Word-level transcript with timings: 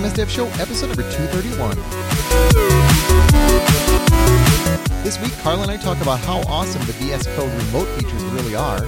Welcome 0.00 0.16
MS 0.16 0.16
Dev 0.16 0.30
Show, 0.30 0.46
episode 0.62 0.86
number 0.86 1.02
231. 1.02 1.76
This 5.04 5.20
week, 5.20 5.32
Carl 5.42 5.60
and 5.60 5.70
I 5.70 5.76
talk 5.76 6.00
about 6.00 6.20
how 6.20 6.38
awesome 6.48 6.80
the 6.86 6.92
VS 6.94 7.26
Code 7.36 7.52
remote 7.64 7.86
features 7.98 8.24
really 8.24 8.54
are. 8.54 8.80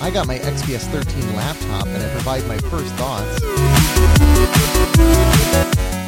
I 0.00 0.10
got 0.10 0.26
my 0.26 0.38
XPS 0.38 0.86
13 0.86 1.36
laptop 1.36 1.86
and 1.86 2.02
I 2.02 2.08
provide 2.12 2.46
my 2.46 2.56
first 2.56 2.94
thoughts. 2.94 3.42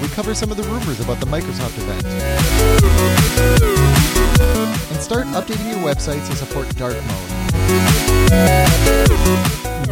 We 0.01 0.09
cover 0.09 0.34
some 0.34 0.51
of 0.51 0.56
the 0.56 0.62
rumors 0.62 1.01
about 1.01 1.20
the 1.20 1.27
Microsoft 1.27 1.77
event. 1.77 2.06
And 4.91 5.01
start 5.02 5.27
updating 5.27 5.68
your 5.68 5.95
websites 5.95 6.27
to 6.30 6.37
support 6.37 6.74
dark 6.77 6.96
mode. 7.04 7.43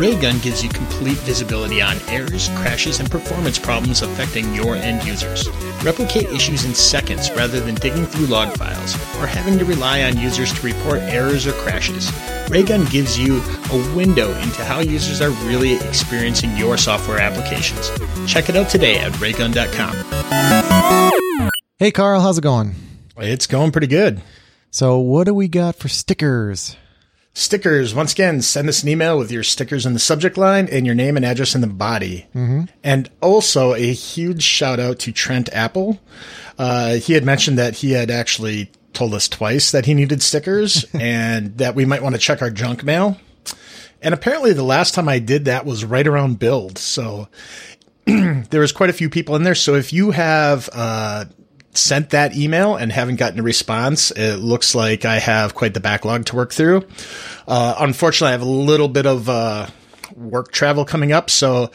Raygun 0.03 0.41
gives 0.41 0.65
you 0.65 0.69
complete 0.69 1.19
visibility 1.19 1.81
on 1.81 1.97
errors, 2.09 2.49
crashes, 2.57 2.99
and 2.99 3.09
performance 3.09 3.57
problems 3.57 4.03
affecting 4.03 4.53
your 4.53 4.75
end 4.75 5.05
users. 5.05 5.49
Replicate 5.85 6.29
issues 6.31 6.65
in 6.65 6.75
seconds 6.75 7.31
rather 7.37 7.61
than 7.61 7.77
digging 7.77 8.07
through 8.07 8.27
log 8.27 8.53
files 8.57 8.97
or 9.21 9.29
having 9.29 9.61
to 9.61 9.65
rely 9.65 10.03
on 10.03 10.19
users 10.19 10.53
to 10.55 10.67
report 10.67 10.99
errors 11.03 11.47
or 11.47 11.53
crashes. 11.53 12.11
Raygun 12.51 12.85
gives 12.87 13.17
you 13.17 13.41
a 13.71 13.95
window 13.95 14.33
into 14.41 14.65
how 14.65 14.81
users 14.81 15.21
are 15.21 15.31
really 15.47 15.75
experiencing 15.75 16.57
your 16.57 16.77
software 16.77 17.21
applications. 17.21 17.89
Check 18.27 18.49
it 18.49 18.57
out 18.57 18.69
today 18.69 18.99
at 18.99 19.17
raygun.com. 19.21 19.95
Hey, 21.79 21.93
Carl, 21.93 22.21
how's 22.21 22.39
it 22.39 22.43
going? 22.43 22.75
It's 23.19 23.47
going 23.47 23.71
pretty 23.71 23.87
good. 23.87 24.21
So, 24.73 24.99
what 24.99 25.25
do 25.25 25.35
we 25.35 25.47
got 25.47 25.77
for 25.77 25.89
stickers? 25.89 26.77
Stickers, 27.35 27.95
once 27.95 28.13
again, 28.13 28.43
send 28.43 28.69
us 28.69 28.83
an 28.83 28.91
email 28.91 29.17
with 29.17 29.33
your 29.33 29.43
stickers 29.43 29.87
in 29.87 29.95
the 29.95 29.99
subject 29.99 30.37
line 30.37 30.69
and 30.71 30.85
your 30.85 30.95
name 30.95 31.17
and 31.17 31.25
address 31.25 31.55
in 31.55 31.63
the 31.63 31.67
body. 31.67 32.27
Mm-hmm. 32.35 32.65
And 32.85 33.11
also 33.23 33.73
a 33.73 33.93
huge 33.93 34.43
shout 34.43 34.79
out 34.79 34.99
to 35.01 35.13
Trent 35.13 35.49
Apple. 35.53 35.99
Uh, 36.59 36.97
he 36.97 37.15
had 37.15 37.25
mentioned 37.25 37.57
that 37.57 37.77
he 37.77 37.93
had 37.93 38.11
actually 38.11 38.71
told 38.93 39.15
us 39.15 39.29
twice 39.29 39.71
that 39.71 39.87
he 39.87 39.95
needed 39.95 40.23
stickers 40.23 40.85
and 40.95 41.57
that 41.57 41.75
we 41.75 41.87
might 41.87 42.03
want 42.03 42.15
to 42.15 42.21
check 42.21 42.43
our 42.43 42.51
junk 42.51 42.85
mail. 42.85 43.17
And 44.03 44.13
apparently 44.13 44.53
the 44.53 44.63
last 44.63 44.95
time 44.95 45.09
I 45.09 45.19
did 45.19 45.47
that 45.47 45.65
was 45.65 45.87
right 45.87 46.07
around 46.07 46.39
build. 46.39 46.77
So 46.77 47.29
there 48.05 48.61
was 48.61 48.73
quite 48.73 48.91
a 48.91 48.95
few 48.95 49.09
people 49.09 49.37
in 49.37 49.45
there. 49.45 49.55
So 49.55 49.75
if 49.75 49.93
you 49.93 50.11
have, 50.11 50.69
uh, 50.71 51.25
sent 51.75 52.11
that 52.11 52.37
email 52.37 52.77
and 52.77 52.93
haven't 52.93 53.17
gotten 53.17 53.41
a 53.41 53.43
response. 53.43 54.11
It 54.11 54.37
looks 54.37 54.75
like 54.75 55.05
I 55.05 55.19
have 55.19 55.55
quite 55.55 55.75
the 55.75 55.81
backlog 55.81 56.27
to 56.27 56.37
work 56.37 56.53
through. 56.53 56.87
Uh, 57.47 57.75
unfortunately, 57.79 58.29
I 58.29 58.33
have 58.33 58.43
a 58.43 58.45
little 58.45 58.89
bit 58.89 59.07
of 59.07 59.29
uh, 59.29 59.67
work 60.15 60.53
travel 60.53 60.85
coming 60.85 61.13
up, 61.13 61.31
so 61.31 61.71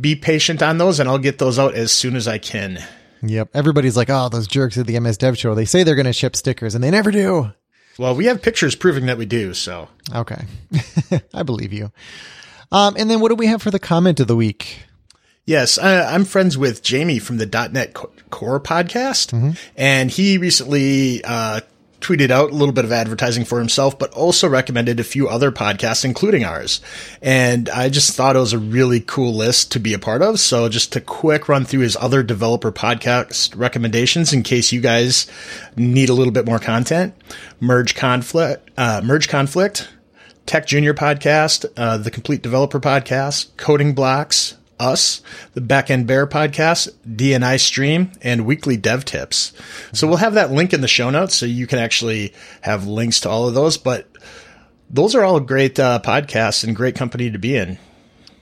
be 0.00 0.16
patient 0.16 0.62
on 0.62 0.78
those, 0.78 1.00
and 1.00 1.08
I'll 1.08 1.18
get 1.18 1.38
those 1.38 1.58
out 1.58 1.74
as 1.74 1.92
soon 1.92 2.16
as 2.16 2.28
I 2.28 2.38
can. 2.38 2.78
Yep. 3.22 3.50
Everybody's 3.54 3.96
like, 3.96 4.10
oh, 4.10 4.28
those 4.28 4.48
jerks 4.48 4.76
at 4.76 4.86
the 4.86 4.98
MS 4.98 5.18
Dev 5.18 5.38
Show. 5.38 5.54
They 5.54 5.64
say 5.64 5.82
they're 5.82 5.94
going 5.94 6.06
to 6.06 6.12
ship 6.12 6.34
stickers, 6.36 6.74
and 6.74 6.82
they 6.82 6.90
never 6.90 7.10
do. 7.10 7.52
Well, 7.98 8.14
we 8.14 8.26
have 8.26 8.42
pictures 8.42 8.74
proving 8.74 9.06
that 9.06 9.18
we 9.18 9.26
do, 9.26 9.54
so. 9.54 9.88
Okay. 10.14 10.44
I 11.34 11.42
believe 11.42 11.72
you. 11.72 11.92
Um, 12.70 12.96
and 12.98 13.10
then 13.10 13.20
what 13.20 13.28
do 13.28 13.34
we 13.34 13.46
have 13.46 13.62
for 13.62 13.70
the 13.70 13.78
comment 13.78 14.18
of 14.18 14.26
the 14.26 14.36
week? 14.36 14.80
Yes, 15.44 15.76
I, 15.76 16.14
am 16.14 16.24
friends 16.24 16.56
with 16.56 16.84
Jamie 16.84 17.18
from 17.18 17.38
the 17.38 17.46
.NET 17.46 17.94
Core 17.94 18.60
podcast, 18.60 19.32
mm-hmm. 19.32 19.50
and 19.76 20.08
he 20.08 20.38
recently 20.38 21.24
uh, 21.24 21.62
tweeted 22.00 22.30
out 22.30 22.52
a 22.52 22.54
little 22.54 22.72
bit 22.72 22.84
of 22.84 22.92
advertising 22.92 23.44
for 23.44 23.58
himself, 23.58 23.98
but 23.98 24.12
also 24.12 24.48
recommended 24.48 25.00
a 25.00 25.04
few 25.04 25.28
other 25.28 25.50
podcasts, 25.50 26.04
including 26.04 26.44
ours. 26.44 26.80
And 27.20 27.68
I 27.68 27.88
just 27.88 28.14
thought 28.14 28.36
it 28.36 28.38
was 28.38 28.52
a 28.52 28.58
really 28.58 29.00
cool 29.00 29.34
list 29.34 29.72
to 29.72 29.80
be 29.80 29.94
a 29.94 29.98
part 29.98 30.22
of. 30.22 30.38
So 30.38 30.68
just 30.68 30.94
a 30.94 31.00
quick 31.00 31.48
run 31.48 31.64
through 31.64 31.80
his 31.80 31.96
other 31.96 32.22
developer 32.22 32.70
podcast 32.70 33.58
recommendations 33.58 34.32
in 34.32 34.44
case 34.44 34.70
you 34.70 34.80
guys 34.80 35.26
need 35.74 36.08
a 36.08 36.14
little 36.14 36.32
bit 36.32 36.46
more 36.46 36.60
content. 36.60 37.14
Merge 37.58 37.96
conflict, 37.96 38.70
uh, 38.76 39.00
merge 39.02 39.28
conflict, 39.28 39.88
Tech 40.46 40.66
Junior 40.66 40.94
podcast, 40.94 41.64
uh, 41.76 41.96
the 41.96 42.12
Complete 42.12 42.42
Developer 42.42 42.78
podcast, 42.78 43.56
Coding 43.56 43.92
Blocks, 43.92 44.56
us, 44.82 45.22
the 45.54 45.60
Backend 45.60 46.06
Bear 46.06 46.26
podcast, 46.26 46.90
DNI 47.06 47.60
stream, 47.60 48.12
and 48.20 48.44
weekly 48.44 48.76
dev 48.76 49.04
tips. 49.04 49.52
So 49.92 50.06
we'll 50.06 50.16
have 50.16 50.34
that 50.34 50.50
link 50.50 50.72
in 50.72 50.80
the 50.80 50.88
show 50.88 51.10
notes 51.10 51.36
so 51.36 51.46
you 51.46 51.66
can 51.66 51.78
actually 51.78 52.34
have 52.62 52.86
links 52.86 53.20
to 53.20 53.30
all 53.30 53.48
of 53.48 53.54
those. 53.54 53.76
But 53.76 54.08
those 54.90 55.14
are 55.14 55.24
all 55.24 55.40
great 55.40 55.78
uh, 55.78 56.00
podcasts 56.04 56.64
and 56.64 56.76
great 56.76 56.96
company 56.96 57.30
to 57.30 57.38
be 57.38 57.56
in. 57.56 57.78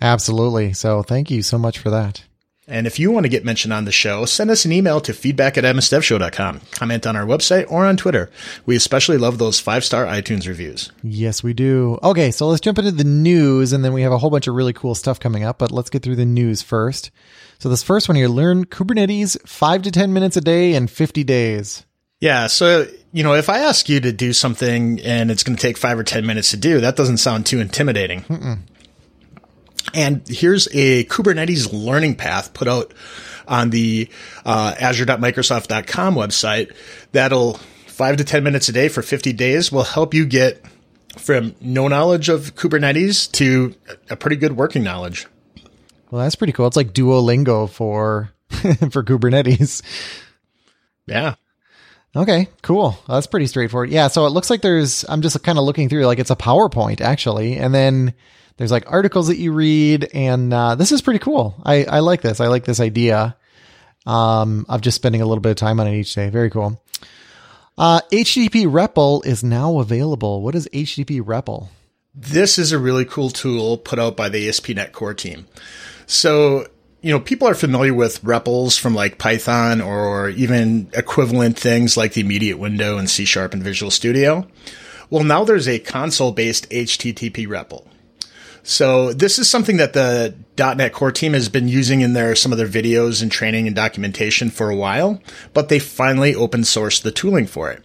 Absolutely. 0.03 0.73
So 0.73 1.03
thank 1.03 1.31
you 1.31 1.43
so 1.43 1.59
much 1.59 1.79
for 1.79 1.91
that. 1.91 2.25
And 2.71 2.87
if 2.87 2.99
you 2.99 3.11
want 3.11 3.25
to 3.25 3.29
get 3.29 3.45
mentioned 3.45 3.73
on 3.73 3.85
the 3.85 3.93
show, 3.93 4.25
send 4.25 4.51
us 4.51 4.65
an 4.65 4.73
email 4.73 5.01
to 5.01 5.13
feedback 5.13 5.59
at 5.59 5.65
msdevshow.com. 5.65 6.61
Comment 6.71 7.07
on 7.07 7.17
our 7.17 7.27
website 7.27 7.71
or 7.71 7.85
on 7.85 7.97
Twitter. 7.97 8.31
We 8.65 8.77
especially 8.77 9.19
love 9.19 9.39
those 9.39 9.59
five 9.59 9.85
star 9.85 10.07
iTunes 10.07 10.47
reviews. 10.47 10.93
Yes, 11.03 11.43
we 11.43 11.53
do. 11.53 11.99
Okay, 12.03 12.31
so 12.31 12.47
let's 12.47 12.61
jump 12.61 12.79
into 12.79 12.93
the 12.93 13.05
news 13.05 13.73
and 13.73 13.85
then 13.85 13.93
we 13.93 14.03
have 14.03 14.13
a 14.13 14.19
whole 14.19 14.31
bunch 14.31 14.47
of 14.47 14.55
really 14.55 14.73
cool 14.73 14.95
stuff 14.95 15.19
coming 15.19 15.43
up, 15.45 15.59
but 15.59 15.73
let's 15.73 15.91
get 15.91 16.03
through 16.03 16.17
the 16.17 16.25
news 16.25 16.63
first. 16.63 17.11
So 17.59 17.69
this 17.69 17.83
first 17.83 18.09
one 18.09 18.17
here, 18.17 18.29
learn 18.29 18.65
Kubernetes 18.65 19.37
five 19.47 19.83
to 19.83 19.91
10 19.91 20.13
minutes 20.13 20.37
a 20.37 20.41
day 20.41 20.75
in 20.75 20.87
50 20.87 21.25
days. 21.25 21.85
Yeah. 22.21 22.47
So, 22.47 22.87
you 23.13 23.23
know, 23.23 23.35
if 23.35 23.49
I 23.49 23.61
ask 23.61 23.89
you 23.89 24.01
to 24.01 24.13
do 24.13 24.33
something 24.33 25.01
and 25.01 25.31
it's 25.31 25.43
going 25.43 25.57
to 25.57 25.63
take 25.63 25.77
five 25.77 25.99
or 25.99 26.05
10 26.05 26.25
minutes 26.25 26.51
to 26.51 26.57
do, 26.57 26.81
that 26.81 26.97
doesn't 26.97 27.17
sound 27.17 27.47
too 27.47 27.61
intimidating. 27.61 28.23
Mm-mm. 28.23 28.59
And 29.95 30.27
here's 30.29 30.69
a 30.73 31.05
Kubernetes 31.05 31.71
learning 31.73 32.17
path 32.17 32.53
put 32.55 32.69
out 32.69 32.93
on 33.49 33.71
the 33.71 34.09
uh, 34.45 34.75
azure.microsoft.com 34.79 36.15
website 36.15 36.75
that'll 37.13 37.55
five 37.87 38.17
to 38.17 38.25
10 38.25 38.43
minutes 38.45 38.69
a 38.69 38.73
day 38.73 38.89
for 38.89 39.03
50 39.03 39.33
days 39.33 39.71
will 39.71 39.83
help 39.83 40.15
you 40.15 40.25
get 40.25 40.65
from 41.19 41.55
no 41.61 41.89
knowledge 41.89 42.29
of 42.29 42.55
Kubernetes 42.55 43.31
to 43.33 43.75
a 44.09 44.17
pretty 44.17 44.37
good 44.37 44.57
working 44.57 44.83
knowledge. 44.83 45.27
Well, 46.11 46.23
that's 46.23 46.37
pretty 46.37 46.53
cool. 46.53 46.67
It's 46.67 46.77
like 46.77 46.93
Duolingo 46.93 47.69
for 47.69 48.33
for 48.51 49.03
Kubernetes. 49.05 49.83
Yeah. 51.07 51.35
Okay, 52.15 52.49
cool. 52.63 52.99
That's 53.07 53.29
pretty 53.29 53.47
straightforward. 53.47 53.91
Yeah, 53.91 54.09
so 54.09 54.27
it 54.27 54.31
looks 54.31 54.51
like 54.51 54.63
there's 54.63 55.05
I'm 55.09 55.23
just 55.23 55.41
kind 55.43 55.59
of 55.59 55.65
looking 55.65 55.89
through 55.89 56.07
like 56.07 56.19
it's 56.19 56.31
a 56.31 56.37
PowerPoint 56.37 57.01
actually, 57.01 57.57
and 57.57 57.73
then 57.73 58.15
there's 58.61 58.71
like 58.71 58.93
articles 58.93 59.29
that 59.29 59.39
you 59.39 59.53
read, 59.53 60.11
and 60.13 60.53
uh, 60.53 60.75
this 60.75 60.93
is 60.93 61.01
pretty 61.01 61.19
cool. 61.19 61.55
I, 61.65 61.85
I 61.85 62.01
like 62.01 62.21
this. 62.21 62.41
I 62.41 62.49
like 62.49 62.67
this 62.67 62.79
idea 62.79 63.35
um, 64.05 64.67
of 64.69 64.83
just 64.83 64.97
spending 64.97 65.23
a 65.23 65.25
little 65.25 65.41
bit 65.41 65.49
of 65.49 65.57
time 65.57 65.81
on 65.81 65.87
it 65.87 65.99
each 65.99 66.15
day. 66.15 66.29
Very 66.29 66.51
cool. 66.51 66.79
Uh, 67.79 68.03
HTTP 68.13 68.71
REPL 68.71 69.25
is 69.25 69.43
now 69.43 69.79
available. 69.79 70.43
What 70.43 70.55
is 70.55 70.69
HTTP 70.75 71.23
REPL? 71.23 71.69
This 72.15 72.59
is 72.59 72.71
a 72.71 72.79
really 72.79 73.07
cool 73.07 73.31
tool 73.31 73.79
put 73.79 73.99
out 73.99 74.15
by 74.15 74.29
the 74.29 74.47
ASP.NET 74.47 74.93
Core 74.93 75.15
team. 75.15 75.47
So, 76.07 76.67
you 77.01 77.13
know, 77.13 77.21
people 77.21 77.49
are 77.49 77.55
familiar 77.55 77.95
with 77.95 78.23
REPLs 78.23 78.79
from 78.79 78.95
like 78.95 79.17
Python 79.17 79.81
or 79.81 80.29
even 80.29 80.91
equivalent 80.93 81.59
things 81.59 81.97
like 81.97 82.13
the 82.13 82.21
immediate 82.21 82.59
window 82.59 82.99
and 82.99 83.09
C 83.09 83.25
Sharp 83.25 83.55
and 83.55 83.63
Visual 83.63 83.91
Studio. 83.91 84.47
Well, 85.09 85.25
now 85.25 85.45
there's 85.45 85.67
a 85.67 85.79
console 85.79 86.33
based 86.33 86.69
HTTP 86.69 87.47
REPL. 87.47 87.87
So 88.63 89.13
this 89.13 89.39
is 89.39 89.49
something 89.49 89.79
that 89.79 89.93
the 89.93 90.35
.NET 90.59 90.93
Core 90.93 91.13
team 91.13 91.33
has 91.33 91.49
been 91.49 91.69
using 91.69 92.03
in 92.03 92.13
their 92.13 92.37
some 92.37 92.53
of 92.53 92.59
their 92.59 92.69
videos 92.69 93.23
and 93.23 93.33
training 93.33 93.67
and 93.67 93.75
documentation 93.75 94.51
for 94.51 94.71
a 94.71 94.77
while, 94.77 95.21
but 95.55 95.69
they 95.69 95.79
finally 95.79 96.35
open 96.35 96.63
sourced 96.63 97.03
the 97.03 97.11
tooling 97.11 97.47
for 97.47 97.71
it. 97.71 97.85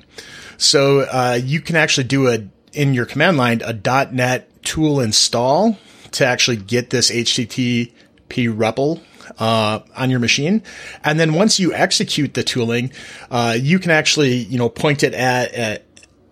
So 0.58 1.02
uh, 1.02 1.40
you 1.42 1.62
can 1.62 1.76
actually 1.76 2.06
do 2.06 2.28
a 2.28 2.48
in 2.74 2.94
your 2.94 3.06
command 3.06 3.38
line 3.38 3.62
a 3.64 3.74
.NET 4.12 4.64
tool 4.64 5.00
install 5.00 5.78
to 6.12 6.26
actually 6.26 6.58
get 6.58 6.90
this 6.90 7.10
HTTP 7.10 7.92
REPL 8.30 9.02
uh, 9.40 9.80
on 9.96 10.10
your 10.10 10.20
machine. 10.20 10.62
And 11.04 11.20
then 11.20 11.34
once 11.34 11.60
you 11.60 11.74
execute 11.74 12.34
the 12.34 12.44
tooling, 12.44 12.92
uh, 13.32 13.58
you 13.60 13.80
can 13.80 13.92
actually, 13.92 14.36
you 14.36 14.58
know, 14.58 14.70
point 14.70 15.04
it 15.04 15.14
at, 15.14 15.54
at 15.54 15.86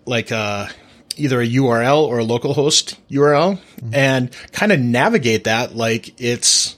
like 0.05 0.31
uh, 0.31 0.67
either 1.17 1.41
a 1.41 1.47
URL 1.47 2.07
or 2.07 2.19
a 2.19 2.25
localhost 2.25 2.97
URL 3.09 3.57
mm-hmm. 3.57 3.93
and 3.93 4.35
kind 4.51 4.71
of 4.71 4.79
navigate 4.79 5.45
that 5.45 5.75
like 5.75 6.19
it's, 6.21 6.77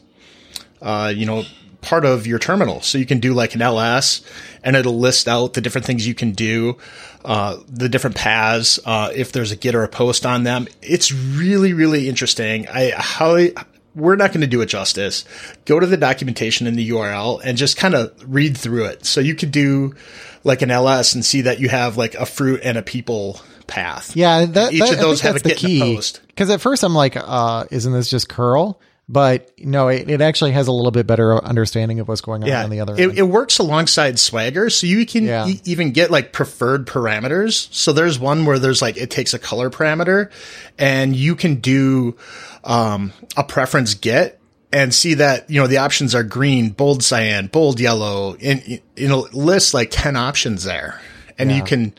uh, 0.82 1.12
you 1.16 1.26
know, 1.26 1.44
part 1.82 2.04
of 2.04 2.28
your 2.28 2.40
terminal. 2.40 2.82
So 2.82 2.98
you 2.98 3.06
can 3.06 3.20
do 3.20 3.34
like 3.34 3.56
an 3.56 3.62
ls 3.62 4.22
and 4.64 4.76
it'll 4.76 4.98
list 4.98 5.28
out 5.28 5.54
the 5.54 5.62
different 5.62 5.86
things 5.86 6.08
you 6.08 6.16
can 6.16 6.32
do, 6.32 6.78
uh, 7.24 7.58
the 7.68 7.88
different 7.88 8.16
paths, 8.16 8.80
uh, 8.86 9.12
if 9.16 9.32
there's 9.32 9.52
a 9.52 9.56
get 9.56 9.76
or 9.76 9.84
a 9.84 9.88
post 9.88 10.26
on 10.26 10.44
them. 10.44 10.68
It's 10.82 11.12
really, 11.12 11.74
really 11.74 12.10
interesting. 12.10 12.68
I 12.68 12.90
highly, 12.90 13.54
we're 13.94 14.16
not 14.16 14.32
going 14.32 14.42
to 14.42 14.48
do 14.48 14.62
it 14.62 14.66
justice. 14.66 15.24
Go 15.66 15.80
to 15.80 15.86
the 15.86 15.98
documentation 15.98 16.68
in 16.68 16.76
the 16.76 16.90
URL 16.90 17.42
and 17.44 17.58
just 17.58 17.78
kind 17.78 17.94
of 17.94 18.12
read 18.28 18.58
through 18.58 18.86
it. 18.86 19.06
So 19.06 19.22
you 19.22 19.36
could 19.36 19.52
do 19.52 19.96
like 20.44 20.62
an 20.62 20.72
ls 20.72 21.16
and 21.16 21.24
see 21.24 21.42
that 21.42 21.60
you 21.60 21.70
have 21.70 21.98
like 21.98 22.16
a 22.16 22.26
fruit 22.26 22.62
and 22.64 22.78
a 22.78 22.82
people 22.82 23.42
path. 23.68 24.16
Yeah, 24.16 24.46
that, 24.46 24.74
each 24.74 24.80
that, 24.82 24.94
of 24.94 25.00
those 25.00 25.22
have 25.22 25.36
a 25.36 25.40
get 25.40 25.58
key. 25.58 25.80
post. 25.80 26.22
Because 26.28 26.50
at 26.50 26.62
first 26.62 26.84
I'm 26.84 26.94
like, 26.96 27.16
uh, 27.18 27.66
isn't 27.72 27.92
this 27.94 28.10
just 28.10 28.30
curl? 28.30 28.80
But 29.08 29.52
no, 29.60 29.90
it, 29.90 30.10
it 30.10 30.20
actually 30.20 30.54
has 30.54 30.68
a 30.68 30.72
little 30.72 30.90
bit 30.90 31.06
better 31.06 31.36
understanding 31.46 32.00
of 32.00 32.08
what's 32.08 32.22
going 32.22 32.42
on 32.42 32.50
Yeah, 32.50 32.64
on 32.64 32.72
the 32.72 32.80
other 32.80 32.96
it, 32.96 33.02
end. 33.02 33.18
it 33.20 33.22
works 33.22 33.60
alongside 33.60 34.18
Swagger, 34.18 34.72
so 34.72 34.88
you 34.88 35.06
can 35.06 35.26
Yeah. 35.26 35.48
e- 35.48 35.62
even 35.64 35.92
get 35.92 36.10
like 36.10 36.34
preferred 36.34 36.88
parameters. 36.88 37.72
So 37.72 37.94
there's 37.94 38.18
one 38.18 38.46
where 38.46 38.58
there's 38.58 38.82
like 38.82 38.98
it 38.98 39.12
takes 39.12 39.36
a 39.36 39.40
color 39.40 39.70
parameter, 39.70 40.32
and 40.80 41.16
you 41.16 41.36
can 41.36 41.58
do 41.58 42.16
um, 42.64 43.14
a 43.38 43.44
preference 43.44 43.94
get 43.94 44.40
and 44.74 44.92
see 44.92 45.14
that 45.14 45.52
you 45.52 45.62
know 45.62 45.68
the 45.68 45.78
options 45.78 46.16
are 46.16 46.24
green, 46.24 46.70
bold 46.72 47.04
cyan, 47.04 47.46
bold 47.46 47.80
yellow, 47.80 48.36
and 48.42 48.64
you 48.96 49.08
know 49.08 49.28
list 49.34 49.76
like 49.76 49.90
ten 49.92 50.16
options 50.16 50.64
there, 50.64 51.00
and 51.38 51.52
you 51.52 51.62
can 51.62 51.94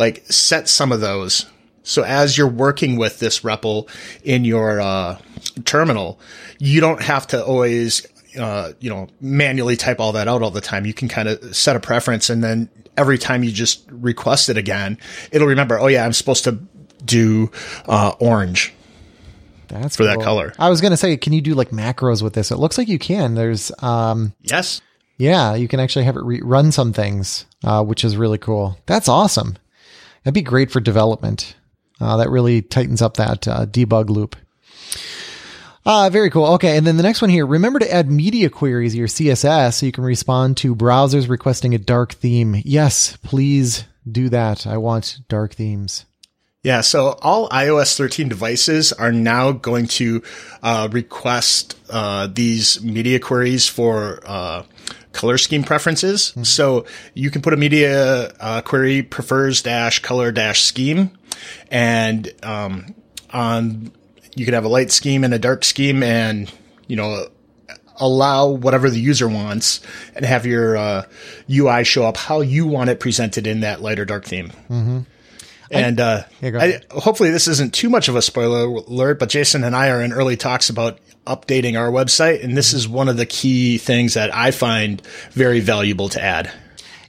like 0.00 0.24
set 0.32 0.68
some 0.68 0.90
of 0.90 1.00
those. 1.00 1.46
So 1.82 2.02
as 2.02 2.36
you're 2.36 2.48
working 2.48 2.96
with 2.96 3.18
this 3.20 3.40
REPL 3.40 3.88
in 4.24 4.44
your 4.44 4.80
uh, 4.80 5.18
terminal, 5.64 6.18
you 6.58 6.80
don't 6.80 7.02
have 7.02 7.26
to 7.28 7.44
always, 7.44 8.06
uh, 8.38 8.72
you 8.80 8.90
know, 8.90 9.08
manually 9.20 9.76
type 9.76 9.98
all 10.00 10.12
that 10.12 10.26
out 10.28 10.42
all 10.42 10.50
the 10.50 10.60
time. 10.60 10.84
You 10.86 10.94
can 10.94 11.08
kind 11.08 11.28
of 11.28 11.54
set 11.56 11.76
a 11.76 11.80
preference, 11.80 12.28
and 12.30 12.42
then 12.44 12.68
every 12.96 13.18
time 13.18 13.42
you 13.44 13.50
just 13.52 13.82
request 13.90 14.48
it 14.48 14.56
again, 14.56 14.98
it'll 15.32 15.48
remember. 15.48 15.78
Oh 15.78 15.86
yeah, 15.86 16.04
I'm 16.04 16.12
supposed 16.12 16.44
to 16.44 16.58
do 17.04 17.50
uh, 17.86 18.12
orange. 18.20 18.72
That's 19.68 19.96
for 19.96 20.04
that 20.04 20.20
color. 20.20 20.52
I 20.58 20.68
was 20.68 20.80
gonna 20.80 20.96
say, 20.96 21.16
can 21.16 21.32
you 21.32 21.40
do 21.40 21.54
like 21.54 21.70
macros 21.70 22.22
with 22.22 22.34
this? 22.34 22.50
It 22.50 22.56
looks 22.56 22.76
like 22.76 22.88
you 22.88 22.98
can. 22.98 23.34
There's, 23.36 23.70
um, 23.82 24.34
Yes. 24.42 24.82
yeah, 25.16 25.54
you 25.54 25.68
can 25.68 25.78
actually 25.80 26.04
have 26.06 26.16
it 26.16 26.24
re- 26.24 26.40
run 26.42 26.72
some 26.72 26.92
things, 26.92 27.46
uh, 27.64 27.82
which 27.84 28.04
is 28.04 28.16
really 28.16 28.38
cool. 28.38 28.76
That's 28.86 29.08
awesome. 29.08 29.56
That'd 30.24 30.34
be 30.34 30.42
great 30.42 30.70
for 30.70 30.80
development. 30.80 31.56
Uh, 32.00 32.16
that 32.16 32.30
really 32.30 32.62
tightens 32.62 33.02
up 33.02 33.16
that 33.16 33.46
uh, 33.46 33.66
debug 33.66 34.08
loop. 34.08 34.36
Uh, 35.84 36.10
very 36.10 36.30
cool. 36.30 36.46
Okay. 36.54 36.76
And 36.76 36.86
then 36.86 36.96
the 36.96 37.02
next 37.02 37.22
one 37.22 37.30
here, 37.30 37.46
remember 37.46 37.78
to 37.78 37.92
add 37.92 38.10
media 38.10 38.50
queries 38.50 38.92
to 38.92 38.98
your 38.98 39.08
CSS 39.08 39.74
so 39.74 39.86
you 39.86 39.92
can 39.92 40.04
respond 40.04 40.56
to 40.58 40.76
browsers 40.76 41.28
requesting 41.28 41.74
a 41.74 41.78
dark 41.78 42.12
theme. 42.12 42.60
Yes, 42.64 43.16
please 43.22 43.84
do 44.10 44.28
that. 44.28 44.66
I 44.66 44.76
want 44.76 45.18
dark 45.28 45.54
themes. 45.54 46.04
Yeah, 46.62 46.82
so 46.82 47.18
all 47.22 47.48
iOS 47.48 47.96
13 47.96 48.28
devices 48.28 48.92
are 48.92 49.12
now 49.12 49.50
going 49.52 49.86
to 49.86 50.22
uh, 50.62 50.88
request 50.92 51.78
uh, 51.88 52.28
these 52.30 52.82
media 52.82 53.18
queries 53.18 53.66
for 53.66 54.20
uh, 54.26 54.64
color 55.12 55.38
scheme 55.38 55.62
preferences. 55.64 56.32
So 56.42 56.86
you 57.14 57.30
can 57.30 57.42
put 57.42 57.52
a 57.52 57.56
media 57.56 58.28
uh, 58.40 58.60
query 58.62 59.02
prefers 59.02 59.62
dash 59.62 60.00
color 60.00 60.32
dash 60.32 60.62
scheme, 60.62 61.10
and 61.70 62.32
um, 62.42 62.94
on 63.32 63.92
you 64.36 64.44
could 64.44 64.54
have 64.54 64.64
a 64.64 64.68
light 64.68 64.90
scheme 64.92 65.24
and 65.24 65.34
a 65.34 65.38
dark 65.38 65.64
scheme, 65.64 66.02
and 66.02 66.52
you 66.86 66.96
know 66.96 67.26
allow 67.96 68.48
whatever 68.48 68.88
the 68.88 69.00
user 69.00 69.28
wants, 69.28 69.80
and 70.14 70.24
have 70.24 70.46
your 70.46 70.76
uh, 70.76 71.04
UI 71.50 71.84
show 71.84 72.04
up 72.04 72.16
how 72.16 72.40
you 72.40 72.66
want 72.66 72.88
it 72.88 72.98
presented 73.00 73.46
in 73.46 73.60
that 73.60 73.82
light 73.82 73.98
or 73.98 74.04
dark 74.04 74.24
theme. 74.24 74.52
And 75.72 76.00
uh, 76.00 76.22
I, 76.62 76.80
hopefully 76.90 77.30
this 77.30 77.46
isn't 77.46 77.74
too 77.74 77.90
much 77.90 78.08
of 78.08 78.16
a 78.16 78.22
spoiler 78.22 78.64
alert, 78.64 79.18
but 79.20 79.28
Jason 79.28 79.62
and 79.62 79.76
I 79.76 79.90
are 79.90 80.02
in 80.02 80.12
early 80.12 80.36
talks 80.36 80.68
about 80.70 80.98
updating 81.30 81.78
our 81.78 81.90
website, 81.90 82.42
and 82.42 82.56
this 82.56 82.72
is 82.72 82.88
one 82.88 83.08
of 83.08 83.16
the 83.16 83.26
key 83.26 83.78
things 83.78 84.14
that 84.14 84.34
I 84.34 84.50
find 84.50 85.00
very 85.30 85.60
valuable 85.60 86.08
to 86.10 86.22
add. 86.22 86.52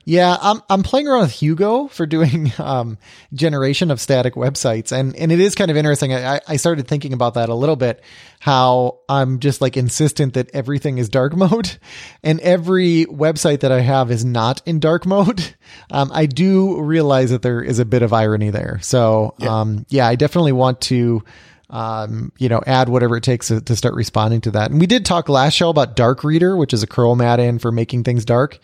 Yeah, 0.04 0.36
I'm 0.42 0.62
I'm 0.70 0.84
playing 0.84 1.08
around 1.08 1.22
with 1.22 1.32
Hugo 1.32 1.88
for 1.88 2.06
doing 2.06 2.52
um, 2.58 2.98
generation 3.34 3.92
of 3.92 4.02
static 4.02 4.34
websites, 4.34 4.92
and 4.92 5.16
and 5.16 5.32
it 5.32 5.40
is 5.40 5.56
kind 5.56 5.70
of 5.70 5.78
interesting. 5.78 6.14
I 6.14 6.42
I 6.48 6.58
started 6.58 6.88
thinking 6.88 7.14
about 7.14 7.36
that 7.36 7.50
a 7.50 7.56
little 7.56 7.76
bit, 7.76 8.02
how 8.40 9.00
I'm 9.08 9.40
just 9.40 9.62
like 9.62 9.78
insistent 9.78 10.34
that 10.34 10.50
everything 10.54 10.98
is 10.98 11.10
dark 11.10 11.36
mode, 11.38 11.78
and 12.24 12.40
every 12.40 13.06
website 13.06 13.60
that 13.62 13.72
I 13.72 13.82
have 13.82 14.12
is 14.12 14.26
not 14.26 14.62
in 14.66 14.80
dark 14.80 15.06
mode. 15.06 15.56
Um, 15.90 16.12
I 16.14 16.26
do 16.26 16.82
realize 16.82 17.30
that 17.30 17.42
there 17.42 17.62
is 17.62 17.80
a 17.80 17.86
bit 17.86 18.02
of 18.02 18.12
irony 18.12 18.50
there. 18.50 18.80
So 18.82 19.36
um, 19.42 19.86
yeah, 19.90 20.08
I 20.08 20.16
definitely 20.16 20.52
want 20.52 20.82
to 20.82 21.24
um, 21.72 22.34
you 22.38 22.50
know, 22.50 22.62
add 22.68 22.90
whatever 22.90 23.16
it 23.16 23.24
takes 23.24 23.48
to, 23.48 23.62
to 23.62 23.76
start 23.76 23.96
responding 23.96 24.42
to 24.42 24.52
that. 24.52 24.72
And 24.72 24.80
we 24.80 24.88
did 24.88 25.06
talk 25.06 25.30
last 25.30 25.54
show 25.54 25.70
about 25.70 25.96
Dark 25.96 26.24
Reader, 26.24 26.56
which 26.58 26.74
is 26.74 26.84
a 26.84 26.88
curl 26.88 27.20
add-in 27.22 27.60
for 27.60 27.72
making 27.72 28.04
things 28.04 28.26
dark, 28.26 28.60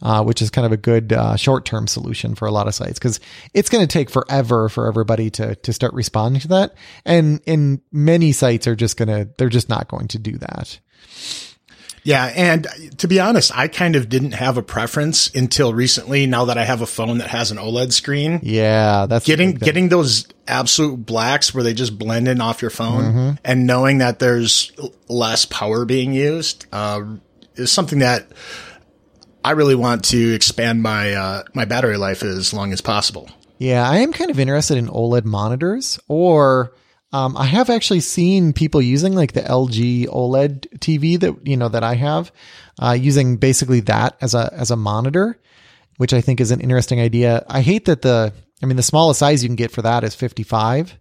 uh, 0.00 0.22
which 0.22 0.40
is 0.40 0.50
kind 0.50 0.64
of 0.64 0.72
a 0.72 0.76
good 0.76 1.12
uh, 1.12 1.36
short-term 1.36 1.88
solution 1.88 2.34
for 2.34 2.46
a 2.46 2.52
lot 2.52 2.68
of 2.68 2.74
sites 2.74 2.98
because 2.98 3.20
it's 3.52 3.68
going 3.68 3.82
to 3.82 3.92
take 3.92 4.10
forever 4.10 4.68
for 4.68 4.86
everybody 4.86 5.28
to 5.30 5.56
to 5.56 5.72
start 5.72 5.92
responding 5.92 6.40
to 6.40 6.48
that. 6.48 6.74
And 7.04 7.40
and 7.46 7.80
many 7.90 8.32
sites 8.32 8.66
are 8.66 8.76
just 8.76 8.96
gonna 8.96 9.28
they're 9.38 9.48
just 9.48 9.68
not 9.68 9.88
going 9.88 10.08
to 10.08 10.18
do 10.18 10.38
that. 10.38 10.78
Yeah, 12.04 12.24
and 12.34 12.66
to 12.98 13.06
be 13.06 13.20
honest, 13.20 13.56
I 13.56 13.68
kind 13.68 13.94
of 13.94 14.08
didn't 14.08 14.32
have 14.32 14.56
a 14.56 14.62
preference 14.62 15.30
until 15.36 15.72
recently. 15.72 16.26
Now 16.26 16.46
that 16.46 16.58
I 16.58 16.64
have 16.64 16.80
a 16.80 16.86
phone 16.86 17.18
that 17.18 17.28
has 17.28 17.52
an 17.52 17.58
OLED 17.58 17.92
screen, 17.92 18.40
Yeah, 18.42 19.06
that's 19.06 19.24
getting 19.24 19.54
getting 19.54 19.88
those 19.88 20.26
absolute 20.48 20.96
blacks 21.06 21.54
where 21.54 21.62
they 21.62 21.74
just 21.74 21.96
blend 21.98 22.26
in 22.26 22.40
off 22.40 22.60
your 22.60 22.72
phone, 22.72 23.04
Mm-hmm. 23.04 23.30
and 23.44 23.66
knowing 23.68 23.98
that 23.98 24.18
there's 24.18 24.72
less 25.08 25.44
power 25.44 25.84
being 25.84 26.12
used 26.12 26.66
uh, 26.72 27.02
is 27.54 27.70
something 27.70 28.00
that 28.00 28.26
I 29.44 29.52
really 29.52 29.74
want 29.76 30.04
to 30.06 30.34
expand 30.34 30.82
my 30.82 31.12
uh, 31.14 31.42
my 31.54 31.64
battery 31.66 31.96
life 31.98 32.22
as 32.24 32.52
long 32.52 32.72
as 32.72 32.80
possible. 32.80 33.30
Yeah, 33.58 33.88
I 33.88 33.98
am 33.98 34.12
kind 34.12 34.30
of 34.30 34.40
interested 34.40 34.76
in 34.76 34.88
OLED 34.88 35.24
monitors, 35.24 36.00
or 36.08 36.72
um, 37.12 37.36
I 37.36 37.44
have 37.44 37.68
actually 37.68 38.00
seen 38.00 38.52
people 38.52 38.80
using 38.80 39.14
like 39.14 39.32
the 39.32 39.42
LG 39.42 40.06
OLED 40.08 40.78
TV 40.78 41.20
that 41.20 41.46
you 41.46 41.56
know 41.56 41.68
that 41.68 41.84
I 41.84 41.94
have, 41.94 42.32
uh, 42.78 42.96
using 42.98 43.36
basically 43.36 43.80
that 43.80 44.16
as 44.20 44.34
a 44.34 44.52
as 44.52 44.70
a 44.70 44.76
monitor, 44.76 45.38
which 45.98 46.14
I 46.14 46.22
think 46.22 46.40
is 46.40 46.50
an 46.50 46.60
interesting 46.60 47.00
idea. 47.00 47.44
I 47.48 47.60
hate 47.60 47.84
that 47.84 48.02
the, 48.02 48.32
I 48.62 48.66
mean, 48.66 48.76
the 48.76 48.82
smallest 48.82 49.20
size 49.20 49.42
you 49.42 49.48
can 49.48 49.56
get 49.56 49.70
for 49.70 49.82
that 49.82 50.04
is 50.04 50.14
55. 50.14 50.98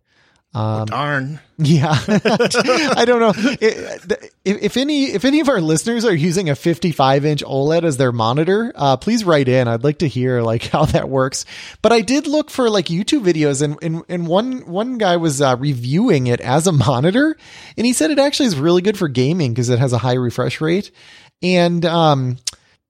Um, 0.53 0.86
Darn. 0.86 1.39
Yeah, 1.57 1.92
I 2.07 3.06
don't 3.06 3.19
know 3.19 3.33
if, 3.36 4.27
if 4.44 4.77
any 4.77 5.06
if 5.06 5.24
any 5.24 5.39
of 5.39 5.48
our 5.48 5.62
listeners 5.62 6.04
are 6.04 6.14
using 6.14 6.49
a 6.49 6.56
55 6.56 7.23
inch 7.23 7.44
OLED 7.44 7.83
as 7.83 7.95
their 7.95 8.11
monitor. 8.11 8.73
Uh, 8.75 8.97
please 8.97 9.23
write 9.23 9.47
in. 9.47 9.69
I'd 9.69 9.83
like 9.83 9.99
to 9.99 10.09
hear 10.09 10.42
like 10.42 10.64
how 10.68 10.85
that 10.85 11.07
works. 11.07 11.45
But 11.81 11.94
I 11.94 12.02
did 12.02 12.28
look 12.28 12.49
for 12.49 12.69
like 12.69 12.87
YouTube 12.87 13.23
videos, 13.23 13.61
and 13.61 13.78
and, 13.81 14.04
and 14.09 14.28
one 14.28 14.66
one 14.66 14.97
guy 14.97 15.18
was 15.18 15.42
uh, 15.42 15.56
reviewing 15.57 16.28
it 16.28 16.42
as 16.42 16.68
a 16.68 16.73
monitor, 16.73 17.37
and 17.78 17.85
he 17.85 17.94
said 17.94 18.11
it 18.11 18.19
actually 18.19 18.47
is 18.47 18.57
really 18.57 18.81
good 18.81 18.97
for 18.97 19.07
gaming 19.07 19.54
because 19.54 19.69
it 19.69 19.80
has 19.80 19.94
a 19.94 19.97
high 19.97 20.16
refresh 20.16 20.59
rate, 20.59 20.92
and 21.42 21.85
um, 21.85 22.37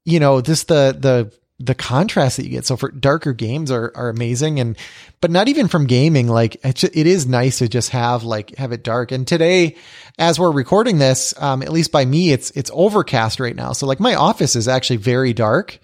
you 0.03 0.19
know, 0.19 0.41
this 0.41 0.63
the 0.63 0.95
the 0.97 1.31
the 1.63 1.75
contrast 1.75 2.37
that 2.37 2.43
you 2.43 2.49
get. 2.49 2.65
So 2.65 2.75
for 2.75 2.89
darker 2.89 3.33
games 3.33 3.71
are, 3.71 3.91
are 3.95 4.09
amazing. 4.09 4.59
And, 4.59 4.77
but 5.19 5.31
not 5.31 5.47
even 5.47 5.67
from 5.67 5.85
gaming, 5.85 6.27
like 6.27 6.57
it's, 6.63 6.83
it 6.83 7.07
is 7.07 7.27
nice 7.27 7.59
to 7.59 7.67
just 7.67 7.89
have 7.89 8.23
like, 8.23 8.55
have 8.55 8.71
it 8.71 8.83
dark. 8.83 9.11
And 9.11 9.27
today, 9.27 9.75
as 10.17 10.39
we're 10.39 10.51
recording 10.51 10.97
this, 10.97 11.33
um, 11.39 11.61
at 11.61 11.71
least 11.71 11.91
by 11.91 12.05
me, 12.05 12.31
it's, 12.31 12.51
it's 12.51 12.71
overcast 12.73 13.39
right 13.39 13.55
now. 13.55 13.73
So 13.73 13.85
like 13.85 13.99
my 13.99 14.15
office 14.15 14.55
is 14.55 14.67
actually 14.67 14.97
very 14.97 15.33
dark. 15.33 15.79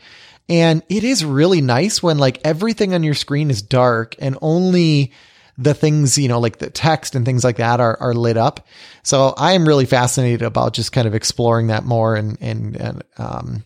And 0.49 0.81
it 0.89 1.03
is 1.03 1.25
really 1.25 1.61
nice 1.61 2.01
when 2.01 2.17
like 2.17 2.39
everything 2.43 2.93
on 2.93 3.03
your 3.03 3.13
screen 3.13 3.49
is 3.49 3.61
dark 3.61 4.15
and 4.19 4.37
only 4.41 5.11
the 5.57 5.73
things, 5.73 6.17
you 6.17 6.27
know, 6.27 6.39
like 6.39 6.59
the 6.59 6.69
text 6.69 7.15
and 7.15 7.25
things 7.25 7.43
like 7.43 7.57
that 7.57 7.79
are, 7.79 7.97
are 7.99 8.13
lit 8.13 8.37
up. 8.37 8.65
So 9.03 9.33
I 9.37 9.53
am 9.53 9.67
really 9.67 9.85
fascinated 9.85 10.43
about 10.43 10.73
just 10.73 10.91
kind 10.91 11.07
of 11.07 11.15
exploring 11.15 11.67
that 11.67 11.83
more 11.83 12.15
and, 12.15 12.37
and, 12.41 12.75
and, 12.75 13.03
um, 13.17 13.63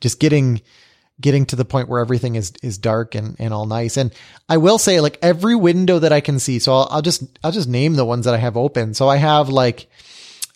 just 0.00 0.20
getting, 0.20 0.60
getting 1.20 1.46
to 1.46 1.56
the 1.56 1.64
point 1.64 1.88
where 1.88 2.00
everything 2.00 2.34
is 2.34 2.52
is 2.62 2.78
dark 2.78 3.14
and, 3.14 3.36
and 3.38 3.52
all 3.52 3.66
nice. 3.66 3.96
And 3.96 4.12
I 4.48 4.56
will 4.56 4.78
say 4.78 5.00
like 5.00 5.18
every 5.22 5.54
window 5.54 5.98
that 5.98 6.12
I 6.12 6.20
can 6.20 6.38
see, 6.38 6.58
so 6.58 6.72
I'll, 6.72 6.88
I'll 6.90 7.02
just 7.02 7.22
I'll 7.44 7.52
just 7.52 7.68
name 7.68 7.94
the 7.94 8.04
ones 8.04 8.24
that 8.24 8.34
I 8.34 8.38
have 8.38 8.56
open. 8.56 8.94
So 8.94 9.08
I 9.08 9.16
have 9.16 9.48
like 9.48 9.88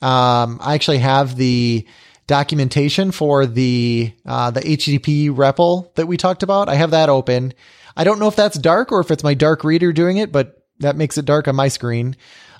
um 0.02 0.58
I 0.62 0.74
actually 0.74 0.98
have 0.98 1.36
the 1.36 1.86
documentation 2.26 3.10
for 3.10 3.46
the 3.46 4.12
uh 4.24 4.50
the 4.50 4.60
HTTP 4.60 5.30
REPL 5.30 5.94
that 5.94 6.06
we 6.06 6.16
talked 6.16 6.42
about. 6.42 6.68
I 6.68 6.74
have 6.74 6.92
that 6.92 7.08
open. 7.08 7.52
I 7.96 8.04
don't 8.04 8.18
know 8.18 8.28
if 8.28 8.36
that's 8.36 8.58
dark 8.58 8.92
or 8.92 9.00
if 9.00 9.10
it's 9.10 9.24
my 9.24 9.34
dark 9.34 9.64
reader 9.64 9.92
doing 9.92 10.16
it, 10.16 10.32
but 10.32 10.64
that 10.80 10.96
makes 10.96 11.18
it 11.18 11.24
dark 11.24 11.46
on 11.46 11.54
my 11.54 11.68
screen. 11.68 12.16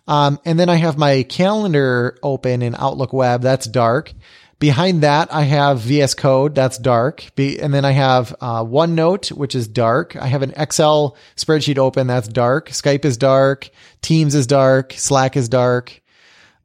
Um, 0.06 0.38
and 0.44 0.60
then 0.60 0.68
I 0.68 0.76
have 0.76 0.98
my 0.98 1.22
calendar 1.22 2.18
open 2.22 2.62
in 2.62 2.74
Outlook 2.74 3.12
Web. 3.12 3.42
That's 3.42 3.66
dark. 3.66 4.12
Behind 4.58 5.02
that, 5.02 5.32
I 5.32 5.42
have 5.42 5.80
VS 5.80 6.14
Code. 6.14 6.54
That's 6.54 6.78
dark. 6.78 7.24
Be, 7.34 7.60
and 7.60 7.74
then 7.74 7.84
I 7.84 7.90
have 7.92 8.34
uh, 8.40 8.64
OneNote, 8.64 9.32
which 9.32 9.54
is 9.54 9.66
dark. 9.66 10.16
I 10.16 10.26
have 10.26 10.42
an 10.42 10.52
Excel 10.56 11.16
spreadsheet 11.36 11.78
open. 11.78 12.06
That's 12.06 12.28
dark. 12.28 12.70
Skype 12.70 13.04
is 13.04 13.16
dark. 13.16 13.70
Teams 14.02 14.34
is 14.34 14.46
dark. 14.46 14.92
Slack 14.92 15.36
is 15.36 15.48
dark. 15.48 16.00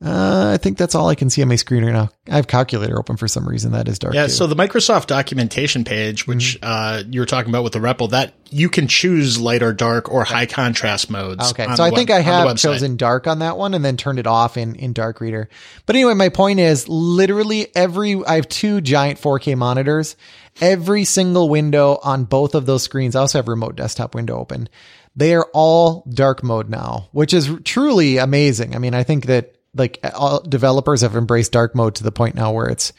Uh, 0.01 0.51
I 0.53 0.57
think 0.57 0.77
that's 0.77 0.95
all 0.95 1.09
I 1.09 1.15
can 1.15 1.29
see 1.29 1.41
on 1.41 1.49
my 1.49 1.57
screen 1.57 1.83
right 1.83 1.91
now. 1.91 2.09
I 2.29 2.37
have 2.37 2.47
calculator 2.47 2.97
open 2.97 3.17
for 3.17 3.27
some 3.27 3.47
reason. 3.47 3.73
That 3.73 3.89
is 3.89 3.99
dark. 3.99 4.13
Yeah. 4.13 4.27
too. 4.27 4.31
So 4.31 4.47
the 4.47 4.55
Microsoft 4.55 5.07
documentation 5.07 5.83
page, 5.83 6.25
which 6.25 6.57
uh, 6.61 7.03
you 7.09 7.19
were 7.19 7.25
talking 7.25 7.49
about 7.51 7.65
with 7.65 7.73
the 7.73 7.79
REPL, 7.79 8.11
that 8.11 8.33
you 8.49 8.69
can 8.69 8.87
choose 8.87 9.37
light 9.37 9.61
or 9.61 9.73
dark 9.73 10.09
or 10.09 10.23
high 10.23 10.45
contrast 10.45 11.09
modes. 11.09 11.51
Okay, 11.51 11.67
so 11.75 11.83
I 11.83 11.89
think 11.89 12.09
web- 12.09 12.19
I 12.19 12.21
have 12.21 12.57
chosen 12.57 12.95
dark 12.95 13.27
on 13.27 13.39
that 13.39 13.57
one 13.57 13.73
and 13.73 13.83
then 13.83 13.97
turned 13.97 14.19
it 14.19 14.27
off 14.27 14.55
in 14.55 14.75
in 14.75 14.93
dark 14.93 15.19
reader. 15.19 15.49
But 15.85 15.97
anyway, 15.97 16.13
my 16.13 16.29
point 16.29 16.61
is 16.61 16.87
literally 16.87 17.67
every 17.75 18.23
I 18.25 18.35
have 18.35 18.47
two 18.47 18.79
giant 18.79 19.19
4K 19.19 19.57
monitors. 19.57 20.15
Every 20.61 21.03
single 21.03 21.49
window 21.49 21.99
on 22.03 22.23
both 22.23 22.55
of 22.55 22.65
those 22.65 22.83
screens, 22.83 23.15
I 23.17 23.21
also 23.21 23.37
have 23.37 23.47
remote 23.49 23.75
desktop 23.75 24.15
window 24.15 24.37
open. 24.37 24.69
They 25.15 25.35
are 25.35 25.47
all 25.53 26.05
dark 26.09 26.43
mode 26.43 26.69
now, 26.69 27.09
which 27.11 27.33
is 27.33 27.49
truly 27.65 28.17
amazing. 28.17 28.75
I 28.75 28.79
mean, 28.79 28.93
I 28.93 29.03
think 29.03 29.25
that 29.25 29.55
like 29.75 29.99
all 30.15 30.41
developers 30.41 31.01
have 31.01 31.15
embraced 31.15 31.51
dark 31.51 31.75
mode 31.75 31.95
to 31.95 32.03
the 32.03 32.11
point 32.11 32.35
now 32.35 32.51
where 32.51 32.67
it's 32.67 32.91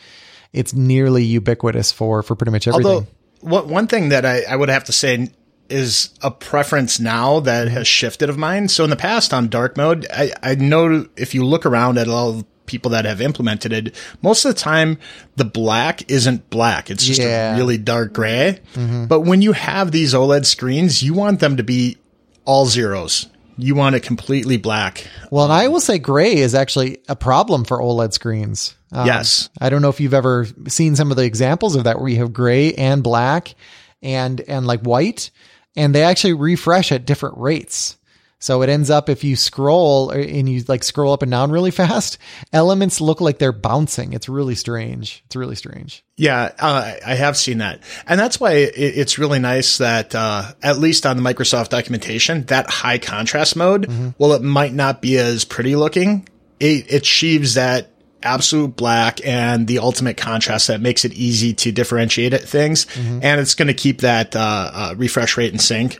it's 0.52 0.72
nearly 0.72 1.24
ubiquitous 1.24 1.92
for 1.92 2.22
for 2.22 2.34
pretty 2.36 2.50
much 2.52 2.66
everything. 2.68 2.86
Although 2.92 3.06
what 3.40 3.66
one 3.66 3.86
thing 3.86 4.10
that 4.10 4.24
I, 4.24 4.42
I 4.48 4.56
would 4.56 4.68
have 4.68 4.84
to 4.84 4.92
say 4.92 5.28
is 5.68 6.10
a 6.22 6.30
preference 6.30 6.98
now 6.98 7.40
that 7.40 7.68
has 7.68 7.86
shifted 7.86 8.28
of 8.28 8.36
mine. 8.36 8.68
So 8.68 8.82
in 8.84 8.90
the 8.90 8.96
past 8.96 9.32
on 9.32 9.48
dark 9.48 9.76
mode, 9.76 10.06
I, 10.12 10.32
I 10.42 10.54
know 10.56 11.06
if 11.16 11.34
you 11.34 11.44
look 11.44 11.64
around 11.64 11.96
at 11.96 12.08
all 12.08 12.32
the 12.32 12.44
people 12.66 12.90
that 12.90 13.04
have 13.04 13.20
implemented 13.20 13.72
it, 13.72 13.94
most 14.20 14.44
of 14.44 14.54
the 14.54 14.60
time 14.60 14.98
the 15.36 15.44
black 15.44 16.10
isn't 16.10 16.50
black. 16.50 16.90
It's 16.90 17.04
just 17.04 17.20
Yeah. 17.20 17.54
a 17.54 17.56
really 17.58 17.78
dark 17.78 18.12
gray. 18.12 18.58
Mm-hmm. 18.74 19.06
But 19.06 19.20
when 19.20 19.42
you 19.42 19.52
have 19.52 19.92
these 19.92 20.12
OLED 20.12 20.44
screens, 20.44 21.02
you 21.02 21.14
want 21.14 21.38
them 21.40 21.56
to 21.56 21.62
be 21.62 21.98
all 22.44 22.66
zeros. 22.66 23.28
You 23.62 23.74
want 23.74 23.96
it 23.96 24.00
completely 24.00 24.56
black. 24.56 25.06
Well, 25.30 25.44
and 25.44 25.52
I 25.52 25.68
will 25.68 25.80
say 25.80 25.98
gray 25.98 26.34
is 26.34 26.54
actually 26.54 26.98
a 27.08 27.16
problem 27.16 27.64
for 27.64 27.78
OLED 27.78 28.12
screens. 28.12 28.74
Um, 28.92 29.06
Yes. 29.06 29.48
I 29.60 29.70
don't 29.70 29.82
know 29.82 29.88
if 29.88 30.00
you've 30.00 30.14
ever 30.14 30.46
seen 30.68 30.96
some 30.96 31.10
of 31.10 31.16
the 31.16 31.24
examples 31.24 31.76
of 31.76 31.84
that 31.84 31.98
where 31.98 32.08
you 32.08 32.18
have 32.18 32.32
gray 32.32 32.74
and 32.74 33.02
black 33.02 33.54
and 34.02 34.40
and 34.40 34.66
like 34.66 34.80
white 34.80 35.30
and 35.76 35.94
they 35.94 36.02
actually 36.02 36.32
refresh 36.32 36.90
at 36.92 37.06
different 37.06 37.38
rates. 37.38 37.96
So 38.40 38.62
it 38.62 38.70
ends 38.70 38.88
up 38.88 39.10
if 39.10 39.22
you 39.22 39.36
scroll 39.36 40.10
and 40.10 40.48
you 40.48 40.64
like 40.66 40.82
scroll 40.82 41.12
up 41.12 41.22
and 41.22 41.30
down 41.30 41.50
really 41.50 41.70
fast, 41.70 42.16
elements 42.54 43.00
look 43.00 43.20
like 43.20 43.38
they're 43.38 43.52
bouncing. 43.52 44.14
It's 44.14 44.30
really 44.30 44.54
strange. 44.54 45.22
It's 45.26 45.36
really 45.36 45.56
strange. 45.56 46.02
Yeah, 46.16 46.50
uh, 46.58 46.94
I 47.06 47.14
have 47.14 47.36
seen 47.36 47.58
that. 47.58 47.80
And 48.06 48.18
that's 48.18 48.40
why 48.40 48.52
it's 48.52 49.18
really 49.18 49.38
nice 49.38 49.78
that, 49.78 50.14
uh, 50.14 50.52
at 50.62 50.78
least 50.78 51.04
on 51.06 51.16
the 51.16 51.22
Microsoft 51.22 51.68
documentation, 51.68 52.44
that 52.46 52.68
high 52.70 52.98
contrast 52.98 53.56
mode, 53.56 54.14
well, 54.18 54.32
it 54.32 54.42
might 54.42 54.72
not 54.72 55.00
be 55.02 55.18
as 55.18 55.44
pretty 55.44 55.76
looking. 55.76 56.26
It 56.58 56.92
achieves 56.92 57.54
that 57.54 57.90
absolute 58.22 58.76
black 58.76 59.26
and 59.26 59.66
the 59.66 59.78
ultimate 59.78 60.16
contrast 60.16 60.68
that 60.68 60.80
makes 60.80 61.04
it 61.04 61.12
easy 61.14 61.54
to 61.54 61.72
differentiate 61.72 62.32
it, 62.34 62.42
things. 62.48 62.86
And 62.96 63.40
it's 63.40 63.54
going 63.54 63.68
to 63.68 63.74
keep 63.74 64.00
that, 64.00 64.34
uh, 64.34 64.70
uh, 64.72 64.94
refresh 64.96 65.36
rate 65.36 65.52
in 65.52 65.58
sync 65.58 65.98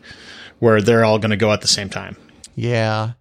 where 0.58 0.82
they're 0.82 1.04
all 1.04 1.18
going 1.18 1.30
to 1.30 1.36
go 1.38 1.52
at 1.52 1.62
the 1.62 1.68
same 1.68 1.88
time. 1.88 2.16
Yeah. 2.54 3.12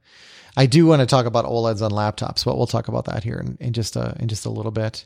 I 0.58 0.66
do 0.66 0.86
want 0.86 1.00
to 1.02 1.06
talk 1.06 1.26
about 1.26 1.46
OLEDs 1.46 1.82
on 1.82 1.92
laptops, 1.92 2.44
but 2.44 2.58
we'll 2.58 2.68
talk 2.68 2.88
about 2.88 3.06
that 3.06 3.24
here 3.24 3.38
in, 3.38 3.58
in 3.60 3.74
just 3.74 3.96
a 3.96 4.16
in 4.20 4.28
just 4.28 4.46
a 4.46 4.50
little 4.50 4.72
bit. 4.72 5.06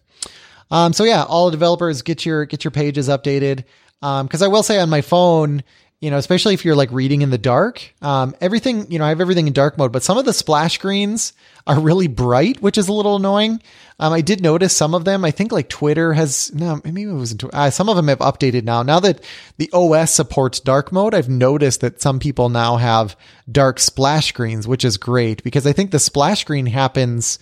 Um, 0.71 0.93
so 0.93 1.03
yeah, 1.03 1.23
all 1.23 1.51
developers 1.51 2.01
get 2.01 2.25
your 2.25 2.45
get 2.45 2.63
your 2.63 2.71
pages 2.71 3.07
updated. 3.07 3.65
Um, 4.01 4.25
because 4.25 4.41
I 4.41 4.47
will 4.47 4.63
say 4.63 4.79
on 4.79 4.89
my 4.89 5.01
phone, 5.01 5.63
you 6.03 6.11
know, 6.11 6.17
especially 6.17 6.53
if 6.53 6.65
you're 6.65 6.75
like 6.75 6.91
reading 6.91 7.21
in 7.21 7.29
the 7.29 7.37
dark, 7.37 7.93
um, 8.01 8.35
everything, 8.41 8.91
you 8.91 8.99
know, 8.99 9.05
I 9.05 9.09
have 9.09 9.21
everything 9.21 9.47
in 9.47 9.53
dark 9.53 9.77
mode, 9.77 9.93
but 9.93 10.03
some 10.03 10.17
of 10.17 10.25
the 10.25 10.33
splash 10.33 10.73
screens 10.73 11.31
are 11.65 11.79
really 11.79 12.09
bright, 12.09 12.61
which 12.61 12.77
is 12.77 12.89
a 12.89 12.93
little 12.93 13.15
annoying. 13.15 13.61
Um, 13.99 14.11
I 14.11 14.19
did 14.19 14.41
notice 14.41 14.75
some 14.75 14.95
of 14.95 15.05
them. 15.05 15.23
I 15.23 15.31
think 15.31 15.53
like 15.53 15.69
Twitter 15.69 16.11
has 16.11 16.53
no, 16.53 16.81
maybe 16.83 17.03
it 17.03 17.13
wasn't. 17.13 17.45
Uh, 17.45 17.69
some 17.69 17.87
of 17.87 17.95
them 17.95 18.09
have 18.09 18.19
updated 18.19 18.65
now. 18.65 18.83
Now 18.83 18.99
that 18.99 19.23
the 19.55 19.69
OS 19.71 20.11
supports 20.11 20.59
dark 20.59 20.91
mode, 20.91 21.15
I've 21.15 21.29
noticed 21.29 21.79
that 21.79 22.01
some 22.01 22.19
people 22.19 22.49
now 22.49 22.75
have 22.75 23.15
dark 23.49 23.79
splash 23.79 24.27
screens, 24.27 24.67
which 24.67 24.83
is 24.83 24.97
great 24.97 25.41
because 25.41 25.65
I 25.65 25.71
think 25.71 25.91
the 25.91 25.99
splash 25.99 26.41
screen 26.41 26.65
happens, 26.65 27.39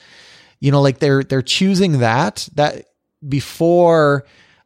you 0.59 0.71
know, 0.71 0.83
like 0.83 0.99
they're 0.99 1.23
they're 1.23 1.41
choosing 1.41 1.97
that 2.01 2.47
that 2.53 2.85
before 3.27 4.23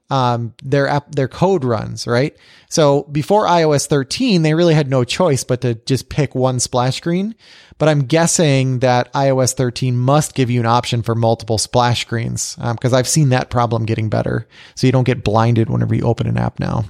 um, 0.09 0.53
their 0.63 0.87
app, 0.87 1.13
their 1.13 1.27
code 1.27 1.63
runs, 1.63 2.05
right? 2.05 2.35
So 2.69 3.03
before 3.03 3.45
iOS 3.45 3.87
13, 3.87 4.41
they 4.41 4.53
really 4.53 4.73
had 4.73 4.89
no 4.89 5.03
choice 5.03 5.43
but 5.43 5.61
to 5.61 5.75
just 5.75 6.09
pick 6.09 6.35
one 6.35 6.59
splash 6.59 6.97
screen. 6.97 7.35
But 7.77 7.89
I'm 7.89 8.05
guessing 8.05 8.79
that 8.79 9.11
iOS 9.13 9.53
13 9.53 9.97
must 9.97 10.33
give 10.33 10.49
you 10.49 10.59
an 10.59 10.65
option 10.65 11.01
for 11.01 11.15
multiple 11.15 11.57
splash 11.57 12.01
screens 12.01 12.55
because 12.55 12.93
I've 12.93 13.07
seen 13.07 13.29
that 13.29 13.49
problem 13.49 13.85
getting 13.85 14.09
better. 14.09 14.47
So 14.75 14.87
you 14.87 14.93
don't 14.93 15.03
get 15.03 15.23
blinded 15.23 15.69
whenever 15.69 15.93
you 15.95 16.03
open 16.03 16.27
an 16.27 16.37
app 16.37 16.59
now. 16.59 16.85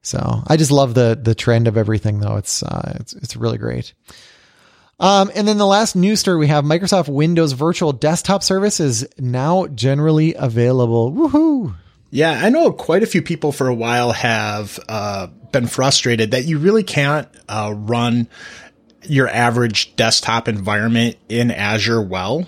So 0.00 0.42
I 0.46 0.56
just 0.56 0.70
love 0.70 0.94
the 0.94 1.18
the 1.20 1.34
trend 1.34 1.66
of 1.66 1.76
everything 1.76 2.20
though. 2.20 2.36
It's 2.36 2.62
uh, 2.62 2.98
it's 3.00 3.14
it's 3.14 3.36
really 3.36 3.58
great. 3.58 3.94
Um, 5.00 5.30
and 5.34 5.48
then 5.48 5.58
the 5.58 5.66
last 5.66 5.96
news 5.96 6.20
story 6.20 6.38
we 6.38 6.46
have 6.46 6.64
Microsoft 6.64 7.08
Windows 7.08 7.52
Virtual 7.52 7.92
Desktop 7.92 8.42
Service 8.42 8.80
is 8.80 9.08
now 9.18 9.66
generally 9.66 10.34
available. 10.34 11.10
Woohoo! 11.10 11.74
Yeah, 12.14 12.40
I 12.40 12.48
know 12.48 12.70
quite 12.70 13.02
a 13.02 13.06
few 13.06 13.22
people 13.22 13.50
for 13.50 13.66
a 13.66 13.74
while 13.74 14.12
have 14.12 14.78
uh, 14.88 15.26
been 15.50 15.66
frustrated 15.66 16.30
that 16.30 16.44
you 16.44 16.58
really 16.58 16.84
can't 16.84 17.26
uh, 17.48 17.74
run 17.76 18.28
your 19.02 19.28
average 19.28 19.96
desktop 19.96 20.46
environment 20.46 21.16
in 21.28 21.50
Azure 21.50 22.00
well. 22.00 22.46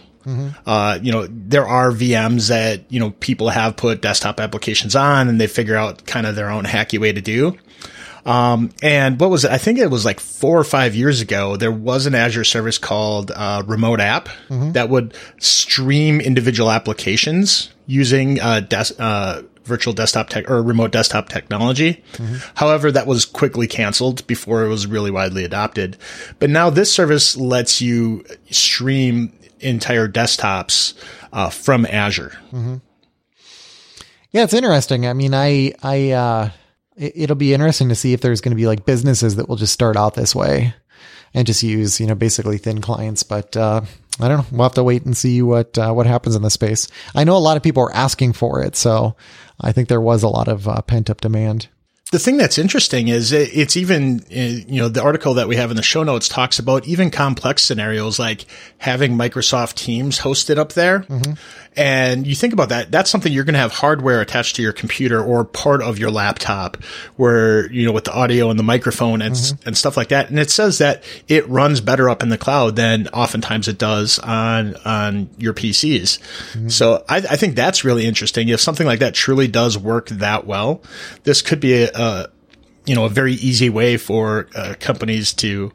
Uh, 0.67 1.01
you 1.03 1.11
know, 1.11 1.27
there 1.29 1.67
are 1.67 1.91
VMs 1.91 2.49
that, 2.49 2.93
you 2.93 3.01
know, 3.01 3.11
people 3.11 3.49
have 3.49 3.77
put 3.77 4.01
desktop 4.03 4.39
applications 4.39 4.95
on 4.95 5.29
and 5.29 5.41
they 5.41 5.49
figure 5.49 5.75
out 5.75 6.07
kind 6.07 6.29
of 6.29 6.37
their 6.37 6.49
own 6.49 6.63
hacky 6.63 7.01
way 7.01 7.13
to 7.13 7.21
do. 7.21 7.59
Um, 8.25 8.71
and 8.85 9.19
what 9.19 9.31
was 9.31 9.45
it? 9.45 9.51
I 9.51 9.59
think 9.59 9.81
it 9.81 9.91
was 9.91 10.05
like 10.05 10.21
four 10.21 10.57
or 10.57 10.65
five 10.65 10.95
years 10.95 11.21
ago. 11.21 11.57
There 11.57 11.73
was 11.73 12.07
an 12.07 12.15
Azure 12.15 12.45
service 12.45 12.79
called 12.79 13.33
uh, 13.33 13.65
Remote 13.67 13.99
App 13.99 14.29
that 14.75 14.91
would 14.91 15.13
stream 15.39 16.21
individual 16.21 16.71
applications 16.71 17.71
using 17.87 18.41
uh, 18.41 18.61
des- 18.61 18.95
uh, 18.99 19.43
virtual 19.65 19.93
desktop 19.93 20.29
tech 20.29 20.49
or 20.49 20.63
remote 20.63 20.93
desktop 20.93 21.29
technology. 21.29 22.05
However, 22.55 22.93
that 22.93 23.07
was 23.07 23.25
quickly 23.25 23.67
canceled 23.67 24.27
before 24.27 24.65
it 24.65 24.69
was 24.69 24.87
really 24.87 25.11
widely 25.11 25.45
adopted. 25.45 25.97
But 26.39 26.51
now 26.51 26.71
this 26.71 26.93
service 26.93 27.37
lets 27.37 27.81
you 27.81 28.25
stream 28.51 29.33
entire 29.61 30.07
desktops 30.09 30.95
uh, 31.33 31.51
from 31.51 31.85
Azure. 31.87 32.39
Yeah, 34.31 34.45
it's 34.45 34.55
interesting. 34.55 35.07
I 35.07 35.15
mean, 35.15 35.35
I, 35.35 35.73
I, 35.83 36.11
uh, 36.11 36.51
it, 36.97 37.13
it'll 37.17 37.37
be 37.37 37.55
interesting 37.55 37.89
to 37.89 37.95
see 37.95 38.13
if 38.13 38.21
there's 38.21 38.41
going 38.41 38.51
to 38.51 38.57
be 38.57 38.67
like 38.67 38.85
businesses 38.85 39.37
that 39.37 39.49
will 39.49 39.57
just 39.57 39.73
start 39.73 39.97
out 39.97 40.15
this 40.15 40.35
way 40.35 40.75
and 41.35 41.47
just 41.47 41.63
use, 41.63 42.01
you 42.01 42.07
know, 42.07 42.15
basically 42.15 42.59
thin 42.59 42.81
clients. 42.81 43.23
But, 43.23 43.57
uh, 43.57 43.81
I 44.21 44.29
don't 44.29 44.39
know. 44.39 44.47
We'll 44.51 44.63
have 44.65 44.75
to 44.75 44.83
wait 44.85 45.05
and 45.05 45.17
see 45.17 45.43
what, 45.43 45.77
uh, 45.77 45.93
what 45.93 46.07
happens 46.07 46.35
in 46.37 46.43
the 46.43 46.51
space. 46.51 46.89
I 47.15 47.25
know 47.25 47.37
a 47.37 47.39
lot 47.39 47.57
of 47.57 47.63
people 47.63 47.83
are 47.83 47.93
asking 47.95 48.33
for 48.33 48.63
it. 48.63 48.75
So 48.77 49.15
I 49.61 49.73
think 49.73 49.89
there 49.89 50.01
was 50.01 50.23
a 50.23 50.29
lot 50.29 50.49
of 50.49 50.67
uh, 50.67 50.81
pent 50.83 51.11
up 51.11 51.21
demand. 51.21 51.69
The 52.13 52.21
thing 52.21 52.37
that's 52.37 52.57
interesting 52.57 53.09
is 53.09 53.33
it- 53.33 53.51
it's 53.53 53.77
even, 53.77 54.21
uh, 54.31 54.39
you 54.39 54.81
know, 54.81 54.89
the 54.89 55.03
article 55.03 55.35
that 55.35 55.49
we 55.49 55.57
have 55.57 55.71
in 55.73 55.77
the 55.77 55.83
show 55.83 56.05
notes 56.05 56.29
talks 56.29 56.59
about 56.61 56.87
even 56.87 57.11
complex 57.11 57.63
scenarios 57.65 58.19
like 58.19 58.47
having 58.79 59.19
Microsoft 59.19 59.75
Teams 59.75 60.21
hosted 60.21 60.57
up 60.57 60.75
there. 60.75 61.05
And 61.77 62.27
you 62.27 62.35
think 62.35 62.53
about 62.53 62.71
that, 62.71 62.91
that's 62.91 63.11
something 63.11 63.33
you're 63.33 63.45
going 63.45 63.55
to 63.55 63.61
have 63.61 63.73
hardware 63.73 64.21
attached 64.21 64.57
to 64.57 64.63
your 64.63 64.73
computer 64.73 65.23
or 65.23 65.45
part 65.45 65.83
of 65.83 65.99
your 65.99 66.11
laptop 66.11 66.77
where, 67.17 67.71
you 67.71 67.85
know, 67.85 67.93
with 67.93 68.05
the 68.05 68.15
audio 68.15 68.49
and 68.49 68.59
the 68.59 68.63
microphone 68.63 69.21
and, 69.21 69.33
s 69.33 69.53
and 69.67 69.77
stuff 69.77 69.97
like 69.97 70.09
that. 70.09 70.31
And 70.31 70.39
it 70.39 70.51
says 70.51 70.79
that 70.79 71.05
it 71.29 71.47
runs 71.49 71.81
better 71.81 72.09
up 72.09 72.23
in 72.23 72.31
the 72.31 72.39
cloud 72.39 72.77
than 72.77 73.09
oftentimes 73.09 73.69
it 73.69 73.79
does 73.79 74.19
on, 74.21 74.75
on 74.85 75.29
your 75.37 75.53
PCs. 75.53 76.19
So 76.71 77.05
I, 77.09 77.17
I 77.17 77.37
think 77.37 77.57
that's 77.57 77.85
really 77.85 78.07
interesting. 78.07 78.49
If 78.49 78.61
something 78.61 78.87
like 78.87 79.01
that 79.01 79.15
truly 79.15 79.49
does 79.49 79.77
work 79.77 80.09
that 80.09 80.47
well, 80.47 80.83
this 81.25 81.43
could 81.43 81.61
be 81.61 81.83
a, 81.83 81.91
a 81.95 82.29
you 82.87 82.95
know, 82.95 83.05
a 83.05 83.09
very 83.09 83.35
easy 83.35 83.69
way 83.69 83.97
for 83.97 84.49
uh, 84.55 84.75
companies 84.79 85.35
to, 85.35 85.73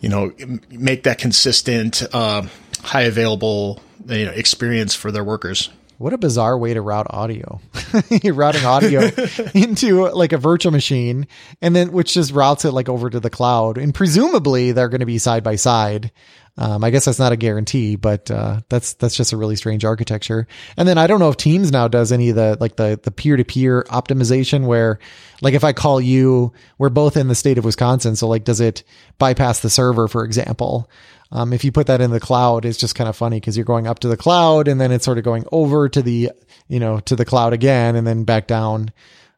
you 0.00 0.08
know, 0.08 0.32
make 0.68 1.04
that 1.04 1.16
consistent, 1.18 2.02
uh, 2.12 2.42
high 2.82 3.02
available 3.02 3.80
you 4.06 4.26
know, 4.26 4.32
experience 4.32 4.94
for 4.94 5.10
their 5.10 5.24
workers. 5.24 5.70
What 5.98 6.12
a 6.12 6.18
bizarre 6.18 6.58
way 6.58 6.74
to 6.74 6.80
route 6.80 7.06
audio. 7.10 7.60
You're 8.22 8.34
routing 8.34 8.64
audio 8.64 9.10
into 9.54 10.08
like 10.10 10.32
a 10.32 10.38
virtual 10.38 10.72
machine 10.72 11.28
and 11.62 11.74
then 11.74 11.92
which 11.92 12.14
just 12.14 12.32
routes 12.32 12.64
it 12.64 12.72
like 12.72 12.88
over 12.88 13.08
to 13.08 13.20
the 13.20 13.30
cloud. 13.30 13.78
And 13.78 13.94
presumably 13.94 14.72
they're 14.72 14.88
going 14.88 15.00
to 15.00 15.06
be 15.06 15.18
side 15.18 15.44
by 15.44 15.54
side. 15.54 16.10
Um, 16.56 16.84
I 16.84 16.90
guess 16.90 17.04
that's 17.04 17.18
not 17.18 17.32
a 17.32 17.36
guarantee, 17.36 17.96
but 17.96 18.30
uh, 18.30 18.60
that's 18.68 18.94
that's 18.94 19.16
just 19.16 19.32
a 19.32 19.36
really 19.36 19.56
strange 19.56 19.84
architecture. 19.84 20.46
And 20.76 20.86
then 20.86 20.98
I 20.98 21.08
don't 21.08 21.18
know 21.18 21.28
if 21.28 21.36
Teams 21.36 21.72
now 21.72 21.88
does 21.88 22.12
any 22.12 22.30
of 22.30 22.36
the 22.36 22.56
like 22.60 22.76
the 22.76 22.98
the 23.02 23.10
peer 23.10 23.36
to 23.36 23.44
peer 23.44 23.82
optimization 23.90 24.66
where, 24.66 25.00
like, 25.42 25.54
if 25.54 25.64
I 25.64 25.72
call 25.72 26.00
you, 26.00 26.52
we're 26.78 26.90
both 26.90 27.16
in 27.16 27.26
the 27.26 27.34
state 27.34 27.58
of 27.58 27.64
Wisconsin, 27.64 28.14
so 28.14 28.28
like, 28.28 28.44
does 28.44 28.60
it 28.60 28.84
bypass 29.18 29.60
the 29.60 29.70
server, 29.70 30.06
for 30.06 30.24
example? 30.24 30.88
Um, 31.32 31.52
if 31.52 31.64
you 31.64 31.72
put 31.72 31.86
that 31.88 32.00
in 32.00 32.10
the 32.10 32.20
cloud, 32.20 32.64
it's 32.64 32.78
just 32.78 32.94
kind 32.94 33.08
of 33.08 33.16
funny 33.16 33.38
because 33.40 33.56
you're 33.56 33.64
going 33.64 33.86
up 33.86 33.98
to 34.00 34.08
the 34.08 34.16
cloud 34.16 34.68
and 34.68 34.80
then 34.80 34.92
it's 34.92 35.04
sort 35.04 35.18
of 35.18 35.24
going 35.24 35.44
over 35.50 35.88
to 35.88 36.00
the 36.02 36.30
you 36.68 36.78
know 36.80 37.00
to 37.00 37.16
the 37.16 37.24
cloud 37.24 37.52
again 37.52 37.96
and 37.96 38.06
then 38.06 38.24
back 38.24 38.46
down. 38.46 38.92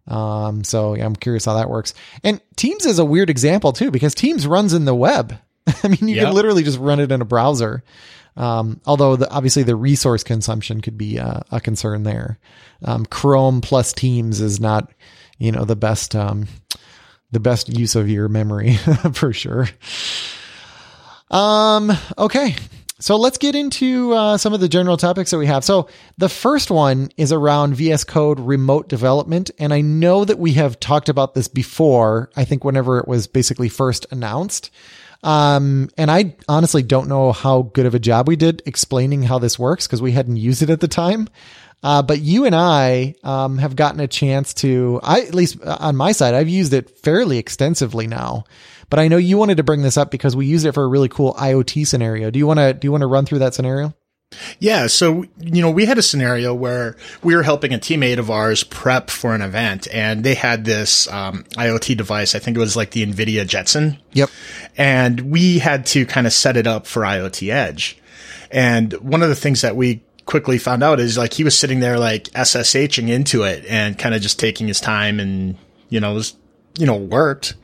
Um, 0.08 0.62
so 0.62 0.94
yeah, 0.94 1.04
I'm 1.06 1.16
curious 1.16 1.46
how 1.46 1.54
that 1.54 1.70
works. 1.70 1.94
And 2.22 2.40
Teams 2.56 2.86
is 2.86 2.98
a 2.98 3.04
weird 3.04 3.30
example 3.30 3.72
too 3.72 3.90
because 3.90 4.14
Teams 4.14 4.46
runs 4.46 4.72
in 4.72 4.84
the 4.84 4.94
web. 4.94 5.38
I 5.82 5.88
mean, 5.88 6.06
you 6.08 6.16
Yep. 6.16 6.26
can 6.26 6.34
literally 6.34 6.62
just 6.62 6.78
run 6.78 7.00
it 7.00 7.10
in 7.10 7.20
a 7.22 7.24
browser. 7.24 7.82
Um, 8.36 8.80
although 8.86 9.16
the, 9.16 9.30
obviously 9.30 9.62
the 9.62 9.74
resource 9.74 10.22
consumption 10.22 10.80
could 10.82 10.98
be 10.98 11.18
uh, 11.18 11.40
a 11.50 11.58
concern 11.60 12.02
there. 12.02 12.38
Um, 12.84 13.06
Chrome 13.06 13.60
plus 13.62 13.92
Teams 13.94 14.40
is 14.42 14.60
not, 14.60 14.92
you 15.38 15.50
know, 15.50 15.64
the 15.64 15.74
best, 15.74 16.14
um, 16.14 16.46
the 17.32 17.40
best 17.40 17.68
use 17.70 17.96
of 17.96 18.08
your 18.10 18.28
memory 18.28 18.74
for 19.14 19.32
sure. 19.32 19.68
Um, 21.30 21.92
okay. 22.16 22.54
So 22.98 23.16
let's 23.16 23.36
get 23.36 23.54
into 23.54 24.14
uh, 24.14 24.38
some 24.38 24.54
of 24.54 24.60
the 24.60 24.68
general 24.68 24.96
topics 24.96 25.30
that 25.30 25.38
we 25.38 25.46
have. 25.46 25.64
So 25.64 25.88
the 26.16 26.30
first 26.30 26.70
one 26.70 27.10
is 27.18 27.30
around 27.30 27.74
VS 27.74 28.04
Code 28.04 28.40
remote 28.40 28.88
development. 28.88 29.50
And 29.58 29.74
I 29.74 29.82
know 29.82 30.24
that 30.24 30.38
we 30.38 30.54
have 30.54 30.80
talked 30.80 31.10
about 31.10 31.34
this 31.34 31.46
before. 31.46 32.30
I 32.36 32.44
think 32.44 32.64
whenever 32.64 32.98
it 32.98 33.06
was 33.06 33.26
basically 33.26 33.68
first 33.68 34.06
announced. 34.10 34.70
Um, 35.22 35.90
and 35.98 36.10
I 36.10 36.36
honestly 36.48 36.82
don't 36.82 37.08
know 37.08 37.32
how 37.32 37.62
good 37.62 37.84
of 37.84 37.94
a 37.94 37.98
job 37.98 38.28
we 38.28 38.36
did 38.36 38.62
explaining 38.64 39.24
how 39.24 39.38
this 39.38 39.58
works 39.58 39.86
because 39.86 40.00
we 40.00 40.12
hadn't 40.12 40.36
used 40.36 40.62
it 40.62 40.70
at 40.70 40.80
the 40.80 40.88
time. 40.88 41.28
Uh, 41.82 42.02
but 42.02 42.20
you 42.20 42.46
and 42.46 42.54
I 42.54 43.14
um, 43.22 43.58
have 43.58 43.76
gotten 43.76 44.00
a 44.00 44.08
chance 44.08 44.54
to, 44.54 45.00
I 45.02 45.20
at 45.20 45.34
least 45.34 45.62
on 45.62 45.94
my 45.94 46.12
side, 46.12 46.34
I've 46.34 46.48
used 46.48 46.72
it 46.72 46.98
fairly 46.98 47.38
extensively 47.38 48.06
now. 48.06 48.44
But 48.88 49.00
I 49.00 49.08
know 49.08 49.16
you 49.16 49.36
wanted 49.36 49.56
to 49.56 49.62
bring 49.62 49.82
this 49.82 49.96
up 49.96 50.10
because 50.10 50.36
we 50.36 50.46
used 50.46 50.64
it 50.66 50.72
for 50.72 50.84
a 50.84 50.88
really 50.88 51.08
cool 51.08 51.34
IoT 51.34 51.86
scenario. 51.86 52.30
Do 52.30 52.38
you 52.38 52.46
want 52.46 52.60
to 52.60 52.72
do 52.72 52.86
you 52.86 52.92
want 52.92 53.02
to 53.02 53.08
run 53.08 53.26
through 53.26 53.40
that 53.40 53.54
scenario? 53.54 53.94
Yeah, 54.58 54.88
so 54.88 55.24
you 55.38 55.62
know, 55.62 55.70
we 55.70 55.86
had 55.86 55.98
a 55.98 56.02
scenario 56.02 56.52
where 56.52 56.96
we 57.22 57.36
were 57.36 57.44
helping 57.44 57.72
a 57.72 57.78
teammate 57.78 58.18
of 58.18 58.30
ours 58.30 58.64
prep 58.64 59.08
for 59.08 59.34
an 59.34 59.42
event, 59.42 59.86
and 59.92 60.24
they 60.24 60.34
had 60.34 60.64
this 60.64 61.08
um, 61.08 61.44
IoT 61.54 61.96
device. 61.96 62.34
I 62.34 62.40
think 62.40 62.56
it 62.56 62.60
was 62.60 62.76
like 62.76 62.90
the 62.90 63.06
NVIDIA 63.06 63.46
Jetson. 63.46 63.98
Yep. 64.12 64.30
and 64.76 65.32
we 65.32 65.58
had 65.58 65.86
to 65.86 66.06
kind 66.06 66.26
of 66.26 66.32
set 66.32 66.56
it 66.56 66.66
up 66.66 66.86
for 66.86 67.02
IoT 67.02 67.52
Edge. 67.52 67.98
And 68.50 68.92
one 68.94 69.22
of 69.22 69.28
the 69.28 69.34
things 69.34 69.60
that 69.60 69.76
we 69.76 70.02
quickly 70.26 70.58
found 70.58 70.82
out 70.82 71.00
is 71.00 71.16
like 71.16 71.32
he 71.32 71.44
was 71.44 71.56
sitting 71.56 71.80
there 71.80 71.98
like 71.98 72.24
SSHing 72.30 73.08
into 73.08 73.44
it 73.44 73.64
and 73.66 73.96
kind 73.96 74.14
of 74.14 74.20
just 74.20 74.38
taking 74.38 74.66
his 74.66 74.80
time 74.80 75.20
and, 75.20 75.56
you 75.88 76.00
know, 76.00 76.14
was, 76.14 76.36
you 76.78 76.84
know, 76.84 76.96
worked. 76.96 77.54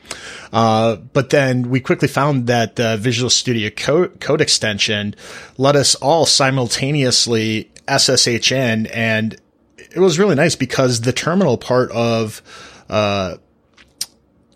Uh, 0.51 0.95
but 0.95 1.29
then 1.29 1.69
we 1.69 1.79
quickly 1.81 2.07
found 2.07 2.47
that 2.47 2.77
the 2.77 2.97
Visual 2.97 3.29
Studio 3.29 3.69
code, 3.69 4.19
code 4.19 4.41
extension 4.41 5.13
let 5.57 5.75
us 5.75 5.93
all 5.95 6.25
simultaneously 6.25 7.69
SSH 7.87 8.51
in 8.51 8.87
and 8.87 9.39
it 9.77 9.99
was 9.99 10.17
really 10.17 10.35
nice 10.35 10.55
because 10.55 11.01
the 11.01 11.13
terminal 11.13 11.57
part 11.57 11.91
of, 11.91 12.41
uh, 12.89 13.35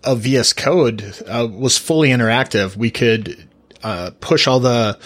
of 0.03 0.21
VS 0.21 0.53
Code 0.53 1.13
uh, 1.27 1.47
was 1.51 1.77
fully 1.77 2.09
interactive. 2.09 2.77
We 2.77 2.89
could 2.89 3.47
uh, 3.83 4.11
push 4.21 4.47
all 4.47 4.61
the, 4.61 4.97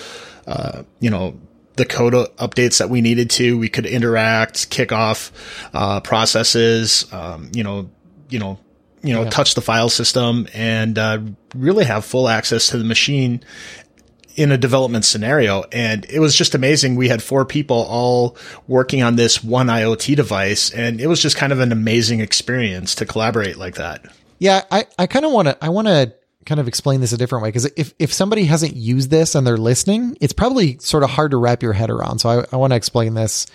uh, 0.45 0.83
you 0.99 1.09
know, 1.09 1.39
the 1.75 1.85
code 1.85 2.13
updates 2.13 2.79
that 2.79 2.89
we 2.89 3.01
needed 3.01 3.29
to. 3.31 3.57
We 3.57 3.69
could 3.69 3.85
interact, 3.85 4.69
kick 4.69 4.91
off 4.91 5.31
uh, 5.73 5.99
processes, 6.01 7.11
um, 7.13 7.51
you 7.53 7.63
know, 7.63 7.89
you 8.29 8.39
know, 8.39 8.59
you 9.03 9.13
know, 9.13 9.29
touch 9.29 9.55
the 9.55 9.61
file 9.61 9.89
system, 9.89 10.47
and 10.53 10.97
uh, 10.97 11.19
really 11.55 11.85
have 11.85 12.05
full 12.05 12.27
access 12.27 12.67
to 12.67 12.77
the 12.77 12.83
machine 12.83 13.43
in 14.35 14.51
a 14.51 14.57
development 14.57 15.05
scenario. 15.05 15.63
And 15.71 16.05
it 16.05 16.19
was 16.19 16.35
just 16.35 16.55
amazing. 16.55 16.95
We 16.95 17.09
had 17.09 17.23
four 17.23 17.45
people 17.45 17.77
all 17.77 18.37
working 18.67 19.01
on 19.01 19.15
this 19.15 19.43
one 19.43 19.67
IoT 19.67 20.15
device, 20.15 20.71
and 20.71 21.01
it 21.01 21.07
was 21.07 21.21
just 21.21 21.35
kind 21.35 21.51
of 21.51 21.59
an 21.59 21.71
amazing 21.71 22.19
experience 22.19 22.95
to 22.95 23.05
collaborate 23.05 23.57
like 23.57 23.75
that. 23.75 24.05
Yeah, 24.39 24.63
I, 24.71 24.85
I 24.97 25.07
kind 25.07 25.25
of 25.25 25.31
want 25.31 25.47
to 25.47 25.63
I 25.63 25.69
want 25.69 25.87
to 25.87 26.13
kind 26.45 26.59
of 26.59 26.67
explain 26.67 27.01
this 27.01 27.13
a 27.13 27.17
different 27.17 27.43
way 27.43 27.49
because 27.49 27.65
if 27.77 27.93
if 27.99 28.11
somebody 28.13 28.45
hasn't 28.45 28.75
used 28.75 29.09
this 29.09 29.35
and 29.35 29.45
they're 29.45 29.57
listening, 29.57 30.17
it's 30.21 30.33
probably 30.33 30.77
sort 30.79 31.03
of 31.03 31.09
hard 31.09 31.31
to 31.31 31.37
wrap 31.37 31.61
your 31.63 31.73
head 31.73 31.89
around. 31.89 32.19
So 32.19 32.29
I, 32.29 32.45
I 32.51 32.55
want 32.57 32.71
to 32.71 32.77
explain 32.77 33.13
this 33.13 33.47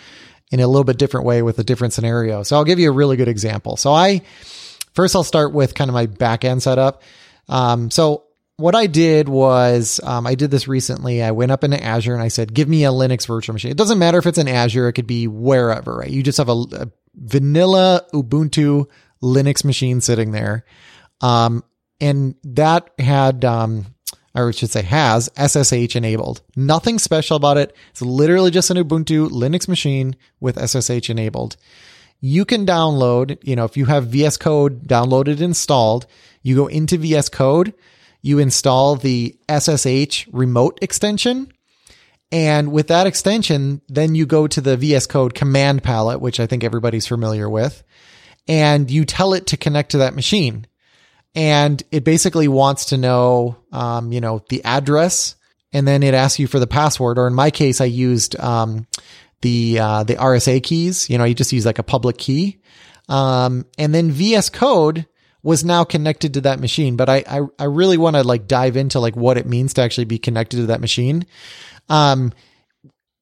in 0.51 0.61
a 0.61 0.67
little 0.67 0.85
bit 0.85 0.99
different 0.99 1.27
way 1.27 1.43
with 1.43 1.59
a 1.59 1.65
different 1.65 1.93
scenario. 1.93 2.43
So 2.43 2.57
I'll 2.57 2.65
give 2.65 2.79
you 2.79 2.89
a 2.89 2.93
really 2.93 3.17
good 3.17 3.29
example. 3.29 3.77
So 3.77 3.93
I 3.93 4.23
first 4.95 5.17
I'll 5.17 5.25
start 5.25 5.53
with 5.53 5.75
kind 5.75 5.91
of 5.91 5.95
my 5.95 6.07
back 6.07 6.45
end 6.45 6.63
setup. 6.63 7.03
Um, 7.49 7.91
so 7.91 8.25
what 8.57 8.75
I 8.75 8.87
did 8.87 9.29
was 9.29 10.01
um, 10.03 10.27
I 10.27 10.35
did 10.35 10.51
this 10.51 10.67
recently. 10.67 11.23
I 11.23 11.33
went 11.33 11.53
up 11.53 11.65
into 11.65 11.83
Azure 11.83 12.15
and 12.15 12.23
I 12.23 12.29
said, 12.29 12.55
"Give 12.55 12.69
me 12.69 12.85
a 12.85 12.91
Linux 12.91 13.27
virtual 13.27 13.53
machine." 13.53 13.71
It 13.71 13.77
doesn't 13.77 13.99
matter 13.99 14.19
if 14.19 14.27
it's 14.27 14.39
in 14.39 14.49
Azure; 14.49 14.89
it 14.89 14.95
could 14.95 15.07
be 15.07 15.29
wherever. 15.29 15.97
Right? 15.97 16.11
You 16.11 16.23
just 16.23 16.39
have 16.39 16.49
a, 16.49 16.65
a 16.73 16.91
vanilla 17.15 18.07
Ubuntu 18.15 18.87
Linux 19.23 19.65
machine 19.65 20.01
sitting 20.01 20.33
there, 20.33 20.65
um, 21.21 21.65
and 22.01 22.35
that 22.45 22.91
had, 22.99 23.45
um, 23.45 23.87
or 24.35 24.49
I 24.49 24.51
should 24.51 24.71
say, 24.71 24.83
has 24.83 25.31
SSH 25.37 25.97
enabled. 25.97 26.43
Nothing 26.57 26.99
special 26.99 27.37
about 27.37 27.57
it. 27.57 27.75
It's 27.91 28.03
literally 28.03 28.51
just 28.51 28.71
an 28.71 28.77
Ubuntu 28.77 29.29
Linux 29.31 29.69
machine 29.69 30.17
with 30.41 30.59
SSH 30.59 31.11
enabled 31.11 31.57
you 32.21 32.45
can 32.45 32.67
download, 32.67 33.39
you 33.43 33.57
know, 33.57 33.65
if 33.65 33.77
you 33.77 33.85
have 33.87 34.09
VS 34.09 34.37
Code 34.37 34.87
downloaded 34.87 35.41
installed, 35.41 36.07
you 36.43 36.57
go 36.57 36.67
into 36.67 36.99
VS 36.99 37.29
Code, 37.29 37.75
you 38.23 38.39
install 38.39 38.97
the 38.97 39.37
SSH 39.49 40.27
remote 40.33 40.79
extension. 40.83 41.53
And 42.33 42.73
with 42.73 42.89
that 42.89 43.07
extension, 43.07 43.83
then 43.89 44.15
you 44.15 44.27
go 44.27 44.47
to 44.49 44.61
the 44.61 44.77
VS 44.77 45.07
Code 45.07 45.35
command 45.35 45.83
palette, 45.83 46.21
which 46.21 46.41
I 46.41 46.47
think 46.47 46.65
everybody's 46.65 47.07
familiar 47.07 47.49
with, 47.49 47.85
and 48.49 48.91
you 48.91 49.05
tell 49.05 49.33
it 49.33 49.47
to 49.49 49.57
connect 49.57 49.93
to 49.93 49.99
that 49.99 50.15
machine. 50.15 50.67
And 51.37 51.81
it 51.93 52.03
basically 52.03 52.49
wants 52.49 52.87
to 52.87 52.97
know, 52.97 53.59
um, 53.71 54.11
you 54.11 54.21
know, 54.21 54.43
the 54.49 54.65
address, 54.65 55.37
and 55.73 55.87
then 55.87 56.03
it 56.03 56.15
asks 56.15 56.39
you 56.39 56.47
for 56.47 56.59
the 56.59 56.67
password. 56.67 57.19
Or 57.19 57.29
in 57.29 57.35
my 57.35 57.51
case, 57.51 57.81
I 57.81 57.85
used, 57.85 58.41
um, 58.41 58.87
the 59.43 59.79
uh, 59.79 60.03
the 60.05 60.15
RSA 60.17 60.63
keys. 60.63 61.09
You 61.11 61.19
know, 61.19 61.25
you 61.25 61.35
just 61.35 61.53
use 61.53 61.67
like 61.67 61.79
a 61.79 61.85
public 61.85 62.19
key, 62.19 62.59
um, 63.09 63.67
and 63.79 63.95
then 63.95 64.11
VS 64.11 64.51
Code 64.51 65.07
was 65.43 65.65
now 65.65 65.85
connected 65.85 66.35
to 66.35 66.41
that 66.43 66.61
machine. 66.61 66.97
But 66.97 67.09
I 67.09 67.25
I, 67.29 67.41
I 67.59 67.65
really 67.65 67.99
want 67.99 68.17
to 68.17 68.23
like 68.23 68.47
dive 68.47 68.77
into 68.77 69.01
like 69.01 69.17
what 69.17 69.39
it 69.39 69.47
means 69.47 69.75
to 69.75 69.83
actually 69.83 70.07
be 70.07 70.19
connected 70.19 70.57
to 70.57 70.67
that 70.67 70.81
machine. 70.81 71.27
Um, 71.89 72.33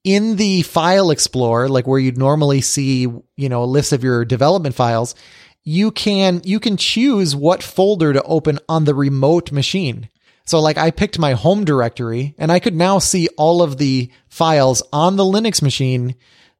in 0.04 0.36
the 0.36 0.62
file 0.62 1.10
explorer, 1.10 1.68
like 1.68 1.86
where 1.86 1.98
you'd 1.98 2.18
normally 2.18 2.60
see, 2.60 3.00
you 3.36 3.48
know, 3.48 3.64
a 3.64 3.66
list 3.66 3.92
of 3.92 4.04
your 4.04 4.24
development 4.26 4.74
files, 4.74 5.14
you 5.64 5.90
can 5.90 6.42
you 6.44 6.60
can 6.60 6.76
choose 6.76 7.34
what 7.34 7.62
folder 7.62 8.12
to 8.12 8.22
open 8.22 8.58
on 8.68 8.84
the 8.84 8.94
remote 8.94 9.50
machine. 9.50 10.08
So 10.46 10.60
like 10.60 10.76
I 10.76 10.90
picked 10.90 11.18
my 11.18 11.32
home 11.32 11.64
directory 11.64 12.34
and 12.38 12.52
I 12.52 12.60
could 12.60 12.74
now 12.74 12.98
see 12.98 13.28
all 13.38 13.62
of 13.62 13.78
the 13.78 14.10
files 14.28 14.82
on 14.92 15.16
the 15.16 15.24
Linux 15.24 15.62
machine 15.62 16.14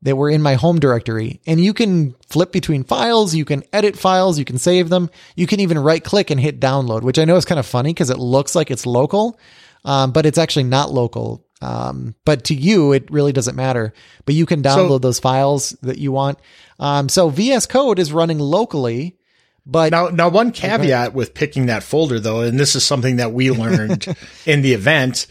that 0.04 0.16
were 0.16 0.30
in 0.30 0.42
my 0.42 0.54
home 0.54 0.78
directory. 0.78 1.40
And 1.46 1.60
you 1.60 1.74
can 1.74 2.14
flip 2.28 2.52
between 2.52 2.84
files, 2.84 3.34
you 3.34 3.44
can 3.44 3.62
edit 3.72 3.96
files, 3.96 4.38
you 4.38 4.44
can 4.44 4.58
save 4.58 4.88
them. 4.88 5.10
You 5.34 5.46
can 5.46 5.60
even 5.60 5.78
right 5.78 6.02
click 6.02 6.30
and 6.30 6.40
hit 6.40 6.60
download, 6.60 7.02
which 7.02 7.18
I 7.18 7.24
know 7.24 7.36
is 7.36 7.44
kind 7.44 7.58
of 7.58 7.66
funny 7.66 7.92
because 7.92 8.10
it 8.10 8.18
looks 8.18 8.54
like 8.54 8.70
it's 8.70 8.86
local, 8.86 9.38
um, 9.84 10.12
but 10.12 10.26
it's 10.26 10.38
actually 10.38 10.64
not 10.64 10.92
local. 10.92 11.44
Um, 11.64 12.14
but 12.24 12.44
to 12.44 12.55
you, 12.55 12.92
it 12.92 13.11
really 13.11 13.33
doesn't 13.33 13.57
matter. 13.57 13.92
But 14.27 14.35
you 14.35 14.44
can 14.46 14.62
download 14.62 14.88
So- 14.88 14.98
those 14.98 15.18
files 15.20 15.70
that 15.83 15.98
you 15.98 16.12
want. 16.12 16.38
Um, 16.79 17.09
so 17.09 17.29
VS 17.31 17.66
Code 17.66 17.98
is 17.98 18.12
running 18.12 18.38
locally, 18.38 19.16
but 19.64 19.92
Now, 19.92 20.09
now 20.09 20.29
one 20.29 20.50
caveat 20.53 21.14
with 21.14 21.33
picking 21.33 21.66
that 21.66 21.83
folder 21.83 22.20
though, 22.20 22.40
and 22.40 22.59
this 22.61 22.74
is 22.77 22.85
something 22.85 23.16
that 23.16 23.33
we 23.33 23.50
learned 23.62 24.07
in 24.44 24.62
the 24.62 24.72
event, 24.74 25.27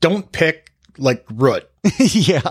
don't 0.00 0.30
pick 0.30 0.69
like 1.00 1.24
root 1.32 1.66
yeah, 1.98 2.42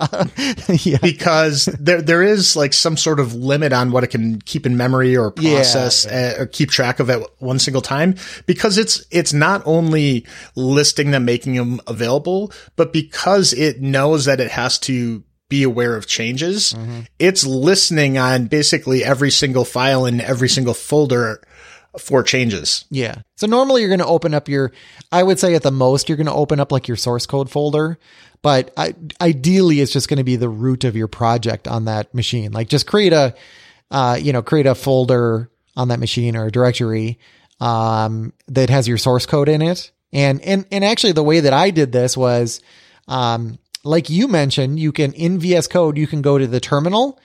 yeah. 0.81 0.97
because 1.03 1.65
there, 1.79 2.01
there 2.01 2.23
is 2.23 2.55
like 2.55 2.73
some 2.73 2.97
sort 2.97 3.19
of 3.19 3.35
limit 3.35 3.71
on 3.71 3.91
what 3.91 4.03
it 4.03 4.07
can 4.07 4.41
keep 4.41 4.65
in 4.65 4.75
memory 4.75 5.15
or 5.15 5.31
Yeah, 5.37 5.53
process 5.57 6.07
uh, 6.07 6.35
or 6.39 6.45
keep 6.47 6.71
track 6.71 6.99
of 6.99 7.09
at 7.11 7.21
one 7.37 7.59
single 7.59 7.83
time 7.83 8.15
because 8.47 8.79
it's, 8.79 9.05
it's 9.11 9.31
not 9.31 9.61
only 9.65 10.25
listing 10.55 11.11
them, 11.11 11.25
making 11.25 11.53
them 11.53 11.79
available, 11.85 12.51
but 12.75 12.91
because 12.91 13.53
it 13.53 13.81
knows 13.81 14.25
that 14.25 14.39
it 14.39 14.49
has 14.49 14.79
to 14.79 15.23
be 15.47 15.61
aware 15.63 15.95
of 15.95 16.07
changes, 16.07 16.73
Mm-hmm. 16.73 17.01
it's 17.19 17.45
listening 17.45 18.17
on 18.17 18.47
basically 18.47 19.03
every 19.03 19.31
single 19.31 19.65
file 19.65 20.05
in 20.07 20.21
every 20.21 20.49
single 20.49 20.73
folder 20.73 21.41
for 21.97 22.23
changes. 22.23 22.85
Yeah. 22.89 23.21
So 23.35 23.47
normally 23.47 23.81
you're 23.81 23.89
going 23.89 23.99
to 23.99 24.05
open 24.05 24.33
up 24.33 24.47
your, 24.47 24.71
I 25.11 25.23
would 25.23 25.39
say 25.39 25.55
at 25.55 25.63
the 25.63 25.71
most, 25.71 26.09
you're 26.09 26.17
going 26.17 26.27
to 26.27 26.33
open 26.33 26.59
up 26.59 26.71
like 26.71 26.87
your 26.87 26.97
source 26.97 27.25
code 27.25 27.49
folder. 27.49 27.97
But 28.41 28.71
I, 28.77 28.95
ideally, 29.19 29.81
it's 29.81 29.91
just 29.91 30.07
going 30.07 30.17
to 30.17 30.23
be 30.23 30.35
the 30.35 30.49
root 30.49 30.83
of 30.83 30.95
your 30.95 31.07
project 31.07 31.67
on 31.67 31.85
that 31.85 32.13
machine. 32.13 32.51
Like 32.51 32.69
just 32.69 32.87
create 32.87 33.11
a, 33.13 33.35
uh, 33.91 34.17
you 34.21 34.31
know, 34.31 34.41
create 34.41 34.65
a 34.65 34.75
folder 34.75 35.49
on 35.75 35.89
that 35.89 35.99
machine 35.99 36.35
or 36.35 36.45
a 36.45 36.51
directory, 36.51 37.19
um, 37.59 38.33
that 38.47 38.69
has 38.69 38.87
your 38.87 38.97
source 38.97 39.25
code 39.25 39.49
in 39.49 39.61
it. 39.61 39.91
And, 40.13 40.41
and, 40.41 40.65
and 40.71 40.85
actually 40.85 41.13
the 41.13 41.23
way 41.23 41.41
that 41.41 41.53
I 41.53 41.71
did 41.71 41.91
this 41.91 42.15
was, 42.15 42.61
um, 43.07 43.59
like 43.83 44.09
you 44.09 44.27
mentioned, 44.27 44.79
you 44.79 44.91
can 44.91 45.13
in 45.13 45.39
VS 45.39 45.67
Code, 45.67 45.97
you 45.97 46.07
can 46.07 46.21
go 46.21 46.37
to 46.37 46.47
the 46.47 46.59
terminal 46.59 47.19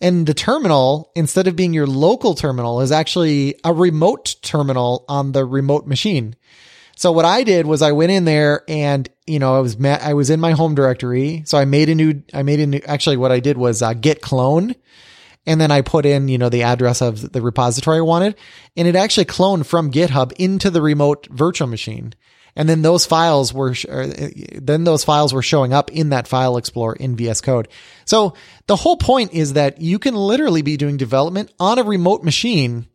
and 0.00 0.26
the 0.26 0.34
terminal, 0.34 1.10
instead 1.14 1.48
of 1.48 1.56
being 1.56 1.72
your 1.72 1.86
local 1.86 2.34
terminal, 2.34 2.80
is 2.80 2.92
actually 2.92 3.56
a 3.64 3.72
remote 3.72 4.36
terminal 4.42 5.04
on 5.08 5.32
the 5.32 5.44
remote 5.44 5.86
machine. 5.86 6.36
So 6.96 7.12
what 7.12 7.24
I 7.24 7.44
did 7.44 7.66
was 7.66 7.82
I 7.82 7.92
went 7.92 8.10
in 8.10 8.24
there 8.24 8.62
and, 8.68 9.08
you 9.26 9.38
know, 9.38 9.56
I 9.56 9.60
was, 9.60 9.78
ma- 9.78 9.98
I 10.00 10.14
was 10.14 10.30
in 10.30 10.40
my 10.40 10.52
home 10.52 10.74
directory. 10.74 11.42
So 11.46 11.56
I 11.56 11.64
made 11.64 11.88
a 11.88 11.94
new, 11.94 12.22
I 12.34 12.42
made 12.42 12.60
a 12.60 12.66
new, 12.66 12.80
actually 12.86 13.16
what 13.16 13.30
I 13.30 13.40
did 13.40 13.56
was 13.56 13.82
uh, 13.82 13.94
git 13.94 14.20
clone. 14.20 14.74
And 15.46 15.60
then 15.60 15.70
I 15.70 15.80
put 15.80 16.04
in, 16.04 16.28
you 16.28 16.38
know, 16.38 16.48
the 16.48 16.64
address 16.64 17.00
of 17.00 17.32
the 17.32 17.40
repository 17.40 17.98
I 17.98 18.02
wanted 18.02 18.36
and 18.76 18.86
it 18.86 18.96
actually 18.96 19.26
cloned 19.26 19.66
from 19.66 19.90
GitHub 19.90 20.32
into 20.32 20.70
the 20.70 20.82
remote 20.82 21.26
virtual 21.30 21.68
machine. 21.68 22.14
And 22.58 22.68
then 22.68 22.82
those 22.82 23.06
files 23.06 23.54
were, 23.54 23.72
then 23.72 24.82
those 24.82 25.04
files 25.04 25.32
were 25.32 25.42
showing 25.42 25.72
up 25.72 25.92
in 25.92 26.10
that 26.10 26.26
file 26.26 26.56
explorer 26.56 26.96
in 26.96 27.14
VS 27.14 27.40
Code. 27.40 27.68
So 28.04 28.34
the 28.66 28.74
whole 28.74 28.96
point 28.96 29.32
is 29.32 29.52
that 29.52 29.80
you 29.80 30.00
can 30.00 30.16
literally 30.16 30.62
be 30.62 30.76
doing 30.76 30.96
development 30.96 31.52
on 31.60 31.78
a 31.78 31.84
remote 31.84 32.24
machine 32.24 32.88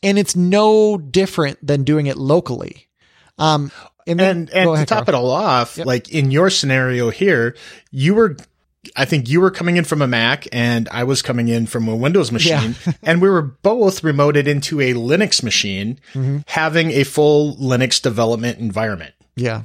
and 0.00 0.16
it's 0.16 0.36
no 0.36 0.96
different 0.96 1.58
than 1.66 1.82
doing 1.82 2.06
it 2.06 2.16
locally. 2.16 2.88
Um, 3.36 3.72
and 4.06 4.18
then, 4.18 4.36
and, 4.36 4.50
and 4.50 4.64
to 4.66 4.72
ahead, 4.72 4.88
top 4.88 5.06
Carl. 5.06 5.08
it 5.08 5.18
all 5.18 5.30
off, 5.30 5.76
yep. 5.76 5.86
like 5.88 6.10
in 6.10 6.30
your 6.30 6.48
scenario 6.48 7.10
here, 7.10 7.56
you 7.90 8.14
were 8.14 8.36
I 8.96 9.04
think 9.04 9.28
you 9.28 9.40
were 9.40 9.50
coming 9.50 9.76
in 9.76 9.84
from 9.84 10.00
a 10.00 10.06
Mac 10.06 10.46
and 10.52 10.88
I 10.90 11.04
was 11.04 11.20
coming 11.20 11.48
in 11.48 11.66
from 11.66 11.86
a 11.86 11.94
Windows 11.94 12.32
machine 12.32 12.76
yeah. 12.86 12.92
and 13.02 13.20
we 13.20 13.28
were 13.28 13.42
both 13.42 14.02
remoted 14.02 14.46
into 14.46 14.80
a 14.80 14.94
Linux 14.94 15.42
machine 15.42 16.00
mm-hmm. 16.14 16.38
having 16.46 16.90
a 16.92 17.04
full 17.04 17.56
Linux 17.56 18.00
development 18.00 18.58
environment. 18.58 19.14
Yeah. 19.36 19.62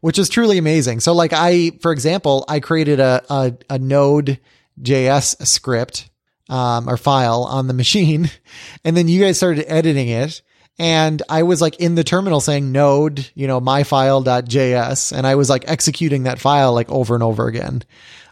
Which 0.00 0.18
is 0.18 0.28
truly 0.28 0.56
amazing. 0.56 1.00
So 1.00 1.12
like 1.12 1.32
I, 1.34 1.72
for 1.82 1.92
example, 1.92 2.44
I 2.48 2.60
created 2.60 3.00
a, 3.00 3.22
a, 3.28 3.54
a 3.68 3.78
node 3.78 4.38
JS 4.80 5.46
script, 5.46 6.08
um, 6.48 6.88
or 6.88 6.96
file 6.96 7.44
on 7.44 7.66
the 7.66 7.74
machine 7.74 8.30
and 8.84 8.96
then 8.96 9.08
you 9.08 9.20
guys 9.20 9.36
started 9.36 9.70
editing 9.70 10.08
it 10.08 10.42
and 10.78 11.22
I 11.28 11.42
was 11.42 11.60
like 11.60 11.78
in 11.80 11.94
the 11.94 12.04
terminal 12.04 12.40
saying 12.40 12.72
node, 12.72 13.30
you 13.34 13.46
know, 13.46 13.60
myfile.js 13.60 15.16
and 15.16 15.26
I 15.26 15.34
was 15.34 15.50
like 15.50 15.64
executing 15.68 16.22
that 16.22 16.38
file 16.38 16.72
like 16.72 16.90
over 16.90 17.14
and 17.14 17.22
over 17.22 17.46
again 17.46 17.82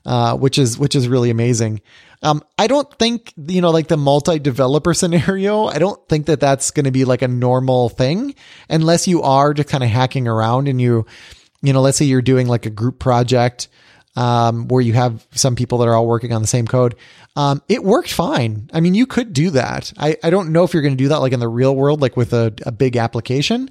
uh, 0.07 0.37
which 0.37 0.59
is 0.59 0.79
which 0.79 0.95
is 0.95 1.09
really 1.09 1.31
amazing. 1.31 1.81
Um, 2.23 2.43
I 2.59 2.67
don't 2.67 2.93
think 2.99 3.33
you 3.37 3.61
know 3.61 3.71
like 3.71 3.89
the 3.89 3.97
multi-developer 3.97 4.95
scenario. 4.95 5.67
I 5.67 5.79
don't 5.79 6.07
think 6.09 6.27
that 6.27 6.41
that's 6.41 6.71
going 6.71 6.85
to 6.85 6.91
be 6.91 7.05
like 7.05 7.23
a 7.23 7.29
normal 7.29 7.89
thing 7.89 8.35
unless 8.69 9.09
you 9.09 9.23
are 9.23 9.55
just 9.55 9.69
kind 9.69 9.85
of 9.85 9.91
hacking 9.91 10.29
around 10.29 10.69
and 10.69 10.81
you, 10.81 11.07
you 11.63 11.73
know, 11.73 11.81
let's 11.81 11.99
say 11.99 12.05
you're 12.05 12.23
doing 12.23 12.47
like 12.47 12.67
a 12.67 12.71
group 12.71 12.99
project 12.99 13.69
um, 14.17 14.69
where 14.69 14.81
you 14.81 14.93
have 14.93 15.27
some 15.33 15.55
people 15.55 15.79
that 15.79 15.89
are 15.89 15.95
all 15.95 16.07
working 16.07 16.33
on 16.33 16.43
the 16.43 16.49
same 16.49 16.67
code. 16.67 16.97
Um, 17.37 17.63
it 17.69 17.83
worked 17.85 18.13
fine. 18.13 18.69
I 18.73 18.81
mean, 18.81 18.95
you 18.95 19.07
could 19.07 19.33
do 19.33 19.51
that. 19.51 19.93
I, 19.97 20.17
I 20.23 20.31
don't 20.31 20.51
know 20.51 20.65
if 20.65 20.75
you're 20.75 20.83
going 20.83 20.97
to 20.97 21.03
do 21.03 21.09
that 21.09 21.19
like 21.19 21.33
in 21.33 21.41
the 21.41 21.49
real 21.49 21.75
world, 21.75 22.01
like 22.01 22.17
with 22.17 22.33
a, 22.33 22.53
a 22.67 22.73
big 22.73 22.97
application. 22.97 23.71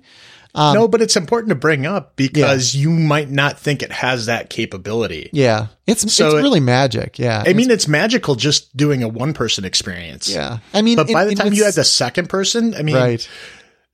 Um, 0.56 0.74
no, 0.74 0.88
but 0.88 1.02
it's 1.02 1.16
important 1.16 1.50
to 1.50 1.56
bring 1.56 1.86
up 1.86 2.16
because 2.16 2.74
yeah. 2.74 2.82
you 2.82 2.90
might 2.90 3.30
not 3.30 3.60
think 3.60 3.84
it 3.84 3.92
has 3.92 4.26
that 4.26 4.50
capability. 4.50 5.30
Yeah. 5.32 5.68
It's, 5.86 6.12
so 6.12 6.28
it's 6.28 6.36
really 6.36 6.58
it, 6.58 6.64
magic. 6.64 7.20
Yeah. 7.20 7.44
I 7.46 7.54
mean, 7.54 7.70
it's 7.70 7.88
magical 7.88 8.36
just 8.36 8.76
doing 8.76 9.04
a 9.04 9.08
one 9.08 9.34
person 9.34 9.64
experience. 9.64 10.28
Yeah. 10.28 10.60
I 10.74 10.82
mean, 10.82 10.96
but 10.96 11.08
by 11.08 11.26
the 11.26 11.36
time 11.36 11.54
you 11.54 11.66
add 11.66 11.76
the 11.76 11.84
second 11.84 12.30
person, 12.30 12.74
I 12.74 12.82
mean, 12.82 12.96
right. 12.96 13.30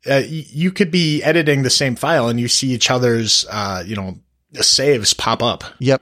Uh, 0.07 0.21
you 0.27 0.71
could 0.71 0.91
be 0.91 1.23
editing 1.23 1.63
the 1.63 1.69
same 1.69 1.95
file 1.95 2.29
and 2.29 2.39
you 2.39 2.47
see 2.47 2.67
each 2.67 2.91
other's, 2.91 3.43
uh, 3.49 3.83
you 3.85 3.95
know, 3.95 4.19
saves 4.53 5.13
pop 5.15 5.41
up. 5.41 5.63
Yep. 5.79 6.01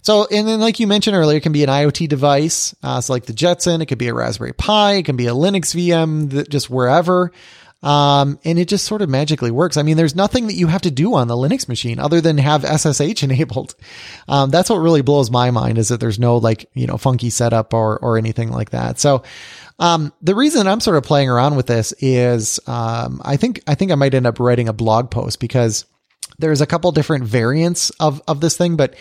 So, 0.00 0.26
and 0.30 0.48
then 0.48 0.58
like 0.58 0.80
you 0.80 0.86
mentioned 0.86 1.16
earlier, 1.16 1.36
it 1.36 1.42
can 1.42 1.52
be 1.52 1.62
an 1.62 1.68
IoT 1.68 2.08
device. 2.08 2.74
Uh, 2.82 3.00
so 3.00 3.12
like 3.12 3.26
the 3.26 3.32
Jetson, 3.32 3.80
it 3.80 3.86
could 3.86 3.98
be 3.98 4.08
a 4.08 4.14
Raspberry 4.14 4.52
Pi, 4.52 4.94
it 4.94 5.04
can 5.04 5.16
be 5.16 5.26
a 5.26 5.32
Linux 5.32 5.74
VM 5.76 6.30
that 6.30 6.48
just 6.48 6.68
wherever. 6.70 7.30
Um, 7.82 8.38
and 8.44 8.58
it 8.58 8.68
just 8.68 8.84
sort 8.84 9.02
of 9.02 9.08
magically 9.08 9.50
works. 9.50 9.76
I 9.76 9.82
mean, 9.82 9.96
there's 9.96 10.14
nothing 10.14 10.46
that 10.46 10.54
you 10.54 10.68
have 10.68 10.82
to 10.82 10.90
do 10.90 11.14
on 11.14 11.26
the 11.26 11.34
Linux 11.34 11.68
machine 11.68 11.98
other 11.98 12.20
than 12.20 12.38
have 12.38 12.64
SSH 12.64 13.22
enabled. 13.24 13.74
Um, 14.28 14.50
that's 14.50 14.70
what 14.70 14.76
really 14.76 15.02
blows 15.02 15.30
my 15.30 15.50
mind 15.50 15.78
is 15.78 15.88
that 15.88 15.98
there's 15.98 16.18
no 16.18 16.36
like, 16.36 16.70
you 16.74 16.86
know, 16.86 16.96
funky 16.96 17.30
setup 17.30 17.74
or, 17.74 17.98
or 17.98 18.18
anything 18.18 18.50
like 18.50 18.70
that. 18.70 19.00
So, 19.00 19.24
um, 19.78 20.12
the 20.22 20.34
reason 20.34 20.68
I'm 20.68 20.80
sort 20.80 20.96
of 20.96 21.02
playing 21.02 21.28
around 21.28 21.56
with 21.56 21.66
this 21.66 21.92
is, 21.98 22.60
um, 22.68 23.20
I 23.24 23.36
think, 23.36 23.62
I 23.66 23.74
think 23.74 23.90
I 23.90 23.96
might 23.96 24.14
end 24.14 24.26
up 24.26 24.38
writing 24.38 24.68
a 24.68 24.72
blog 24.72 25.10
post 25.10 25.40
because 25.40 25.86
there's 26.38 26.60
a 26.60 26.66
couple 26.66 26.92
different 26.92 27.24
variants 27.24 27.90
of, 27.98 28.22
of 28.28 28.40
this 28.40 28.56
thing, 28.56 28.76
but 28.76 28.94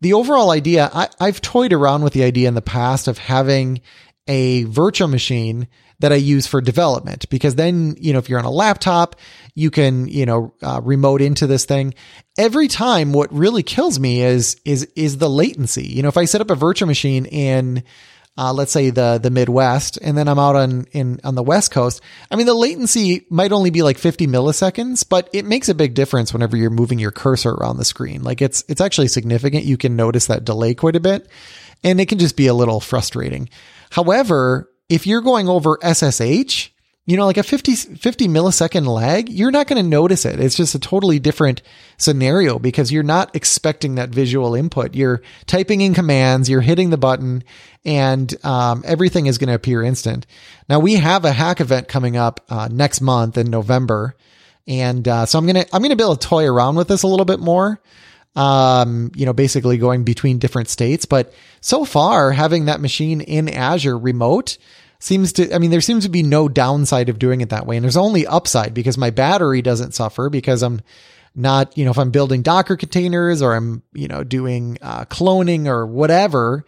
the 0.00 0.14
overall 0.14 0.50
idea, 0.50 0.90
I, 0.92 1.08
I've 1.20 1.40
toyed 1.40 1.72
around 1.72 2.02
with 2.02 2.12
the 2.12 2.24
idea 2.24 2.48
in 2.48 2.54
the 2.54 2.62
past 2.62 3.08
of 3.08 3.18
having 3.18 3.82
a 4.26 4.64
virtual 4.64 5.08
machine 5.08 5.68
that 5.98 6.12
I 6.12 6.16
use 6.16 6.46
for 6.46 6.60
development 6.60 7.28
because 7.30 7.54
then, 7.54 7.96
you 7.98 8.12
know, 8.12 8.18
if 8.18 8.28
you're 8.28 8.38
on 8.38 8.44
a 8.44 8.50
laptop, 8.50 9.16
you 9.54 9.70
can, 9.70 10.08
you 10.08 10.26
know, 10.26 10.54
uh, 10.62 10.80
remote 10.82 11.22
into 11.22 11.46
this 11.46 11.64
thing. 11.64 11.94
Every 12.36 12.68
time 12.68 13.12
what 13.12 13.32
really 13.32 13.62
kills 13.62 13.98
me 13.98 14.22
is, 14.22 14.60
is, 14.64 14.84
is 14.94 15.18
the 15.18 15.30
latency. 15.30 15.86
You 15.86 16.02
know, 16.02 16.08
if 16.08 16.18
I 16.18 16.26
set 16.26 16.40
up 16.40 16.50
a 16.50 16.54
virtual 16.54 16.86
machine 16.86 17.24
in, 17.24 17.82
uh, 18.36 18.52
let's 18.52 18.72
say 18.72 18.90
the, 18.90 19.18
the 19.22 19.30
Midwest 19.30 19.98
and 20.02 20.18
then 20.18 20.28
I'm 20.28 20.38
out 20.38 20.56
on, 20.56 20.84
in, 20.92 21.18
on 21.24 21.34
the 21.34 21.42
West 21.42 21.70
coast. 21.70 22.02
I 22.30 22.36
mean, 22.36 22.44
the 22.44 22.52
latency 22.52 23.24
might 23.30 23.52
only 23.52 23.70
be 23.70 23.82
like 23.82 23.96
50 23.96 24.26
milliseconds, 24.26 25.08
but 25.08 25.30
it 25.32 25.46
makes 25.46 25.70
a 25.70 25.74
big 25.74 25.94
difference 25.94 26.34
whenever 26.34 26.58
you're 26.58 26.68
moving 26.68 26.98
your 26.98 27.12
cursor 27.12 27.52
around 27.52 27.78
the 27.78 27.86
screen. 27.86 28.22
Like 28.22 28.42
it's, 28.42 28.62
it's 28.68 28.82
actually 28.82 29.08
significant. 29.08 29.64
You 29.64 29.78
can 29.78 29.96
notice 29.96 30.26
that 30.26 30.44
delay 30.44 30.74
quite 30.74 30.96
a 30.96 31.00
bit 31.00 31.26
and 31.82 31.98
it 31.98 32.10
can 32.10 32.18
just 32.18 32.36
be 32.36 32.48
a 32.48 32.54
little 32.54 32.80
frustrating. 32.80 33.48
However, 33.90 34.70
if 34.88 35.06
you're 35.06 35.20
going 35.20 35.48
over 35.48 35.78
SSH, 35.82 36.70
you 37.06 37.16
know, 37.16 37.26
like 37.26 37.36
a 37.36 37.44
50, 37.44 37.74
50 37.74 38.28
millisecond 38.28 38.84
lag, 38.86 39.28
you're 39.28 39.52
not 39.52 39.68
going 39.68 39.80
to 39.80 39.88
notice 39.88 40.24
it. 40.24 40.40
It's 40.40 40.56
just 40.56 40.74
a 40.74 40.78
totally 40.80 41.20
different 41.20 41.62
scenario 41.98 42.58
because 42.58 42.90
you're 42.90 43.04
not 43.04 43.34
expecting 43.36 43.94
that 43.94 44.08
visual 44.08 44.56
input. 44.56 44.96
You're 44.96 45.22
typing 45.46 45.82
in 45.82 45.94
commands, 45.94 46.50
you're 46.50 46.62
hitting 46.62 46.90
the 46.90 46.98
button, 46.98 47.44
and 47.84 48.34
um, 48.44 48.82
everything 48.84 49.26
is 49.26 49.38
going 49.38 49.48
to 49.48 49.54
appear 49.54 49.84
instant. 49.84 50.26
Now 50.68 50.80
we 50.80 50.94
have 50.94 51.24
a 51.24 51.32
hack 51.32 51.60
event 51.60 51.86
coming 51.86 52.16
up 52.16 52.44
uh, 52.48 52.68
next 52.72 53.00
month 53.00 53.38
in 53.38 53.50
November, 53.50 54.16
and 54.66 55.06
uh, 55.06 55.26
so 55.26 55.38
I'm 55.38 55.46
gonna 55.46 55.64
I'm 55.72 55.82
gonna 55.82 55.94
be 55.94 56.02
able 56.02 56.16
to 56.16 56.28
toy 56.28 56.44
around 56.44 56.74
with 56.74 56.88
this 56.88 57.04
a 57.04 57.06
little 57.06 57.24
bit 57.24 57.38
more. 57.38 57.80
Um, 58.36 59.10
you 59.16 59.24
know, 59.24 59.32
basically 59.32 59.78
going 59.78 60.04
between 60.04 60.38
different 60.38 60.68
states, 60.68 61.06
but 61.06 61.32
so 61.62 61.86
far 61.86 62.32
having 62.32 62.66
that 62.66 62.82
machine 62.82 63.22
in 63.22 63.48
Azure 63.48 63.98
remote 63.98 64.58
seems 64.98 65.32
to, 65.34 65.54
I 65.54 65.58
mean, 65.58 65.70
there 65.70 65.80
seems 65.80 66.04
to 66.04 66.10
be 66.10 66.22
no 66.22 66.48
downside 66.48 67.08
of 67.08 67.18
doing 67.18 67.40
it 67.40 67.48
that 67.48 67.66
way. 67.66 67.76
And 67.76 67.84
there's 67.84 67.96
only 67.96 68.26
upside 68.26 68.74
because 68.74 68.98
my 68.98 69.10
battery 69.10 69.62
doesn't 69.62 69.94
suffer 69.94 70.28
because 70.28 70.62
I'm 70.62 70.80
not, 71.34 71.76
you 71.76 71.84
know, 71.84 71.90
if 71.90 71.98
I'm 71.98 72.10
building 72.10 72.42
Docker 72.42 72.76
containers 72.76 73.42
or 73.42 73.54
I'm, 73.54 73.82
you 73.92 74.08
know, 74.08 74.24
doing 74.24 74.78
uh, 74.82 75.04
cloning 75.04 75.66
or 75.66 75.86
whatever, 75.86 76.64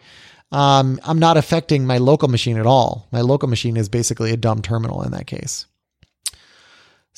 um, 0.51 0.99
I'm 1.03 1.19
not 1.19 1.37
affecting 1.37 1.85
my 1.85 1.97
local 1.97 2.27
machine 2.27 2.57
at 2.57 2.65
all. 2.65 3.07
My 3.11 3.21
local 3.21 3.49
machine 3.49 3.77
is 3.77 3.89
basically 3.89 4.31
a 4.31 4.37
dumb 4.37 4.61
terminal 4.61 5.03
in 5.03 5.11
that 5.11 5.27
case. 5.27 5.65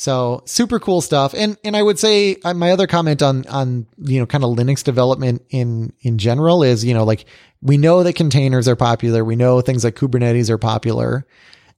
So 0.01 0.41
super 0.47 0.79
cool 0.79 0.99
stuff. 1.01 1.35
And, 1.35 1.59
and 1.63 1.77
I 1.77 1.83
would 1.83 1.99
say 1.99 2.35
uh, 2.43 2.55
my 2.55 2.71
other 2.71 2.87
comment 2.87 3.21
on, 3.21 3.45
on, 3.45 3.85
you 3.99 4.19
know, 4.19 4.25
kind 4.25 4.43
of 4.43 4.57
Linux 4.57 4.83
development 4.83 5.43
in, 5.51 5.93
in 6.01 6.17
general 6.17 6.63
is, 6.63 6.83
you 6.83 6.95
know, 6.95 7.03
like 7.03 7.25
we 7.61 7.77
know 7.77 8.01
that 8.01 8.13
containers 8.13 8.67
are 8.67 8.75
popular. 8.75 9.23
We 9.23 9.35
know 9.35 9.61
things 9.61 9.83
like 9.83 9.95
Kubernetes 9.95 10.49
are 10.49 10.57
popular. 10.57 11.27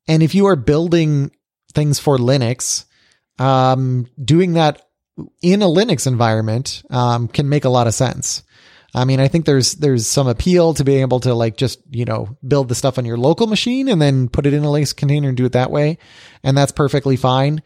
And 0.08 0.24
if 0.24 0.36
you 0.36 0.46
are 0.46 0.56
building 0.56 1.32
things 1.74 2.00
for 2.00 2.18
Linux, 2.18 2.86
um, 3.40 4.08
doing 4.24 4.54
that 4.54 4.82
in 5.42 5.62
a 5.62 5.66
Linux 5.66 6.08
environment, 6.08 6.82
um, 6.92 7.28
can 7.28 7.50
make 7.50 7.66
a 7.66 7.70
lot 7.70 7.88
of 7.88 7.94
sense. 7.94 8.44
I 8.96 9.04
mean, 9.04 9.20
I 9.20 9.28
think 9.28 9.44
there's, 9.44 9.74
there's 9.74 10.08
some 10.08 10.30
appeal 10.30 10.74
to 10.76 10.86
being 10.86 11.02
able 11.02 11.20
to 11.20 11.34
like 11.34 11.58
just, 11.58 11.82
you 11.92 12.06
know, 12.06 12.38
build 12.48 12.70
the 12.70 12.76
stuff 12.76 12.98
on 12.98 13.04
your 13.04 13.18
local 13.18 13.48
machine 13.48 13.90
and 13.90 14.02
then 14.02 14.30
put 14.30 14.46
it 14.46 14.54
in 14.54 14.64
a 14.64 14.68
Linux 14.68 14.96
container 14.96 15.28
and 15.28 15.36
do 15.36 15.44
it 15.44 15.52
that 15.52 15.72
way. 15.72 15.98
And 16.42 16.58
that's 16.58 16.72
perfectly 16.72 17.18
fine. 17.18 17.62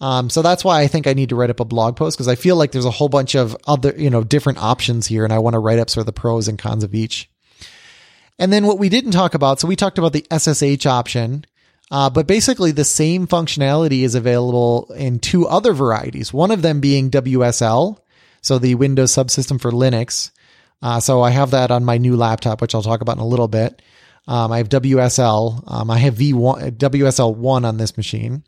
Um, 0.00 0.30
so 0.30 0.40
that's 0.40 0.64
why 0.64 0.80
I 0.80 0.86
think 0.86 1.06
I 1.06 1.12
need 1.12 1.28
to 1.28 1.36
write 1.36 1.50
up 1.50 1.60
a 1.60 1.64
blog 1.64 1.96
post 1.96 2.16
because 2.16 2.28
I 2.28 2.34
feel 2.34 2.56
like 2.56 2.72
there's 2.72 2.86
a 2.86 2.90
whole 2.90 3.10
bunch 3.10 3.34
of 3.34 3.56
other, 3.66 3.94
you 3.96 4.08
know, 4.08 4.24
different 4.24 4.58
options 4.58 5.06
here 5.06 5.24
and 5.24 5.32
I 5.32 5.38
want 5.38 5.54
to 5.54 5.58
write 5.58 5.78
up 5.78 5.90
sort 5.90 6.02
of 6.02 6.06
the 6.06 6.20
pros 6.20 6.48
and 6.48 6.58
cons 6.58 6.84
of 6.84 6.94
each. 6.94 7.28
And 8.38 8.50
then 8.50 8.66
what 8.66 8.78
we 8.78 8.88
didn't 8.88 9.10
talk 9.10 9.34
about, 9.34 9.60
so 9.60 9.68
we 9.68 9.76
talked 9.76 9.98
about 9.98 10.14
the 10.14 10.26
SSH 10.30 10.86
option. 10.86 11.44
Uh, 11.90 12.08
but 12.08 12.26
basically, 12.26 12.70
the 12.70 12.84
same 12.84 13.26
functionality 13.26 14.02
is 14.02 14.14
available 14.14 14.90
in 14.96 15.18
two 15.18 15.46
other 15.46 15.72
varieties. 15.72 16.32
One 16.32 16.52
of 16.52 16.62
them 16.62 16.80
being 16.80 17.10
WSL, 17.10 17.98
so 18.42 18.58
the 18.58 18.76
Windows 18.76 19.12
subsystem 19.12 19.60
for 19.60 19.72
Linux. 19.72 20.30
Uh, 20.80 21.00
so 21.00 21.20
I 21.20 21.30
have 21.30 21.50
that 21.50 21.70
on 21.70 21.84
my 21.84 21.98
new 21.98 22.16
laptop, 22.16 22.60
which 22.62 22.74
I'll 22.74 22.82
talk 22.82 23.00
about 23.00 23.16
in 23.16 23.22
a 23.22 23.26
little 23.26 23.48
bit. 23.48 23.82
Um, 24.28 24.52
I 24.52 24.58
have 24.58 24.68
WSL. 24.68 25.64
Um, 25.66 25.90
I 25.90 25.98
have 25.98 26.14
V1, 26.14 26.76
WSL1 26.78 27.64
on 27.64 27.76
this 27.76 27.96
machine. 27.96 28.44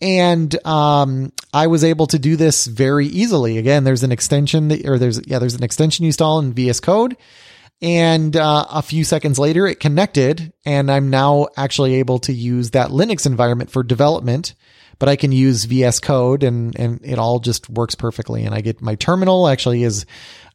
And 0.00 0.66
um, 0.66 1.32
I 1.52 1.66
was 1.66 1.84
able 1.84 2.06
to 2.08 2.18
do 2.18 2.36
this 2.36 2.66
very 2.66 3.06
easily. 3.06 3.58
Again, 3.58 3.84
there's 3.84 4.02
an 4.02 4.12
extension 4.12 4.68
that, 4.68 4.88
or 4.88 4.98
there's 4.98 5.20
yeah, 5.26 5.38
there's 5.38 5.54
an 5.54 5.62
extension 5.62 6.04
you 6.04 6.08
install 6.08 6.38
in 6.38 6.54
VS 6.54 6.80
Code, 6.80 7.16
and 7.82 8.34
uh, 8.34 8.66
a 8.70 8.82
few 8.82 9.04
seconds 9.04 9.38
later 9.38 9.66
it 9.66 9.78
connected, 9.78 10.52
and 10.64 10.90
I'm 10.90 11.10
now 11.10 11.48
actually 11.56 11.96
able 11.96 12.18
to 12.20 12.32
use 12.32 12.70
that 12.70 12.90
Linux 12.90 13.26
environment 13.26 13.70
for 13.70 13.82
development. 13.82 14.54
But 14.98 15.08
I 15.08 15.16
can 15.16 15.32
use 15.32 15.64
VS 15.64 16.00
Code, 16.00 16.42
and 16.42 16.78
and 16.78 17.00
it 17.02 17.18
all 17.18 17.38
just 17.38 17.68
works 17.68 17.94
perfectly. 17.94 18.44
And 18.44 18.54
I 18.54 18.62
get 18.62 18.80
my 18.80 18.94
terminal 18.94 19.48
actually 19.48 19.82
is 19.82 20.06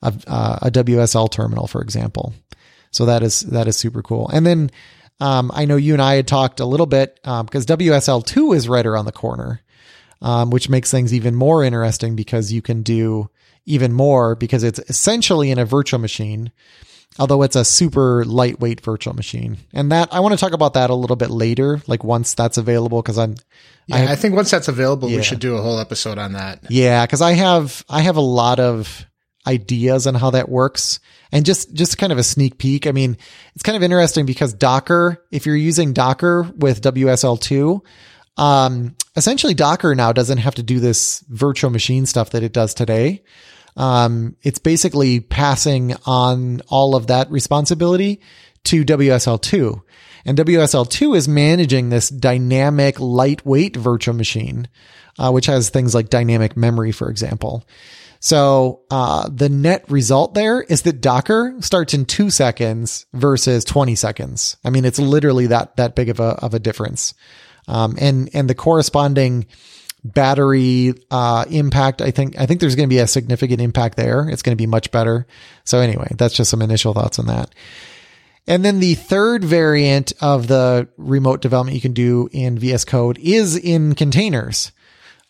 a, 0.01 0.13
uh, 0.27 0.60
a 0.63 0.71
WSL 0.71 1.29
terminal, 1.31 1.67
for 1.67 1.81
example. 1.81 2.34
So 2.91 3.05
that 3.05 3.23
is 3.23 3.41
that 3.41 3.67
is 3.67 3.75
super 3.75 4.01
cool. 4.01 4.29
And 4.29 4.45
then 4.45 4.71
um, 5.19 5.51
I 5.54 5.65
know 5.65 5.78
you 5.78 5.93
and 5.93 6.01
I 6.01 6.15
had 6.15 6.28
talked 6.28 6.60
a 6.60 6.65
little 6.65 6.86
bit 6.86 7.19
um, 7.23 7.45
because 7.45 7.65
WSL2 7.65 8.56
is 8.56 8.67
right 8.67 8.86
around 8.86 9.06
the 9.06 9.12
corner, 9.12 9.62
um, 10.21 10.49
which 10.49 10.69
makes 10.69 10.91
things 10.91 11.13
even 11.13 11.36
more 11.36 11.63
interesting 11.63 12.15
because 12.15 12.51
you 12.51 12.62
can 12.62 12.84
do 12.84 13.30
even 13.65 13.93
more 13.93 14.36
because 14.36 14.63
it's 14.63 14.80
essentially 14.89 15.51
in 15.51 15.58
a 15.58 15.65
virtual 15.65 15.99
machine, 15.99 16.51
although 17.17 17.41
it's 17.43 17.56
a 17.56 17.65
super 17.65 18.25
lightweight 18.25 18.82
virtual 18.82 19.13
machine. 19.13 19.58
And 19.73 19.91
that 19.91 20.13
I 20.13 20.19
want 20.19 20.34
to 20.34 20.39
talk 20.39 20.54
about 20.54 20.73
that 20.73 20.89
a 20.89 20.95
little 20.95 21.15
bit 21.15 21.30
later, 21.30 21.82
like 21.88 22.04
once 22.04 22.34
that's 22.34 22.58
available, 22.58 23.01
because 23.01 23.17
I'm. 23.17 23.36
Yeah, 23.88 23.97
I, 23.97 24.12
I, 24.13 24.15
think 24.15 24.36
once 24.36 24.51
that's 24.51 24.67
available, 24.67 25.10
yeah. 25.10 25.17
we 25.17 25.23
should 25.23 25.39
do 25.39 25.56
a 25.56 25.62
whole 25.62 25.80
episode 25.80 26.17
on 26.17 26.34
that. 26.34 26.60
Yeah, 26.69 27.06
because 27.06 27.21
I 27.21 27.34
have 27.34 27.86
I 27.88 28.01
have 28.01 28.17
a 28.17 28.21
lot 28.21 28.60
of 28.60 29.06
ideas 29.45 30.08
on 30.08 30.15
how 30.15 30.31
that 30.31 30.49
works. 30.49 30.99
And 31.31 31.45
just, 31.45 31.73
just 31.73 31.97
kind 31.97 32.12
of 32.12 32.17
a 32.17 32.23
sneak 32.23 32.58
peek. 32.58 32.88
I 32.88 32.91
mean, 32.91 33.17
it's 33.53 33.63
kind 33.63 33.75
of 33.75 33.84
interesting 33.84 34.25
because 34.25 34.53
Docker, 34.53 35.23
if 35.31 35.45
you're 35.45 35.55
using 35.55 35.93
Docker 35.93 36.43
with 36.58 36.81
WSL2, 36.81 37.81
um, 38.38 38.95
essentially 39.15 39.53
Docker 39.53 39.95
now 39.95 40.12
doesn't 40.12 40.39
have 40.39 40.55
to 40.55 40.63
do 40.63 40.79
this 40.79 41.23
virtual 41.29 41.69
machine 41.69 42.05
stuff 42.05 42.31
that 42.31 42.43
it 42.43 42.53
does 42.53 42.73
today. 42.73 43.23
Um, 43.77 44.36
it's 44.41 44.60
basically 44.60 45.19
passing 45.19 45.95
on 46.05 46.62
all 46.69 46.95
of 46.95 47.08
that 47.08 47.29
responsibility 47.29 48.21
to 48.65 48.86
WSL2. 48.86 49.81
And 50.25 50.38
WSL2 50.38 51.15
is 51.15 51.27
managing 51.27 51.89
this 51.89 52.10
dynamic, 52.10 52.99
lightweight 52.99 53.75
virtual 53.75 54.15
machine, 54.15 54.67
uh, 55.19 55.31
which 55.31 55.45
has 55.45 55.69
things 55.69 55.93
like 55.93 56.10
dynamic 56.10 56.58
memory, 56.58 56.91
for 56.91 57.10
example. 57.10 57.67
So 58.19 58.82
uh, 58.89 59.30
the 59.30 59.49
net 59.49 59.86
result 59.89 60.34
there 60.34 60.62
is 60.62 60.84
that 60.84 61.01
Docker 61.01 61.56
starts 61.60 61.93
in 61.93 62.06
two 62.06 62.30
seconds 62.30 63.06
versus 63.13 63.63
20 63.65 63.95
seconds. 63.95 64.58
I 64.63 64.69
mean, 64.69 64.86
it's 64.86 64.99
literally 64.99 65.47
that 65.47 65.75
that 65.78 65.95
big 65.95 66.10
of 66.10 66.19
a 66.19 66.30
of 66.43 66.54
a 66.54 66.60
difference. 66.60 67.13
Um, 67.67 67.95
and 67.99 68.30
and 68.34 68.49
the 68.49 68.56
corresponding 68.56 69.47
battery 70.04 70.93
uh, 71.10 71.45
impact, 71.49 72.01
I 72.01 72.12
think 72.12 72.39
I 72.39 72.45
think 72.45 72.60
there's 72.60 72.75
going 72.75 72.88
to 72.88 72.93
be 72.93 72.99
a 72.99 73.08
significant 73.08 73.62
impact 73.62 73.97
there. 73.97 74.30
It's 74.30 74.41
going 74.41 74.56
to 74.56 74.62
be 74.62 74.67
much 74.67 74.91
better. 74.91 75.25
So 75.63 75.80
anyway, 75.80 76.08
that's 76.17 76.36
just 76.36 76.51
some 76.51 76.62
initial 76.62 76.93
thoughts 76.93 77.19
on 77.19 77.28
that. 77.28 77.54
And 78.47 78.63
then 78.63 78.80
the 78.80 78.93
third 78.93 79.43
variant 79.43 80.13
of 80.21 80.47
the 80.47 80.88
remote 80.97 81.41
development 81.41 81.75
you 81.75 81.82
can 81.82 81.93
do 81.93 82.30
in 82.32 82.60
VS 82.60 82.86
Code 82.86 83.17
is 83.17 83.58
in 83.58 83.95
containers 83.95 84.71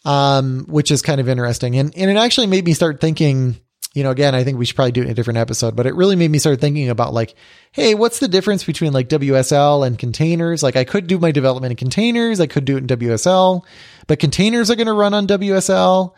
um, 0.05 0.65
which 0.69 0.91
is 0.91 1.01
kind 1.01 1.19
of 1.19 1.27
interesting. 1.27 1.75
And, 1.75 1.95
and 1.97 2.09
it 2.09 2.17
actually 2.17 2.47
made 2.47 2.63
me 2.63 2.73
start 2.73 3.01
thinking, 3.01 3.57
you 3.95 4.03
know, 4.03 4.11
again, 4.11 4.35
I 4.35 4.43
think 4.43 4.57
we 4.57 4.65
should 4.65 4.75
probably 4.75 4.91
do 4.91 5.01
it 5.01 5.05
in 5.05 5.11
a 5.11 5.13
different 5.15 5.39
episode, 5.39 5.75
but 5.75 5.87
it 5.87 5.95
really 5.95 6.15
made 6.15 6.29
me 6.29 6.37
start 6.37 6.61
thinking 6.61 6.89
about 6.89 7.13
like, 7.13 7.33
hey, 7.71 7.95
what's 7.95 8.19
the 8.19 8.27
difference 8.27 8.63
between 8.63 8.93
like 8.93 9.09
WSL 9.09 9.85
and 9.85 9.97
containers? 9.97 10.61
Like 10.61 10.75
I 10.75 10.83
could 10.83 11.07
do 11.07 11.17
my 11.17 11.31
development 11.31 11.71
in 11.71 11.77
containers. 11.77 12.39
I 12.39 12.47
could 12.47 12.65
do 12.65 12.77
it 12.77 12.79
in 12.79 12.87
WSL, 12.87 13.63
but 14.07 14.19
containers 14.19 14.69
are 14.69 14.75
going 14.75 14.87
to 14.87 14.93
run 14.93 15.13
on 15.13 15.27
WSL. 15.27 16.13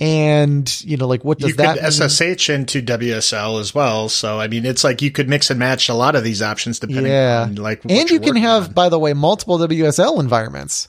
And, 0.00 0.84
you 0.84 0.96
know, 0.96 1.08
like 1.08 1.24
what 1.24 1.38
does 1.38 1.50
you 1.50 1.56
that 1.56 1.78
could 1.78 1.92
SSH 1.92 2.50
into 2.50 2.80
WSL 2.80 3.60
as 3.60 3.74
well. 3.74 4.08
So, 4.08 4.40
I 4.40 4.46
mean, 4.46 4.64
it's 4.64 4.84
like 4.84 5.02
you 5.02 5.10
could 5.10 5.28
mix 5.28 5.50
and 5.50 5.58
match 5.58 5.88
a 5.88 5.94
lot 5.94 6.14
of 6.14 6.22
these 6.22 6.40
options 6.40 6.78
depending 6.78 7.12
yeah. 7.12 7.42
on 7.42 7.56
like, 7.56 7.84
and 7.84 8.08
you 8.08 8.20
can 8.20 8.36
have, 8.36 8.68
on. 8.68 8.72
by 8.74 8.88
the 8.88 8.98
way, 8.98 9.12
multiple 9.12 9.58
WSL 9.58 10.20
environments. 10.20 10.88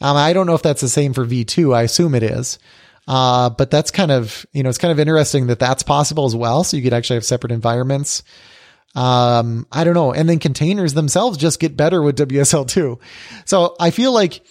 Um, 0.00 0.16
I 0.16 0.32
don't 0.32 0.46
know 0.46 0.54
if 0.54 0.62
that's 0.62 0.80
the 0.80 0.88
same 0.88 1.12
for 1.12 1.24
V2. 1.24 1.74
I 1.74 1.82
assume 1.82 2.14
it 2.14 2.22
is. 2.22 2.58
Uh, 3.06 3.48
but 3.48 3.70
that's 3.70 3.90
kind 3.90 4.10
of, 4.10 4.44
you 4.52 4.62
know, 4.62 4.68
it's 4.68 4.78
kind 4.78 4.92
of 4.92 5.00
interesting 5.00 5.46
that 5.46 5.58
that's 5.58 5.82
possible 5.82 6.26
as 6.26 6.36
well. 6.36 6.62
So 6.62 6.76
you 6.76 6.82
could 6.82 6.92
actually 6.92 7.16
have 7.16 7.24
separate 7.24 7.52
environments. 7.52 8.22
Um, 8.94 9.66
I 9.72 9.84
don't 9.84 9.94
know. 9.94 10.12
And 10.12 10.28
then 10.28 10.38
containers 10.38 10.92
themselves 10.92 11.38
just 11.38 11.58
get 11.58 11.76
better 11.76 12.02
with 12.02 12.18
WSL2. 12.18 13.00
So 13.46 13.76
I 13.80 13.90
feel 13.90 14.12
like 14.12 14.42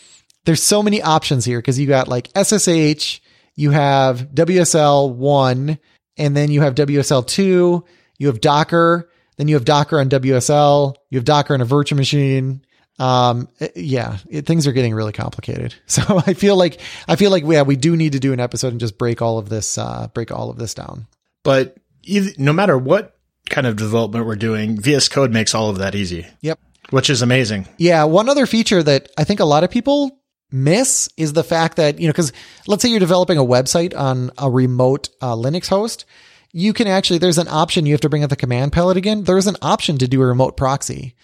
there's 0.46 0.64
so 0.64 0.82
many 0.82 1.02
options 1.02 1.46
here 1.46 1.60
because 1.60 1.78
you 1.78 1.86
got 1.86 2.08
like 2.08 2.30
SSH, 2.36 3.20
you 3.56 3.72
have 3.72 4.30
WSL1, 4.34 5.78
and 6.18 6.38
then 6.38 6.50
you 6.50 6.62
have 6.62 6.74
WSL2, 6.74 7.84
you 8.18 8.28
have 8.28 8.42
Docker, 8.42 9.10
then 9.38 9.48
you 9.48 9.56
have 9.56 9.66
Docker 9.66 10.00
on 10.00 10.10
WSL, 10.10 10.96
you 11.10 11.18
have 11.18 11.26
Docker 11.26 11.54
on 11.54 11.62
a 11.62 11.66
virtual 11.66 11.98
machine, 11.98 12.66
um 13.00 13.48
yeah 13.76 14.18
it, 14.30 14.46
things 14.46 14.66
are 14.68 14.72
getting 14.72 14.94
really 14.94 15.14
complicated. 15.14 15.76
So 15.88 16.22
i 16.26 16.34
feel 16.34 16.56
like 16.56 16.80
i 17.08 17.16
feel 17.16 17.32
like 17.32 17.44
yeah 17.46 17.62
we 17.64 17.76
do 17.76 17.96
need 17.96 18.14
to 18.14 18.20
do 18.20 18.34
an 18.34 18.40
episode 18.40 18.70
and 18.70 18.80
just 18.80 18.98
break 18.98 19.22
all 19.22 19.38
of 19.38 19.50
this 19.50 19.78
uh 19.78 20.08
break 20.14 20.32
all 20.32 20.50
of 20.50 20.58
this 20.58 20.74
down. 20.74 21.08
But 21.44 21.78
either, 22.04 22.32
no 22.38 22.54
matter 22.54 22.78
what 22.78 23.16
kind 23.50 23.66
of 23.66 23.76
development 23.76 24.26
we're 24.26 24.36
doing 24.36 24.80
vs 24.80 25.10
code 25.10 25.32
makes 25.32 25.56
all 25.56 25.70
of 25.70 25.78
that 25.78 25.96
easy. 25.96 26.28
Yep. 26.42 26.60
Which 26.90 27.10
is 27.10 27.22
amazing. 27.22 27.68
Yeah 27.78 28.04
one 28.06 28.30
other 28.30 28.46
feature 28.46 28.84
that 28.84 29.10
i 29.18 29.24
think 29.24 29.40
a 29.40 29.46
lot 29.46 29.64
of 29.64 29.72
people 29.72 30.20
miss 30.52 31.10
is 31.18 31.34
the 31.34 31.44
fact 31.44 31.78
that 31.78 32.00
you 32.00 32.08
know 32.08 32.14
because 32.14 32.32
let's 32.68 32.82
say 32.82 32.90
you're 32.90 33.00
developing 33.00 33.38
a 33.38 33.44
website 33.44 33.98
on 33.98 34.32
a 34.38 34.50
remote 34.50 35.10
uh, 35.22 35.34
linux 35.34 35.68
host 35.68 36.06
you 36.52 36.74
can 36.74 36.88
actually 36.88 37.20
there's 37.20 37.38
an 37.38 37.48
option 37.48 37.86
you 37.86 37.94
have 37.94 38.02
to 38.02 38.10
bring 38.10 38.24
up 38.24 38.30
the 38.30 38.36
command 38.36 38.72
palette 38.72 38.98
again. 38.98 39.24
There's 39.24 39.48
an 39.48 39.58
option 39.62 39.98
to 40.00 40.08
do 40.08 40.22
a 40.22 40.26
remote 40.26 40.58
proxy 40.58 41.16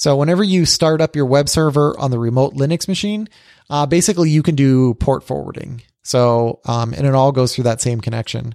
so 0.00 0.16
whenever 0.16 0.42
you 0.42 0.64
start 0.64 1.02
up 1.02 1.14
your 1.14 1.26
web 1.26 1.46
server 1.46 1.94
on 1.98 2.10
the 2.10 2.18
remote 2.18 2.54
Linux 2.54 2.88
machine, 2.88 3.28
uh, 3.68 3.84
basically 3.84 4.30
you 4.30 4.42
can 4.42 4.54
do 4.54 4.94
port 4.94 5.24
forwarding. 5.24 5.82
So, 6.04 6.60
um, 6.64 6.94
and 6.94 7.06
it 7.06 7.14
all 7.14 7.32
goes 7.32 7.54
through 7.54 7.64
that 7.64 7.82
same 7.82 8.00
connection. 8.00 8.54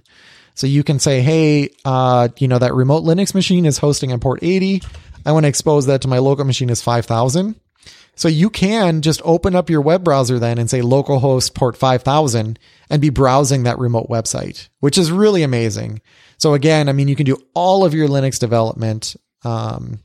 So 0.56 0.66
you 0.66 0.82
can 0.82 0.98
say, 0.98 1.20
Hey, 1.20 1.70
uh, 1.84 2.30
you 2.38 2.48
know, 2.48 2.58
that 2.58 2.74
remote 2.74 3.04
Linux 3.04 3.32
machine 3.32 3.64
is 3.64 3.78
hosting 3.78 4.10
on 4.10 4.18
port 4.18 4.40
80. 4.42 4.82
I 5.24 5.30
want 5.30 5.44
to 5.44 5.48
expose 5.48 5.86
that 5.86 6.00
to 6.00 6.08
my 6.08 6.18
local 6.18 6.44
machine 6.44 6.68
as 6.68 6.82
5000. 6.82 7.54
So 8.16 8.26
you 8.26 8.50
can 8.50 9.00
just 9.00 9.22
open 9.24 9.54
up 9.54 9.70
your 9.70 9.82
web 9.82 10.02
browser 10.02 10.40
then 10.40 10.58
and 10.58 10.68
say 10.68 10.80
localhost 10.80 11.54
port 11.54 11.76
5000 11.76 12.58
and 12.90 13.00
be 13.00 13.10
browsing 13.10 13.62
that 13.62 13.78
remote 13.78 14.08
website, 14.08 14.68
which 14.80 14.98
is 14.98 15.12
really 15.12 15.44
amazing. 15.44 16.00
So 16.38 16.54
again, 16.54 16.88
I 16.88 16.92
mean, 16.92 17.06
you 17.06 17.14
can 17.14 17.24
do 17.24 17.38
all 17.54 17.84
of 17.84 17.94
your 17.94 18.08
Linux 18.08 18.40
development, 18.40 19.14
um, 19.44 20.00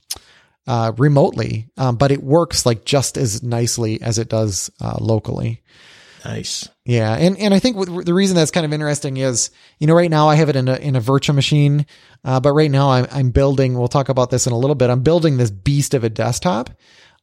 uh, 0.68 0.92
remotely, 0.98 1.70
um, 1.78 1.96
but 1.96 2.12
it 2.12 2.24
works 2.24 2.66
like 2.66 2.86
just 2.86 3.18
as 3.18 3.42
nicely 3.42 4.02
as 4.02 4.18
it 4.18 4.30
does 4.30 4.70
uh, 4.80 4.98
locally. 5.00 5.62
Nice. 6.24 6.70
Yeah, 6.86 7.16
and 7.16 7.38
and 7.40 7.54
I 7.54 7.60
think 7.60 7.78
the 8.06 8.14
reason 8.14 8.36
that's 8.36 8.52
kind 8.52 8.66
of 8.66 8.74
interesting 8.74 9.18
is 9.18 9.50
you 9.80 9.88
know 9.88 9.96
right 9.96 10.10
now 10.10 10.30
I 10.30 10.36
have 10.36 10.50
it 10.50 10.56
in 10.56 10.68
a 10.68 10.76
in 10.76 10.96
a 10.96 11.00
virtual 11.00 11.36
machine, 11.36 11.86
uh, 12.24 12.40
but 12.40 12.54
right 12.54 12.70
now 12.70 12.92
I'm 12.92 13.08
I'm 13.12 13.32
building. 13.32 13.78
We'll 13.78 13.88
talk 13.88 14.10
about 14.10 14.30
this 14.30 14.46
in 14.46 14.54
a 14.54 14.58
little 14.58 14.76
bit. 14.76 14.90
I'm 14.90 15.02
building 15.02 15.38
this 15.38 15.52
beast 15.52 15.94
of 15.94 16.04
a 16.04 16.10
desktop, 16.10 16.70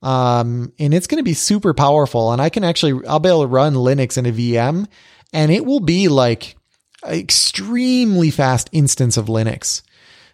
um, 0.03 0.73
and 0.79 0.93
it's 0.93 1.07
going 1.07 1.19
to 1.19 1.25
be 1.25 1.35
super 1.35 1.75
powerful. 1.75 2.33
And 2.33 2.43
I 2.43 2.49
can 2.49 2.65
actually 2.65 3.07
I'll 3.07 3.21
be 3.21 3.29
able 3.29 3.43
to 3.43 3.47
run 3.47 3.75
Linux 3.75 4.19
in 4.19 4.27
a 4.27 4.33
VM, 4.33 4.89
and 5.33 5.53
it 5.53 5.65
will 5.65 5.81
be 5.81 6.09
like 6.09 6.57
an 7.05 7.15
extremely 7.15 8.31
fast 8.31 8.69
instance 8.73 9.17
of 9.17 9.27
Linux. 9.27 9.83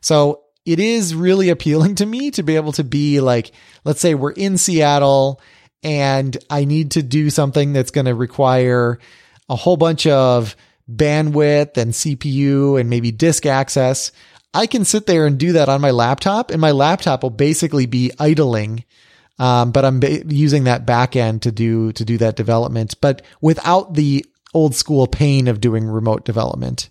So 0.01 0.44
it 0.65 0.81
is 0.81 1.15
really 1.15 1.51
appealing 1.51 1.97
to 1.97 2.07
me 2.07 2.31
to 2.33 2.43
be 2.43 2.57
able 2.57 2.73
to 2.73 2.85
be 2.85 3.21
like, 3.21 3.53
let's 3.85 4.01
say 4.01 4.15
we're 4.15 4.33
in 4.33 4.59
Seattle 4.59 5.41
and 5.83 6.37
I 6.49 6.65
need 6.65 6.93
to 6.93 7.03
do 7.03 7.29
something 7.31 7.73
that's 7.73 7.91
going 7.91 8.07
to 8.07 8.15
require 8.15 8.99
a 9.49 9.57
whole 9.57 9.77
bunch 9.77 10.07
of 10.07 10.57
bandwidth 10.91 11.77
and 11.77 11.93
CPU 11.93 12.81
and 12.81 12.89
maybe 12.89 13.13
disk 13.13 13.45
access. 13.45 14.11
I 14.55 14.67
can 14.67 14.85
sit 14.85 15.07
there 15.07 15.27
and 15.27 15.39
do 15.39 15.53
that 15.53 15.69
on 15.69 15.81
my 15.81 15.91
laptop 15.91 16.51
and 16.51 16.61
my 16.61 16.71
laptop 16.71 17.23
will 17.23 17.31
basically 17.31 17.87
be 17.87 18.13
idling. 18.19 18.85
Um, 19.39 19.73
but 19.73 19.85
I'm 19.85 20.01
using 20.29 20.65
that 20.65 20.87
backend 20.87 21.43
to 21.43 21.53
do, 21.53 21.93
to 21.93 22.05
do 22.05 22.19
that 22.19 22.37
development, 22.37 22.95
but 23.01 23.23
without 23.41 23.95
the 23.95 24.25
old 24.55 24.77
school 24.77 25.09
pain 25.09 25.49
of 25.49 25.61
doing 25.61 25.85
remote 25.85 26.25
development. 26.25 26.89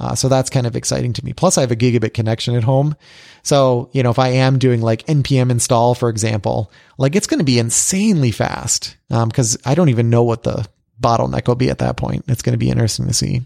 Uh, 0.00 0.14
so 0.14 0.30
that's 0.30 0.48
kind 0.48 0.66
of 0.66 0.76
exciting 0.76 1.12
to 1.12 1.24
me. 1.24 1.34
Plus, 1.34 1.58
I 1.58 1.60
have 1.60 1.70
a 1.70 1.76
gigabit 1.76 2.14
connection 2.14 2.56
at 2.56 2.64
home. 2.64 2.96
So, 3.42 3.90
you 3.92 4.02
know, 4.02 4.10
if 4.10 4.18
I 4.18 4.28
am 4.28 4.58
doing 4.58 4.80
like 4.80 5.04
NPM 5.06 5.50
install, 5.50 5.94
for 5.94 6.08
example, 6.08 6.72
like 6.96 7.14
it's 7.14 7.26
going 7.26 7.38
to 7.38 7.44
be 7.44 7.58
insanely 7.58 8.30
fast 8.30 8.96
because 9.08 9.56
um, 9.56 9.60
I 9.66 9.74
don't 9.74 9.90
even 9.90 10.08
know 10.08 10.22
what 10.22 10.42
the 10.42 10.66
bottleneck 10.98 11.46
will 11.46 11.54
be 11.54 11.68
at 11.68 11.78
that 11.78 11.98
point. 11.98 12.24
It's 12.28 12.40
going 12.40 12.54
to 12.54 12.58
be 12.58 12.70
interesting 12.70 13.08
to 13.08 13.12
see. 13.12 13.42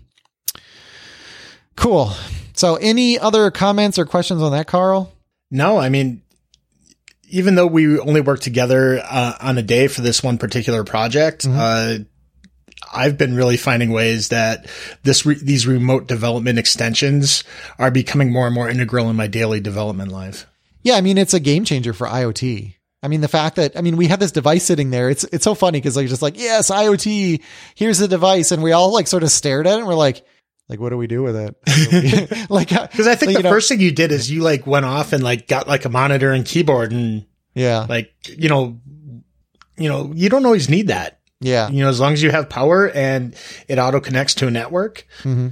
Cool. 1.77 2.13
So, 2.53 2.77
any 2.77 3.19
other 3.19 3.51
comments 3.51 3.99
or 3.99 4.05
questions 4.05 4.41
on 4.41 4.53
that, 4.53 4.69
Carl? 4.69 5.13
No, 5.51 5.77
I 5.77 5.89
mean, 5.89 6.23
even 7.29 7.57
though 7.57 7.67
we 7.67 7.99
only 7.99 8.21
worked 8.21 8.43
together 8.43 9.03
uh, 9.05 9.33
on 9.41 9.59
a 9.59 9.63
day 9.63 9.89
for 9.89 10.03
this 10.03 10.23
one 10.23 10.39
particular 10.39 10.85
project, 10.85 11.45
mm-hmm. 11.45 11.59
uh, 11.59 12.05
I've 12.93 13.17
been 13.19 13.35
really 13.35 13.57
finding 13.57 13.91
ways 13.91 14.29
that 14.29 14.67
this 15.03 15.25
re- 15.25 15.39
these 15.41 15.67
remote 15.67 16.07
development 16.07 16.59
extensions 16.59 17.45
are 17.79 17.91
becoming 17.91 18.33
more 18.33 18.47
and 18.47 18.55
more 18.55 18.69
integral 18.69 19.11
in 19.11 19.17
my 19.17 19.27
daily 19.27 19.61
development 19.61 20.13
life. 20.13 20.47
Yeah, 20.83 20.95
I 20.95 21.01
mean 21.01 21.19
it's 21.19 21.35
a 21.35 21.41
game 21.41 21.65
changer 21.65 21.93
for 21.93 22.07
IoT. 22.07 22.75
I 23.03 23.09
mean 23.09 23.21
the 23.21 23.29
fact 23.29 23.57
that 23.57 23.77
I 23.77 23.81
mean 23.81 23.97
we 23.97 24.07
have 24.09 24.21
this 24.21 24.33
device 24.33 24.65
sitting 24.65 24.91
there. 24.91 25.11
It's 25.11 25.25
it's 25.25 25.45
so 25.45 25.55
funny 25.55 25.79
because 25.79 25.97
like 25.97 26.09
just 26.09 26.23
like 26.23 26.39
yes 26.39 26.71
IoT. 26.71 27.43
Here's 27.75 27.99
the 27.99 28.09
device, 28.09 28.51
and 28.53 28.63
we 28.63 28.73
all 28.73 28.93
like 28.93 29.07
sort 29.07 29.23
of 29.23 29.31
stared 29.31 29.67
at 29.67 29.75
it. 29.75 29.79
and 29.79 29.87
We're 29.87 29.95
like. 29.95 30.25
Like, 30.67 30.81
what 30.81 30.89
do 30.89 30.97
we 30.97 31.07
do 31.07 31.23
with 31.23 31.37
it? 31.37 32.47
like, 32.51 32.73
uh, 32.73 32.87
because 32.87 33.07
I 33.07 33.17
think 33.17 33.37
the 33.37 33.43
know, 33.43 33.51
first 33.51 33.69
thing 33.69 33.81
you 33.81 33.93
did 33.93 34.11
is 34.11 34.31
you 34.31 34.41
like 34.41 34.67
went 34.67 34.87
off 34.87 35.13
and 35.13 35.23
like 35.23 35.47
got 35.47 35.69
like 35.69 35.85
a 35.85 35.91
monitor 35.91 36.33
and 36.33 36.43
keyboard 36.43 36.91
and 36.91 37.27
yeah, 37.55 37.85
like 37.87 38.15
you 38.39 38.49
know, 38.49 38.81
you 39.77 39.91
know, 39.91 40.11
you 40.15 40.31
don't 40.31 40.47
always 40.47 40.71
need 40.71 40.89
that. 40.89 41.21
Yeah. 41.41 41.69
You 41.69 41.85
know, 41.85 41.89
as 41.89 42.01
long 42.01 42.13
as 42.13 42.23
you 42.23 42.31
have 42.31 42.49
power 42.49 42.89
and 42.89 43.35
it 43.69 43.79
auto 43.79 44.01
connects 44.01 44.35
to 44.37 44.47
a 44.47 44.51
network, 44.51 45.07
mm-hmm. 45.23 45.49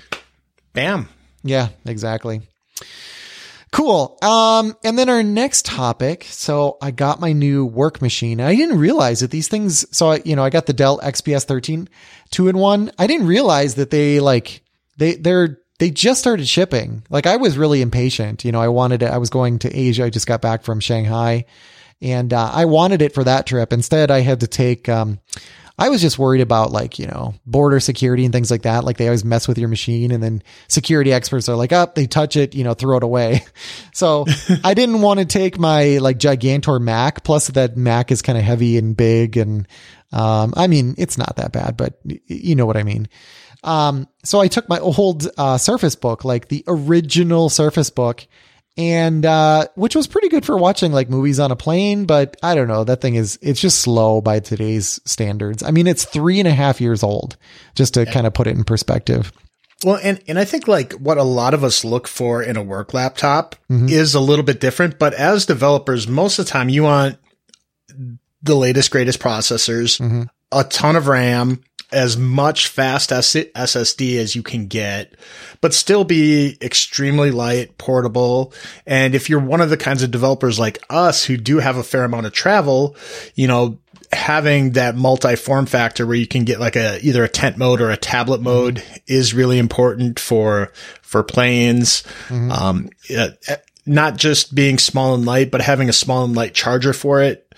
bam. 0.73 1.09
Yeah, 1.43 1.69
exactly. 1.85 2.43
Cool. 3.73 4.19
Um, 4.21 4.77
and 4.85 4.99
then 4.99 5.09
our 5.09 5.23
next 5.23 5.65
topic. 5.65 6.25
So 6.29 6.77
I 6.83 6.91
got 6.91 7.21
my 7.21 7.33
new 7.33 7.65
work 7.65 8.03
machine. 8.03 8.39
I 8.39 8.55
didn't 8.55 8.79
realize 8.79 9.21
that 9.21 9.31
these 9.31 9.49
things. 9.49 9.87
So 9.97 10.11
I, 10.11 10.23
you 10.27 10.37
know, 10.37 10.45
I 10.45 10.51
got 10.51 10.67
the 10.67 10.75
Dell 10.75 11.01
XPS 11.01 11.45
13 11.45 11.89
two 12.31 12.49
in 12.49 12.59
one. 12.59 12.93
I 12.99 13.07
didn't 13.07 13.27
realize 13.27 13.77
that 13.77 13.91
they 13.91 14.21
like, 14.21 14.63
they, 14.99 15.15
they're, 15.15 15.59
they 15.79 15.91
just 15.91 16.21
started 16.21 16.47
shipping. 16.47 17.03
Like 17.09 17.27
I 17.27 17.37
was 17.37 17.57
really 17.57 17.81
impatient. 17.81 18.45
You 18.45 18.53
know, 18.53 18.61
I 18.61 18.69
wanted 18.69 19.03
it. 19.03 19.11
I 19.11 19.17
was 19.17 19.31
going 19.31 19.59
to 19.61 19.75
Asia. 19.75 20.05
I 20.05 20.11
just 20.11 20.27
got 20.27 20.43
back 20.43 20.65
from 20.65 20.81
Shanghai 20.81 21.47
and, 22.03 22.33
uh, 22.33 22.51
I 22.53 22.67
wanted 22.67 23.01
it 23.01 23.15
for 23.15 23.25
that 23.25 23.47
trip. 23.47 23.73
Instead, 23.73 24.11
I 24.11 24.21
had 24.21 24.41
to 24.41 24.47
take, 24.47 24.89
um, 24.91 25.19
I 25.83 25.89
was 25.89 26.01
just 26.01 26.17
worried 26.17 26.43
about 26.43 26.71
like, 26.71 27.01
you 27.01 27.09
know, 27.09 27.35
border 27.45 27.81
security 27.81 28.25
and 28.25 28.33
things 28.33 28.53
like 28.53 28.63
that. 28.63 28.85
Like 28.85 28.99
they 28.99 29.09
always 29.09 29.25
mess 29.25 29.49
with 29.49 29.59
your 29.59 29.67
machine 29.67 30.13
and 30.13 30.23
then 30.23 30.45
security 30.69 31.13
experts 31.13 31.49
are 31.49 31.57
like, 31.57 31.73
up, 31.73 31.89
oh, 31.89 31.93
they 31.97 32.07
touch 32.07 32.37
it, 32.37 32.55
you 32.55 32.63
know, 32.63 32.73
throw 32.73 32.99
it 32.99 33.03
away. 33.03 33.45
So 33.95 34.25
I 34.65 34.75
didn't 34.75 35.03
want 35.03 35.21
to 35.21 35.27
take 35.27 35.59
my 35.59 35.99
like 35.99 36.19
Gigantor 36.19 36.81
Mac. 36.81 37.25
Plus 37.25 37.49
that 37.49 37.77
Mac 37.77 38.11
is 38.11 38.23
kind 38.23 38.39
of 38.39 38.45
heavy 38.45 38.79
and 38.79 38.97
big. 38.97 39.37
And, 39.37 39.69
um, 40.13 40.55
I 40.57 40.67
mean, 40.67 40.95
it's 40.99 41.19
not 41.19 41.37
that 41.37 41.53
bad, 41.53 41.77
but 41.77 42.01
you 42.27 42.55
know 42.55 42.65
what 42.65 42.79
I 42.79 42.85
mean. 42.85 43.09
Um, 43.63 44.09
so 44.25 44.41
I 44.41 44.49
took 44.49 44.69
my 44.69 44.79
old, 44.79 45.29
uh, 45.37 45.59
Surface 45.59 45.95
book, 45.95 46.25
like 46.25 46.49
the 46.49 46.65
original 46.67 47.51
Surface 47.51 47.91
book 47.91 48.27
and 48.77 49.27
uh, 49.27 49.67
which 49.75 49.95
was 49.95 50.07
pretty 50.07 50.29
good 50.29 50.45
for 50.45 50.57
watching 50.57 50.93
like 50.93 51.11
movies 51.11 51.39
on 51.39 51.51
a 51.51 51.57
plane. 51.57 52.07
But 52.07 52.37
I 52.43 52.55
don't 52.55 52.69
know, 52.69 52.85
that 52.85 53.01
thing 53.01 53.15
is 53.15 53.39
it's 53.43 53.61
just 53.61 53.81
slow 53.81 54.21
by 54.21 54.41
today's 54.41 55.01
standards. 55.05 55.63
I 55.63 55.71
mean, 55.71 55.87
it's 55.87 56.05
three 56.05 56.39
and 56.39 56.49
a 56.49 56.53
half 56.53 56.81
years 56.81 57.03
old, 57.03 57.37
just 57.75 57.95
to 57.95 58.05
yeah. 58.05 58.13
kind 58.13 58.27
of 58.27 58.35
put 58.35 58.47
it 58.47 58.57
in 58.57 58.65
perspective. 58.65 59.33
Well, 59.85 59.99
and, 60.03 60.21
and 60.29 60.39
I 60.39 60.45
think 60.45 60.69
like 60.69 60.93
what 60.93 61.19
a 61.19 61.25
lot 61.25 61.55
of 61.55 61.65
us 61.65 61.85
look 61.85 62.07
for 62.07 62.43
in 62.43 62.57
a 62.57 62.63
work 62.63 62.95
laptop 62.95 63.57
mm-hmm. 63.71 63.89
is 63.89 64.15
a 64.15 64.21
little 64.21 64.45
bit 64.45 64.61
different. 64.61 64.99
But 64.99 65.15
as 65.15 65.45
developers, 65.45 66.07
most 66.07 66.39
of 66.39 66.47
the 66.47 66.51
time 66.51 66.69
you 66.69 66.85
want 66.85 67.19
the 68.43 68.55
latest, 68.55 68.91
greatest 68.91 69.19
processors, 69.19 70.01
mm-hmm. 70.01 70.23
a 70.53 70.65
ton 70.65 70.97
of 70.97 71.09
RAM, 71.09 71.63
as 71.93 72.17
much 72.17 72.69
fast 72.69 73.11
SSD 73.11 74.17
as 74.17 74.35
you 74.35 74.43
can 74.43 74.67
get, 74.67 75.15
but 75.61 75.75
still 75.75 76.05
be 76.05 76.57
extremely 76.61 77.31
light, 77.31 77.77
portable. 77.79 78.53
And 78.87 79.15
if 79.15 79.29
you're 79.29 79.41
one 79.41 79.61
of 79.61 79.71
the 79.71 79.77
kinds 79.77 80.03
of 80.03 80.11
developers 80.11 80.59
like 80.59 80.83
us 80.91 81.25
who 81.25 81.37
do 81.37 81.59
have 81.59 81.77
a 81.77 81.83
fair 81.83 82.05
amount 82.05 82.27
of 82.27 82.33
travel, 82.33 82.97
you 83.35 83.47
know, 83.47 83.79
having 84.13 84.73
that 84.73 84.95
multi 84.95 85.37
form 85.37 85.67
factor 85.67 86.07
where 86.07 86.17
you 86.17 86.27
can 86.27 86.45
get 86.45 86.61
like 86.61 86.77
a 86.77 86.99
either 87.03 87.25
a 87.25 87.29
tent 87.29 87.57
mode 87.57 87.81
or 87.81 87.91
a 87.91 87.97
tablet 87.97 88.37
mm-hmm. 88.37 88.45
mode 88.45 88.75
mm-hmm. 88.77 88.97
is 89.07 89.35
really 89.35 89.59
important 89.59 90.19
for 90.19 90.73
for 91.03 91.23
planes. 91.23 92.03
Mm-hmm. 92.29 92.51
Um, 92.51 92.91
not 93.85 94.17
just 94.17 94.55
being 94.55 94.79
small 94.79 95.15
and 95.15 95.25
light, 95.25 95.51
but 95.51 95.61
having 95.61 95.89
a 95.89 95.93
small 95.93 96.25
and 96.25 96.37
light 96.37 96.55
charger 96.55 96.93
for 96.93 97.21
it 97.21 97.53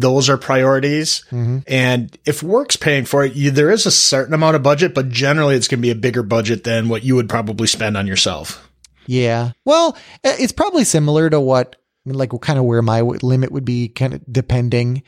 those 0.00 0.28
are 0.28 0.38
priorities. 0.38 1.24
Mm-hmm. 1.30 1.58
And 1.66 2.18
if 2.24 2.42
work's 2.42 2.76
paying 2.76 3.04
for 3.04 3.24
it, 3.24 3.34
you, 3.34 3.50
there 3.50 3.70
is 3.70 3.86
a 3.86 3.90
certain 3.90 4.34
amount 4.34 4.56
of 4.56 4.62
budget, 4.62 4.94
but 4.94 5.08
generally 5.08 5.54
it's 5.54 5.68
going 5.68 5.78
to 5.78 5.82
be 5.82 5.90
a 5.90 5.94
bigger 5.94 6.22
budget 6.22 6.64
than 6.64 6.88
what 6.88 7.04
you 7.04 7.16
would 7.16 7.28
probably 7.28 7.66
spend 7.66 7.96
on 7.96 8.06
yourself. 8.06 8.68
Yeah. 9.06 9.52
Well, 9.64 9.96
it's 10.22 10.52
probably 10.52 10.84
similar 10.84 11.28
to 11.30 11.40
what, 11.40 11.76
like, 12.06 12.30
kind 12.40 12.58
of 12.58 12.64
where 12.64 12.82
my 12.82 13.00
limit 13.02 13.52
would 13.52 13.64
be, 13.64 13.88
kind 13.88 14.14
of 14.14 14.22
depending, 14.30 15.02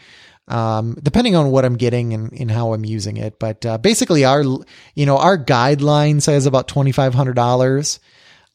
um, 0.48 0.98
depending 1.02 1.36
on 1.36 1.50
what 1.50 1.64
I'm 1.64 1.76
getting 1.76 2.12
and, 2.12 2.32
and 2.32 2.50
how 2.50 2.72
I'm 2.74 2.84
using 2.84 3.16
it. 3.16 3.38
But 3.38 3.64
uh, 3.64 3.78
basically, 3.78 4.24
our, 4.24 4.42
you 4.42 5.06
know, 5.06 5.18
our 5.18 5.38
guideline 5.38 6.20
says 6.20 6.46
about 6.46 6.68
twenty 6.68 6.92
five 6.92 7.14
hundred 7.14 7.36
dollars. 7.36 8.00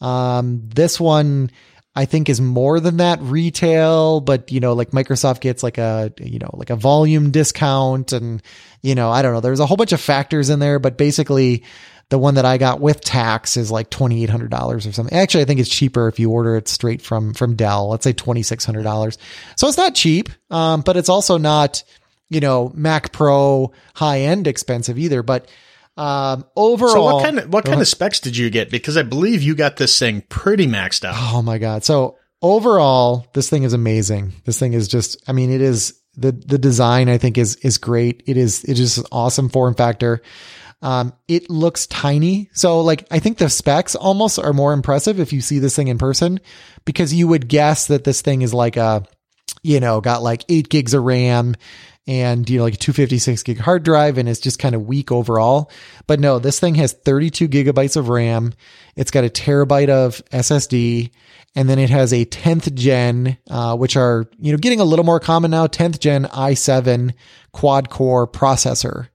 Um, 0.02 0.67
this 0.67 1.00
one 1.00 1.50
I 1.97 2.05
think 2.05 2.29
is 2.29 2.39
more 2.39 2.79
than 2.79 2.97
that 2.97 3.19
retail, 3.23 4.21
but 4.21 4.51
you 4.51 4.60
know, 4.60 4.73
like 4.73 4.91
Microsoft 4.91 5.41
gets 5.41 5.63
like 5.63 5.79
a, 5.79 6.13
you 6.19 6.38
know, 6.38 6.51
like 6.53 6.69
a 6.69 6.75
volume 6.75 7.31
discount 7.31 8.13
and, 8.13 8.43
you 8.83 8.93
know, 8.93 9.10
I 9.10 9.23
don't 9.23 9.33
know. 9.33 9.39
There's 9.39 9.60
a 9.60 9.65
whole 9.65 9.77
bunch 9.77 9.93
of 9.93 9.99
factors 9.99 10.51
in 10.51 10.60
there, 10.60 10.77
but 10.77 10.95
basically 10.95 11.63
the 12.10 12.19
one 12.19 12.36
that 12.36 12.45
I 12.45 12.60
got 12.60 12.79
with 12.79 13.01
tax 13.01 13.57
is 13.57 13.71
like 13.71 13.89
$2,800 13.89 14.75
or 14.75 14.79
something. 14.91 15.17
Actually, 15.17 15.41
I 15.41 15.45
think 15.45 15.60
it's 15.60 15.71
cheaper 15.71 16.07
if 16.07 16.19
you 16.19 16.29
order 16.29 16.55
it 16.55 16.67
straight 16.67 17.01
from, 17.01 17.33
from 17.33 17.55
Dell. 17.55 17.89
Let's 17.89 18.03
say 18.03 18.13
$2,600. 18.13 19.17
So 19.55 19.67
it's 19.67 19.77
not 19.77 19.95
cheap. 19.95 20.29
Um, 20.51 20.81
but 20.81 20.97
it's 20.97 21.10
also 21.10 21.39
not, 21.39 21.83
you 22.29 22.41
know, 22.41 22.71
Mac 22.75 23.12
Pro 23.12 23.71
high 23.95 24.19
end 24.19 24.45
expensive 24.45 24.99
either, 24.99 25.23
but 25.23 25.49
um, 25.97 26.45
overall, 26.55 26.93
so 26.93 27.03
what 27.03 27.23
kind 27.23 27.39
of 27.39 27.51
what 27.51 27.65
kind 27.65 27.81
of 27.81 27.88
specs 27.88 28.19
did 28.19 28.38
you 28.38 28.49
get? 28.49 28.69
Because 28.69 28.97
I 28.97 29.03
believe 29.03 29.41
you 29.41 29.55
got 29.55 29.77
this 29.77 29.97
thing 29.97 30.21
pretty 30.29 30.67
maxed 30.67 31.03
out. 31.03 31.15
Oh 31.17 31.41
my 31.41 31.57
god! 31.57 31.83
So 31.83 32.17
overall, 32.41 33.27
this 33.33 33.49
thing 33.49 33.63
is 33.63 33.73
amazing. 33.73 34.33
This 34.45 34.60
thing 34.60 34.73
is 34.73 34.88
just, 34.88 35.17
I 35.27 35.31
mean, 35.31 35.51
it 35.51 35.62
is 35.62 35.99
the 36.15 36.31
the 36.31 36.57
design. 36.57 37.10
I 37.10 37.17
think 37.17 37.38
is 37.38 37.55
is 37.57 37.77
great. 37.77 38.23
It 38.27 38.38
is 38.38 38.63
it 38.63 38.79
is 38.79 38.99
an 38.99 39.05
awesome 39.12 39.49
form 39.49 39.73
factor. 39.73 40.21
Um, 40.81 41.13
it 41.27 41.49
looks 41.49 41.88
tiny. 41.88 42.49
So 42.53 42.81
like, 42.81 43.07
I 43.10 43.17
think 43.17 43.39
the 43.39 43.49
specs 43.49 43.95
almost 43.95 44.38
are 44.38 44.53
more 44.53 44.73
impressive 44.73 45.19
if 45.19 45.33
you 45.33 45.41
see 45.41 45.57
this 45.57 45.75
thing 45.75 45.88
in 45.88 45.97
person 45.97 46.39
because 46.86 47.13
you 47.13 47.27
would 47.27 47.47
guess 47.47 47.88
that 47.88 48.03
this 48.03 48.21
thing 48.21 48.43
is 48.43 48.53
like 48.53 48.77
a, 48.77 49.03
you 49.63 49.79
know, 49.79 50.01
got 50.01 50.21
like 50.21 50.45
eight 50.49 50.69
gigs 50.69 50.93
of 50.93 51.03
RAM 51.03 51.55
and 52.08 52.50
you 52.50 52.58
know 52.58 52.63
like 52.63 52.74
a 52.74 52.78
256 52.78 53.43
gig 53.43 53.60
hard 53.60 53.84
drive 53.84 54.17
and 54.17 54.30
it's 54.30 54.39
just 54.39 54.60
kind 54.60 54.74
of 54.74 54.88
weak 54.88 55.12
overall 55.12 55.70
but 56.08 56.20
no 56.20 56.39
this 56.39 56.60
thing 56.60 56.76
has 56.76 56.93
32 56.93 57.48
gigabytes 57.48 57.98
of 57.98 58.10
ram 58.10 58.54
it's 58.96 59.12
got 59.12 59.26
a 59.26 59.30
terabyte 59.30 59.89
of 59.89 60.24
ssd 60.32 61.12
and 61.56 61.70
then 61.70 61.80
it 61.80 61.89
has 61.89 62.13
a 62.13 62.26
10th 62.26 62.74
gen 62.74 63.38
uh, 63.50 63.76
which 63.76 63.98
are 63.98 64.26
you 64.39 64.52
know 64.52 64.58
getting 64.58 64.80
a 64.80 64.86
little 64.86 65.06
more 65.06 65.20
common 65.20 65.52
now 65.52 65.67
10th 65.67 66.00
gen 66.00 66.26
i7 66.26 67.13
quad 67.52 67.89
core 67.89 68.28
processor 68.28 69.10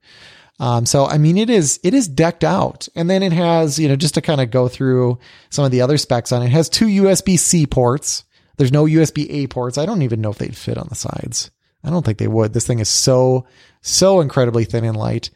um, 0.60 0.86
so 0.86 1.06
I 1.06 1.18
mean, 1.18 1.38
it 1.38 1.50
is 1.50 1.80
it 1.82 1.92
is 1.92 2.06
decked 2.06 2.44
out, 2.44 2.86
and 2.94 3.10
then 3.10 3.24
it 3.24 3.32
has 3.32 3.80
you 3.80 3.88
know 3.88 3.96
just 3.96 4.14
to 4.14 4.20
kind 4.20 4.40
of 4.40 4.52
go 4.52 4.68
through 4.68 5.18
some 5.50 5.64
of 5.64 5.72
the 5.72 5.80
other 5.80 5.98
specs 5.98 6.30
on 6.30 6.40
it, 6.40 6.46
it 6.46 6.52
has 6.52 6.68
two 6.68 6.86
USB 6.86 7.36
C 7.36 7.66
ports. 7.66 8.22
There's 8.58 8.70
no 8.70 8.84
USB 8.84 9.26
A 9.28 9.48
ports. 9.48 9.76
I 9.76 9.86
don't 9.86 10.02
even 10.02 10.20
know 10.20 10.30
if 10.30 10.38
they'd 10.38 10.56
fit 10.56 10.78
on 10.78 10.86
the 10.88 10.94
sides. 10.94 11.50
I 11.84 11.90
don't 11.90 12.04
think 12.04 12.18
they 12.18 12.28
would. 12.28 12.52
This 12.52 12.66
thing 12.66 12.78
is 12.78 12.88
so, 12.88 13.46
so 13.80 14.20
incredibly 14.20 14.64
thin 14.64 14.84
and 14.84 14.96
light. 14.96 15.30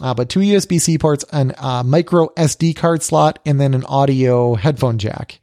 Uh, 0.00 0.14
but 0.14 0.28
two 0.28 0.40
USB 0.40 0.80
C 0.80 0.98
ports, 0.98 1.24
an 1.32 1.52
uh, 1.58 1.82
micro 1.84 2.28
SD 2.28 2.76
card 2.76 3.02
slot, 3.02 3.38
and 3.44 3.60
then 3.60 3.74
an 3.74 3.84
audio 3.84 4.54
headphone 4.54 4.98
jack. 4.98 5.40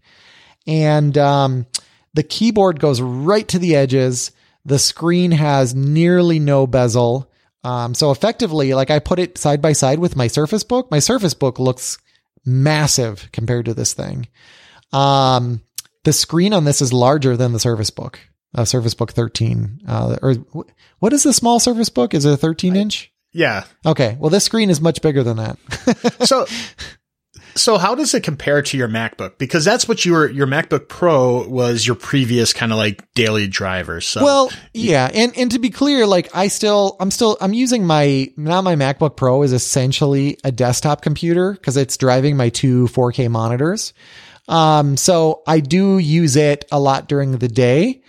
And 0.66 1.18
um, 1.18 1.68
the 2.14 2.24
keyboard 2.24 2.80
goes 2.80 3.02
right 3.02 3.48
to 3.48 3.60
the 3.60 3.76
edges. 3.76 4.32
The 4.66 4.80
screen 4.80 5.32
has 5.32 5.76
nearly 5.76 6.40
no 6.40 6.68
bezel. 6.68 7.32
Um, 7.64 7.94
so 7.94 8.12
effectively, 8.12 8.74
like 8.74 8.90
I 8.92 9.00
put 9.00 9.20
it 9.20 9.38
side 9.38 9.62
by 9.62 9.74
side 9.74 10.00
with 10.00 10.16
my 10.16 10.28
Surface 10.28 10.64
Book. 10.64 10.90
My 10.90 11.00
Surface 11.00 11.34
Book 11.34 11.60
looks 11.60 11.98
massive 12.46 13.30
compared 13.32 13.66
to 13.66 13.74
this 13.74 13.94
thing. 13.94 14.28
Um, 14.92 15.62
the 16.04 16.14
screen 16.14 16.54
on 16.54 16.64
this 16.64 16.82
is 16.82 16.94
larger 16.94 17.36
than 17.36 17.54
the 17.54 17.60
Surface 17.60 17.90
Book 17.90 18.20
uh, 18.58 18.66
Surface 18.66 18.94
Book 18.94 19.14
13. 19.14 19.82
Uh, 19.88 20.18
or 20.22 20.34
what 21.00 21.14
is 21.14 21.24
the 21.24 21.34
small 21.34 21.60
Surface 21.60 21.90
Book? 21.90 22.14
Is 22.14 22.26
it 22.26 22.34
a 22.34 22.38
13 22.38 22.76
inch? 22.76 23.12
Yeah. 23.32 23.64
Okay. 23.86 24.18
Well, 24.20 24.30
this 24.30 24.44
screen 24.44 24.70
is 24.70 24.82
much 24.82 25.02
bigger 25.02 25.24
than 25.24 25.38
that. 25.38 25.58
so, 26.28 26.46
So 27.58 27.78
how 27.78 27.96
does 27.96 28.14
it 28.14 28.22
compare 28.24 28.62
to 28.62 28.78
your 28.78 28.88
MacBook? 28.88 29.38
Because 29.38 29.66
that's 29.66 29.88
what 29.88 30.06
your 30.06 30.30
your 30.30 30.48
MacBook 30.48 30.88
Pro 30.88 31.48
was 31.48 31.86
your 31.86 31.96
previous 31.96 32.54
kind 32.54 32.72
of 32.72 32.78
like 32.78 33.04
daily 33.14 33.48
driver. 33.48 34.00
So 34.00 34.24
Well, 34.24 34.52
yeah, 34.74 35.10
and 35.14 35.36
and 35.38 35.52
to 35.52 35.60
be 35.60 35.70
clear, 35.70 36.06
like 36.06 36.36
I 36.36 36.48
still 36.48 36.96
I'm 37.00 37.12
still 37.12 37.38
I'm 37.42 37.54
using 37.54 37.86
my 37.86 38.32
now 38.38 38.62
my 38.62 38.76
MacBook 38.76 39.16
Pro 39.16 39.44
is 39.44 39.54
essentially 39.54 40.38
a 40.44 40.52
desktop 40.52 41.02
computer 41.02 41.54
because 41.54 41.78
it's 41.78 41.98
driving 41.98 42.38
my 42.38 42.50
two 42.50 42.88
4K 42.88 43.30
monitors. 43.30 43.94
Um, 44.48 44.96
so 44.96 45.42
I 45.46 45.60
do 45.60 45.98
use 45.98 46.36
it 46.36 46.66
a 46.72 46.80
lot 46.80 47.08
during 47.08 47.38
the 47.38 47.50
day. 47.50 48.02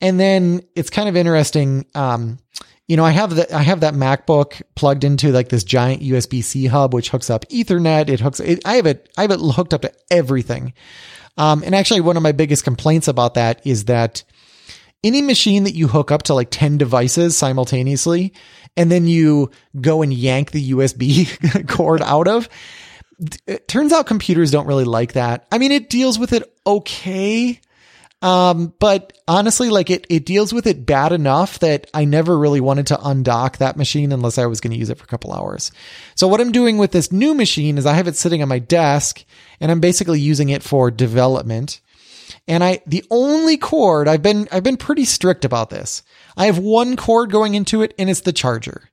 And 0.00 0.20
then 0.20 0.62
it's 0.74 0.90
kind 0.90 1.08
of 1.08 1.16
interesting. 1.16 1.86
Um, 1.94 2.38
you 2.86 2.96
know, 2.96 3.04
I 3.04 3.10
have 3.10 3.34
that, 3.36 3.52
I 3.52 3.62
have 3.62 3.80
that 3.80 3.94
MacBook 3.94 4.62
plugged 4.74 5.04
into 5.04 5.32
like 5.32 5.48
this 5.48 5.64
giant 5.64 6.02
USB 6.02 6.42
C 6.42 6.66
hub, 6.66 6.94
which 6.94 7.10
hooks 7.10 7.30
up 7.30 7.48
ethernet. 7.48 8.08
It 8.08 8.20
hooks, 8.20 8.40
it, 8.40 8.60
I 8.64 8.76
have 8.76 8.86
it, 8.86 9.10
I 9.16 9.22
have 9.22 9.30
it 9.30 9.40
hooked 9.40 9.74
up 9.74 9.82
to 9.82 9.92
everything. 10.10 10.72
Um, 11.36 11.62
and 11.64 11.74
actually 11.74 12.00
one 12.00 12.16
of 12.16 12.22
my 12.22 12.32
biggest 12.32 12.64
complaints 12.64 13.08
about 13.08 13.34
that 13.34 13.66
is 13.66 13.86
that 13.86 14.22
any 15.02 15.20
machine 15.20 15.64
that 15.64 15.74
you 15.74 15.88
hook 15.88 16.10
up 16.10 16.22
to 16.24 16.34
like 16.34 16.48
10 16.50 16.78
devices 16.78 17.36
simultaneously 17.36 18.32
and 18.76 18.90
then 18.90 19.06
you 19.06 19.50
go 19.80 20.02
and 20.02 20.12
yank 20.12 20.50
the 20.50 20.70
USB 20.70 21.68
cord 21.68 22.02
out 22.02 22.28
of, 22.28 22.48
it 23.46 23.66
turns 23.68 23.92
out 23.92 24.06
computers 24.06 24.50
don't 24.50 24.66
really 24.66 24.84
like 24.84 25.14
that. 25.14 25.46
I 25.50 25.58
mean, 25.58 25.72
it 25.72 25.90
deals 25.90 26.18
with 26.18 26.32
it 26.32 26.42
okay. 26.66 27.60
Um, 28.22 28.72
but 28.78 29.12
honestly, 29.28 29.68
like 29.68 29.90
it, 29.90 30.06
it 30.08 30.24
deals 30.24 30.52
with 30.52 30.66
it 30.66 30.86
bad 30.86 31.12
enough 31.12 31.58
that 31.58 31.90
I 31.92 32.06
never 32.06 32.38
really 32.38 32.60
wanted 32.60 32.86
to 32.88 32.96
undock 32.96 33.58
that 33.58 33.76
machine 33.76 34.10
unless 34.10 34.38
I 34.38 34.46
was 34.46 34.60
going 34.60 34.72
to 34.72 34.78
use 34.78 34.88
it 34.88 34.98
for 34.98 35.04
a 35.04 35.08
couple 35.08 35.32
hours. 35.32 35.70
So 36.14 36.26
what 36.26 36.40
I'm 36.40 36.52
doing 36.52 36.78
with 36.78 36.92
this 36.92 37.12
new 37.12 37.34
machine 37.34 37.76
is 37.76 37.84
I 37.84 37.92
have 37.92 38.08
it 38.08 38.16
sitting 38.16 38.42
on 38.42 38.48
my 38.48 38.58
desk 38.58 39.24
and 39.60 39.70
I'm 39.70 39.80
basically 39.80 40.20
using 40.20 40.48
it 40.48 40.62
for 40.62 40.90
development. 40.90 41.80
And 42.48 42.64
I, 42.64 42.80
the 42.86 43.04
only 43.10 43.58
cord 43.58 44.08
I've 44.08 44.22
been, 44.22 44.48
I've 44.50 44.64
been 44.64 44.78
pretty 44.78 45.04
strict 45.04 45.44
about 45.44 45.70
this. 45.70 46.02
I 46.36 46.46
have 46.46 46.58
one 46.58 46.96
cord 46.96 47.30
going 47.30 47.54
into 47.54 47.82
it 47.82 47.94
and 47.98 48.08
it's 48.08 48.22
the 48.22 48.32
charger. 48.32 48.88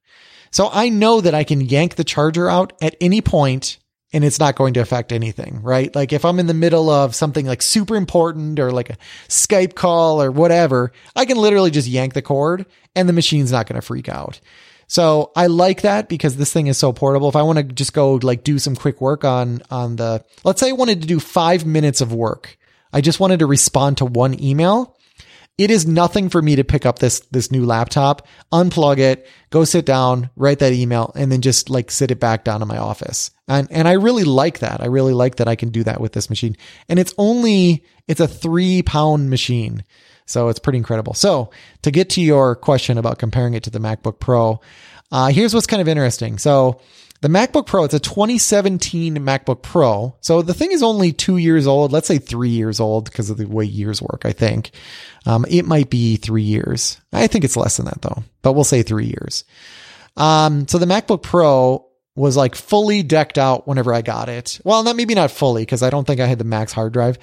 So 0.52 0.70
I 0.72 0.90
know 0.90 1.22
that 1.22 1.34
I 1.34 1.44
can 1.44 1.62
yank 1.62 1.96
the 1.96 2.04
charger 2.04 2.50
out 2.50 2.74
at 2.82 2.96
any 3.00 3.22
point 3.22 3.80
and 4.14 4.24
it's 4.24 4.40
not 4.40 4.56
going 4.56 4.76
to 4.76 4.80
affect 4.80 5.12
anything, 5.12 5.62
right? 5.64 5.94
Like 5.94 6.14
if 6.14 6.24
I'm 6.24 6.40
in 6.40 6.48
the 6.48 6.54
middle 6.54 6.90
of 6.90 7.16
something 7.16 7.48
like 7.48 7.64
super 7.64 7.96
important 7.96 8.60
or 8.60 8.72
like 8.72 8.92
a 8.92 8.98
Skype 9.28 9.74
call 9.74 10.22
or 10.22 10.32
whatever, 10.32 10.94
I 11.16 11.26
can 11.26 11.38
literally 11.38 11.72
just 11.72 11.88
yank 11.88 12.14
the 12.14 12.22
cord 12.22 12.66
and 12.96 13.10
the 13.10 13.14
machine's 13.14 13.52
not 13.52 13.68
going 13.68 13.82
to 13.82 13.86
freak 13.86 14.08
out. 14.08 14.40
So 14.88 15.32
I 15.36 15.48
like 15.48 15.82
that 15.82 16.08
because 16.08 16.38
this 16.38 16.54
thing 16.54 16.68
is 16.68 16.78
so 16.78 16.94
portable. 16.94 17.28
If 17.28 17.36
I 17.36 17.42
want 17.42 17.58
to 17.58 17.64
just 17.64 17.94
go 17.94 18.16
like 18.16 18.44
do 18.44 18.60
some 18.60 18.76
quick 18.76 19.02
work 19.02 19.26
on, 19.26 19.64
on 19.72 19.96
the, 19.96 20.24
let's 20.44 20.60
say 20.60 20.70
I 20.70 20.74
wanted 20.74 21.02
to 21.02 21.08
do 21.08 21.20
five 21.20 21.66
minutes 21.66 22.00
of 22.00 22.14
work. 22.14 22.58
I 22.92 23.02
just 23.02 23.20
wanted 23.20 23.40
to 23.40 23.48
respond 23.48 23.98
to 23.98 24.06
one 24.06 24.40
email. 24.40 24.96
It 25.58 25.70
is 25.70 25.86
nothing 25.86 26.30
for 26.30 26.42
me 26.42 26.56
to 26.56 26.64
pick 26.64 26.86
up 26.86 26.98
this, 26.98 27.20
this 27.32 27.52
new 27.52 27.64
laptop, 27.64 28.28
unplug 28.52 28.98
it, 28.98 29.28
go 29.52 29.66
sit 29.66 29.86
down, 29.86 30.32
write 30.36 30.60
that 30.60 30.74
email, 30.74 31.12
and 31.16 31.32
then 31.32 31.42
just 31.42 31.70
like 31.70 31.92
sit 31.92 32.10
it 32.10 32.20
back 32.20 32.44
down 32.44 32.64
in 32.64 32.68
my 32.68 32.78
office. 32.78 33.30
And, 33.48 33.68
and 33.72 33.88
I 33.88 33.94
really 33.94 34.24
like 34.24 34.60
that. 34.60 34.82
I 34.82 34.88
really 34.88 35.14
like 35.14 35.36
that 35.36 35.48
I 35.48 35.56
can 35.56 35.70
do 35.70 35.84
that 35.84 36.02
with 36.02 36.14
this 36.14 36.30
machine. 36.30 36.58
And 36.90 36.98
it's 36.98 37.14
only, 37.20 37.84
it's 38.08 38.20
a 38.20 38.28
three 38.28 38.82
pound 38.82 39.30
machine. 39.30 39.84
So 40.26 40.50
it's 40.50 40.60
pretty 40.60 40.78
incredible. 40.78 41.14
So 41.14 41.52
to 41.84 41.92
get 41.92 42.10
to 42.12 42.22
your 42.22 42.56
question 42.56 42.98
about 42.98 43.20
comparing 43.20 43.54
it 43.54 43.64
to 43.64 43.70
the 43.70 43.80
MacBook 43.80 44.20
Pro, 44.20 44.60
uh, 45.12 45.28
here's 45.28 45.54
what's 45.54 45.68
kind 45.68 45.82
of 45.82 45.88
interesting. 45.88 46.40
So 46.40 46.82
the 47.24 47.30
MacBook 47.30 47.68
Pro, 47.68 47.86
it's 47.86 47.94
a 47.94 48.02
2017 48.02 49.16
MacBook 49.16 49.62
Pro. 49.62 50.14
So 50.20 50.42
the 50.42 50.54
thing 50.54 50.74
is 50.74 50.84
only 50.84 51.14
two 51.14 51.38
years 51.38 51.68
old. 51.68 51.94
Let's 51.94 52.06
say 52.06 52.18
three 52.18 52.50
years 52.50 52.82
old 52.82 53.06
because 53.06 53.30
of 53.30 53.38
the 53.38 53.46
way 53.46 53.64
years 53.64 54.02
work, 54.02 54.24
I 54.26 54.34
think. 54.34 54.72
Um, 55.26 55.46
it 55.50 55.64
might 55.66 55.90
be 55.90 56.18
three 56.18 56.42
years. 56.42 57.00
I 57.14 57.28
think 57.28 57.46
it's 57.46 57.56
less 57.56 57.78
than 57.78 57.86
that 57.86 58.02
though, 58.02 58.26
but 58.42 58.52
we'll 58.52 58.66
say 58.66 58.84
three 58.84 59.06
years. 59.06 59.46
Um, 60.18 60.68
so 60.68 60.78
the 60.78 60.86
MacBook 60.86 61.22
Pro 61.22 61.88
was 62.14 62.36
like 62.36 62.56
fully 62.56 63.04
decked 63.04 63.38
out 63.38 63.70
whenever 63.70 63.94
I 63.94 64.02
got 64.02 64.28
it. 64.28 64.60
Well, 64.66 64.84
not 64.84 64.98
maybe 64.98 65.16
not 65.16 65.32
fully 65.32 65.62
because 65.62 65.82
I 65.82 65.90
don't 65.90 66.06
think 66.06 66.20
I 66.20 66.28
had 66.28 66.40
the 66.40 66.44
max 66.44 66.74
hard 66.74 66.92
drive, 66.92 67.18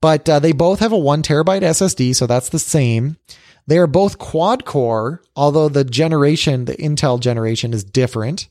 but 0.00 0.26
uh, 0.30 0.38
they 0.38 0.52
both 0.52 0.80
have 0.80 0.92
a 0.92 0.98
one 0.98 1.22
terabyte 1.22 1.60
SSD. 1.60 2.16
So 2.16 2.26
that's 2.26 2.48
the 2.48 2.58
same. 2.58 3.18
They 3.66 3.76
are 3.76 3.86
both 3.86 4.16
quad 4.16 4.64
core, 4.64 5.22
although 5.36 5.68
the 5.68 5.84
generation, 5.84 6.64
the 6.64 6.76
Intel 6.76 7.20
generation 7.20 7.74
is 7.74 7.84
different. 7.84 8.48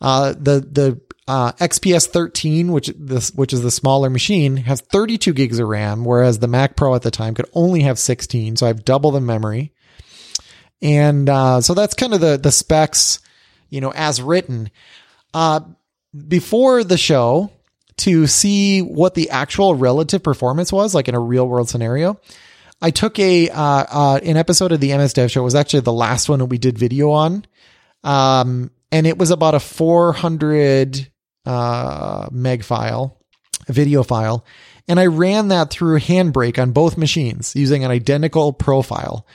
Uh, 0.00 0.32
the, 0.32 0.60
the, 0.60 1.00
uh, 1.28 1.52
XPS 1.52 2.06
13, 2.08 2.70
which 2.70 2.92
this, 2.96 3.32
which 3.32 3.52
is 3.52 3.62
the 3.62 3.70
smaller 3.70 4.08
machine 4.08 4.58
has 4.58 4.80
32 4.80 5.32
gigs 5.32 5.58
of 5.58 5.68
RAM, 5.68 6.04
whereas 6.04 6.38
the 6.38 6.46
Mac 6.46 6.76
Pro 6.76 6.94
at 6.94 7.02
the 7.02 7.10
time 7.10 7.34
could 7.34 7.50
only 7.52 7.82
have 7.82 7.98
16. 7.98 8.56
So 8.56 8.66
I 8.66 8.68
have 8.68 8.84
double 8.84 9.10
the 9.10 9.20
memory. 9.20 9.72
And, 10.80 11.28
uh, 11.28 11.60
so 11.62 11.74
that's 11.74 11.94
kind 11.94 12.14
of 12.14 12.20
the, 12.20 12.36
the 12.36 12.52
specs, 12.52 13.18
you 13.70 13.80
know, 13.80 13.92
as 13.94 14.22
written. 14.22 14.70
Uh, 15.34 15.60
before 16.28 16.84
the 16.84 16.98
show 16.98 17.50
to 17.98 18.26
see 18.26 18.82
what 18.82 19.14
the 19.14 19.30
actual 19.30 19.74
relative 19.74 20.22
performance 20.22 20.72
was, 20.72 20.94
like 20.94 21.08
in 21.08 21.14
a 21.14 21.20
real 21.20 21.48
world 21.48 21.68
scenario, 21.68 22.20
I 22.80 22.90
took 22.90 23.18
a, 23.18 23.48
uh, 23.48 23.84
uh, 23.90 24.20
an 24.22 24.36
episode 24.36 24.70
of 24.70 24.80
the 24.80 24.96
MS 24.96 25.14
Dev 25.14 25.30
show. 25.30 25.40
It 25.40 25.44
was 25.44 25.54
actually 25.54 25.80
the 25.80 25.92
last 25.92 26.28
one 26.28 26.38
that 26.38 26.46
we 26.46 26.58
did 26.58 26.78
video 26.78 27.10
on. 27.10 27.46
Um, 28.04 28.70
and 28.92 29.06
it 29.06 29.18
was 29.18 29.30
about 29.30 29.54
a 29.54 29.60
400 29.60 31.08
uh, 31.44 32.28
meg 32.30 32.64
file, 32.64 33.18
video 33.68 34.02
file. 34.02 34.44
And 34.88 35.00
I 35.00 35.06
ran 35.06 35.48
that 35.48 35.70
through 35.70 35.98
Handbrake 35.98 36.60
on 36.60 36.72
both 36.72 36.96
machines 36.96 37.56
using 37.56 37.84
an 37.84 37.90
identical 37.90 38.52
profile. 38.52 39.26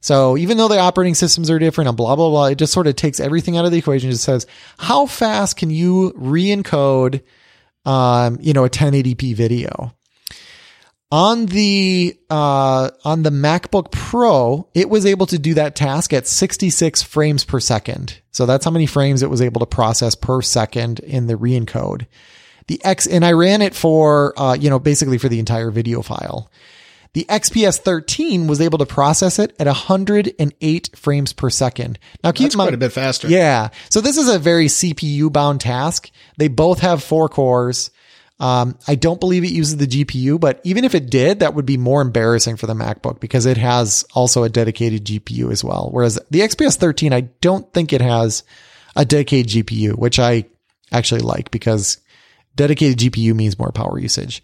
So 0.00 0.36
even 0.36 0.58
though 0.58 0.68
the 0.68 0.78
operating 0.78 1.14
systems 1.14 1.50
are 1.50 1.58
different 1.58 1.88
and 1.88 1.96
blah, 1.96 2.14
blah, 2.14 2.28
blah, 2.28 2.46
it 2.46 2.58
just 2.58 2.72
sort 2.72 2.86
of 2.86 2.96
takes 2.96 3.18
everything 3.18 3.56
out 3.56 3.64
of 3.64 3.72
the 3.72 3.78
equation. 3.78 4.10
It 4.10 4.12
just 4.12 4.24
says, 4.24 4.46
how 4.78 5.06
fast 5.06 5.56
can 5.56 5.70
you 5.70 6.12
re-encode, 6.14 7.22
um, 7.84 8.38
you 8.40 8.52
know, 8.52 8.64
a 8.64 8.70
1080p 8.70 9.34
video? 9.34 9.94
On 11.10 11.46
the, 11.46 12.18
uh, 12.28 12.90
on 13.02 13.22
the 13.22 13.30
MacBook 13.30 13.90
Pro, 13.90 14.68
it 14.74 14.90
was 14.90 15.06
able 15.06 15.24
to 15.26 15.38
do 15.38 15.54
that 15.54 15.74
task 15.74 16.12
at 16.12 16.26
66 16.26 17.02
frames 17.02 17.44
per 17.44 17.60
second. 17.60 18.20
So 18.30 18.44
that's 18.44 18.64
how 18.64 18.70
many 18.70 18.84
frames 18.84 19.22
it 19.22 19.30
was 19.30 19.40
able 19.40 19.60
to 19.60 19.66
process 19.66 20.14
per 20.14 20.42
second 20.42 21.00
in 21.00 21.26
the 21.26 21.36
re-encode. 21.36 22.06
The 22.66 22.84
X, 22.84 23.06
and 23.06 23.24
I 23.24 23.32
ran 23.32 23.62
it 23.62 23.74
for, 23.74 24.38
uh, 24.38 24.52
you 24.52 24.68
know, 24.68 24.78
basically 24.78 25.16
for 25.16 25.30
the 25.30 25.38
entire 25.38 25.70
video 25.70 26.02
file. 26.02 26.50
The 27.14 27.24
XPS 27.30 27.78
13 27.78 28.46
was 28.46 28.60
able 28.60 28.76
to 28.76 28.84
process 28.86 29.38
it 29.38 29.56
at 29.58 29.66
108 29.66 30.90
frames 30.94 31.32
per 31.32 31.48
second. 31.48 31.98
Now 32.22 32.32
keep 32.32 32.44
That's 32.44 32.54
in 32.54 32.58
mind, 32.58 32.68
quite 32.68 32.74
a 32.74 32.78
bit 32.78 32.92
faster. 32.92 33.28
yeah. 33.28 33.70
So 33.88 34.02
this 34.02 34.18
is 34.18 34.28
a 34.28 34.38
very 34.38 34.66
CPU 34.66 35.32
bound 35.32 35.62
task. 35.62 36.10
They 36.36 36.48
both 36.48 36.80
have 36.80 37.02
four 37.02 37.30
cores. 37.30 37.90
Um, 38.40 38.78
I 38.86 38.94
don't 38.94 39.18
believe 39.18 39.42
it 39.42 39.50
uses 39.50 39.76
the 39.78 39.86
GPU, 39.86 40.38
but 40.38 40.60
even 40.62 40.84
if 40.84 40.94
it 40.94 41.10
did, 41.10 41.40
that 41.40 41.54
would 41.54 41.66
be 41.66 41.76
more 41.76 42.00
embarrassing 42.00 42.56
for 42.56 42.66
the 42.66 42.74
MacBook 42.74 43.18
because 43.18 43.46
it 43.46 43.56
has 43.56 44.04
also 44.14 44.44
a 44.44 44.48
dedicated 44.48 45.04
GPU 45.04 45.50
as 45.50 45.64
well. 45.64 45.88
Whereas 45.90 46.20
the 46.30 46.40
XPS 46.40 46.76
13, 46.76 47.12
I 47.12 47.22
don't 47.40 47.72
think 47.72 47.92
it 47.92 48.00
has 48.00 48.44
a 48.94 49.04
dedicated 49.04 49.66
GPU, 49.66 49.98
which 49.98 50.20
I 50.20 50.44
actually 50.92 51.22
like 51.22 51.50
because 51.50 51.98
dedicated 52.54 52.98
GPU 52.98 53.34
means 53.34 53.58
more 53.58 53.72
power 53.72 53.98
usage. 53.98 54.42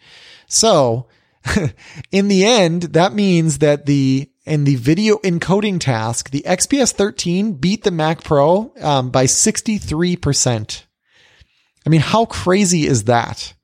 So 0.49 1.07
in 2.11 2.29
the 2.29 2.45
end, 2.45 2.83
that 2.95 3.13
means 3.13 3.59
that 3.59 3.87
the 3.87 4.29
in 4.45 4.65
the 4.65 4.77
video 4.77 5.17
encoding 5.19 5.81
task, 5.81 6.31
the 6.31 6.43
XPS 6.47 6.93
13 6.93 7.55
beat 7.55 7.83
the 7.83 7.91
Mac 7.91 8.23
Pro 8.23 8.73
um, 8.81 9.11
by 9.11 9.25
63%. 9.25 10.83
I 11.87 11.89
mean, 11.89 12.01
how 12.01 12.27
crazy 12.27 12.87
is 12.87 13.05
that? 13.05 13.55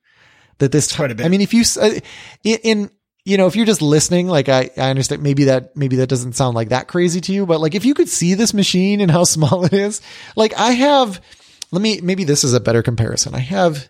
That 0.61 0.71
this, 0.71 0.95
bit. 0.95 1.21
I 1.21 1.27
mean, 1.27 1.41
if 1.41 1.55
you, 1.55 1.63
uh, 1.81 1.99
in, 2.43 2.59
in, 2.63 2.91
you 3.25 3.35
know, 3.35 3.47
if 3.47 3.55
you're 3.55 3.65
just 3.65 3.81
listening, 3.81 4.27
like 4.27 4.47
I, 4.47 4.69
I 4.77 4.91
understand 4.91 5.23
maybe 5.23 5.45
that, 5.45 5.75
maybe 5.75 5.95
that 5.95 6.07
doesn't 6.07 6.33
sound 6.33 6.55
like 6.55 6.69
that 6.69 6.87
crazy 6.87 7.19
to 7.19 7.33
you, 7.33 7.47
but 7.47 7.59
like 7.59 7.73
if 7.73 7.83
you 7.83 7.95
could 7.95 8.07
see 8.07 8.35
this 8.35 8.53
machine 8.53 9.01
and 9.01 9.09
how 9.09 9.23
small 9.25 9.65
it 9.65 9.73
is, 9.73 10.01
like 10.35 10.53
I 10.55 10.73
have, 10.73 11.19
let 11.71 11.81
me, 11.81 11.99
maybe 12.01 12.25
this 12.25 12.43
is 12.43 12.53
a 12.53 12.59
better 12.59 12.83
comparison. 12.83 13.33
I 13.33 13.39
have, 13.39 13.89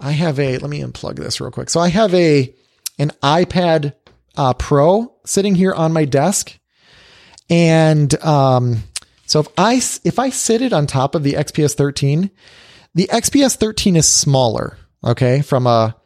I 0.00 0.12
have 0.12 0.40
a, 0.40 0.56
let 0.56 0.70
me 0.70 0.80
unplug 0.80 1.16
this 1.16 1.38
real 1.38 1.50
quick. 1.50 1.68
So 1.68 1.80
I 1.80 1.88
have 1.88 2.14
a, 2.14 2.54
an 2.98 3.10
iPad 3.22 3.92
uh, 4.38 4.54
Pro 4.54 5.14
sitting 5.26 5.54
here 5.54 5.74
on 5.74 5.92
my 5.92 6.06
desk. 6.06 6.58
And, 7.50 8.18
um, 8.24 8.84
so 9.26 9.40
if 9.40 9.48
I, 9.58 9.74
if 10.02 10.18
I 10.18 10.30
sit 10.30 10.62
it 10.62 10.72
on 10.72 10.86
top 10.86 11.14
of 11.14 11.24
the 11.24 11.34
XPS 11.34 11.74
13, 11.74 12.30
the 12.94 13.08
XPS 13.12 13.56
13 13.56 13.96
is 13.96 14.08
smaller. 14.08 14.78
Okay. 15.04 15.42
From 15.42 15.66
a, 15.66 15.96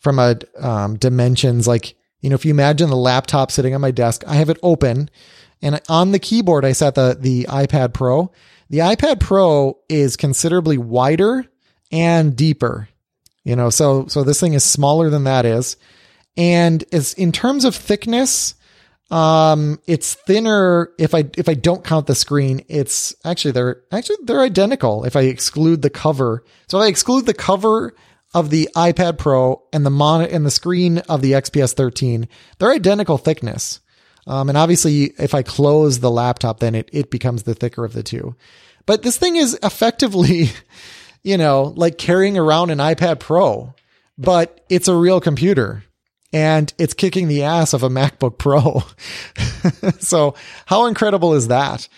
from 0.00 0.18
a, 0.18 0.38
um, 0.58 0.96
dimensions, 0.96 1.66
like, 1.66 1.94
you 2.20 2.30
know, 2.30 2.34
if 2.34 2.44
you 2.44 2.50
imagine 2.50 2.88
the 2.90 2.96
laptop 2.96 3.50
sitting 3.50 3.74
on 3.74 3.80
my 3.80 3.90
desk, 3.90 4.22
I 4.26 4.34
have 4.36 4.50
it 4.50 4.58
open 4.62 5.10
and 5.62 5.80
on 5.88 6.10
the 6.10 6.18
keyboard, 6.18 6.64
I 6.64 6.72
set 6.72 6.96
the, 6.96 7.16
the 7.18 7.44
iPad 7.44 7.94
Pro. 7.94 8.32
The 8.68 8.78
iPad 8.78 9.20
Pro 9.20 9.78
is 9.88 10.16
considerably 10.16 10.76
wider 10.76 11.46
and 11.92 12.36
deeper. 12.36 12.88
You 13.44 13.56
know, 13.56 13.70
so 13.70 14.06
so 14.08 14.24
this 14.24 14.40
thing 14.40 14.54
is 14.54 14.64
smaller 14.64 15.10
than 15.10 15.24
that 15.24 15.44
is, 15.44 15.76
and 16.36 16.84
is 16.92 17.12
in 17.14 17.32
terms 17.32 17.64
of 17.64 17.74
thickness, 17.74 18.54
um, 19.10 19.80
it's 19.86 20.14
thinner. 20.14 20.90
If 20.96 21.12
I 21.12 21.24
if 21.36 21.48
I 21.48 21.54
don't 21.54 21.84
count 21.84 22.06
the 22.06 22.14
screen, 22.14 22.64
it's 22.68 23.16
actually 23.24 23.50
they're 23.50 23.82
actually 23.90 24.18
they're 24.24 24.40
identical. 24.40 25.04
If 25.04 25.16
I 25.16 25.22
exclude 25.22 25.82
the 25.82 25.90
cover, 25.90 26.44
so 26.68 26.78
if 26.78 26.84
I 26.84 26.86
exclude 26.86 27.26
the 27.26 27.34
cover 27.34 27.94
of 28.34 28.50
the 28.50 28.68
iPad 28.74 29.18
Pro 29.18 29.62
and 29.72 29.84
the 29.84 29.90
mon 29.90 30.22
and 30.22 30.46
the 30.46 30.50
screen 30.50 30.98
of 30.98 31.22
the 31.22 31.32
XPS 31.32 31.74
13, 31.74 32.28
they're 32.58 32.70
identical 32.70 33.18
thickness. 33.18 33.80
Um, 34.26 34.48
and 34.48 34.56
obviously, 34.56 35.12
if 35.18 35.34
I 35.34 35.42
close 35.42 35.98
the 35.98 36.10
laptop, 36.10 36.60
then 36.60 36.74
it 36.74 36.88
it 36.92 37.10
becomes 37.10 37.42
the 37.42 37.54
thicker 37.54 37.84
of 37.84 37.92
the 37.92 38.02
two. 38.02 38.36
But 38.86 39.02
this 39.02 39.18
thing 39.18 39.36
is 39.36 39.58
effectively, 39.62 40.50
you 41.22 41.36
know, 41.36 41.72
like 41.76 41.98
carrying 41.98 42.38
around 42.38 42.70
an 42.70 42.78
iPad 42.78 43.20
Pro, 43.20 43.74
but 44.16 44.64
it's 44.68 44.88
a 44.88 44.96
real 44.96 45.20
computer 45.20 45.84
and 46.32 46.72
it's 46.78 46.94
kicking 46.94 47.28
the 47.28 47.42
ass 47.42 47.72
of 47.72 47.82
a 47.82 47.88
MacBook 47.90 48.38
Pro. 48.38 48.82
so 50.00 50.34
how 50.66 50.86
incredible 50.86 51.34
is 51.34 51.48
that? 51.48 51.88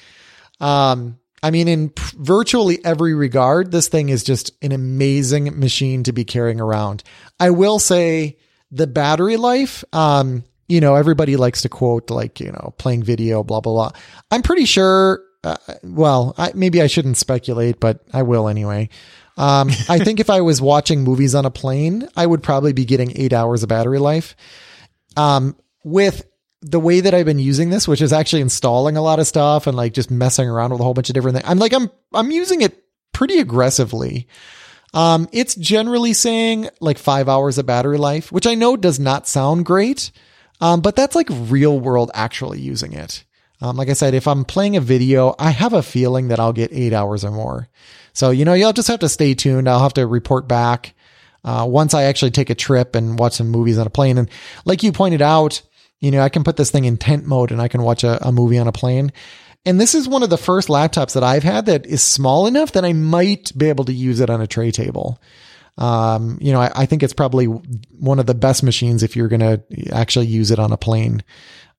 Um, 0.60 1.18
I 1.44 1.50
mean, 1.50 1.68
in 1.68 1.90
p- 1.90 2.02
virtually 2.16 2.82
every 2.86 3.12
regard, 3.12 3.70
this 3.70 3.88
thing 3.88 4.08
is 4.08 4.24
just 4.24 4.52
an 4.62 4.72
amazing 4.72 5.60
machine 5.60 6.02
to 6.04 6.12
be 6.12 6.24
carrying 6.24 6.58
around. 6.58 7.02
I 7.38 7.50
will 7.50 7.78
say 7.78 8.38
the 8.70 8.86
battery 8.86 9.36
life, 9.36 9.84
um, 9.92 10.44
you 10.68 10.80
know, 10.80 10.94
everybody 10.94 11.36
likes 11.36 11.60
to 11.60 11.68
quote 11.68 12.08
like, 12.08 12.40
you 12.40 12.50
know, 12.50 12.72
playing 12.78 13.02
video, 13.02 13.44
blah, 13.44 13.60
blah, 13.60 13.74
blah. 13.74 14.00
I'm 14.30 14.40
pretty 14.40 14.64
sure, 14.64 15.20
uh, 15.44 15.58
well, 15.82 16.34
I, 16.38 16.52
maybe 16.54 16.80
I 16.80 16.86
shouldn't 16.86 17.18
speculate, 17.18 17.78
but 17.78 18.02
I 18.10 18.22
will 18.22 18.48
anyway. 18.48 18.88
Um, 19.36 19.68
I 19.90 19.98
think 19.98 20.20
if 20.20 20.30
I 20.30 20.40
was 20.40 20.62
watching 20.62 21.04
movies 21.04 21.34
on 21.34 21.44
a 21.44 21.50
plane, 21.50 22.08
I 22.16 22.24
would 22.24 22.42
probably 22.42 22.72
be 22.72 22.86
getting 22.86 23.12
eight 23.18 23.34
hours 23.34 23.62
of 23.62 23.68
battery 23.68 23.98
life. 23.98 24.34
Um, 25.14 25.56
with 25.84 26.24
the 26.66 26.80
way 26.80 27.00
that 27.00 27.12
I've 27.12 27.26
been 27.26 27.38
using 27.38 27.68
this, 27.68 27.86
which 27.86 28.00
is 28.00 28.12
actually 28.12 28.40
installing 28.40 28.96
a 28.96 29.02
lot 29.02 29.18
of 29.18 29.26
stuff 29.26 29.66
and 29.66 29.76
like 29.76 29.92
just 29.92 30.10
messing 30.10 30.48
around 30.48 30.72
with 30.72 30.80
a 30.80 30.84
whole 30.84 30.94
bunch 30.94 31.10
of 31.10 31.14
different 31.14 31.36
things. 31.36 31.48
I'm 31.48 31.58
like, 31.58 31.74
I'm, 31.74 31.90
I'm 32.14 32.30
using 32.30 32.62
it 32.62 32.82
pretty 33.12 33.38
aggressively. 33.38 34.28
Um, 34.94 35.28
it's 35.30 35.54
generally 35.54 36.14
saying 36.14 36.70
like 36.80 36.96
five 36.96 37.28
hours 37.28 37.58
of 37.58 37.66
battery 37.66 37.98
life, 37.98 38.32
which 38.32 38.46
I 38.46 38.54
know 38.54 38.76
does 38.76 38.98
not 38.98 39.28
sound 39.28 39.66
great. 39.66 40.10
Um, 40.60 40.80
but 40.80 40.96
that's 40.96 41.14
like 41.14 41.28
real 41.30 41.78
world 41.78 42.10
actually 42.14 42.60
using 42.60 42.94
it. 42.94 43.24
Um, 43.60 43.76
like 43.76 43.90
I 43.90 43.94
said, 43.94 44.14
if 44.14 44.26
I'm 44.26 44.44
playing 44.44 44.76
a 44.76 44.80
video, 44.80 45.34
I 45.38 45.50
have 45.50 45.74
a 45.74 45.82
feeling 45.82 46.28
that 46.28 46.40
I'll 46.40 46.52
get 46.52 46.72
eight 46.72 46.92
hours 46.92 47.24
or 47.24 47.30
more. 47.30 47.68
So, 48.14 48.30
you 48.30 48.44
know, 48.44 48.54
you'll 48.54 48.72
just 48.72 48.88
have 48.88 49.00
to 49.00 49.08
stay 49.08 49.34
tuned. 49.34 49.68
I'll 49.68 49.82
have 49.82 49.94
to 49.94 50.06
report 50.06 50.48
back, 50.48 50.94
uh, 51.44 51.66
once 51.68 51.92
I 51.92 52.04
actually 52.04 52.30
take 52.30 52.48
a 52.48 52.54
trip 52.54 52.94
and 52.94 53.18
watch 53.18 53.34
some 53.34 53.50
movies 53.50 53.78
on 53.78 53.86
a 53.86 53.90
plane. 53.90 54.16
And 54.16 54.30
like 54.64 54.82
you 54.82 54.92
pointed 54.92 55.20
out, 55.20 55.60
you 56.00 56.10
know, 56.10 56.20
I 56.20 56.28
can 56.28 56.44
put 56.44 56.56
this 56.56 56.70
thing 56.70 56.84
in 56.84 56.96
tent 56.96 57.26
mode 57.26 57.50
and 57.50 57.60
I 57.60 57.68
can 57.68 57.82
watch 57.82 58.04
a, 58.04 58.26
a 58.26 58.32
movie 58.32 58.58
on 58.58 58.68
a 58.68 58.72
plane. 58.72 59.12
And 59.66 59.80
this 59.80 59.94
is 59.94 60.06
one 60.06 60.22
of 60.22 60.30
the 60.30 60.36
first 60.36 60.68
laptops 60.68 61.14
that 61.14 61.24
I've 61.24 61.42
had 61.42 61.66
that 61.66 61.86
is 61.86 62.02
small 62.02 62.46
enough 62.46 62.72
that 62.72 62.84
I 62.84 62.92
might 62.92 63.56
be 63.56 63.68
able 63.68 63.86
to 63.86 63.92
use 63.92 64.20
it 64.20 64.28
on 64.28 64.42
a 64.42 64.46
tray 64.46 64.70
table. 64.70 65.20
Um, 65.78 66.38
you 66.40 66.52
know, 66.52 66.60
I, 66.60 66.70
I 66.74 66.86
think 66.86 67.02
it's 67.02 67.14
probably 67.14 67.46
one 67.46 68.18
of 68.18 68.26
the 68.26 68.34
best 68.34 68.62
machines 68.62 69.02
if 69.02 69.16
you're 69.16 69.28
going 69.28 69.40
to 69.40 69.62
actually 69.92 70.26
use 70.26 70.50
it 70.50 70.58
on 70.58 70.72
a 70.72 70.76
plane. 70.76 71.24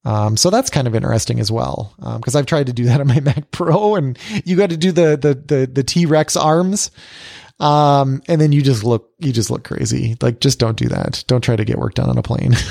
Um, 0.03 0.37
so 0.37 0.49
that's 0.49 0.69
kind 0.69 0.87
of 0.87 0.95
interesting 0.95 1.39
as 1.39 1.51
well. 1.51 1.93
Um, 1.99 2.21
cause 2.21 2.35
I've 2.35 2.45
tried 2.45 2.67
to 2.67 2.73
do 2.73 2.85
that 2.85 3.01
on 3.01 3.07
my 3.07 3.19
Mac 3.21 3.51
Pro 3.51 3.95
and 3.95 4.17
you 4.43 4.55
got 4.55 4.71
to 4.71 4.77
do 4.77 4.91
the, 4.91 5.17
the, 5.17 5.33
the, 5.33 5.65
the 5.71 5.83
T-Rex 5.83 6.35
arms. 6.35 6.91
Um, 7.59 8.21
and 8.27 8.41
then 8.41 8.51
you 8.51 8.61
just 8.61 8.83
look, 8.83 9.11
you 9.19 9.31
just 9.31 9.49
look 9.49 9.63
crazy. 9.63 10.17
Like, 10.21 10.41
just 10.41 10.59
don't 10.59 10.77
do 10.77 10.89
that. 10.89 11.23
Don't 11.27 11.41
try 11.43 11.55
to 11.55 11.63
get 11.63 11.77
work 11.77 11.93
done 11.93 12.09
on 12.09 12.17
a 12.17 12.23
plane. 12.23 12.55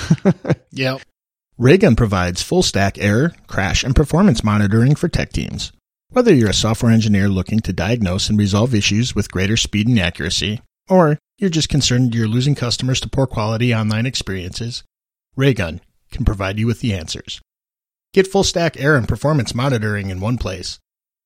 Yep. 0.76 1.03
Raygun 1.57 1.94
provides 1.94 2.42
full 2.42 2.64
stack 2.64 2.98
error, 2.98 3.32
crash, 3.46 3.84
and 3.84 3.94
performance 3.94 4.42
monitoring 4.42 4.96
for 4.96 5.07
tech 5.07 5.32
teams. 5.32 5.70
Whether 6.09 6.34
you're 6.34 6.50
a 6.50 6.55
software 6.55 6.90
engineer 6.90 7.28
looking 7.28 7.61
to 7.61 7.72
diagnose 7.72 8.28
and 8.28 8.36
resolve 8.36 8.74
issues 8.74 9.14
with 9.14 9.30
greater 9.30 9.57
speed 9.57 9.86
and 9.86 9.96
accuracy, 10.00 10.62
or 10.88 11.16
you're 11.38 11.50
just 11.50 11.68
concerned 11.68 12.12
you're 12.12 12.26
losing 12.26 12.57
customers 12.57 13.00
to 13.00 13.09
poor 13.09 13.28
quality 13.28 13.72
online 13.72 14.05
experiences, 14.05 14.82
Raygun 15.36 15.80
can 16.11 16.24
provide 16.24 16.59
you 16.59 16.66
with 16.66 16.80
the 16.80 16.92
answers. 16.92 17.40
Get 18.12 18.26
full 18.26 18.42
stack 18.42 18.80
error 18.80 18.96
and 18.96 19.07
performance 19.07 19.55
monitoring 19.55 20.11
in 20.11 20.18
one 20.18 20.38
place. 20.38 20.80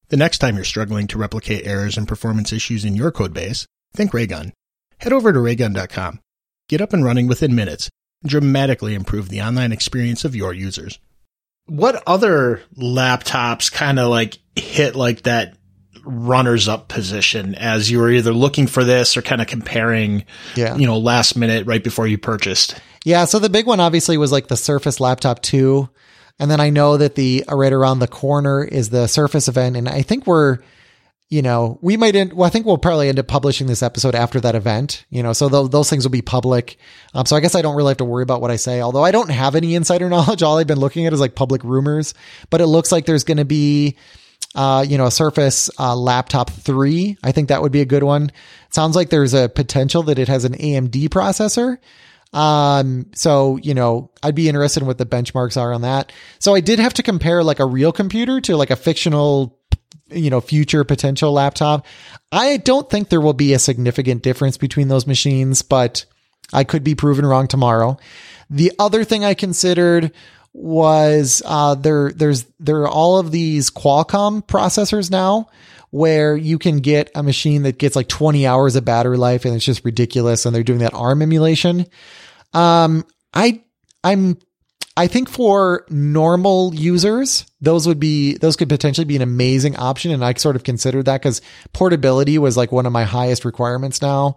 The 0.08 0.18
next 0.18 0.38
time 0.38 0.56
you're 0.56 0.64
struggling 0.64 1.06
to 1.06 1.18
replicate 1.18 1.66
errors 1.66 1.96
and 1.96 2.06
performance 2.06 2.52
issues 2.52 2.84
in 2.84 2.94
your 2.94 3.12
codebase, 3.12 3.64
think 3.94 4.12
Raygun. 4.12 4.52
Head 4.98 5.14
over 5.14 5.32
to 5.32 5.40
raygun.com. 5.40 6.20
Get 6.68 6.82
up 6.82 6.92
and 6.92 7.02
running 7.02 7.28
within 7.28 7.54
minutes 7.54 7.88
dramatically 8.24 8.94
improve 8.94 9.28
the 9.28 9.42
online 9.42 9.72
experience 9.72 10.24
of 10.24 10.34
your 10.36 10.52
users. 10.52 10.98
What 11.66 12.02
other 12.06 12.62
laptops 12.76 13.70
kind 13.70 13.98
of 13.98 14.08
like 14.10 14.38
hit 14.56 14.96
like 14.96 15.22
that 15.22 15.54
runners 16.04 16.68
up 16.68 16.88
position 16.88 17.54
as 17.54 17.90
you 17.90 17.98
were 17.98 18.10
either 18.10 18.32
looking 18.32 18.66
for 18.66 18.82
this 18.84 19.16
or 19.16 19.22
kind 19.22 19.40
of 19.42 19.46
comparing, 19.46 20.24
Yeah. 20.56 20.76
you 20.76 20.86
know, 20.86 20.98
last 20.98 21.36
minute 21.36 21.66
right 21.66 21.84
before 21.84 22.06
you 22.06 22.16
purchased? 22.16 22.74
Yeah, 23.04 23.24
so 23.26 23.38
the 23.38 23.50
big 23.50 23.66
one 23.66 23.80
obviously 23.80 24.16
was 24.16 24.32
like 24.32 24.48
the 24.48 24.56
Surface 24.56 25.00
Laptop 25.00 25.42
2. 25.42 25.88
And 26.40 26.50
then 26.50 26.60
I 26.60 26.70
know 26.70 26.96
that 26.96 27.16
the 27.16 27.44
right 27.50 27.72
around 27.72 27.98
the 27.98 28.08
corner 28.08 28.64
is 28.64 28.90
the 28.90 29.06
Surface 29.06 29.48
event. 29.48 29.76
And 29.76 29.88
I 29.88 30.02
think 30.02 30.26
we're, 30.26 30.58
you 31.30 31.42
know, 31.42 31.78
we 31.82 31.98
might 31.98 32.16
end, 32.16 32.32
well, 32.32 32.46
I 32.46 32.50
think 32.50 32.64
we'll 32.64 32.78
probably 32.78 33.08
end 33.08 33.18
up 33.18 33.26
publishing 33.26 33.66
this 33.66 33.82
episode 33.82 34.14
after 34.14 34.40
that 34.40 34.54
event, 34.54 35.04
you 35.10 35.22
know, 35.22 35.34
so 35.34 35.48
th- 35.50 35.70
those 35.70 35.90
things 35.90 36.04
will 36.04 36.10
be 36.10 36.22
public. 36.22 36.78
Um, 37.12 37.26
so 37.26 37.36
I 37.36 37.40
guess 37.40 37.54
I 37.54 37.60
don't 37.60 37.76
really 37.76 37.90
have 37.90 37.98
to 37.98 38.06
worry 38.06 38.22
about 38.22 38.40
what 38.40 38.50
I 38.50 38.56
say, 38.56 38.80
although 38.80 39.04
I 39.04 39.10
don't 39.10 39.30
have 39.30 39.54
any 39.54 39.74
insider 39.74 40.08
knowledge. 40.10 40.42
All 40.42 40.56
I've 40.58 40.66
been 40.66 40.80
looking 40.80 41.06
at 41.06 41.12
is 41.12 41.20
like 41.20 41.34
public 41.34 41.62
rumors, 41.64 42.14
but 42.48 42.62
it 42.62 42.66
looks 42.66 42.90
like 42.90 43.04
there's 43.04 43.24
going 43.24 43.36
to 43.36 43.44
be, 43.44 43.96
uh, 44.54 44.86
you 44.88 44.96
know, 44.96 45.04
a 45.04 45.10
Surface 45.10 45.68
uh, 45.78 45.94
Laptop 45.94 46.48
3. 46.48 47.18
I 47.22 47.32
think 47.32 47.48
that 47.48 47.60
would 47.60 47.72
be 47.72 47.82
a 47.82 47.86
good 47.86 48.02
one. 48.02 48.30
It 48.66 48.74
sounds 48.74 48.96
like 48.96 49.10
there's 49.10 49.34
a 49.34 49.50
potential 49.50 50.04
that 50.04 50.18
it 50.18 50.28
has 50.28 50.46
an 50.46 50.54
AMD 50.54 51.10
processor. 51.10 51.76
Um, 52.32 53.06
so, 53.14 53.56
you 53.58 53.74
know, 53.74 54.10
I'd 54.22 54.34
be 54.34 54.48
interested 54.48 54.82
in 54.82 54.86
what 54.86 54.98
the 54.98 55.06
benchmarks 55.06 55.60
are 55.60 55.72
on 55.72 55.82
that. 55.82 56.12
So 56.38 56.54
I 56.54 56.60
did 56.60 56.78
have 56.78 56.94
to 56.94 57.02
compare 57.02 57.42
like 57.42 57.58
a 57.58 57.66
real 57.66 57.92
computer 57.92 58.40
to 58.42 58.56
like 58.56 58.70
a 58.70 58.76
fictional, 58.76 59.57
you 60.10 60.30
know, 60.30 60.40
future 60.40 60.84
potential 60.84 61.32
laptop. 61.32 61.86
I 62.32 62.58
don't 62.58 62.88
think 62.88 63.08
there 63.08 63.20
will 63.20 63.32
be 63.32 63.54
a 63.54 63.58
significant 63.58 64.22
difference 64.22 64.56
between 64.56 64.88
those 64.88 65.06
machines, 65.06 65.62
but 65.62 66.04
I 66.52 66.64
could 66.64 66.84
be 66.84 66.94
proven 66.94 67.26
wrong 67.26 67.46
tomorrow. 67.46 67.98
The 68.50 68.72
other 68.78 69.04
thing 69.04 69.24
I 69.24 69.34
considered 69.34 70.12
was 70.52 71.42
uh, 71.44 71.74
there 71.74 72.10
there's 72.12 72.46
there 72.58 72.82
are 72.82 72.88
all 72.88 73.18
of 73.18 73.30
these 73.30 73.70
Qualcomm 73.70 74.44
processors 74.46 75.10
now 75.10 75.48
where 75.90 76.36
you 76.36 76.58
can 76.58 76.78
get 76.78 77.10
a 77.14 77.22
machine 77.22 77.62
that 77.62 77.78
gets 77.78 77.96
like 77.96 78.08
20 78.08 78.46
hours 78.46 78.76
of 78.76 78.84
battery 78.84 79.16
life 79.16 79.44
and 79.44 79.54
it's 79.54 79.64
just 79.64 79.84
ridiculous 79.84 80.44
and 80.44 80.54
they're 80.54 80.62
doing 80.62 80.80
that 80.80 80.94
ARM 80.94 81.22
emulation. 81.22 81.86
Um 82.52 83.04
I 83.32 83.62
I'm 84.02 84.38
I 84.98 85.06
think 85.06 85.28
for 85.28 85.86
normal 85.88 86.74
users, 86.74 87.46
those 87.60 87.86
would 87.86 88.00
be, 88.00 88.36
those 88.36 88.56
could 88.56 88.68
potentially 88.68 89.04
be 89.04 89.14
an 89.14 89.22
amazing 89.22 89.76
option. 89.76 90.10
And 90.10 90.24
I 90.24 90.34
sort 90.34 90.56
of 90.56 90.64
considered 90.64 91.04
that 91.04 91.22
because 91.22 91.40
portability 91.72 92.36
was 92.36 92.56
like 92.56 92.72
one 92.72 92.84
of 92.84 92.90
my 92.90 93.04
highest 93.04 93.44
requirements 93.44 94.02
now. 94.02 94.34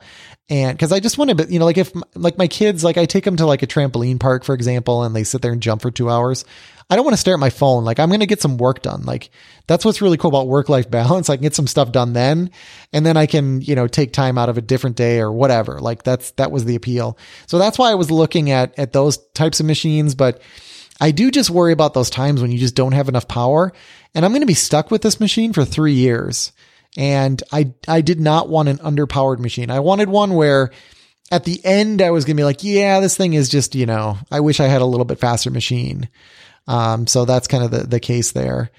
And 0.51 0.77
cause 0.77 0.91
I 0.91 0.99
just 0.99 1.17
want 1.17 1.35
to, 1.35 1.51
you 1.51 1.57
know, 1.57 1.65
like 1.65 1.79
if 1.79 1.91
like 2.13 2.37
my 2.37 2.47
kids, 2.47 2.83
like 2.83 2.99
I 2.99 3.05
take 3.05 3.23
them 3.23 3.37
to 3.37 3.47
like 3.47 3.63
a 3.63 3.67
trampoline 3.67 4.19
park, 4.19 4.43
for 4.43 4.53
example, 4.53 5.01
and 5.01 5.15
they 5.15 5.23
sit 5.23 5.41
there 5.41 5.51
and 5.51 5.63
jump 5.63 5.81
for 5.81 5.89
two 5.89 6.11
hours. 6.11 6.45
I 6.91 6.97
don't 6.97 7.05
want 7.05 7.13
to 7.13 7.21
stare 7.21 7.35
at 7.35 7.39
my 7.39 7.49
phone. 7.49 7.85
Like 7.85 8.01
I'm 8.01 8.09
going 8.09 8.19
to 8.19 8.25
get 8.25 8.41
some 8.41 8.57
work 8.57 8.81
done. 8.81 9.03
Like 9.03 9.29
that's 9.65 9.85
what's 9.85 10.01
really 10.01 10.17
cool 10.17 10.27
about 10.27 10.49
work 10.49 10.67
life 10.67 10.91
balance. 10.91 11.29
I 11.29 11.37
can 11.37 11.43
get 11.43 11.55
some 11.55 11.65
stuff 11.65 11.93
done 11.93 12.11
then 12.11 12.51
and 12.91 13.05
then 13.05 13.15
I 13.15 13.27
can, 13.27 13.61
you 13.61 13.75
know, 13.75 13.87
take 13.87 14.11
time 14.11 14.37
out 14.37 14.49
of 14.49 14.57
a 14.57 14.61
different 14.61 14.97
day 14.97 15.21
or 15.21 15.31
whatever. 15.31 15.79
Like 15.79 16.03
that's, 16.03 16.31
that 16.31 16.51
was 16.51 16.65
the 16.65 16.75
appeal. 16.75 17.17
So 17.47 17.57
that's 17.57 17.79
why 17.79 17.91
I 17.91 17.95
was 17.95 18.11
looking 18.11 18.51
at, 18.51 18.77
at 18.77 18.91
those 18.91 19.17
types 19.33 19.61
of 19.61 19.65
machines. 19.65 20.15
But 20.15 20.41
I 20.99 21.11
do 21.11 21.31
just 21.31 21.49
worry 21.49 21.71
about 21.71 21.93
those 21.93 22.09
times 22.09 22.41
when 22.41 22.51
you 22.51 22.59
just 22.59 22.75
don't 22.75 22.91
have 22.91 23.07
enough 23.07 23.27
power 23.29 23.71
and 24.13 24.25
I'm 24.25 24.31
going 24.31 24.41
to 24.41 24.45
be 24.45 24.53
stuck 24.53 24.91
with 24.91 25.01
this 25.01 25.21
machine 25.21 25.53
for 25.53 25.63
three 25.63 25.93
years. 25.93 26.51
And 26.97 27.41
I, 27.53 27.71
I 27.87 28.01
did 28.01 28.19
not 28.19 28.49
want 28.49 28.67
an 28.67 28.79
underpowered 28.79 29.39
machine. 29.39 29.71
I 29.71 29.79
wanted 29.79 30.09
one 30.09 30.33
where 30.33 30.71
at 31.31 31.45
the 31.45 31.63
end 31.63 32.01
I 32.01 32.11
was 32.11 32.25
going 32.25 32.35
to 32.35 32.41
be 32.41 32.45
like, 32.45 32.65
yeah, 32.65 32.99
this 32.99 33.15
thing 33.15 33.33
is 33.33 33.47
just, 33.47 33.75
you 33.75 33.85
know, 33.85 34.17
I 34.29 34.41
wish 34.41 34.59
I 34.59 34.67
had 34.67 34.81
a 34.81 34.85
little 34.85 35.05
bit 35.05 35.19
faster 35.19 35.49
machine. 35.49 36.09
Um, 36.67 37.07
so 37.07 37.25
that's 37.25 37.47
kind 37.47 37.63
of 37.63 37.71
the, 37.71 37.87
the 37.87 37.99
case 37.99 38.31
there. 38.31 38.71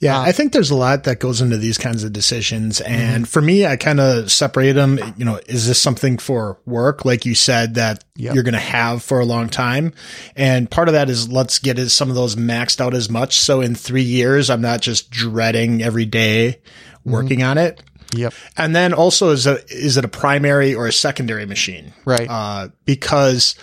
Yeah, 0.00 0.20
I 0.20 0.30
think 0.30 0.52
there's 0.52 0.70
a 0.70 0.76
lot 0.76 1.04
that 1.04 1.18
goes 1.18 1.40
into 1.40 1.56
these 1.56 1.76
kinds 1.76 2.04
of 2.04 2.12
decisions. 2.12 2.80
And 2.80 3.28
for 3.28 3.42
me, 3.42 3.66
I 3.66 3.74
kind 3.76 3.98
of 3.98 4.30
separate 4.30 4.74
them. 4.74 5.00
You 5.16 5.24
know, 5.24 5.40
is 5.48 5.66
this 5.66 5.80
something 5.80 6.18
for 6.18 6.60
work? 6.66 7.04
Like 7.04 7.26
you 7.26 7.34
said, 7.34 7.74
that 7.74 8.04
Yep. 8.14 8.34
you're 8.34 8.44
going 8.44 8.54
to 8.54 8.60
have 8.60 9.02
for 9.02 9.18
a 9.18 9.24
long 9.24 9.48
time. 9.48 9.92
And 10.36 10.70
part 10.70 10.86
of 10.86 10.94
that 10.94 11.10
is 11.10 11.28
let's 11.28 11.58
get 11.58 11.78
some 11.90 12.10
of 12.10 12.14
those 12.14 12.36
maxed 12.36 12.80
out 12.80 12.94
as 12.94 13.10
much. 13.10 13.40
So 13.40 13.60
in 13.60 13.74
three 13.74 14.02
years, 14.02 14.50
I'm 14.50 14.60
not 14.60 14.82
just 14.82 15.10
dreading 15.10 15.82
every 15.82 16.06
day 16.06 16.60
working 17.04 17.42
on 17.42 17.58
it. 17.58 17.82
Yep. 18.14 18.34
And 18.56 18.76
then 18.76 18.94
also 18.94 19.30
is 19.30 19.48
a, 19.48 19.64
is 19.66 19.96
it 19.96 20.04
a 20.04 20.08
primary 20.08 20.76
or 20.76 20.86
a 20.86 20.92
secondary 20.92 21.44
machine? 21.44 21.92
Right. 22.04 22.28
Uh, 22.30 22.68
because 22.84 23.56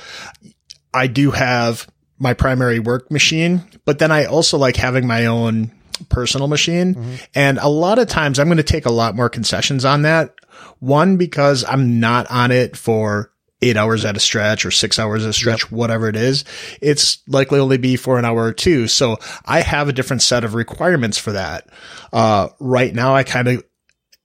I 0.93 1.07
do 1.07 1.31
have 1.31 1.87
my 2.17 2.33
primary 2.33 2.79
work 2.79 3.11
machine, 3.11 3.63
but 3.85 3.99
then 3.99 4.11
I 4.11 4.25
also 4.25 4.57
like 4.57 4.75
having 4.75 5.05
my 5.05 5.25
own 5.25 5.71
personal 6.09 6.47
machine. 6.47 7.19
And 7.33 7.57
a 7.57 7.67
lot 7.67 7.99
of 7.99 8.07
times 8.07 8.39
I'm 8.39 8.47
going 8.47 8.57
to 8.57 8.63
take 8.63 8.85
a 8.85 8.91
lot 8.91 9.15
more 9.15 9.29
concessions 9.29 9.85
on 9.85 10.03
that. 10.03 10.33
One, 10.79 11.17
because 11.17 11.65
I'm 11.67 11.99
not 11.99 12.29
on 12.29 12.51
it 12.51 12.77
for 12.77 13.31
eight 13.61 13.77
hours 13.77 14.05
at 14.05 14.17
a 14.17 14.19
stretch 14.19 14.65
or 14.65 14.71
six 14.71 14.99
hours 14.99 15.23
at 15.23 15.29
a 15.29 15.33
stretch, 15.33 15.71
whatever 15.71 16.07
it 16.07 16.15
is. 16.15 16.43
It's 16.81 17.19
likely 17.27 17.59
only 17.59 17.77
be 17.77 17.95
for 17.95 18.19
an 18.19 18.25
hour 18.25 18.43
or 18.43 18.53
two. 18.53 18.87
So 18.87 19.17
I 19.45 19.61
have 19.61 19.87
a 19.87 19.93
different 19.93 20.21
set 20.21 20.43
of 20.43 20.53
requirements 20.53 21.17
for 21.17 21.31
that. 21.31 21.69
Uh, 22.13 22.49
right 22.59 22.93
now 22.93 23.15
I 23.15 23.23
kind 23.23 23.47
of 23.47 23.63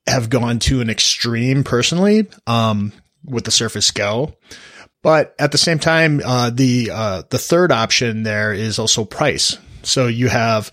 have 0.07 0.31
gone 0.31 0.59
to 0.61 0.81
an 0.81 0.91
extreme 0.91 1.63
personally, 1.65 2.29
um, 2.47 2.93
with 3.25 3.45
the 3.45 3.51
Surface 3.51 3.91
Go. 3.91 4.35
But 5.03 5.35
at 5.39 5.53
the 5.53 5.59
same 5.59 5.79
time, 5.79 6.21
uh, 6.25 6.51
the, 6.51 6.91
uh, 6.93 7.23
the 7.31 7.39
third 7.39 7.73
option 7.73 8.23
there 8.23 8.53
is 8.53 8.79
also 8.79 9.05
price. 9.05 9.57
So 9.83 10.07
you 10.09 10.29
have, 10.29 10.71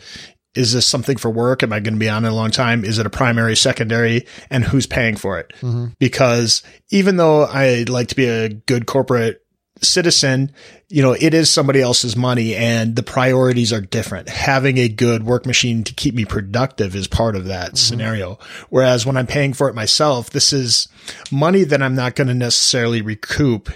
is 0.54 0.74
this 0.74 0.86
something 0.86 1.18
for 1.18 1.30
work? 1.30 1.64
Am 1.64 1.72
I 1.72 1.80
going 1.80 1.94
to 1.94 2.00
be 2.00 2.10
on 2.10 2.26
it 2.26 2.32
a 2.32 2.36
long 2.36 2.52
time? 2.52 2.84
Is 2.84 3.00
it 3.00 3.06
a 3.06 3.10
primary, 3.10 3.56
secondary, 3.56 4.26
and 4.50 4.66
who's 4.66 4.86
paying 4.88 5.16
for 5.16 5.40
it? 5.40 5.54
Because 6.00 6.62
even 6.90 7.16
though 7.18 7.44
I 7.44 7.86
like 7.88 8.10
to 8.10 8.16
be 8.16 8.26
a 8.26 8.50
good 8.50 8.86
corporate 8.86 9.44
citizen, 9.82 10.52
you 10.90 11.04
know, 11.04 11.14
it 11.14 11.34
is 11.36 11.52
somebody 11.52 11.82
else's 11.82 12.16
money 12.16 12.56
and 12.56 12.96
the 12.96 13.04
priorities 13.04 13.72
are 13.72 13.80
different. 13.82 14.28
Having 14.28 14.80
a 14.80 14.90
good 14.90 15.24
work 15.24 15.46
machine 15.46 15.84
to 15.84 15.94
keep 15.94 16.16
me 16.16 16.26
productive 16.26 16.96
is 16.96 17.08
part 17.08 17.36
of 17.36 17.46
that 17.46 17.78
scenario. 17.78 18.40
Whereas 18.70 19.06
when 19.06 19.16
I'm 19.16 19.28
paying 19.28 19.54
for 19.54 19.70
it 19.70 19.76
myself, 19.76 20.32
this 20.32 20.52
is 20.52 20.88
money 21.32 21.64
that 21.64 21.82
I'm 21.84 21.96
not 21.96 22.16
going 22.16 22.28
to 22.28 22.34
necessarily 22.34 23.02
recoup 23.04 23.70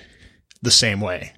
the 0.62 0.72
same 0.72 1.01
way. 1.01 1.32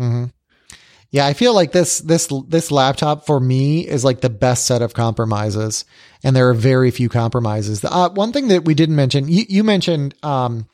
Yeah, 1.11 1.27
I 1.27 1.33
feel 1.33 1.53
like 1.53 1.71
this 1.71 1.99
this 1.99 2.27
this 2.47 2.71
laptop 2.71 3.27
for 3.27 3.39
me 3.39 3.87
is 3.87 4.03
like 4.03 4.21
the 4.21 4.31
best 4.31 4.65
set 4.65 4.81
of 4.81 4.95
compromises, 4.95 5.85
and 6.23 6.35
there 6.35 6.49
are 6.49 6.55
very 6.55 6.89
few 6.89 7.07
compromises. 7.07 7.85
Uh, 7.85 8.09
one 8.09 8.31
thing 8.33 8.47
that 8.47 8.65
we 8.65 8.73
didn't 8.73 8.95
mention, 8.95 9.27
you, 9.27 9.45
you 9.47 9.63
mentioned 9.63 10.15
um, 10.23 10.67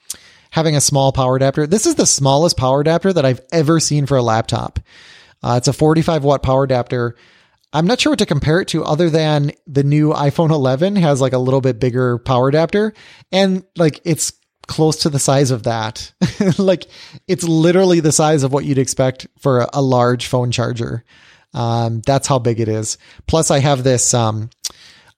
having 0.52 0.78
a 0.78 0.82
small 0.82 1.12
power 1.12 1.36
adapter. 1.36 1.68
This 1.68 1.86
is 1.86 1.95
the 1.95 2.06
smallest 2.06 2.56
power 2.56 2.80
adapter 2.80 3.12
that 3.12 3.26
I've 3.26 3.41
ever 3.52 3.82
seen 3.82 4.06
for 4.06 4.16
a 4.16 4.22
laptop. 4.22 4.80
Uh, 5.43 5.56
it's 5.58 5.68
a 5.68 5.74
45 5.74 6.24
watt 6.24 6.41
power 6.41 6.64
adapter. 6.64 7.18
I'm 7.72 7.86
not 7.86 8.00
sure 8.00 8.14
what 8.14 8.20
to 8.20 8.26
compare 8.26 8.62
it 8.62 8.70
to 8.70 8.84
other 8.84 9.10
than 9.10 9.52
the 9.68 9.84
new 9.84 10.12
iPhone 10.12 10.52
11 10.52 10.95
has 10.95 11.22
like 11.22 11.34
a 11.34 11.38
little 11.38 11.62
bit 11.62 11.80
bigger 11.80 12.18
power 12.18 12.47
adapter 12.50 12.93
and 13.32 13.64
like 13.76 14.00
it's 14.06 14.34
close 14.70 14.97
to 14.97 15.09
the 15.09 15.20
size 15.20 15.49
of 15.49 15.63
that. 15.63 16.13
like 16.57 16.86
it's 17.28 17.43
literally 17.43 17.99
the 17.99 18.11
size 18.11 18.43
of 18.43 18.53
what 18.53 18.63
you'd 18.63 18.78
expect 18.78 19.28
for 19.39 19.61
a, 19.61 19.70
a 19.74 19.82
large 19.82 20.28
phone 20.28 20.51
charger. 20.51 21.03
Um, 21.55 22.01
that's 22.05 22.28
how 22.28 22.38
big 22.38 22.59
it 22.59 22.70
is. 22.70 22.99
Plus 23.28 23.49
I 23.49 23.57
have 23.59 23.84
this, 23.84 24.13
um, 24.13 24.51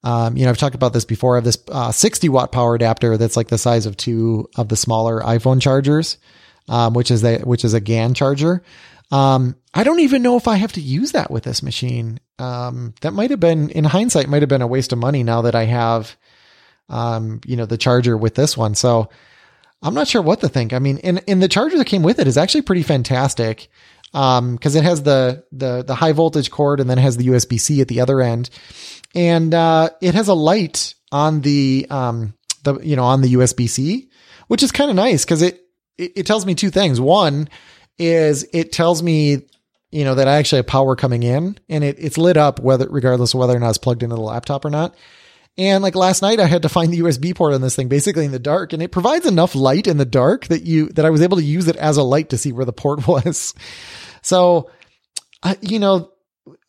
um, 0.06 0.38
you 0.38 0.46
know, 0.46 0.50
I've 0.50 0.58
talked 0.58 0.74
about 0.74 0.94
this 0.94 1.04
before. 1.04 1.36
I 1.36 1.38
have 1.38 1.44
this 1.44 1.62
uh, 1.68 1.92
60 1.92 2.30
watt 2.30 2.54
power 2.54 2.74
adapter 2.74 3.18
that's 3.18 3.36
like 3.36 3.50
the 3.50 3.58
size 3.58 3.86
of 3.86 3.98
two 3.98 4.50
of 4.56 4.70
the 4.70 4.78
smaller 4.78 5.20
iPhone 5.20 5.62
chargers, 5.62 6.18
um, 6.70 6.94
which 6.94 7.12
is 7.12 7.22
the 7.22 7.40
which 7.40 7.66
is 7.66 7.74
a 7.74 7.82
GAN 7.82 8.14
charger. 8.14 8.64
Um, 9.12 9.58
I 9.74 9.84
don't 9.84 10.00
even 10.00 10.22
know 10.22 10.38
if 10.38 10.48
I 10.48 10.56
have 10.56 10.72
to 10.74 10.82
use 10.82 11.12
that 11.12 11.30
with 11.30 11.44
this 11.44 11.62
machine. 11.62 12.22
Um, 12.40 12.94
that 13.02 13.12
might 13.12 13.32
have 13.32 13.42
been, 13.42 13.70
in 13.70 13.84
hindsight, 13.84 14.30
might 14.30 14.42
have 14.42 14.50
been 14.50 14.62
a 14.62 14.68
waste 14.68 14.94
of 14.94 15.00
money. 15.00 15.24
Now 15.24 15.42
that 15.42 15.56
I 15.56 15.66
have, 15.66 16.16
you 16.90 17.58
know, 17.58 17.66
the 17.66 17.78
charger 17.78 18.16
with 18.16 18.36
this 18.36 18.56
one, 18.56 18.74
so 18.76 19.10
I'm 19.82 19.94
not 19.94 20.08
sure 20.08 20.22
what 20.22 20.42
to 20.42 20.50
think. 20.50 20.74
I 20.74 20.80
mean, 20.80 21.00
and 21.04 21.24
and 21.28 21.42
the 21.42 21.48
charger 21.48 21.78
that 21.78 21.86
came 21.86 22.04
with 22.04 22.20
it 22.20 22.28
is 22.28 22.38
actually 22.38 22.62
pretty 22.62 22.84
fantastic. 22.84 23.70
Um, 24.14 24.58
cause 24.58 24.76
it 24.76 24.84
has 24.84 25.04
the, 25.04 25.46
the, 25.54 25.84
the 25.84 25.96
high 25.96 26.12
voltage 26.12 26.52
cord 26.52 26.82
and 26.82 26.90
then 26.90 26.98
it 26.98 27.02
has 27.02 27.16
the 27.16 27.28
USB 27.28 27.60
C 27.60 27.80
at 27.80 27.88
the 27.88 28.02
other 28.02 28.22
end. 28.22 28.50
And, 29.16 29.54
uh, 29.54 29.92
it 30.02 30.16
has 30.16 30.28
a 30.28 30.34
light 30.34 30.96
on 31.12 31.42
the, 31.42 31.88
um, 31.90 32.34
the, 32.64 32.80
you 32.80 32.98
know, 32.98 33.06
on 33.06 33.22
the 33.22 33.36
USB 33.36 33.70
C, 33.70 34.10
which 34.48 34.64
is 34.64 34.72
kind 34.72 34.90
of 34.90 34.98
nice 34.98 35.24
cause 35.24 35.42
it, 35.42 35.62
it, 35.98 36.12
it 36.18 36.26
tells 36.26 36.46
me 36.46 36.56
two 36.56 36.70
things. 36.70 37.00
One 37.00 37.48
is 37.98 38.46
it 38.52 38.74
tells 38.74 39.02
me, 39.02 39.44
you 39.92 40.04
know, 40.04 40.16
that 40.16 40.28
I 40.28 40.36
actually 40.36 40.58
have 40.58 40.68
power 40.68 40.96
coming 40.98 41.24
in 41.24 41.58
and 41.70 41.84
it, 41.84 41.96
it's 41.98 42.18
lit 42.18 42.36
up 42.36 42.60
whether, 42.60 42.90
regardless 42.90 43.34
of 43.34 43.40
whether 43.40 43.56
or 43.56 43.60
not 43.60 43.70
it's 43.70 43.78
plugged 43.78 44.04
into 44.04 44.16
the 44.16 44.22
laptop 44.22 44.66
or 44.66 44.70
not. 44.70 44.94
And 45.58 45.84
like 45.84 45.96
last 45.96 46.22
night, 46.22 46.40
I 46.40 46.46
had 46.46 46.62
to 46.62 46.70
find 46.70 46.92
the 46.92 47.00
USB 47.00 47.36
port 47.36 47.54
on 47.54 47.62
this 47.62 47.76
thing 47.76 47.90
basically 47.90 48.26
in 48.26 48.32
the 48.32 48.40
dark 48.40 48.74
and 48.74 48.82
it 48.82 48.92
provides 48.92 49.26
enough 49.26 49.54
light 49.54 49.88
in 49.88 49.98
the 49.98 50.06
dark 50.06 50.48
that 50.48 50.64
you, 50.64 50.88
that 50.90 51.06
I 51.06 51.10
was 51.10 51.22
able 51.22 51.38
to 51.38 51.44
use 51.44 51.68
it 51.68 51.76
as 51.76 51.98
a 51.98 52.04
light 52.04 52.30
to 52.30 52.38
see 52.38 52.52
where 52.52 52.66
the 52.66 52.74
port 52.74 53.08
was. 53.08 53.54
So, 54.22 54.72
uh, 55.44 55.56
you 55.62 55.80
know, 55.80 56.12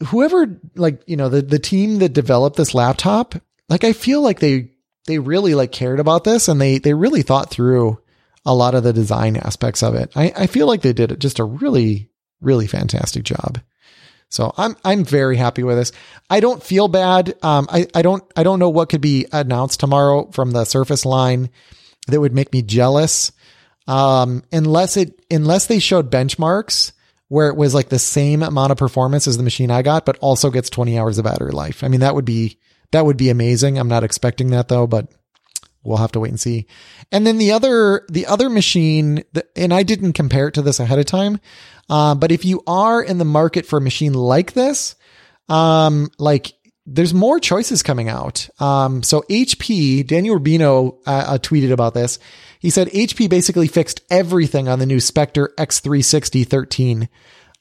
whoever 0.06 0.60
like, 0.74 1.02
you 1.06 1.16
know, 1.16 1.28
the, 1.28 1.42
the 1.42 1.58
team 1.58 1.98
that 1.98 2.12
developed 2.12 2.56
this 2.56 2.74
laptop, 2.74 3.34
like 3.68 3.84
I 3.84 3.92
feel 3.92 4.20
like 4.20 4.40
they, 4.40 4.72
they 5.06 5.18
really 5.18 5.54
like 5.54 5.72
cared 5.72 6.00
about 6.00 6.24
this 6.24 6.48
and 6.48 6.60
they, 6.60 6.78
they 6.78 6.94
really 6.94 7.22
thought 7.22 7.50
through 7.50 7.98
a 8.44 8.54
lot 8.54 8.74
of 8.74 8.82
the 8.82 8.92
design 8.92 9.36
aspects 9.36 9.82
of 9.82 9.94
it. 9.94 10.10
I, 10.16 10.32
I 10.36 10.46
feel 10.48 10.66
like 10.66 10.82
they 10.82 10.92
did 10.92 11.20
just 11.20 11.38
a 11.38 11.44
really, 11.44 12.10
really 12.40 12.66
fantastic 12.66 13.22
job. 13.22 13.60
So 14.32 14.54
I'm 14.56 14.76
I'm 14.82 15.04
very 15.04 15.36
happy 15.36 15.62
with 15.62 15.76
this. 15.76 15.92
I 16.30 16.40
don't 16.40 16.62
feel 16.62 16.88
bad. 16.88 17.34
Um, 17.42 17.66
I 17.70 17.86
I 17.94 18.00
don't 18.00 18.24
I 18.34 18.42
don't 18.42 18.58
know 18.58 18.70
what 18.70 18.88
could 18.88 19.02
be 19.02 19.26
announced 19.30 19.78
tomorrow 19.78 20.30
from 20.32 20.52
the 20.52 20.64
Surface 20.64 21.04
line 21.04 21.50
that 22.06 22.18
would 22.18 22.34
make 22.34 22.50
me 22.50 22.62
jealous. 22.62 23.30
Um, 23.86 24.42
unless 24.50 24.96
it 24.96 25.22
unless 25.30 25.66
they 25.66 25.78
showed 25.78 26.10
benchmarks 26.10 26.92
where 27.28 27.48
it 27.48 27.56
was 27.56 27.74
like 27.74 27.90
the 27.90 27.98
same 27.98 28.42
amount 28.42 28.72
of 28.72 28.78
performance 28.78 29.28
as 29.28 29.36
the 29.36 29.42
machine 29.42 29.70
I 29.70 29.82
got, 29.82 30.06
but 30.06 30.16
also 30.18 30.50
gets 30.50 30.70
20 30.70 30.98
hours 30.98 31.18
of 31.18 31.24
battery 31.24 31.52
life. 31.52 31.84
I 31.84 31.88
mean 31.88 32.00
that 32.00 32.14
would 32.14 32.24
be 32.24 32.58
that 32.92 33.04
would 33.04 33.18
be 33.18 33.28
amazing. 33.28 33.78
I'm 33.78 33.88
not 33.88 34.02
expecting 34.02 34.48
that 34.52 34.68
though, 34.68 34.86
but 34.86 35.12
we'll 35.82 35.98
have 35.98 36.12
to 36.12 36.20
wait 36.20 36.30
and 36.30 36.40
see. 36.40 36.66
And 37.10 37.26
then 37.26 37.38
the 37.38 37.52
other, 37.52 38.06
the 38.08 38.26
other 38.26 38.48
machine, 38.48 39.24
and 39.56 39.74
I 39.74 39.82
didn't 39.82 40.12
compare 40.12 40.48
it 40.48 40.54
to 40.54 40.62
this 40.62 40.80
ahead 40.80 40.98
of 40.98 41.06
time. 41.06 41.40
Uh, 41.88 42.14
but 42.14 42.32
if 42.32 42.44
you 42.44 42.62
are 42.66 43.02
in 43.02 43.18
the 43.18 43.24
market 43.24 43.66
for 43.66 43.78
a 43.78 43.82
machine 43.82 44.14
like 44.14 44.52
this, 44.52 44.94
um, 45.48 46.10
like 46.18 46.52
there's 46.86 47.14
more 47.14 47.38
choices 47.38 47.82
coming 47.82 48.08
out. 48.08 48.48
Um, 48.58 49.02
so 49.02 49.22
HP, 49.22 50.06
Daniel 50.06 50.38
Rubino 50.38 50.98
uh, 51.06 51.24
uh, 51.26 51.38
tweeted 51.38 51.72
about 51.72 51.94
this. 51.94 52.18
He 52.58 52.70
said 52.70 52.88
HP 52.88 53.28
basically 53.28 53.68
fixed 53.68 54.00
everything 54.10 54.68
on 54.68 54.78
the 54.78 54.86
new 54.86 55.00
Spectre 55.00 55.52
X360 55.58 56.46
13. 56.46 57.08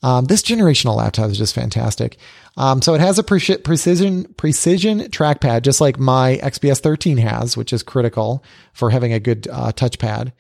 Um, 0.04 0.26
this 0.26 0.42
generational 0.42 0.96
laptop 0.96 1.30
is 1.30 1.38
just 1.38 1.54
fantastic. 1.54 2.18
Um, 2.58 2.82
so 2.82 2.96
it 2.96 3.02
has 3.02 3.20
a 3.20 3.24
pre- 3.24 3.58
precision 3.58 4.26
precision 4.34 5.02
trackpad, 5.02 5.62
just 5.62 5.80
like 5.80 6.00
my 6.00 6.40
XPS 6.42 6.80
13 6.80 7.18
has, 7.18 7.56
which 7.56 7.72
is 7.72 7.84
critical 7.84 8.44
for 8.74 8.90
having 8.90 9.14
a 9.14 9.20
good 9.20 9.48
uh, 9.52 9.72
touchpad. 9.72 10.32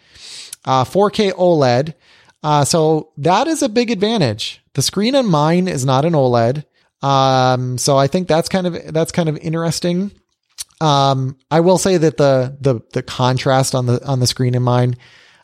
Uh, 0.65 0.83
4K 0.83 1.31
OLED. 1.33 1.93
Uh, 2.43 2.65
so 2.65 3.11
that 3.17 3.47
is 3.47 3.61
a 3.61 3.69
big 3.69 3.91
advantage. 3.91 4.63
The 4.73 4.81
screen 4.81 5.15
on 5.15 5.27
mine 5.27 5.67
is 5.67 5.85
not 5.85 6.05
an 6.05 6.13
OLED. 6.13 6.65
Um, 7.01 7.77
so 7.77 7.97
I 7.97 8.07
think 8.07 8.27
that's 8.27 8.49
kind 8.49 8.67
of 8.67 8.93
that's 8.93 9.11
kind 9.11 9.29
of 9.29 9.37
interesting. 9.37 10.11
Um, 10.79 11.37
I 11.49 11.59
will 11.59 11.77
say 11.77 11.97
that 11.97 12.17
the 12.17 12.57
the 12.59 12.81
the 12.93 13.03
contrast 13.03 13.75
on 13.75 13.85
the 13.85 14.05
on 14.05 14.19
the 14.19 14.27
screen 14.27 14.55
in 14.55 14.63
mine 14.63 14.95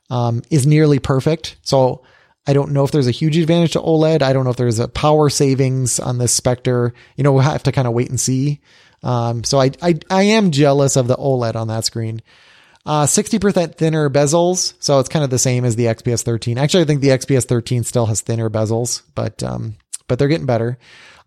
um, 0.09 0.41
is 0.49 0.65
nearly 0.65 0.99
perfect. 0.99 1.57
So 1.63 2.03
I 2.47 2.53
don't 2.53 2.71
know 2.71 2.83
if 2.83 2.91
there's 2.91 3.07
a 3.07 3.11
huge 3.11 3.37
advantage 3.37 3.73
to 3.73 3.79
OLED. 3.79 4.21
I 4.21 4.33
don't 4.33 4.45
know 4.45 4.51
if 4.51 4.57
there's 4.57 4.79
a 4.79 4.87
power 4.87 5.29
savings 5.29 5.99
on 5.99 6.17
this 6.17 6.33
Spectre. 6.33 6.93
You 7.17 7.23
know, 7.23 7.33
we'll 7.33 7.41
have 7.43 7.63
to 7.63 7.71
kind 7.71 7.87
of 7.87 7.93
wait 7.93 8.09
and 8.09 8.19
see. 8.19 8.61
Um, 9.03 9.43
so 9.43 9.59
I, 9.59 9.71
I, 9.81 9.99
I 10.09 10.23
am 10.23 10.51
jealous 10.51 10.95
of 10.95 11.07
the 11.07 11.17
OLED 11.17 11.55
on 11.55 11.67
that 11.67 11.85
screen. 11.85 12.21
Uh, 12.87 13.05
60% 13.05 13.75
thinner 13.75 14.09
bezels. 14.09 14.73
So 14.79 14.99
it's 14.99 15.09
kind 15.09 15.23
of 15.23 15.29
the 15.29 15.37
same 15.37 15.65
as 15.65 15.75
the 15.75 15.85
XPS 15.85 16.23
13. 16.23 16.57
Actually, 16.57 16.83
I 16.83 16.85
think 16.85 17.01
the 17.01 17.09
XPS 17.09 17.45
13 17.45 17.83
still 17.83 18.05
has 18.05 18.21
thinner 18.21 18.49
bezels, 18.49 19.03
but, 19.13 19.43
um, 19.43 19.75
but 20.07 20.17
they're 20.17 20.29
getting 20.29 20.45
better. 20.45 20.77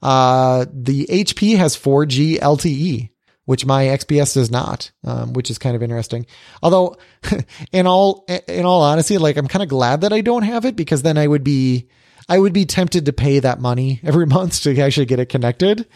Uh, 0.03 0.65
the 0.73 1.07
HP 1.07 1.59
has 1.59 1.77
4G 1.77 2.39
LTE 2.39 3.11
which 3.51 3.67
my 3.67 3.87
XPS 3.87 4.35
does 4.35 4.49
not, 4.49 4.93
um, 5.03 5.33
which 5.33 5.51
is 5.51 5.59
kind 5.59 5.75
of 5.75 5.83
interesting. 5.83 6.25
Although, 6.63 6.97
in 7.73 7.85
all 7.89 8.25
in 8.47 8.65
all 8.65 8.83
honesty, 8.83 9.19
like 9.19 9.37
I'm 9.37 9.49
kind 9.49 9.65
of 9.65 9.69
glad 9.69 10.03
that 10.03 10.13
I 10.13 10.21
don't 10.21 10.45
have 10.45 10.65
it 10.65 10.77
because 10.77 11.03
then 11.03 11.19
I 11.19 11.27
would 11.27 11.43
be 11.43 11.89
I 12.29 12.39
would 12.39 12.53
be 12.53 12.65
tempted 12.65 13.07
to 13.07 13.13
pay 13.13 13.41
that 13.41 13.61
money 13.61 13.99
every 14.05 14.25
month 14.37 14.63
to 14.63 14.81
actually 14.81 15.07
get 15.07 15.19
it 15.19 15.31
connected. 15.31 15.89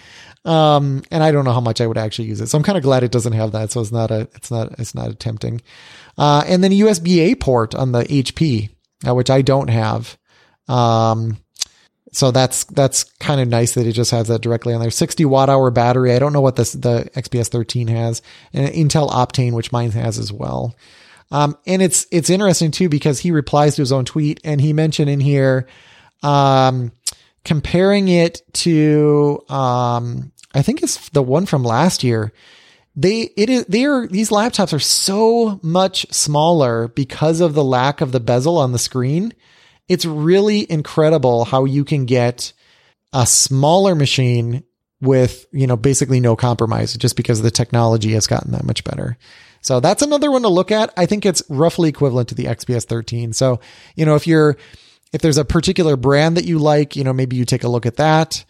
Um, 0.45 1.03
and 1.11 1.23
I 1.23 1.33
don't 1.33 1.45
know 1.45 1.53
how 1.53 1.61
much 1.61 1.81
I 1.81 1.87
would 1.87 1.97
actually 1.97 2.29
use 2.29 2.41
it, 2.41 2.49
so 2.49 2.59
I'm 2.59 2.65
kind 2.65 2.77
of 2.77 2.85
glad 2.85 3.03
it 3.03 3.11
doesn't 3.11 3.33
have 3.33 3.53
that. 3.53 3.71
So 3.71 3.81
it's 3.81 3.93
not 3.93 4.11
a 4.11 4.29
it's 4.35 4.51
not 4.51 4.79
it's 4.79 4.95
not 4.95 5.19
tempting. 5.19 5.63
Uh, 6.19 6.45
and 6.47 6.63
then 6.63 6.73
a 6.73 6.81
USB 6.81 7.31
A 7.31 7.35
port 7.35 7.75
on 7.75 7.93
the 7.93 8.05
HP, 8.05 8.71
uh, 9.07 9.15
which 9.15 9.31
I 9.31 9.43
don't 9.43 9.69
have. 9.69 10.19
Um, 10.69 11.39
so 12.15 12.31
that's 12.31 12.65
that's 12.65 13.05
kind 13.19 13.41
of 13.41 13.49
nice 13.49 13.73
that 13.75 13.87
it 13.87 13.93
just 13.93 14.13
has 14.13 14.29
that 14.29 14.41
directly 14.41 14.73
on 14.73 14.81
there. 14.81 14.91
60 14.91 15.25
watt 15.25 15.51
hour 15.51 15.71
battery. 15.71 16.13
I 16.13 16.19
don't 16.19 16.33
know 16.33 16.41
what 16.41 16.57
this 16.57 16.73
the 16.73 17.11
XPS 17.15 17.49
13 17.49 17.89
has, 17.89 18.23
and 18.53 18.69
Intel 18.69 19.11
Optane, 19.11 19.53
which 19.53 19.73
mine 19.73 19.91
has 19.93 20.19
as 20.19 20.33
well. 20.33 20.77
Um, 21.31 21.57
and 21.67 21.83
it's 21.83 22.07
it's 22.13 22.31
interesting 22.31 22.71
too 22.71 22.89
because 22.89 23.19
he 23.19 23.33
replies 23.33 23.77
to 23.77 23.83
his 23.83 23.93
own 23.93 24.05
tweet 24.05 24.41
and 24.45 24.61
he 24.61 24.73
mentioned 24.73 25.11
in 25.11 25.19
here, 25.21 25.67
um, 26.23 26.93
comparing 27.45 28.07
it 28.07 28.43
to 28.53 29.43
um, 29.49 30.33
I 30.55 30.63
think 30.63 30.83
it's 30.83 31.09
the 31.11 31.23
one 31.23 31.47
from 31.47 31.65
last 31.65 32.05
year. 32.05 32.33
They 32.97 33.33
it 33.37 33.51
is 33.51 33.65
they 33.67 33.85
are 33.85 34.07
these 34.07 34.31
laptops 34.31 34.73
are 34.73 34.79
so 34.79 35.59
much 35.63 36.07
smaller 36.13 36.89
because 36.89 37.41
of 37.41 37.55
the 37.55 37.65
lack 37.65 38.01
of 38.01 38.13
the 38.13 38.21
bezel 38.21 38.57
on 38.57 38.73
the 38.73 38.79
screen. 38.79 39.35
It's 39.89 40.05
really 40.07 40.71
incredible 40.71 41.45
how 41.45 41.65
you 41.65 41.85
can 41.85 42.07
get 42.07 42.53
a 43.13 43.27
smaller 43.27 43.95
machine 43.95 44.65
with, 45.01 45.47
you 45.53 45.67
know, 45.67 45.77
basically 45.77 46.21
no 46.21 46.35
compromise 46.37 46.95
just 46.95 47.17
because 47.17 47.43
the 47.43 47.51
technology 47.51 48.13
has 48.13 48.27
gotten 48.27 48.53
that 48.53 48.65
much 48.65 48.85
better. 48.85 49.17
So 49.61 49.81
that's 49.81 50.03
another 50.03 50.31
one 50.31 50.43
to 50.43 50.49
look 50.49 50.71
at. 50.71 50.93
I 50.97 51.07
think 51.07 51.25
it's 51.25 51.43
roughly 51.49 51.89
equivalent 51.89 52.29
to 52.31 52.35
the 52.35 52.45
XPS 52.45 52.85
13. 52.85 53.33
So, 53.33 53.61
you 53.95 54.05
know, 54.05 54.15
if 54.15 54.27
you're, 54.27 54.57
if 55.13 55.23
there's 55.23 55.39
a 55.39 55.45
particular 55.45 55.97
brand 55.97 56.37
that 56.37 56.45
you 56.45 56.59
like, 56.59 56.97
you 56.97 57.05
know, 57.05 57.13
maybe 57.13 57.37
you 57.37 57.45
take 57.45 57.65
a 57.65 57.69
look 57.69 57.87
at 57.87 57.97
that. 57.97 58.45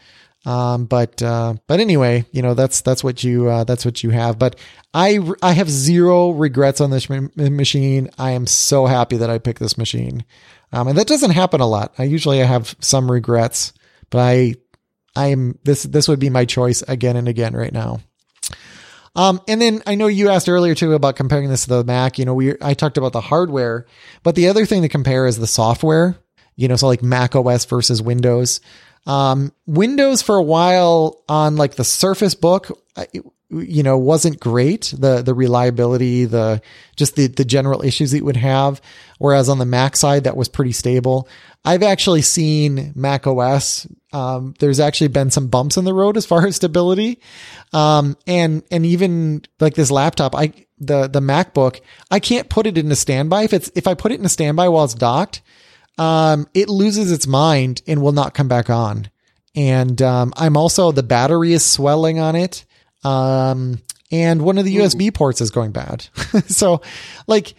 Um, 0.44 0.84
but, 0.84 1.22
uh, 1.22 1.54
but 1.66 1.80
anyway, 1.80 2.26
you 2.32 2.42
know, 2.42 2.54
that's, 2.54 2.82
that's 2.82 3.02
what 3.02 3.24
you, 3.24 3.48
uh, 3.48 3.64
that's 3.64 3.84
what 3.84 4.02
you 4.02 4.10
have. 4.10 4.38
But 4.38 4.56
I, 4.92 5.18
I 5.42 5.52
have 5.52 5.70
zero 5.70 6.30
regrets 6.30 6.80
on 6.80 6.90
this 6.90 7.08
machine. 7.08 8.10
I 8.18 8.32
am 8.32 8.46
so 8.46 8.86
happy 8.86 9.16
that 9.16 9.30
I 9.30 9.38
picked 9.38 9.60
this 9.60 9.78
machine. 9.78 10.24
Um, 10.72 10.88
and 10.88 10.98
that 10.98 11.06
doesn't 11.06 11.30
happen 11.30 11.60
a 11.60 11.66
lot. 11.66 11.94
I 11.98 12.04
usually 12.04 12.42
I 12.42 12.46
have 12.46 12.76
some 12.80 13.10
regrets, 13.10 13.72
but 14.10 14.18
I, 14.18 14.54
I 15.16 15.28
am, 15.28 15.58
this, 15.64 15.84
this 15.84 16.08
would 16.08 16.20
be 16.20 16.30
my 16.30 16.44
choice 16.44 16.82
again 16.82 17.16
and 17.16 17.28
again 17.28 17.54
right 17.54 17.72
now. 17.72 18.00
Um, 19.16 19.40
and 19.46 19.60
then 19.60 19.82
I 19.86 19.94
know 19.94 20.08
you 20.08 20.28
asked 20.28 20.48
earlier 20.48 20.74
too 20.74 20.94
about 20.94 21.16
comparing 21.16 21.48
this 21.48 21.64
to 21.64 21.68
the 21.68 21.84
Mac. 21.84 22.18
You 22.18 22.24
know, 22.24 22.34
we 22.34 22.54
I 22.60 22.74
talked 22.74 22.98
about 22.98 23.12
the 23.12 23.20
hardware, 23.20 23.86
but 24.22 24.34
the 24.34 24.48
other 24.48 24.66
thing 24.66 24.82
to 24.82 24.88
compare 24.88 25.26
is 25.26 25.38
the 25.38 25.46
software. 25.46 26.16
You 26.56 26.68
know, 26.68 26.76
so 26.76 26.86
like 26.86 27.02
Mac 27.02 27.34
OS 27.34 27.64
versus 27.64 28.02
Windows. 28.02 28.60
Um, 29.06 29.52
Windows 29.66 30.22
for 30.22 30.36
a 30.36 30.42
while 30.42 31.22
on 31.28 31.56
like 31.56 31.74
the 31.74 31.84
Surface 31.84 32.34
Book, 32.34 32.70
you 33.50 33.82
know, 33.82 33.98
wasn't 33.98 34.40
great. 34.40 34.94
The 34.96 35.22
the 35.22 35.34
reliability, 35.34 36.24
the 36.24 36.62
just 36.96 37.16
the 37.16 37.26
the 37.26 37.44
general 37.44 37.82
issues 37.82 38.14
it 38.14 38.24
would 38.24 38.36
have. 38.36 38.80
Whereas 39.18 39.48
on 39.48 39.58
the 39.58 39.66
Mac 39.66 39.96
side, 39.96 40.24
that 40.24 40.36
was 40.36 40.48
pretty 40.48 40.72
stable. 40.72 41.28
I've 41.64 41.82
actually 41.82 42.22
seen 42.22 42.92
Mac 42.94 43.26
OS. 43.26 43.86
Um, 44.12 44.54
there's 44.58 44.80
actually 44.80 45.08
been 45.08 45.30
some 45.30 45.48
bumps 45.48 45.76
in 45.76 45.84
the 45.84 45.94
road 45.94 46.16
as 46.16 46.26
far 46.26 46.46
as 46.46 46.56
stability. 46.56 47.20
Um, 47.72 48.16
and, 48.26 48.62
and 48.70 48.84
even 48.84 49.42
like 49.60 49.74
this 49.74 49.90
laptop, 49.90 50.34
I, 50.34 50.52
the, 50.78 51.08
the 51.08 51.20
MacBook, 51.20 51.80
I 52.10 52.20
can't 52.20 52.50
put 52.50 52.66
it 52.66 52.76
into 52.76 52.94
standby. 52.96 53.44
If 53.44 53.54
it's, 53.54 53.72
if 53.74 53.86
I 53.86 53.94
put 53.94 54.12
it 54.12 54.20
in 54.20 54.26
a 54.26 54.28
standby 54.28 54.68
while 54.68 54.84
it's 54.84 54.94
docked, 54.94 55.40
um, 55.98 56.46
it 56.54 56.68
loses 56.68 57.12
its 57.12 57.26
mind 57.26 57.82
and 57.86 58.02
will 58.02 58.12
not 58.12 58.34
come 58.34 58.48
back 58.48 58.70
on. 58.70 59.08
And, 59.54 60.00
um, 60.02 60.32
I'm 60.36 60.56
also, 60.56 60.90
the 60.90 61.02
battery 61.02 61.52
is 61.52 61.64
swelling 61.64 62.18
on 62.18 62.34
it. 62.34 62.64
Um, 63.04 63.80
and 64.10 64.42
one 64.42 64.58
of 64.58 64.64
the 64.64 64.76
USB 64.76 65.12
ports 65.12 65.40
is 65.40 65.50
going 65.50 65.72
bad. 65.72 66.02
so 66.46 66.80
like, 67.26 67.54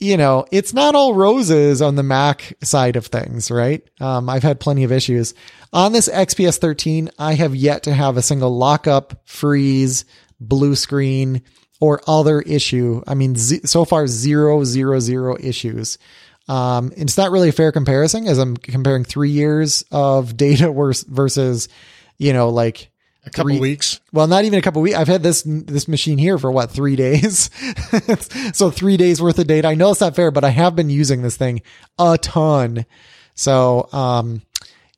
you 0.00 0.16
know, 0.16 0.46
it's 0.50 0.72
not 0.72 0.94
all 0.94 1.14
roses 1.14 1.82
on 1.82 1.94
the 1.94 2.02
Mac 2.02 2.54
side 2.62 2.96
of 2.96 3.06
things, 3.06 3.50
right? 3.50 3.82
Um, 4.00 4.28
I've 4.28 4.42
had 4.42 4.58
plenty 4.58 4.82
of 4.82 4.92
issues 4.92 5.34
on 5.72 5.92
this 5.92 6.08
XPS 6.08 6.58
13. 6.58 7.10
I 7.18 7.34
have 7.34 7.54
yet 7.54 7.82
to 7.82 7.92
have 7.92 8.16
a 8.16 8.22
single 8.22 8.56
lockup, 8.56 9.20
freeze, 9.26 10.06
blue 10.40 10.74
screen, 10.74 11.42
or 11.80 12.00
other 12.06 12.40
issue. 12.40 13.02
I 13.06 13.14
mean, 13.14 13.36
z- 13.36 13.60
so 13.64 13.84
far 13.84 14.06
zero, 14.06 14.64
zero, 14.64 15.00
zero 15.00 15.36
issues. 15.38 15.98
Um, 16.50 16.92
it's 16.96 17.16
not 17.16 17.30
really 17.30 17.50
a 17.50 17.52
fair 17.52 17.70
comparison 17.70 18.26
as 18.26 18.38
I'm 18.38 18.56
comparing 18.56 19.04
three 19.04 19.30
years 19.30 19.84
of 19.92 20.36
data 20.36 20.72
versus, 20.72 21.68
you 22.18 22.32
know, 22.32 22.48
like 22.48 22.90
a 23.24 23.30
couple 23.30 23.52
three, 23.52 23.60
weeks. 23.60 24.00
Well, 24.12 24.26
not 24.26 24.44
even 24.44 24.58
a 24.58 24.62
couple 24.62 24.82
weeks. 24.82 24.96
I've 24.96 25.06
had 25.06 25.22
this 25.22 25.44
this 25.46 25.86
machine 25.86 26.18
here 26.18 26.38
for 26.38 26.50
what 26.50 26.72
three 26.72 26.96
days. 26.96 27.50
so 28.52 28.68
three 28.72 28.96
days 28.96 29.22
worth 29.22 29.38
of 29.38 29.46
data. 29.46 29.68
I 29.68 29.74
know 29.74 29.92
it's 29.92 30.00
not 30.00 30.16
fair, 30.16 30.32
but 30.32 30.42
I 30.42 30.48
have 30.48 30.74
been 30.74 30.90
using 30.90 31.22
this 31.22 31.36
thing 31.36 31.62
a 32.00 32.18
ton. 32.18 32.84
So, 33.36 33.88
um, 33.92 34.42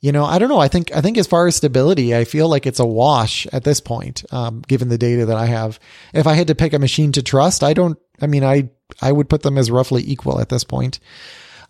you 0.01 0.11
know, 0.11 0.25
I 0.25 0.39
don't 0.39 0.49
know. 0.49 0.59
I 0.59 0.69
think 0.69 0.97
I 0.97 1.03
think 1.03 1.19
as 1.19 1.27
far 1.27 1.47
as 1.49 1.57
stability, 1.57 2.17
I 2.17 2.25
feel 2.25 2.49
like 2.49 2.67
it's 2.67 2.81
a 2.81 2.87
wash 2.87 3.47
at 3.53 3.65
this 3.65 3.81
point, 3.81 4.25
um, 4.33 4.63
given 4.67 4.89
the 4.89 4.97
data 4.97 5.27
that 5.27 5.37
I 5.37 5.47
have. 5.47 5.79
If 6.15 6.27
I 6.27 6.33
had 6.33 6.47
to 6.47 6.55
pick 6.55 6.73
a 6.73 6.79
machine 6.79 7.13
to 7.13 7.23
trust, 7.23 7.63
I 7.63 7.75
don't. 7.75 7.99
I 8.23 8.27
mean, 8.27 8.43
I 8.43 8.71
I 9.03 9.13
would 9.13 9.29
put 9.29 9.43
them 9.43 9.59
as 9.59 9.71
roughly 9.71 10.03
equal 10.07 10.41
at 10.41 10.49
this 10.49 10.65
point. 10.65 10.99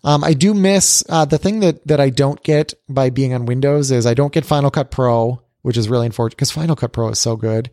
Um, 0.03 0.23
I 0.23 0.33
do 0.33 0.53
miss 0.53 1.03
uh, 1.07 1.25
the 1.25 1.37
thing 1.37 1.61
that 1.61 1.85
that 1.87 1.99
I 1.99 2.09
don't 2.09 2.41
get 2.43 2.73
by 2.89 3.09
being 3.09 3.33
on 3.33 3.45
Windows 3.45 3.91
is 3.91 4.05
I 4.05 4.13
don't 4.13 4.33
get 4.33 4.45
Final 4.45 4.71
Cut 4.71 4.91
Pro 4.91 5.43
which 5.63 5.77
is 5.77 5.89
really 5.89 6.05
unfortunate 6.05 6.37
because 6.37 6.51
Final 6.51 6.75
Cut 6.75 6.93
Pro 6.93 7.09
is 7.09 7.19
so 7.19 7.35
good. 7.35 7.71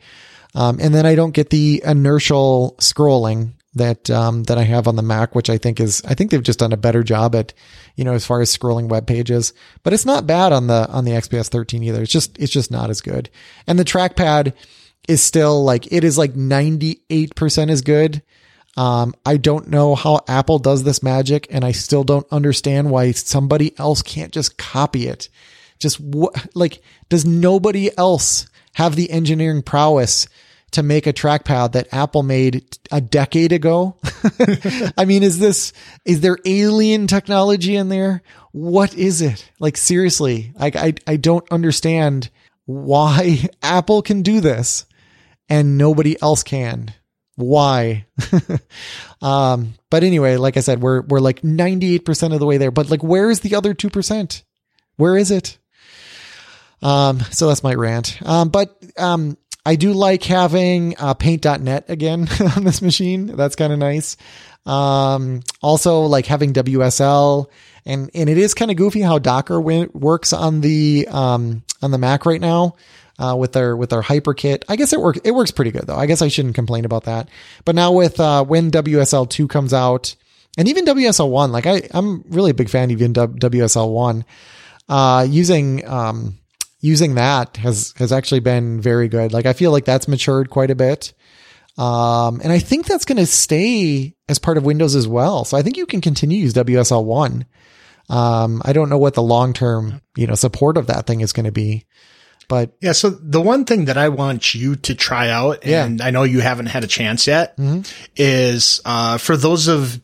Um, 0.54 0.78
and 0.80 0.94
then 0.94 1.06
I 1.06 1.14
don't 1.14 1.34
get 1.34 1.50
the 1.50 1.82
inertial 1.84 2.74
scrolling 2.78 3.52
that 3.74 4.10
um, 4.10 4.44
that 4.44 4.58
I 4.58 4.62
have 4.62 4.88
on 4.88 4.96
the 4.96 5.02
Mac, 5.02 5.34
which 5.34 5.50
I 5.50 5.58
think 5.58 5.78
is 5.78 6.02
I 6.04 6.14
think 6.14 6.30
they've 6.30 6.42
just 6.42 6.58
done 6.58 6.72
a 6.72 6.78
better 6.78 7.04
job 7.04 7.34
at, 7.36 7.52
you 7.94 8.04
know, 8.04 8.14
as 8.14 8.26
far 8.26 8.40
as 8.40 8.56
scrolling 8.56 8.88
web 8.88 9.06
pages. 9.06 9.52
But 9.82 9.92
it's 9.92 10.06
not 10.06 10.26
bad 10.26 10.52
on 10.52 10.66
the 10.66 10.88
on 10.88 11.04
the 11.04 11.12
XPS 11.12 11.48
13 11.48 11.82
either. 11.84 12.02
It's 12.02 12.10
just 12.10 12.38
it's 12.38 12.52
just 12.52 12.70
not 12.70 12.90
as 12.90 13.00
good. 13.00 13.28
And 13.66 13.78
the 13.78 13.84
trackpad 13.84 14.54
is 15.06 15.22
still 15.22 15.62
like 15.62 15.92
it 15.92 16.02
is 16.02 16.18
like 16.18 16.34
98% 16.34 17.70
as 17.70 17.82
good. 17.82 18.22
Um, 18.80 19.14
I 19.26 19.36
don't 19.36 19.68
know 19.68 19.94
how 19.94 20.20
Apple 20.26 20.58
does 20.58 20.84
this 20.84 21.02
magic, 21.02 21.46
and 21.50 21.66
I 21.66 21.72
still 21.72 22.02
don't 22.02 22.26
understand 22.30 22.90
why 22.90 23.12
somebody 23.12 23.78
else 23.78 24.00
can't 24.00 24.32
just 24.32 24.56
copy 24.56 25.06
it. 25.06 25.28
Just 25.78 26.00
what, 26.00 26.48
like, 26.54 26.80
does 27.10 27.26
nobody 27.26 27.90
else 27.98 28.48
have 28.72 28.96
the 28.96 29.10
engineering 29.10 29.60
prowess 29.60 30.28
to 30.70 30.82
make 30.82 31.06
a 31.06 31.12
trackpad 31.12 31.72
that 31.72 31.92
Apple 31.92 32.22
made 32.22 32.78
a 32.90 33.02
decade 33.02 33.52
ago? 33.52 33.96
I 34.96 35.04
mean, 35.04 35.24
is 35.24 35.38
this, 35.38 35.74
is 36.06 36.22
there 36.22 36.38
alien 36.46 37.06
technology 37.06 37.76
in 37.76 37.90
there? 37.90 38.22
What 38.52 38.94
is 38.94 39.20
it? 39.20 39.46
Like, 39.58 39.76
seriously, 39.76 40.54
I, 40.58 40.72
I, 40.74 40.94
I 41.06 41.16
don't 41.18 41.44
understand 41.52 42.30
why 42.64 43.46
Apple 43.62 44.00
can 44.00 44.22
do 44.22 44.40
this 44.40 44.86
and 45.50 45.76
nobody 45.76 46.16
else 46.22 46.42
can. 46.42 46.94
Why? 47.40 48.06
um, 49.22 49.74
but 49.90 50.04
anyway, 50.04 50.36
like 50.36 50.56
I 50.56 50.60
said, 50.60 50.80
we're, 50.80 51.02
we're 51.02 51.20
like 51.20 51.42
98% 51.42 52.32
of 52.32 52.40
the 52.40 52.46
way 52.46 52.58
there, 52.58 52.70
but 52.70 52.90
like, 52.90 53.02
where 53.02 53.30
is 53.30 53.40
the 53.40 53.54
other 53.54 53.74
2%? 53.74 54.42
Where 54.96 55.16
is 55.16 55.30
it? 55.30 55.58
Um, 56.82 57.20
so 57.30 57.48
that's 57.48 57.62
my 57.62 57.74
rant. 57.74 58.18
Um, 58.22 58.48
but, 58.48 58.76
um, 58.98 59.36
I 59.64 59.76
do 59.76 59.92
like 59.92 60.22
having 60.24 60.96
uh, 60.98 61.14
paint.net 61.14 61.90
again 61.90 62.28
on 62.56 62.64
this 62.64 62.80
machine. 62.80 63.26
That's 63.26 63.56
kind 63.56 63.72
of 63.72 63.78
nice. 63.78 64.16
Um, 64.64 65.40
also 65.62 66.02
like 66.02 66.26
having 66.26 66.52
WSL 66.52 67.46
and, 67.84 68.10
and 68.14 68.28
it 68.28 68.38
is 68.38 68.54
kind 68.54 68.70
of 68.70 68.76
goofy 68.76 69.00
how 69.00 69.18
Docker 69.18 69.54
w- 69.54 69.90
works 69.92 70.32
on 70.32 70.60
the, 70.60 71.08
um, 71.10 71.62
on 71.82 71.90
the 71.90 71.98
Mac 71.98 72.24
right 72.26 72.40
now. 72.40 72.76
Uh, 73.20 73.36
with 73.36 73.52
their 73.52 73.76
with 73.76 73.90
their 73.90 74.00
HyperKit, 74.00 74.64
I 74.66 74.76
guess 74.76 74.94
it 74.94 75.00
works. 75.00 75.20
It 75.24 75.32
works 75.32 75.50
pretty 75.50 75.70
good 75.70 75.86
though. 75.86 75.96
I 75.96 76.06
guess 76.06 76.22
I 76.22 76.28
shouldn't 76.28 76.54
complain 76.54 76.86
about 76.86 77.04
that. 77.04 77.28
But 77.66 77.74
now 77.74 77.92
with 77.92 78.18
uh, 78.18 78.44
when 78.44 78.70
WSL 78.70 79.28
two 79.28 79.46
comes 79.46 79.74
out, 79.74 80.16
and 80.56 80.68
even 80.68 80.86
WSL 80.86 81.28
one, 81.28 81.52
like 81.52 81.66
I 81.66 81.82
I'm 81.90 82.22
really 82.30 82.52
a 82.52 82.54
big 82.54 82.70
fan 82.70 82.84
of 82.84 82.92
even 82.92 83.12
WSL 83.12 83.92
one. 83.92 84.24
Uh, 84.88 85.26
using 85.28 85.86
um, 85.86 86.38
using 86.80 87.16
that 87.16 87.58
has 87.58 87.92
has 87.98 88.10
actually 88.10 88.40
been 88.40 88.80
very 88.80 89.08
good. 89.08 89.34
Like 89.34 89.44
I 89.44 89.52
feel 89.52 89.70
like 89.70 89.84
that's 89.84 90.08
matured 90.08 90.48
quite 90.48 90.70
a 90.70 90.74
bit. 90.74 91.12
Um, 91.78 92.40
and 92.42 92.52
I 92.52 92.58
think 92.58 92.86
that's 92.86 93.04
going 93.04 93.18
to 93.18 93.26
stay 93.26 94.14
as 94.28 94.38
part 94.38 94.58
of 94.58 94.64
Windows 94.64 94.94
as 94.94 95.08
well. 95.08 95.44
So 95.44 95.56
I 95.56 95.62
think 95.62 95.76
you 95.76 95.86
can 95.86 96.00
continue 96.00 96.38
to 96.38 96.42
use 96.42 96.54
WSL 96.54 97.04
one. 97.04 97.46
Um, 98.10 98.60
I 98.64 98.72
don't 98.72 98.90
know 98.90 98.98
what 98.98 99.14
the 99.14 99.22
long 99.22 99.52
term, 99.52 100.02
you 100.16 100.26
know, 100.26 100.34
support 100.34 100.76
of 100.76 100.88
that 100.88 101.06
thing 101.06 101.20
is 101.20 101.32
going 101.32 101.46
to 101.46 101.52
be, 101.52 101.86
but 102.50 102.72
yeah. 102.80 102.90
So 102.90 103.10
the 103.10 103.40
one 103.40 103.64
thing 103.64 103.84
that 103.84 103.96
I 103.96 104.08
want 104.08 104.56
you 104.56 104.74
to 104.74 104.94
try 104.96 105.30
out, 105.30 105.64
and 105.64 106.00
yeah. 106.00 106.04
I 106.04 106.10
know 106.10 106.24
you 106.24 106.40
haven't 106.40 106.66
had 106.66 106.82
a 106.82 106.88
chance 106.88 107.28
yet, 107.28 107.56
mm-hmm. 107.56 107.82
is 108.16 108.80
uh, 108.84 109.18
for 109.18 109.36
those 109.36 109.68
of 109.68 110.00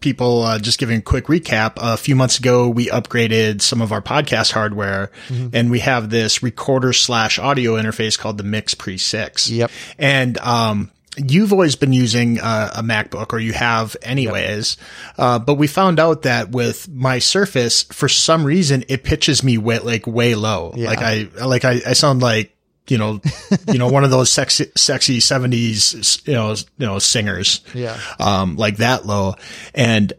people, 0.00 0.42
uh, 0.42 0.58
just 0.58 0.80
giving 0.80 0.98
a 0.98 1.02
quick 1.02 1.26
recap. 1.26 1.74
A 1.76 1.96
few 1.96 2.16
months 2.16 2.36
ago, 2.40 2.68
we 2.68 2.88
upgraded 2.88 3.62
some 3.62 3.80
of 3.80 3.92
our 3.92 4.02
podcast 4.02 4.50
hardware 4.50 5.12
mm-hmm. 5.28 5.50
and 5.54 5.70
we 5.70 5.78
have 5.78 6.10
this 6.10 6.42
recorder 6.42 6.92
slash 6.92 7.38
audio 7.38 7.74
interface 7.74 8.18
called 8.18 8.38
the 8.38 8.44
Mix 8.44 8.74
Pre 8.74 8.98
6. 8.98 9.50
Yep. 9.50 9.70
And, 9.96 10.36
um, 10.38 10.90
you've 11.16 11.52
always 11.52 11.76
been 11.76 11.92
using 11.92 12.40
uh, 12.40 12.70
a 12.74 12.82
MacBook 12.82 13.32
or 13.32 13.38
you 13.38 13.52
have 13.52 13.96
anyways. 14.02 14.76
Uh, 15.18 15.38
but 15.38 15.54
we 15.54 15.66
found 15.66 16.00
out 16.00 16.22
that 16.22 16.50
with 16.50 16.88
my 16.88 17.18
Surface, 17.18 17.84
for 17.84 18.08
some 18.08 18.44
reason, 18.44 18.84
it 18.88 19.04
pitches 19.04 19.42
me 19.42 19.58
way, 19.58 19.78
like 19.78 20.06
way 20.06 20.34
low. 20.34 20.72
Yeah. 20.76 20.88
Like 20.88 20.98
I, 21.00 21.28
like 21.44 21.64
I, 21.64 21.80
I 21.86 21.92
sound 21.92 22.22
like, 22.22 22.56
you 22.88 22.98
know, 22.98 23.20
you 23.68 23.78
know, 23.78 23.88
one 23.88 24.04
of 24.04 24.10
those 24.10 24.30
sexy, 24.30 24.70
sexy 24.76 25.20
seventies, 25.20 26.22
you 26.26 26.34
know, 26.34 26.54
you 26.78 26.86
know, 26.86 26.98
singers. 26.98 27.60
Yeah. 27.74 27.98
Um, 28.18 28.56
like 28.56 28.78
that 28.78 29.06
low. 29.06 29.34
And 29.74 30.12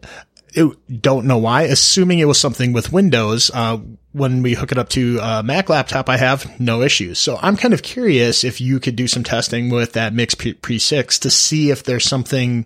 it, 0.54 1.02
don't 1.02 1.26
know 1.26 1.38
why, 1.38 1.62
assuming 1.62 2.18
it 2.18 2.24
was 2.24 2.40
something 2.40 2.72
with 2.72 2.92
Windows, 2.92 3.50
uh, 3.52 3.78
when 4.16 4.42
we 4.42 4.54
hook 4.54 4.72
it 4.72 4.78
up 4.78 4.88
to 4.88 5.18
a 5.20 5.42
Mac 5.42 5.68
laptop, 5.68 6.08
I 6.08 6.16
have 6.16 6.58
no 6.58 6.80
issues. 6.80 7.18
So 7.18 7.38
I'm 7.42 7.56
kind 7.56 7.74
of 7.74 7.82
curious 7.82 8.44
if 8.44 8.62
you 8.62 8.80
could 8.80 8.96
do 8.96 9.06
some 9.06 9.22
testing 9.22 9.68
with 9.68 9.92
that 9.92 10.14
Mix 10.14 10.34
Pre, 10.34 10.54
Pre 10.54 10.78
6 10.78 11.18
to 11.18 11.30
see 11.30 11.70
if 11.70 11.82
there's 11.82 12.04
something 12.04 12.64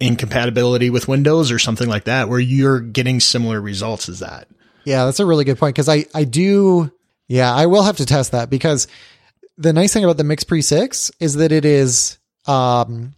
incompatibility 0.00 0.88
with 0.88 1.06
Windows 1.06 1.50
or 1.50 1.58
something 1.58 1.88
like 1.88 2.04
that 2.04 2.30
where 2.30 2.38
you're 2.38 2.80
getting 2.80 3.20
similar 3.20 3.60
results 3.60 4.08
as 4.08 4.20
that. 4.20 4.48
Yeah, 4.84 5.04
that's 5.04 5.20
a 5.20 5.26
really 5.26 5.44
good 5.44 5.58
point 5.58 5.74
because 5.74 5.88
I 5.88 6.06
I 6.14 6.24
do 6.24 6.90
yeah 7.26 7.54
I 7.54 7.66
will 7.66 7.82
have 7.82 7.98
to 7.98 8.06
test 8.06 8.32
that 8.32 8.48
because 8.48 8.88
the 9.58 9.74
nice 9.74 9.92
thing 9.92 10.04
about 10.04 10.16
the 10.16 10.24
Mix 10.24 10.44
Pre 10.44 10.62
Six 10.62 11.10
is 11.20 11.34
that 11.34 11.52
it 11.52 11.66
is 11.66 12.16
um, 12.46 13.14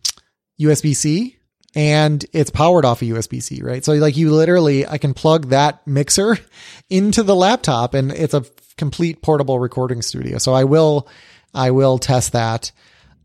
USB 0.61 0.97
C 0.97 1.37
and 1.75 2.25
it's 2.33 2.51
powered 2.51 2.85
off 2.85 3.03
a 3.03 3.11
of 3.11 3.17
USB 3.17 3.43
C, 3.43 3.63
right? 3.63 3.85
So 3.85 3.93
like 3.93 4.17
you 4.17 4.33
literally 4.33 4.87
I 4.87 4.99
can 4.99 5.15
plug 5.15 5.49
that 5.51 5.87
mixer 5.87 6.39
into 6.91 7.23
the 7.23 7.37
laptop 7.37 7.95
and 7.95 8.11
it's 8.13 8.35
a 8.35 8.45
complete 8.77 9.23
portable 9.23 9.59
recording 9.59 10.03
studio. 10.03 10.39
So 10.39 10.53
I 10.53 10.65
will 10.65 11.09
I 11.55 11.71
will 11.71 11.99
test 11.99 12.33
that. 12.33 12.73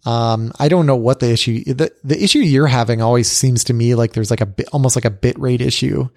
Um, 0.06 0.52
I 0.60 0.68
don't 0.68 0.86
know 0.86 0.96
what 0.96 1.20
the 1.20 1.32
issue, 1.32 1.64
the, 1.64 1.91
the 2.04 2.24
issue 2.24 2.39
you're 2.39 2.68
having 2.68 3.02
always 3.02 3.30
seems 3.30 3.64
to 3.66 3.74
me 3.74 3.96
like 3.96 4.14
there's 4.14 4.30
like 4.30 4.41
a 4.41 4.46
bit, 4.46 4.68
almost 4.72 4.96
like 4.96 5.06
a 5.06 5.10
bit 5.10 5.38
rate 5.39 5.62
issue, 5.62 6.10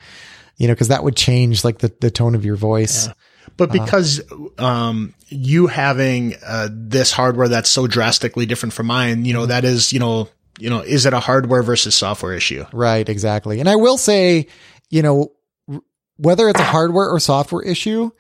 you 0.58 0.68
know, 0.68 0.74
cause 0.74 0.88
that 0.88 1.02
would 1.04 1.16
change 1.16 1.64
like 1.64 1.78
the, 1.78 1.90
the 2.00 2.10
tone 2.10 2.34
of 2.34 2.44
your 2.44 2.56
voice. 2.56 3.06
Yeah. 3.06 3.14
But 3.56 3.72
because, 3.72 4.20
um, 4.58 5.14
you 5.28 5.68
having, 5.68 6.34
uh, 6.44 6.68
this 6.70 7.12
hardware 7.12 7.48
that's 7.48 7.70
so 7.70 7.86
drastically 7.86 8.44
different 8.44 8.74
from 8.74 8.88
mine, 8.88 9.24
you 9.24 9.32
know, 9.32 9.46
that 9.46 9.64
is, 9.64 9.90
you 9.90 10.00
know, 10.00 10.28
you 10.58 10.70
know, 10.70 10.80
is 10.80 11.06
it 11.06 11.12
a 11.12 11.20
hardware 11.20 11.62
versus 11.62 11.94
software 11.94 12.34
issue? 12.34 12.64
Right. 12.72 13.08
Exactly. 13.08 13.60
And 13.60 13.68
I 13.68 13.76
will 13.76 13.98
say, 13.98 14.46
you 14.90 15.02
know, 15.02 15.32
whether 16.16 16.48
it's 16.48 16.60
a 16.60 16.64
hardware 16.64 17.08
or 17.08 17.20
software 17.20 17.62
issue 17.62 18.10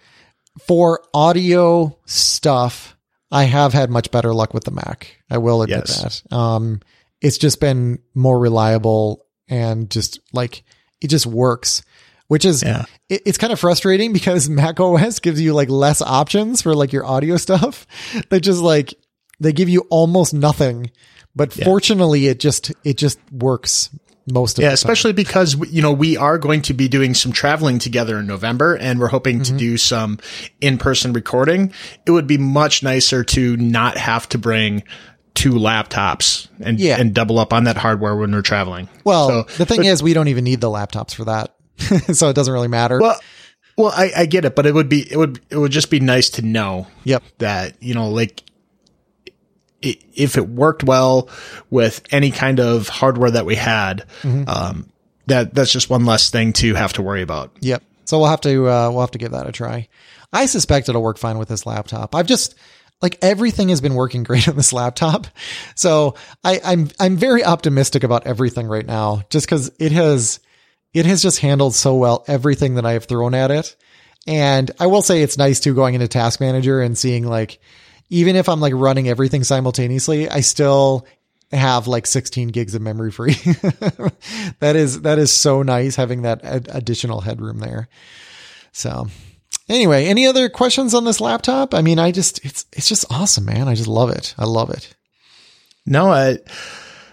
for 0.66 1.02
audio 1.12 1.98
stuff, 2.06 2.96
I 3.30 3.44
have 3.44 3.72
had 3.72 3.90
much 3.90 4.10
better 4.10 4.32
luck 4.32 4.54
with 4.54 4.64
the 4.64 4.70
Mac. 4.70 5.18
I 5.30 5.38
will 5.38 5.62
admit 5.62 5.84
yes. 5.86 6.22
that. 6.22 6.34
Um, 6.34 6.80
it's 7.20 7.38
just 7.38 7.60
been 7.60 7.98
more 8.14 8.38
reliable 8.38 9.26
and 9.48 9.90
just 9.90 10.20
like 10.32 10.64
it 11.00 11.08
just 11.08 11.26
works, 11.26 11.82
which 12.28 12.44
is 12.44 12.62
yeah. 12.62 12.84
it, 13.08 13.22
it's 13.26 13.38
kind 13.38 13.52
of 13.52 13.60
frustrating 13.60 14.12
because 14.12 14.48
Mac 14.50 14.80
OS 14.80 15.18
gives 15.18 15.40
you 15.40 15.54
like 15.54 15.68
less 15.68 16.00
options 16.00 16.62
for 16.62 16.74
like 16.74 16.92
your 16.92 17.04
audio 17.04 17.36
stuff. 17.38 17.86
They 18.30 18.40
just 18.40 18.60
like 18.60 18.94
they 19.40 19.52
give 19.52 19.68
you 19.68 19.86
almost 19.90 20.34
nothing, 20.34 20.90
but 21.38 21.56
yeah. 21.56 21.64
fortunately, 21.64 22.26
it 22.26 22.40
just 22.40 22.72
it 22.84 22.98
just 22.98 23.18
works 23.32 23.90
most 24.26 24.52
of 24.52 24.56
the 24.56 24.62
time. 24.62 24.70
yeah, 24.70 24.74
especially 24.74 25.12
because 25.12 25.54
you 25.70 25.80
know 25.80 25.92
we 25.92 26.16
are 26.16 26.36
going 26.36 26.60
to 26.62 26.74
be 26.74 26.88
doing 26.88 27.14
some 27.14 27.32
traveling 27.32 27.78
together 27.78 28.18
in 28.18 28.26
November, 28.26 28.76
and 28.76 28.98
we're 28.98 29.08
hoping 29.08 29.36
mm-hmm. 29.36 29.56
to 29.56 29.58
do 29.58 29.78
some 29.78 30.18
in-person 30.60 31.12
recording. 31.12 31.72
It 32.06 32.10
would 32.10 32.26
be 32.26 32.38
much 32.38 32.82
nicer 32.82 33.22
to 33.24 33.56
not 33.56 33.96
have 33.96 34.28
to 34.30 34.38
bring 34.38 34.82
two 35.34 35.52
laptops 35.52 36.48
and 36.58 36.80
yeah. 36.80 37.00
and 37.00 37.14
double 37.14 37.38
up 37.38 37.52
on 37.52 37.64
that 37.64 37.76
hardware 37.76 38.16
when 38.16 38.32
we're 38.32 38.42
traveling. 38.42 38.88
Well, 39.04 39.28
so, 39.28 39.42
the 39.58 39.64
thing 39.64 39.78
but, 39.78 39.86
is, 39.86 40.02
we 40.02 40.14
don't 40.14 40.28
even 40.28 40.42
need 40.42 40.60
the 40.60 40.70
laptops 40.70 41.14
for 41.14 41.24
that, 41.26 41.54
so 42.16 42.28
it 42.28 42.34
doesn't 42.34 42.52
really 42.52 42.68
matter. 42.68 43.00
Well. 43.00 43.18
Well, 43.76 43.92
I, 43.96 44.10
I 44.16 44.26
get 44.26 44.44
it, 44.44 44.56
but 44.56 44.66
it 44.66 44.74
would 44.74 44.88
be 44.88 45.08
it 45.08 45.16
would 45.16 45.40
it 45.50 45.56
would 45.56 45.70
just 45.70 45.88
be 45.88 46.00
nice 46.00 46.30
to 46.30 46.42
know 46.42 46.88
yep. 47.04 47.22
that 47.38 47.80
you 47.80 47.94
know 47.94 48.08
like 48.08 48.42
if 49.82 50.36
it 50.36 50.48
worked 50.48 50.82
well 50.82 51.28
with 51.70 52.02
any 52.10 52.30
kind 52.30 52.60
of 52.60 52.88
hardware 52.88 53.30
that 53.30 53.46
we 53.46 53.54
had, 53.54 54.04
mm-hmm. 54.22 54.48
um, 54.48 54.90
that 55.26 55.54
that's 55.54 55.72
just 55.72 55.90
one 55.90 56.04
less 56.04 56.30
thing 56.30 56.52
to 56.54 56.74
have 56.74 56.94
to 56.94 57.02
worry 57.02 57.22
about. 57.22 57.52
Yep. 57.60 57.82
So 58.04 58.18
we'll 58.18 58.28
have 58.28 58.40
to 58.42 58.68
uh, 58.68 58.90
we'll 58.90 59.00
have 59.00 59.12
to 59.12 59.18
give 59.18 59.32
that 59.32 59.46
a 59.46 59.52
try. 59.52 59.88
I 60.32 60.46
suspect 60.46 60.88
it'll 60.88 61.02
work 61.02 61.18
fine 61.18 61.38
with 61.38 61.48
this 61.48 61.66
laptop. 61.66 62.14
I've 62.14 62.26
just 62.26 62.54
like 63.00 63.18
everything 63.22 63.68
has 63.68 63.80
been 63.80 63.94
working 63.94 64.22
great 64.24 64.48
on 64.48 64.56
this 64.56 64.72
laptop, 64.72 65.26
so 65.74 66.14
I, 66.42 66.60
I'm 66.64 66.90
I'm 66.98 67.16
very 67.16 67.44
optimistic 67.44 68.02
about 68.02 68.26
everything 68.26 68.66
right 68.66 68.86
now, 68.86 69.22
just 69.30 69.46
because 69.46 69.70
it 69.78 69.92
has 69.92 70.40
it 70.94 71.06
has 71.06 71.22
just 71.22 71.40
handled 71.40 71.74
so 71.74 71.94
well 71.94 72.24
everything 72.26 72.74
that 72.74 72.86
I 72.86 72.92
have 72.92 73.04
thrown 73.04 73.34
at 73.34 73.50
it. 73.50 73.76
And 74.26 74.70
I 74.78 74.86
will 74.86 75.02
say 75.02 75.22
it's 75.22 75.38
nice 75.38 75.60
too 75.60 75.74
going 75.74 75.94
into 75.94 76.08
Task 76.08 76.40
Manager 76.40 76.80
and 76.80 76.98
seeing 76.98 77.26
like 77.26 77.60
even 78.10 78.36
if 78.36 78.48
I'm 78.48 78.60
like 78.60 78.72
running 78.74 79.08
everything 79.08 79.44
simultaneously, 79.44 80.28
I 80.28 80.40
still 80.40 81.06
have 81.52 81.86
like 81.86 82.06
16 82.06 82.48
gigs 82.48 82.74
of 82.74 82.82
memory 82.82 83.10
free. 83.10 83.32
that 84.60 84.74
is, 84.74 85.02
that 85.02 85.18
is 85.18 85.32
so 85.32 85.62
nice 85.62 85.96
having 85.96 86.22
that 86.22 86.44
ad- 86.44 86.68
additional 86.70 87.20
headroom 87.20 87.58
there. 87.58 87.88
So 88.72 89.06
anyway, 89.68 90.06
any 90.06 90.26
other 90.26 90.48
questions 90.48 90.94
on 90.94 91.04
this 91.04 91.20
laptop? 91.20 91.74
I 91.74 91.82
mean, 91.82 91.98
I 91.98 92.10
just, 92.12 92.44
it's, 92.44 92.66
it's 92.72 92.88
just 92.88 93.06
awesome, 93.10 93.44
man. 93.44 93.68
I 93.68 93.74
just 93.74 93.88
love 93.88 94.10
it. 94.10 94.34
I 94.38 94.44
love 94.44 94.70
it. 94.70 94.94
No, 95.86 96.10
I, 96.12 96.38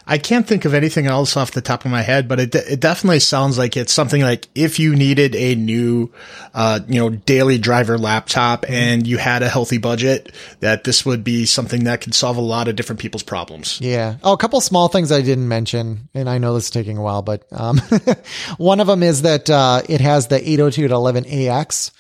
I 0.08 0.20
can't 0.20 0.48
think 0.48 0.66
of 0.66 0.74
anything 0.74 1.08
else 1.08 1.36
off 1.36 1.52
the 1.52 1.62
top 1.62 1.84
of 1.84 1.92
my 1.92 2.04
head, 2.04 2.28
but 2.28 2.40
it 2.40 2.54
it 2.54 2.80
definitely 2.80 3.20
sounds 3.20 3.58
like 3.58 3.76
it's 3.76 3.92
something 3.92 4.22
like 4.22 4.48
if 4.54 4.80
you 4.80 4.96
needed 4.96 5.36
a 5.36 5.56
new, 5.56 6.12
uh, 6.54 6.80
you 6.88 7.00
know, 7.00 7.10
daily 7.10 7.58
driver 7.58 7.98
laptop 7.98 8.70
and 8.70 9.08
you 9.08 9.18
had 9.18 9.42
a 9.42 9.50
healthy 9.50 9.80
budget, 9.80 10.32
that 10.60 10.84
this 10.84 11.06
would 11.06 11.24
be 11.24 11.46
something 11.46 11.86
that 11.86 12.02
could 12.02 12.14
solve 12.14 12.38
a 12.38 12.42
lot 12.42 12.68
of 12.68 12.76
different 12.76 13.00
people's 13.00 13.24
problems. 13.24 13.80
Yeah. 13.82 14.18
Oh, 14.24 14.34
a 14.34 14.38
couple 14.38 14.62
small 14.62 14.90
things 14.90 15.12
I 15.12 15.22
didn't 15.22 15.48
mention, 15.48 16.08
and 16.14 16.30
I 16.30 16.38
know 16.38 16.54
this 16.54 16.66
is 16.66 16.70
taking 16.70 16.98
a 16.98 17.02
while, 17.02 17.24
but 17.24 17.46
um, 17.52 17.80
one 18.58 18.80
of 18.80 18.88
them 18.88 19.02
is 19.02 19.24
that 19.24 19.50
uh, 19.50 19.82
it 19.90 20.02
has 20.02 20.28
the 20.28 20.40
802.11ax. 20.40 21.92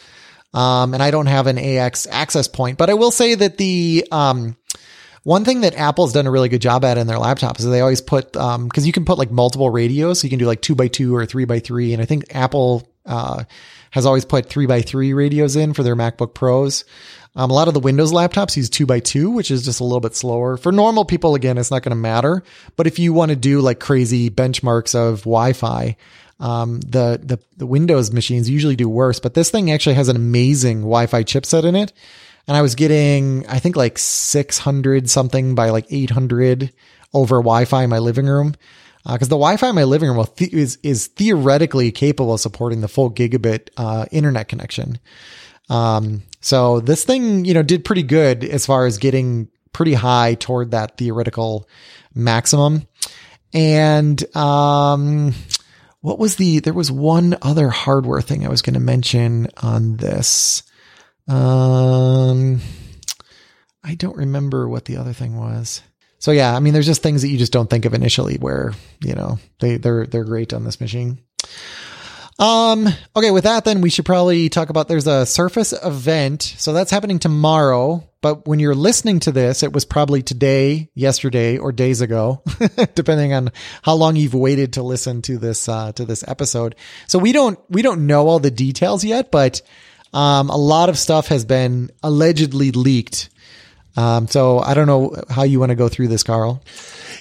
Um, 0.53 0.93
and 0.93 1.03
I 1.03 1.11
don't 1.11 1.25
have 1.25 1.47
an 1.47 1.57
AX 1.57 2.07
access 2.09 2.47
point, 2.47 2.77
but 2.77 2.89
I 2.89 2.93
will 2.93 3.11
say 3.11 3.35
that 3.35 3.57
the, 3.57 4.07
um, 4.09 4.55
one 5.25 5.43
thing 5.43 5.61
that 5.61 5.73
Apple's 5.73 6.13
done 6.13 6.27
a 6.27 6.31
really 6.31 6.49
good 6.49 6.61
job 6.61 6.85
at 6.85 6.99
in 6.99 7.07
their 7.07 7.17
laptops 7.17 7.59
is 7.59 7.65
they 7.65 7.81
always 7.81 7.99
put, 7.99 8.37
um, 8.37 8.69
cause 8.69 8.85
you 8.85 8.93
can 8.93 9.05
put 9.05 9.17
like 9.17 9.31
multiple 9.31 9.71
radios. 9.71 10.19
So 10.19 10.25
you 10.25 10.29
can 10.29 10.37
do 10.37 10.45
like 10.45 10.61
two 10.61 10.75
by 10.75 10.87
two 10.87 11.15
or 11.15 11.25
three 11.25 11.45
by 11.45 11.57
three. 11.57 11.93
And 11.93 12.01
I 12.01 12.05
think 12.05 12.25
Apple, 12.35 12.87
uh, 13.07 13.43
has 13.89 14.05
always 14.05 14.23
put 14.23 14.49
three 14.49 14.67
by 14.67 14.83
three 14.83 15.13
radios 15.13 15.55
in 15.55 15.73
for 15.73 15.81
their 15.81 15.95
MacBook 15.95 16.35
Pros. 16.35 16.85
Um, 17.35 17.49
a 17.49 17.53
lot 17.53 17.67
of 17.67 17.73
the 17.73 17.79
Windows 17.79 18.13
laptops 18.13 18.55
use 18.55 18.69
two 18.69 18.85
by 18.85 18.99
two, 18.99 19.31
which 19.31 19.49
is 19.49 19.65
just 19.65 19.79
a 19.79 19.83
little 19.83 19.99
bit 19.99 20.15
slower. 20.15 20.57
For 20.57 20.71
normal 20.71 21.05
people, 21.05 21.33
again, 21.33 21.57
it's 21.57 21.71
not 21.71 21.81
going 21.81 21.89
to 21.89 21.95
matter. 21.95 22.43
But 22.75 22.85
if 22.85 22.99
you 22.99 23.11
want 23.11 23.29
to 23.29 23.35
do 23.35 23.61
like 23.61 23.79
crazy 23.79 24.29
benchmarks 24.29 24.93
of 24.93 25.21
Wi-Fi, 25.21 25.97
um, 26.39 26.81
the, 26.81 27.19
the, 27.23 27.39
the 27.57 27.65
Windows 27.65 28.11
machines 28.11 28.47
usually 28.47 28.75
do 28.75 28.87
worse, 28.87 29.19
but 29.19 29.33
this 29.33 29.49
thing 29.49 29.71
actually 29.71 29.95
has 29.95 30.07
an 30.07 30.17
amazing 30.17 30.81
Wi-Fi 30.81 31.23
chipset 31.23 31.63
in 31.63 31.75
it 31.75 31.93
and 32.47 32.55
I 32.55 32.61
was 32.61 32.75
getting, 32.75 33.45
I 33.47 33.59
think 33.59 33.75
like 33.75 33.97
600 33.97 35.09
something 35.09 35.55
by 35.55 35.69
like 35.69 35.85
800 35.89 36.71
over 37.13 37.37
Wi-Fi 37.37 37.83
in 37.83 37.89
my 37.89 37.99
living 37.99 38.27
room. 38.27 38.55
Uh, 39.05 39.17
cause 39.17 39.29
the 39.29 39.35
Wi-Fi 39.35 39.69
in 39.69 39.75
my 39.75 39.83
living 39.83 40.09
room 40.09 40.25
is, 40.39 40.77
is 40.83 41.07
theoretically 41.07 41.91
capable 41.91 42.33
of 42.33 42.39
supporting 42.39 42.81
the 42.81 42.87
full 42.87 43.11
gigabit, 43.11 43.69
uh, 43.77 44.05
internet 44.11 44.47
connection. 44.47 44.99
Um, 45.69 46.23
so 46.41 46.79
this 46.79 47.03
thing, 47.03 47.45
you 47.45 47.53
know, 47.53 47.63
did 47.63 47.85
pretty 47.85 48.03
good 48.03 48.43
as 48.43 48.65
far 48.65 48.85
as 48.85 48.97
getting 48.97 49.49
pretty 49.73 49.93
high 49.93 50.35
toward 50.35 50.71
that 50.71 50.97
theoretical 50.97 51.67
maximum. 52.13 52.87
And, 53.53 54.35
um, 54.35 55.33
what 56.01 56.19
was 56.19 56.35
the, 56.35 56.59
there 56.59 56.73
was 56.73 56.91
one 56.91 57.35
other 57.41 57.69
hardware 57.69 58.21
thing 58.21 58.45
I 58.45 58.49
was 58.49 58.61
going 58.61 58.75
to 58.75 58.79
mention 58.79 59.47
on 59.57 59.97
this. 59.97 60.61
Um, 61.27 62.61
I 63.83 63.95
don't 63.95 64.17
remember 64.17 64.67
what 64.67 64.85
the 64.85 64.97
other 64.97 65.13
thing 65.13 65.37
was. 65.37 65.81
So 66.19 66.31
yeah, 66.31 66.55
I 66.55 66.59
mean, 66.59 66.73
there's 66.73 66.85
just 66.85 67.03
things 67.03 67.21
that 67.21 67.27
you 67.27 67.37
just 67.37 67.51
don't 67.51 67.69
think 67.69 67.85
of 67.85 67.93
initially 67.93 68.37
where, 68.37 68.73
you 69.03 69.13
know, 69.13 69.37
they, 69.59 69.77
they're, 69.77 70.07
they're 70.07 70.23
great 70.23 70.53
on 70.53 70.63
this 70.63 70.81
machine. 70.81 71.19
Um, 72.37 72.87
okay, 73.15 73.31
with 73.31 73.45
that, 73.45 73.63
then 73.63 73.81
we 73.81 73.89
should 73.89 74.05
probably 74.05 74.49
talk 74.49 74.69
about 74.69 74.87
there's 74.87 75.07
a 75.07 75.25
Surface 75.25 75.71
event. 75.71 76.41
So 76.41 76.73
that's 76.73 76.91
happening 76.91 77.19
tomorrow. 77.19 78.03
But 78.21 78.47
when 78.47 78.59
you're 78.59 78.75
listening 78.75 79.19
to 79.21 79.31
this, 79.31 79.61
it 79.61 79.71
was 79.71 79.85
probably 79.85 80.23
today, 80.23 80.89
yesterday, 80.95 81.59
or 81.59 81.71
days 81.71 82.01
ago, 82.01 82.41
depending 82.95 83.33
on 83.33 83.51
how 83.83 83.93
long 83.93 84.15
you've 84.15 84.33
waited 84.33 84.73
to 84.73 84.83
listen 84.83 85.21
to 85.23 85.37
this, 85.37 85.69
uh, 85.69 85.91
to 85.91 86.05
this 86.05 86.27
episode. 86.27 86.75
So 87.07 87.19
we 87.19 87.31
don't, 87.31 87.59
we 87.69 87.83
don't 87.83 88.07
know 88.07 88.27
all 88.27 88.39
the 88.39 88.49
details 88.49 89.03
yet, 89.05 89.31
but 89.31 89.61
um, 90.15 90.49
a 90.49 90.57
lot 90.57 90.89
of 90.89 90.97
stuff 90.97 91.27
has 91.27 91.45
been 91.45 91.91
allegedly 92.01 92.71
leaked 92.71 93.29
Um, 93.97 94.27
so 94.27 94.59
I 94.59 94.73
don't 94.73 94.87
know 94.87 95.15
how 95.29 95.43
you 95.43 95.59
want 95.59 95.69
to 95.69 95.75
go 95.75 95.87
through 95.87 96.09
this, 96.09 96.23
Carl. 96.23 96.61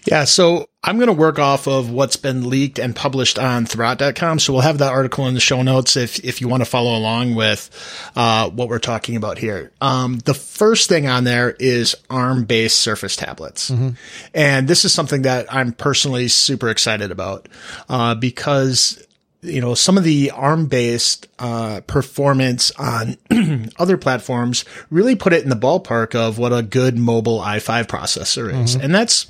Yeah, 0.06 0.24
so 0.24 0.68
I'm 0.82 0.96
going 0.96 1.06
to 1.06 1.12
work 1.12 1.38
off 1.38 1.68
of 1.68 1.90
what's 1.90 2.16
been 2.16 2.50
leaked 2.50 2.78
and 2.78 2.94
published 2.96 3.38
on 3.38 3.64
Thurrott.com. 3.64 4.38
So 4.40 4.52
we'll 4.52 4.62
have 4.62 4.78
that 4.78 4.92
article 4.92 5.26
in 5.28 5.34
the 5.34 5.40
show 5.40 5.62
notes 5.62 5.96
if, 5.96 6.22
if 6.24 6.40
you 6.40 6.48
want 6.48 6.62
to 6.62 6.68
follow 6.68 6.98
along 6.98 7.36
with 7.36 7.70
uh, 8.16 8.50
what 8.50 8.68
we're 8.68 8.80
talking 8.80 9.16
about 9.16 9.38
here. 9.38 9.70
Um, 9.80 10.18
the 10.18 10.34
first 10.34 10.88
thing 10.88 11.06
on 11.06 11.24
there 11.24 11.52
is 11.60 11.94
ARM 12.10 12.44
based 12.44 12.78
Surface 12.78 13.16
tablets. 13.16 13.70
Mm-hmm. 13.70 13.90
And 14.34 14.66
this 14.66 14.84
is 14.84 14.92
something 14.92 15.22
that 15.22 15.46
I'm 15.52 15.72
personally 15.72 16.28
super 16.28 16.70
excited 16.70 17.12
about 17.12 17.48
uh, 17.88 18.16
because 18.16 19.06
you 19.44 19.60
know, 19.60 19.74
some 19.74 19.98
of 19.98 20.04
the 20.04 20.30
ARM 20.30 20.66
based 20.66 21.28
uh, 21.38 21.80
performance 21.86 22.70
on 22.72 23.16
other 23.78 23.96
platforms 23.96 24.64
really 24.90 25.14
put 25.14 25.32
it 25.32 25.42
in 25.42 25.50
the 25.50 25.56
ballpark 25.56 26.14
of 26.14 26.38
what 26.38 26.52
a 26.52 26.62
good 26.62 26.96
mobile 26.98 27.40
i5 27.40 27.84
processor 27.84 28.52
is. 28.62 28.74
Mm-hmm. 28.74 28.84
And 28.84 28.94
that's 28.94 29.26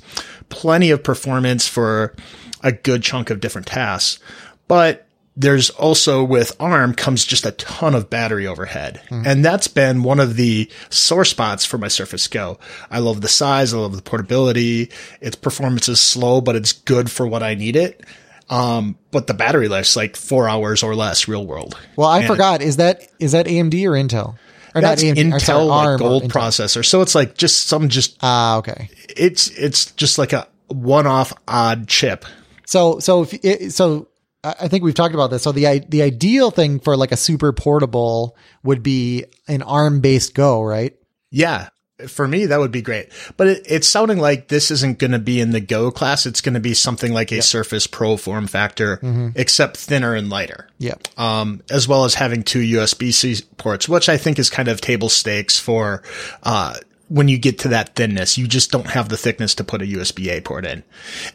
plenty 0.49 0.91
of 0.91 1.03
performance 1.03 1.67
for 1.67 2.15
a 2.63 2.71
good 2.71 3.03
chunk 3.03 3.29
of 3.29 3.39
different 3.39 3.67
tasks. 3.67 4.21
But 4.67 5.05
there's 5.37 5.69
also 5.71 6.23
with 6.23 6.55
ARM 6.59 6.95
comes 6.95 7.25
just 7.25 7.45
a 7.45 7.51
ton 7.51 7.93
of 7.93 8.09
battery 8.09 8.47
overhead. 8.47 9.01
Mm-hmm. 9.09 9.27
And 9.27 9.45
that's 9.45 9.67
been 9.67 10.03
one 10.03 10.19
of 10.19 10.37
the 10.37 10.69
sore 10.89 11.25
spots 11.25 11.65
for 11.65 11.77
my 11.77 11.89
Surface 11.89 12.27
Go. 12.27 12.57
I 12.89 12.99
love 12.99 13.21
the 13.21 13.27
size. 13.27 13.73
I 13.73 13.77
love 13.77 13.95
the 13.95 14.01
portability. 14.01 14.91
Its 15.19 15.35
performance 15.35 15.89
is 15.89 15.99
slow, 15.99 16.39
but 16.39 16.55
it's 16.55 16.71
good 16.71 17.11
for 17.11 17.27
what 17.27 17.43
I 17.43 17.53
need 17.55 17.75
it. 17.75 18.01
Um, 18.49 18.97
but 19.11 19.27
the 19.27 19.33
battery 19.33 19.67
life's 19.67 19.95
like 19.95 20.15
four 20.15 20.47
hours 20.47 20.83
or 20.83 20.95
less 20.95 21.27
real 21.27 21.45
world. 21.45 21.77
Well, 21.95 22.07
I 22.07 22.19
and 22.19 22.27
forgot. 22.27 22.61
Is 22.61 22.77
that, 22.77 23.07
is 23.19 23.31
that 23.31 23.47
AMD 23.47 23.73
or 23.85 23.91
Intel? 23.91 24.37
Or 24.73 24.81
that's 24.81 25.03
AMD, 25.03 25.15
Intel 25.15 25.41
sorry, 25.41 25.65
like 25.65 25.99
gold 25.99 26.23
processor. 26.25 26.85
So 26.85 27.01
it's 27.01 27.15
like 27.15 27.37
just 27.37 27.67
some 27.67 27.89
just, 27.89 28.17
ah, 28.21 28.55
uh, 28.55 28.57
okay. 28.59 28.89
It's, 29.15 29.47
it's 29.49 29.91
just 29.91 30.17
like 30.17 30.33
a 30.33 30.47
one 30.67 31.07
off 31.07 31.33
odd 31.47 31.87
chip. 31.87 32.25
So, 32.65 32.99
so 32.99 33.23
if, 33.23 33.33
it, 33.43 33.71
so 33.73 34.09
I 34.43 34.67
think 34.67 34.83
we've 34.83 34.93
talked 34.93 35.15
about 35.15 35.31
this. 35.31 35.43
So 35.43 35.51
the, 35.51 35.85
the 35.87 36.01
ideal 36.01 36.51
thing 36.51 36.79
for 36.79 36.97
like 36.97 37.11
a 37.11 37.17
super 37.17 37.53
portable 37.53 38.37
would 38.63 38.83
be 38.83 39.25
an 39.47 39.63
ARM 39.63 40.01
based 40.01 40.35
Go, 40.35 40.61
right? 40.61 40.93
Yeah 41.31 41.69
for 42.07 42.27
me, 42.27 42.45
that 42.47 42.59
would 42.59 42.71
be 42.71 42.81
great. 42.81 43.09
But 43.37 43.47
it, 43.47 43.65
it's 43.67 43.87
sounding 43.87 44.17
like 44.17 44.49
this 44.49 44.69
isn't 44.69 44.99
going 44.99 45.11
to 45.11 45.19
be 45.19 45.39
in 45.39 45.51
the 45.51 45.61
Go 45.61 45.91
class. 45.91 46.25
It's 46.25 46.41
going 46.41 46.55
to 46.55 46.59
be 46.59 46.73
something 46.73 47.13
like 47.13 47.31
a 47.31 47.35
yep. 47.35 47.43
Surface 47.43 47.87
Pro 47.87 48.17
form 48.17 48.47
factor, 48.47 48.97
mm-hmm. 48.97 49.29
except 49.35 49.77
thinner 49.77 50.13
and 50.13 50.29
lighter. 50.29 50.67
Yeah. 50.77 50.95
Um, 51.17 51.61
as 51.69 51.87
well 51.87 52.05
as 52.05 52.15
having 52.15 52.43
two 52.43 52.59
USB 52.59 53.13
C 53.13 53.43
ports, 53.57 53.87
which 53.87 54.09
I 54.09 54.17
think 54.17 54.39
is 54.39 54.49
kind 54.49 54.67
of 54.67 54.81
table 54.81 55.09
stakes 55.09 55.57
for, 55.57 56.03
uh, 56.43 56.75
when 57.07 57.27
you 57.27 57.37
get 57.37 57.59
to 57.59 57.69
that 57.69 57.95
thinness, 57.95 58.37
you 58.37 58.47
just 58.47 58.71
don't 58.71 58.87
have 58.87 59.09
the 59.09 59.17
thickness 59.17 59.55
to 59.55 59.63
put 59.63 59.81
a 59.81 59.85
USB 59.85 60.27
A 60.29 60.41
port 60.41 60.65
in. 60.65 60.83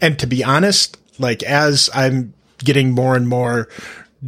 And 0.01 0.19
to 0.19 0.27
be 0.27 0.45
honest, 0.45 0.99
like 1.19 1.43
as 1.43 1.89
I'm 1.95 2.35
getting 2.59 2.91
more 2.91 3.17
and 3.17 3.27
more 3.27 3.69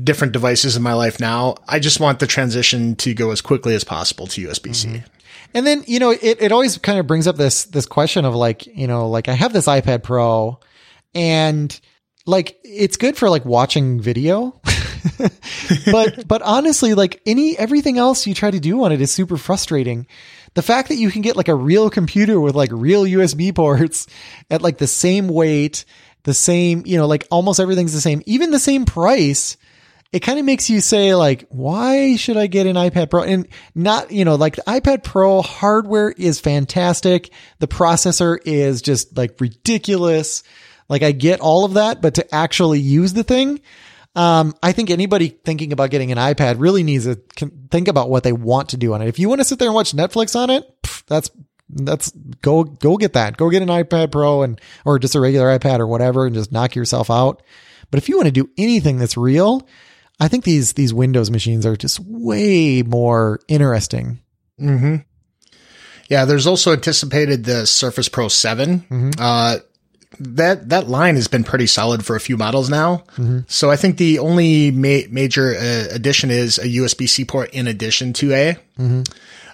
different 0.03 0.33
devices 0.33 0.76
in 0.76 0.83
my 0.83 0.95
life 0.95 1.20
now, 1.20 1.57
I 1.68 1.78
just 1.78 2.01
want 2.01 2.20
the 2.20 2.26
transition 2.26 2.97
to 2.97 3.12
go 3.12 3.33
as 3.33 3.43
quickly 3.43 3.74
as 3.74 3.85
possible 3.85 4.26
to 4.28 4.49
USB 4.49 4.74
C. 4.74 4.89
Mm-hmm. 4.89 5.07
And 5.55 5.66
then, 5.66 5.85
you 5.87 5.99
know, 5.99 6.11
it, 6.11 6.41
it 6.41 6.53
always 6.53 6.78
kind 6.78 6.99
of 6.99 7.07
brings 7.07 7.26
up 7.26 7.37
this, 7.37 7.64
this 7.64 7.87
question 7.87 8.24
of 8.24 8.35
like, 8.35 8.66
you 8.66 8.87
know, 8.87 9.09
like 9.09 9.28
I 9.28 9.35
have 9.35 9.53
this 9.53 9.66
iPad 9.66 10.03
Pro 10.03 10.61
and 11.14 11.78
like 12.24 12.59
it's 12.64 12.97
good 12.97 13.16
for 13.16 13.28
like 13.28 13.45
watching 13.45 14.01
video. 14.01 14.61
but, 15.91 16.26
but 16.28 16.43
honestly, 16.43 16.95
like 16.95 17.20
any, 17.26 17.57
everything 17.59 17.99
else 17.99 18.26
you 18.26 18.35
try 18.35 18.51
to 18.51 18.61
do 18.61 18.85
on 18.85 18.93
it 18.93 19.01
is 19.01 19.12
super 19.12 19.37
frustrating. 19.37 20.07
The 20.55 20.62
fact 20.62 20.89
that 20.89 20.97
you 20.97 21.11
can 21.11 21.22
get 21.22 21.37
like 21.37 21.49
a 21.49 21.55
real 21.55 21.91
computer 21.91 22.41
with 22.41 22.55
like 22.55 22.70
real 22.72 23.05
USB 23.05 23.55
ports 23.55 24.07
at 24.51 24.62
like 24.62 24.78
the 24.78 24.87
same 24.87 25.28
weight, 25.28 25.85
the 26.24 26.35
same, 26.35 26.83
you 26.87 26.97
know, 26.97 27.07
like 27.07 27.26
almost 27.30 27.61
everything's 27.61 27.95
the 27.95 28.01
same, 28.01 28.22
even 28.26 28.51
the 28.51 28.59
same 28.59 28.85
price 28.85 29.57
it 30.13 30.21
kind 30.21 30.39
of 30.39 30.45
makes 30.45 30.69
you 30.69 30.81
say 30.81 31.15
like, 31.15 31.47
why 31.49 32.17
should 32.17 32.37
I 32.37 32.47
get 32.47 32.67
an 32.67 32.77
iPad 32.77 33.09
Pro? 33.09 33.23
And 33.23 33.49
not, 33.75 34.11
you 34.11 34.27
know, 34.27 34.35
like 34.35 34.57
the 34.57 34.63
iPad 34.63 35.03
Pro 35.03 35.41
hardware 35.41 36.11
is 36.11 36.39
fantastic. 36.39 37.33
The 37.61 37.69
processor 37.69 38.39
is 38.45 38.83
just 38.83 39.17
like 39.17 39.41
ridiculous. 39.41 40.43
Like 40.89 41.03
I 41.03 41.13
get 41.13 41.41
all 41.41 41.65
of 41.65 41.75
that, 41.75 42.03
but 42.03 42.15
to 42.17 42.35
actually 42.35 42.81
use 42.81 43.15
the 43.15 43.25
thing, 43.25 43.63
um, 44.15 44.55
I 44.63 44.73
think 44.73 44.91
anybody 44.91 45.31
thinking 45.31 45.73
about 45.73 45.89
getting 45.89 46.13
an 46.13 46.19
iPad 46.19 46.57
really 46.59 46.83
needs 46.83 47.05
to 47.05 47.15
think 47.71 47.89
about 47.89 48.11
what 48.11 48.23
they 48.23 48.33
want 48.33 48.69
to 48.71 48.77
do 48.77 48.93
on 48.93 49.01
it. 49.01 49.09
If 49.09 49.19
you 49.19 49.31
want 49.31 49.41
to 49.41 49.47
sit 49.47 49.59
there 49.59 49.69
and 49.69 49.75
watch 49.75 49.93
Netflix 49.93 50.37
on 50.37 50.51
it, 50.51 50.67
that's 51.07 51.31
that's 51.71 52.11
go 52.43 52.65
go 52.65 52.99
get 52.99 53.15
that. 53.15 53.39
Go 53.39 53.49
get 53.49 53.63
an 53.63 53.69
iPad 53.69 54.13
Pro 54.13 54.43
and 54.43 54.61
or 54.85 54.99
just 54.99 55.15
a 55.15 55.21
regular 55.21 55.59
iPad 55.59 55.79
or 55.79 55.87
whatever 55.87 56.27
and 56.27 56.35
just 56.35 56.53
knock 56.53 56.75
yourself 56.75 57.11
out. 57.11 57.43
But 57.91 57.97
if 57.97 58.11
you 58.11 58.17
want 58.17 58.27
to 58.27 58.33
do 58.33 58.51
anything 58.59 58.99
that's 58.99 59.17
real, 59.17 59.67
I 60.21 60.29
think 60.29 60.45
these 60.45 60.75
these 60.75 60.95
Windows 60.95 61.31
machines 61.31 61.67
are 61.67 61.77
just 61.77 62.01
way 62.01 62.83
more 62.83 63.41
interesting. 63.49 64.21
Mm-hmm. 64.61 64.97
Yeah, 66.09 66.25
there's 66.25 66.47
also 66.47 66.73
anticipated 66.73 67.45
the 67.45 67.67
Surface 67.67 68.09
Pro 68.09 68.29
7. 68.29 68.81
Mm-hmm. 68.81 69.11
Uh, 69.19 69.59
that 70.21 70.69
that 70.69 70.89
line 70.89 71.17
has 71.17 71.27
been 71.27 71.43
pretty 71.43 71.67
solid 71.67 72.05
for 72.05 72.17
a 72.17 72.21
few 72.21 72.37
models 72.37 72.69
now. 72.69 72.99
Mm-hmm. 73.17 73.41
So 73.49 73.71
I 73.71 73.77
think 73.77 73.97
the 73.97 74.19
only 74.19 74.71
ma- 74.71 75.09
major 75.11 75.55
uh, 75.55 75.87
addition 75.91 76.31
is 76.31 76.59
a 76.59 76.67
USB 76.67 77.09
C 77.09 77.25
port 77.25 77.51
in 77.55 77.67
addition 77.67 78.13
to 78.15 78.33
A. 78.33 78.57
Mm-hmm. 78.79 79.03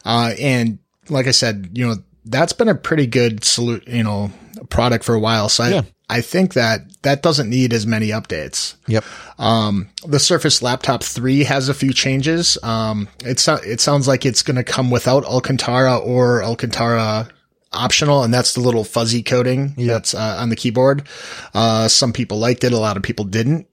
Uh, 0.05 0.35
and 0.39 0.79
like 1.09 1.27
I 1.27 1.33
said, 1.33 1.71
you 1.75 1.87
know 1.87 1.97
that's 2.25 2.53
been 2.53 2.69
a 2.69 2.75
pretty 2.75 3.07
good 3.07 3.45
salute, 3.45 3.87
you 3.87 4.03
know, 4.03 4.33
product 4.69 5.05
for 5.05 5.15
a 5.15 5.21
while. 5.21 5.49
So 5.49 5.67
yeah. 5.67 5.83
I 6.11 6.23
think 6.23 6.55
that 6.55 7.03
that 7.03 7.23
doesn't 7.23 7.51
need 7.51 7.73
as 7.73 7.87
many 7.87 8.09
updates. 8.09 8.77
Yep. 8.87 9.05
Um, 9.39 9.91
the 10.07 10.19
Surface 10.19 10.63
Laptop 10.63 11.03
3 11.03 11.45
has 11.45 11.69
a 11.69 11.75
few 11.75 11.93
changes. 11.93 12.57
Um, 12.63 13.09
it's, 13.25 13.47
it 13.47 13.81
sounds 13.81 14.09
like 14.09 14.25
it's 14.25 14.43
going 14.43 14.57
to 14.57 14.65
come 14.65 14.91
without 14.91 15.25
Alcantara 15.25 15.99
or 15.99 16.43
Alcantara 16.43 17.29
optional, 17.73 18.23
and 18.23 18.33
that's 18.33 18.55
the 18.55 18.61
little 18.61 18.85
fuzzy 18.85 19.23
coating 19.23 19.75
yep. 19.77 19.89
that's 19.89 20.15
uh, 20.15 20.39
on 20.41 20.49
the 20.49 20.57
keyboard. 20.57 21.07
Uh, 21.53 21.89
some 21.89 22.13
people 22.13 22.39
liked 22.39 22.65
it. 22.65 22.73
A 22.73 22.79
lot 22.79 22.97
of 22.97 23.03
people 23.03 23.27
didn't. 23.27 23.67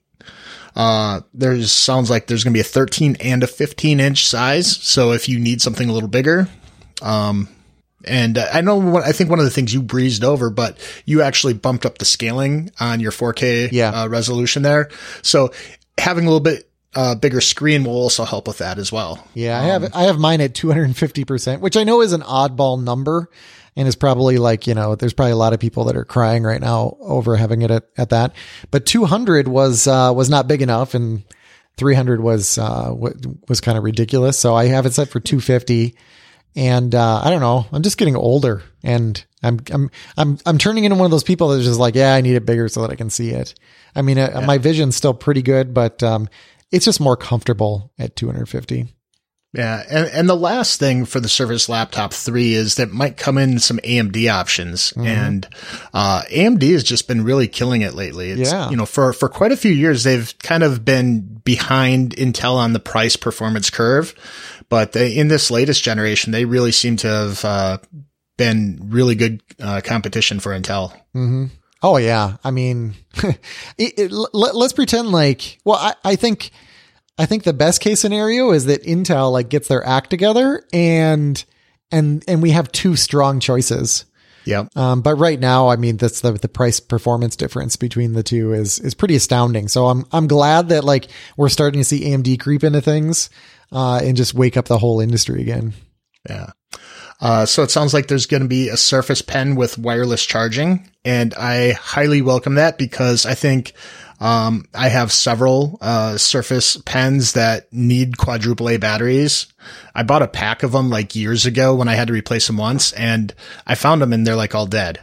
Uh, 0.75 1.21
there's 1.33 1.71
sounds 1.71 2.09
like 2.09 2.27
there's 2.27 2.43
going 2.43 2.51
to 2.51 2.57
be 2.57 2.61
a 2.61 2.65
13 2.65 3.15
and 3.21 3.43
a 3.43 3.47
15 3.47 3.99
inch 4.01 4.27
size. 4.27 4.75
So 4.75 5.13
if 5.13 5.29
you 5.29 5.39
need 5.39 5.61
something 5.61 5.89
a 5.89 5.93
little 5.93 6.09
bigger, 6.09 6.49
um, 7.01 7.47
and 8.07 8.37
uh, 8.37 8.47
I 8.51 8.61
know 8.61 8.77
what, 8.77 9.03
I 9.03 9.11
think 9.11 9.29
one 9.29 9.39
of 9.39 9.45
the 9.45 9.51
things 9.51 9.73
you 9.73 9.81
breezed 9.81 10.23
over, 10.23 10.49
but 10.49 10.77
you 11.05 11.21
actually 11.21 11.53
bumped 11.53 11.85
up 11.85 11.97
the 11.97 12.05
scaling 12.05 12.71
on 12.79 12.99
your 12.99 13.11
4K 13.11 13.69
yeah. 13.71 13.89
uh, 13.89 14.07
resolution 14.07 14.63
there. 14.63 14.89
So 15.21 15.51
having 15.97 16.25
a 16.25 16.27
little 16.27 16.39
bit 16.39 16.69
uh, 16.95 17.15
bigger 17.15 17.41
screen 17.41 17.83
will 17.83 17.95
also 17.95 18.23
help 18.23 18.47
with 18.47 18.59
that 18.59 18.77
as 18.77 18.91
well. 18.91 19.27
Yeah, 19.33 19.59
I 19.59 19.63
have 19.63 19.83
um, 19.83 19.89
I 19.93 20.03
have 20.03 20.17
mine 20.17 20.41
at 20.41 20.53
250%, 20.53 21.59
which 21.59 21.75
I 21.75 21.83
know 21.83 22.01
is 22.01 22.13
an 22.13 22.21
oddball 22.21 22.81
number 22.81 23.29
and 23.75 23.87
is 23.87 23.95
probably 23.95 24.37
like, 24.37 24.67
you 24.67 24.73
know, 24.73 24.95
there's 24.95 25.13
probably 25.13 25.33
a 25.33 25.37
lot 25.37 25.53
of 25.53 25.59
people 25.59 25.85
that 25.85 25.97
are 25.97 26.05
crying 26.05 26.43
right 26.43 26.61
now 26.61 26.95
over 27.01 27.35
having 27.35 27.61
it 27.61 27.71
at, 27.71 27.83
at 27.97 28.09
that. 28.11 28.33
But 28.71 28.85
200 28.85 29.47
was 29.47 29.87
uh, 29.87 30.13
was 30.15 30.29
not 30.29 30.47
big 30.47 30.61
enough 30.61 30.93
and 30.93 31.23
300 31.77 32.21
was 32.21 32.57
uh, 32.57 32.93
was 32.93 33.59
kind 33.61 33.77
of 33.77 33.83
ridiculous. 33.83 34.39
So 34.39 34.55
I 34.55 34.67
have 34.67 34.85
it 34.85 34.93
set 34.93 35.09
for 35.09 35.19
250 35.19 35.95
and 36.55 36.93
uh, 36.95 37.21
I 37.23 37.29
don't 37.29 37.41
know. 37.41 37.65
I'm 37.71 37.81
just 37.81 37.97
getting 37.97 38.15
older, 38.15 38.63
and 38.83 39.23
I'm 39.43 39.59
I'm 39.71 39.91
I'm 40.17 40.37
I'm 40.45 40.57
turning 40.57 40.85
into 40.85 40.95
one 40.95 41.05
of 41.05 41.11
those 41.11 41.23
people 41.23 41.49
that's 41.49 41.65
just 41.65 41.79
like, 41.79 41.95
yeah, 41.95 42.13
I 42.13 42.21
need 42.21 42.35
it 42.35 42.45
bigger 42.45 42.69
so 42.69 42.81
that 42.81 42.91
I 42.91 42.95
can 42.95 43.09
see 43.09 43.31
it. 43.31 43.53
I 43.95 44.01
mean, 44.01 44.17
uh, 44.17 44.43
my 44.45 44.57
vision's 44.57 44.95
still 44.95 45.13
pretty 45.13 45.41
good, 45.41 45.73
but 45.73 46.01
um, 46.03 46.27
it's 46.71 46.85
just 46.85 46.99
more 46.99 47.17
comfortable 47.17 47.91
at 47.97 48.15
250. 48.15 48.87
Yeah, 49.55 49.83
and, 49.89 50.07
and 50.07 50.29
the 50.29 50.35
last 50.35 50.81
thing 50.81 51.05
for 51.05 51.21
the 51.21 51.29
Surface 51.29 51.69
Laptop 51.69 52.13
3 52.13 52.53
is 52.53 52.75
that 52.75 52.91
might 52.91 53.15
come 53.15 53.37
in 53.37 53.59
some 53.59 53.77
AMD 53.77 54.29
options, 54.29 54.91
mm-hmm. 54.91 55.07
and 55.07 55.47
uh, 55.93 56.23
AMD 56.29 56.69
has 56.73 56.83
just 56.83 57.07
been 57.07 57.23
really 57.23 57.47
killing 57.47 57.81
it 57.81 57.93
lately. 57.93 58.31
It's, 58.31 58.51
yeah, 58.51 58.69
you 58.69 58.75
know, 58.75 58.85
for 58.85 59.13
for 59.13 59.29
quite 59.29 59.53
a 59.53 59.57
few 59.57 59.71
years 59.71 60.03
they've 60.03 60.33
kind 60.39 60.61
of 60.61 60.83
been 60.83 61.41
behind 61.45 62.15
Intel 62.17 62.55
on 62.55 62.73
the 62.73 62.81
price 62.81 63.15
performance 63.15 63.69
curve. 63.69 64.13
But 64.69 64.93
they, 64.93 65.15
in 65.15 65.27
this 65.27 65.51
latest 65.51 65.83
generation, 65.83 66.31
they 66.31 66.45
really 66.45 66.71
seem 66.71 66.97
to 66.97 67.07
have 67.07 67.45
uh, 67.45 67.77
been 68.37 68.79
really 68.89 69.15
good 69.15 69.41
uh, 69.59 69.81
competition 69.83 70.39
for 70.39 70.51
Intel. 70.51 70.91
Mm-hmm. 71.13 71.45
Oh 71.83 71.97
yeah, 71.97 72.37
I 72.43 72.51
mean, 72.51 72.95
it, 73.77 73.93
it, 73.99 74.11
let, 74.11 74.55
us 74.55 74.73
pretend 74.73 75.09
like. 75.09 75.59
Well, 75.65 75.77
I, 75.77 75.93
I 76.03 76.15
think, 76.15 76.51
I 77.17 77.25
think 77.25 77.43
the 77.43 77.53
best 77.53 77.79
case 77.79 77.99
scenario 77.99 78.51
is 78.51 78.65
that 78.65 78.83
Intel 78.83 79.31
like 79.31 79.49
gets 79.49 79.67
their 79.67 79.85
act 79.85 80.09
together 80.09 80.63
and 80.73 81.43
and 81.91 82.23
and 82.27 82.41
we 82.41 82.51
have 82.51 82.71
two 82.71 82.95
strong 82.95 83.39
choices. 83.39 84.05
Yeah. 84.45 84.65
Um, 84.75 85.01
but 85.01 85.15
right 85.15 85.39
now, 85.39 85.69
I 85.69 85.75
mean, 85.75 85.97
that's 85.97 86.21
the 86.21 86.33
the 86.33 86.47
price 86.47 86.79
performance 86.79 87.35
difference 87.35 87.75
between 87.75 88.13
the 88.13 88.23
two 88.23 88.53
is 88.53 88.79
is 88.79 88.93
pretty 88.93 89.15
astounding. 89.15 89.67
So 89.67 89.87
I'm 89.87 90.05
I'm 90.11 90.27
glad 90.27 90.69
that 90.69 90.83
like 90.83 91.07
we're 91.35 91.49
starting 91.49 91.81
to 91.81 91.85
see 91.85 92.05
AMD 92.05 92.39
creep 92.39 92.63
into 92.63 92.81
things 92.81 93.29
uh, 93.75 93.99
and 94.01 94.15
just 94.15 94.33
wake 94.33 94.55
up 94.55 94.65
the 94.65 94.77
whole 94.77 95.01
industry 95.01 95.41
again. 95.41 95.73
Yeah. 96.27 96.51
Uh, 97.19 97.45
so 97.45 97.61
it 97.61 97.71
sounds 97.71 97.93
like 97.93 98.07
there's 98.07 98.25
going 98.25 98.41
to 98.41 98.47
be 98.47 98.69
a 98.69 98.77
Surface 98.77 99.21
Pen 99.21 99.55
with 99.55 99.77
wireless 99.77 100.25
charging, 100.25 100.89
and 101.03 101.33
I 101.33 101.73
highly 101.73 102.21
welcome 102.21 102.55
that 102.55 102.77
because 102.77 103.25
I 103.25 103.35
think 103.35 103.73
um, 104.19 104.65
I 104.73 104.87
have 104.87 105.11
several 105.11 105.77
uh, 105.81 106.17
Surface 106.17 106.77
Pens 106.85 107.33
that 107.33 107.71
need 107.71 108.17
quadruple 108.17 108.69
A 108.69 108.77
batteries. 108.77 109.47
I 109.93 110.03
bought 110.03 110.21
a 110.21 110.27
pack 110.27 110.63
of 110.63 110.71
them 110.71 110.89
like 110.89 111.15
years 111.15 111.45
ago 111.45 111.75
when 111.75 111.87
I 111.89 111.95
had 111.95 112.07
to 112.07 112.13
replace 112.13 112.47
them 112.47 112.57
once, 112.57 112.93
and 112.93 113.33
I 113.67 113.75
found 113.75 114.01
them 114.01 114.13
and 114.13 114.25
they're 114.25 114.35
like 114.35 114.55
all 114.55 114.67
dead. 114.67 114.99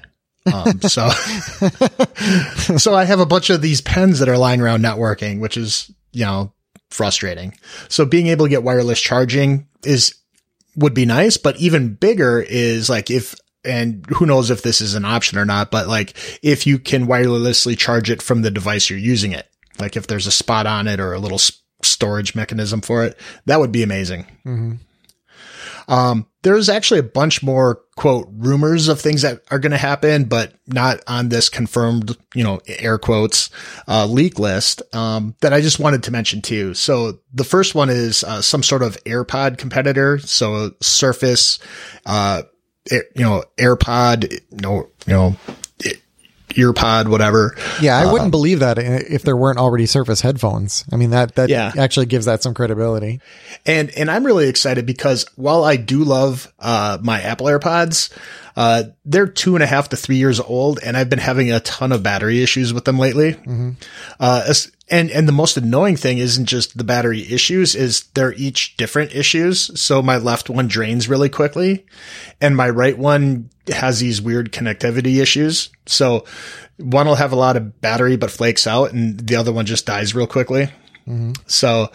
Um, 0.53 0.81
so, 0.83 1.09
so 2.79 2.95
I 2.95 3.05
have 3.05 3.21
a 3.21 3.27
bunch 3.27 3.51
of 3.51 3.63
these 3.63 3.81
pens 3.81 4.19
that 4.19 4.29
are 4.29 4.39
lying 4.39 4.61
around 4.61 4.83
not 4.83 4.99
working, 4.99 5.41
which 5.41 5.57
is, 5.57 5.91
you 6.13 6.25
know, 6.25 6.53
frustrating. 6.93 7.57
So 7.89 8.05
being 8.05 8.29
able 8.29 8.47
to 8.47 8.51
get 8.51 8.63
wireless 8.63 9.01
charging 9.01 9.67
is, 9.85 10.15
would 10.77 10.95
be 10.95 11.07
nice, 11.07 11.37
but 11.37 11.57
even 11.57 11.95
bigger 11.95 12.41
is 12.41 12.89
like 12.89 13.11
if, 13.11 13.35
and 13.65 14.05
who 14.07 14.27
knows 14.27 14.51
if 14.51 14.63
this 14.63 14.81
is 14.81 14.95
an 14.95 15.05
option 15.05 15.39
or 15.39 15.45
not, 15.45 15.71
but 15.71 15.87
like 15.87 16.15
if 16.43 16.67
you 16.67 16.79
can 16.79 17.07
wirelessly 17.07 17.77
charge 17.79 18.11
it 18.11 18.23
from 18.23 18.43
the 18.43 18.51
device 18.51 18.91
you're 18.91 18.99
using 18.99 19.33
it, 19.33 19.49
like 19.79 19.97
if 19.97 20.07
there's 20.07 20.27
a 20.27 20.33
spot 20.33 20.67
on 20.67 20.89
it 20.89 21.01
or 21.01 21.13
a 21.13 21.19
little 21.19 21.41
storage 21.83 22.35
mechanism 22.35 22.81
for 22.81 23.05
it, 23.05 23.19
that 23.47 23.61
would 23.61 23.73
be 23.73 23.83
amazing. 23.83 24.25
Mm-hmm. 24.47 24.75
Um, 25.89 26.27
there's 26.43 26.69
actually 26.69 27.01
a 27.01 27.05
bunch 27.05 27.43
more 27.43 27.81
quote 27.97 28.29
rumors 28.33 28.89
of 28.89 29.01
things 29.01 29.23
that 29.23 29.43
are 29.51 29.59
going 29.59 29.73
to 29.73 29.79
happen, 29.79 30.25
but 30.25 30.55
not 30.67 31.01
on 31.07 31.29
this 31.29 31.49
confirmed, 31.49 32.17
you 32.35 32.43
know, 32.43 32.61
air 32.67 32.99
quotes, 32.99 33.51
uh, 33.87 34.07
leak 34.07 34.39
list, 34.39 34.83
um, 34.95 35.37
that 35.41 35.53
I 35.53 35.61
just 35.61 35.79
wanted 35.79 36.03
to 36.05 36.11
mention 36.11 36.43
too. 36.43 36.75
So 36.75 37.21
the 37.33 37.45
first 37.45 37.75
one 37.75 37.91
is, 37.91 38.25
uh, 38.25 38.43
some 38.43 38.63
sort 38.63 38.83
of 38.83 38.97
AirPod 39.05 39.59
competitor. 39.59 40.19
So 40.19 40.73
Surface, 40.81 41.59
uh, 42.07 42.43
you 42.91 43.03
know, 43.17 43.45
AirPod, 43.59 44.41
know, 44.51 44.89
you 45.07 45.13
know, 45.13 45.37
earpod, 46.55 47.09
whatever. 47.09 47.57
Yeah, 47.81 47.97
I 47.97 48.07
wouldn't 48.07 48.27
um, 48.27 48.31
believe 48.31 48.61
that 48.61 48.79
if 48.79 49.23
there 49.23 49.37
weren't 49.37 49.59
already 49.59 49.87
Surface 49.87 50.21
headphones. 50.21 50.85
I 50.93 50.97
mean 50.97 51.11
that 51.11 51.35
that 51.37 51.49
yeah. 51.49 51.73
actually 51.77 52.07
gives 52.07 52.27
that 52.27 52.43
some 52.43 52.55
credibility. 52.55 53.21
And 53.67 53.91
and 53.91 54.11
I'm 54.11 54.25
really 54.25 54.49
excited 54.49 54.87
because 54.87 55.27
while 55.37 55.65
I 55.65 55.77
do 55.77 56.05
love 56.05 56.53
uh, 56.59 56.99
my 57.03 57.21
Apple 57.21 57.47
AirPods, 57.47 58.13
uh, 58.57 58.85
they're 59.05 59.27
two 59.27 59.55
and 59.55 59.63
a 59.63 59.67
half 59.67 59.89
to 59.91 59.97
three 59.97 60.17
years 60.17 60.41
old, 60.41 60.81
and 60.85 60.97
I've 60.97 61.09
been 61.09 61.19
having 61.19 61.53
a 61.53 61.61
ton 61.61 61.93
of 61.93 62.03
battery 62.03 62.43
issues 62.43 62.73
with 62.73 62.85
them 62.85 62.99
lately. 62.99 63.35
Mm-hmm. 63.35 63.71
Uh, 64.21 64.53
and 64.93 65.11
and 65.11 65.27
the 65.27 65.33
most 65.33 65.57
annoying 65.57 65.97
thing 65.97 66.19
isn't 66.19 66.45
just 66.45 66.77
the 66.77 66.85
battery 66.85 67.23
issues; 67.33 67.75
is 67.75 68.05
they're 68.15 68.35
each 68.35 68.77
different 68.77 69.15
issues. 69.15 69.81
So 69.81 70.03
my 70.03 70.19
left 70.19 70.51
one 70.51 70.69
drains 70.69 71.09
really 71.09 71.31
quickly, 71.31 71.87
and 72.41 72.55
my 72.57 72.69
right 72.69 72.97
one 72.97 73.49
has 73.69 73.99
these 73.99 74.21
weird 74.21 74.53
connectivity 74.53 75.21
issues. 75.21 75.71
So 75.87 76.27
one 76.77 77.07
will 77.07 77.15
have 77.15 77.33
a 77.33 77.37
lot 77.37 77.57
of 77.57 77.81
battery 77.81 78.17
but 78.17 78.31
flakes 78.31 78.67
out, 78.67 78.93
and 78.93 79.19
the 79.19 79.37
other 79.37 79.53
one 79.53 79.65
just 79.65 79.87
dies 79.87 80.15
real 80.15 80.27
quickly. 80.27 80.67
Mm-hmm. 81.09 81.33
So 81.47 81.91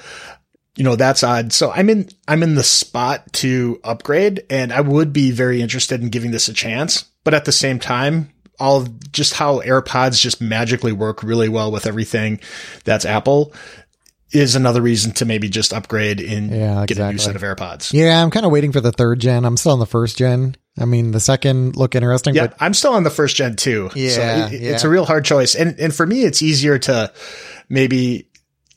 you 0.76 0.84
know, 0.84 0.96
that's 0.96 1.24
odd. 1.24 1.52
So 1.54 1.72
I'm 1.72 1.90
in, 1.90 2.08
I'm 2.28 2.44
in 2.44 2.54
the 2.54 2.64
spot 2.64 3.34
to 3.34 3.82
upgrade 3.84 4.46
and 4.48 4.72
I 4.72 4.82
would 4.82 5.12
be 5.12 5.32
very 5.32 5.60
interested 5.60 6.02
in 6.02 6.10
giving 6.10 6.30
this 6.30 6.48
a 6.48 6.54
chance. 6.54 7.06
But 7.24 7.34
at 7.34 7.46
the 7.46 7.52
same 7.52 7.80
time, 7.80 8.32
all 8.60 8.88
just 9.12 9.34
how 9.34 9.62
AirPods 9.62 10.20
just 10.20 10.42
magically 10.42 10.92
work 10.92 11.24
really 11.24 11.50
well 11.50 11.72
with 11.72 11.86
everything 11.86 12.40
that's 12.84 13.06
Apple 13.06 13.54
is 14.32 14.56
another 14.56 14.82
reason 14.82 15.14
to 15.14 15.26
maybe 15.26 15.48
just 15.48 15.72
upgrade 15.74 16.20
and 16.20 16.52
yeah, 16.52 16.86
get 16.86 16.98
a 16.98 17.12
new 17.12 17.18
set 17.18 17.36
of 17.36 17.42
AirPods. 17.42 17.94
Yeah, 17.94 18.22
I'm 18.22 18.30
kind 18.30 18.46
of 18.46 18.52
waiting 18.52 18.72
for 18.72 18.82
the 18.82 18.92
third 18.92 19.20
gen. 19.20 19.46
I'm 19.46 19.56
still 19.58 19.72
on 19.72 19.80
the 19.80 19.86
first 19.86 20.18
gen. 20.18 20.56
I 20.78 20.86
mean, 20.86 21.12
the 21.12 21.20
second 21.20 21.76
look 21.76 21.96
interesting. 21.96 22.36
Yeah, 22.36 22.48
but- 22.48 22.58
I'm 22.60 22.74
still 22.74 22.94
on 22.94 23.04
the 23.04 23.10
first 23.10 23.36
gen 23.36 23.56
too. 23.56 23.90
Yeah, 23.96 24.10
so 24.10 24.22
it, 24.22 24.62
yeah, 24.62 24.72
it's 24.74 24.84
a 24.84 24.90
real 24.90 25.06
hard 25.06 25.24
choice. 25.24 25.56
And 25.56 25.80
and 25.80 25.96
for 25.96 26.06
me, 26.06 26.24
it's 26.24 26.42
easier 26.42 26.78
to 26.80 27.12
maybe 27.70 28.28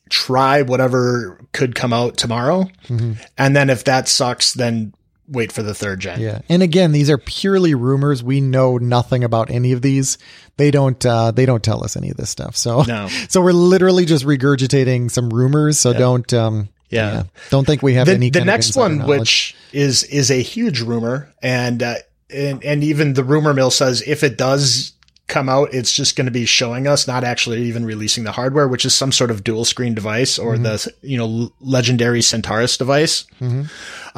try 0.08 0.62
whatever 0.62 1.40
could 1.52 1.74
come 1.74 1.92
out 1.92 2.16
tomorrow. 2.16 2.68
Mm-hmm. 2.86 3.12
And 3.38 3.56
then 3.56 3.70
if 3.70 3.84
that 3.84 4.08
sucks, 4.08 4.52
then 4.54 4.92
wait 5.30 5.52
for 5.52 5.62
the 5.62 5.74
third 5.74 6.00
gen. 6.00 6.20
Yeah. 6.20 6.40
And 6.48 6.62
again, 6.62 6.92
these 6.92 7.08
are 7.08 7.18
purely 7.18 7.74
rumors. 7.74 8.22
We 8.22 8.40
know 8.40 8.78
nothing 8.78 9.24
about 9.24 9.50
any 9.50 9.72
of 9.72 9.82
these. 9.82 10.18
They 10.56 10.70
don't 10.70 11.04
uh 11.06 11.30
they 11.30 11.46
don't 11.46 11.62
tell 11.62 11.84
us 11.84 11.96
any 11.96 12.10
of 12.10 12.16
this 12.16 12.30
stuff. 12.30 12.56
So 12.56 12.82
no. 12.82 13.08
so 13.28 13.40
we're 13.40 13.52
literally 13.52 14.04
just 14.04 14.24
regurgitating 14.24 15.10
some 15.10 15.30
rumors. 15.30 15.78
So 15.78 15.92
don't 15.92 16.32
um 16.34 16.68
yeah. 16.90 17.12
yeah. 17.12 17.22
Don't 17.50 17.66
think 17.66 17.82
we 17.82 17.94
have 17.94 18.06
the, 18.06 18.14
any 18.14 18.30
The 18.30 18.44
next 18.44 18.76
one 18.76 18.98
knowledge. 18.98 19.20
which 19.20 19.56
is 19.72 20.02
is 20.04 20.30
a 20.30 20.42
huge 20.42 20.80
rumor 20.80 21.32
and 21.42 21.82
uh 21.82 21.94
and 22.28 22.64
and 22.64 22.84
even 22.84 23.14
the 23.14 23.24
rumor 23.24 23.54
mill 23.54 23.70
says 23.70 24.02
if 24.02 24.22
it 24.22 24.36
does 24.36 24.92
come 25.30 25.48
out, 25.48 25.72
it's 25.72 25.94
just 25.94 26.16
going 26.16 26.26
to 26.26 26.30
be 26.32 26.44
showing 26.44 26.86
us, 26.86 27.06
not 27.06 27.24
actually 27.24 27.62
even 27.62 27.86
releasing 27.86 28.24
the 28.24 28.32
hardware, 28.32 28.68
which 28.68 28.84
is 28.84 28.92
some 28.92 29.12
sort 29.12 29.30
of 29.30 29.42
dual 29.42 29.64
screen 29.64 29.94
device 29.94 30.38
or 30.38 30.54
mm-hmm. 30.54 30.64
the, 30.64 30.92
you 31.02 31.16
know, 31.16 31.52
legendary 31.60 32.20
Centaurus 32.20 32.76
device. 32.76 33.24
Mm-hmm. 33.40 33.62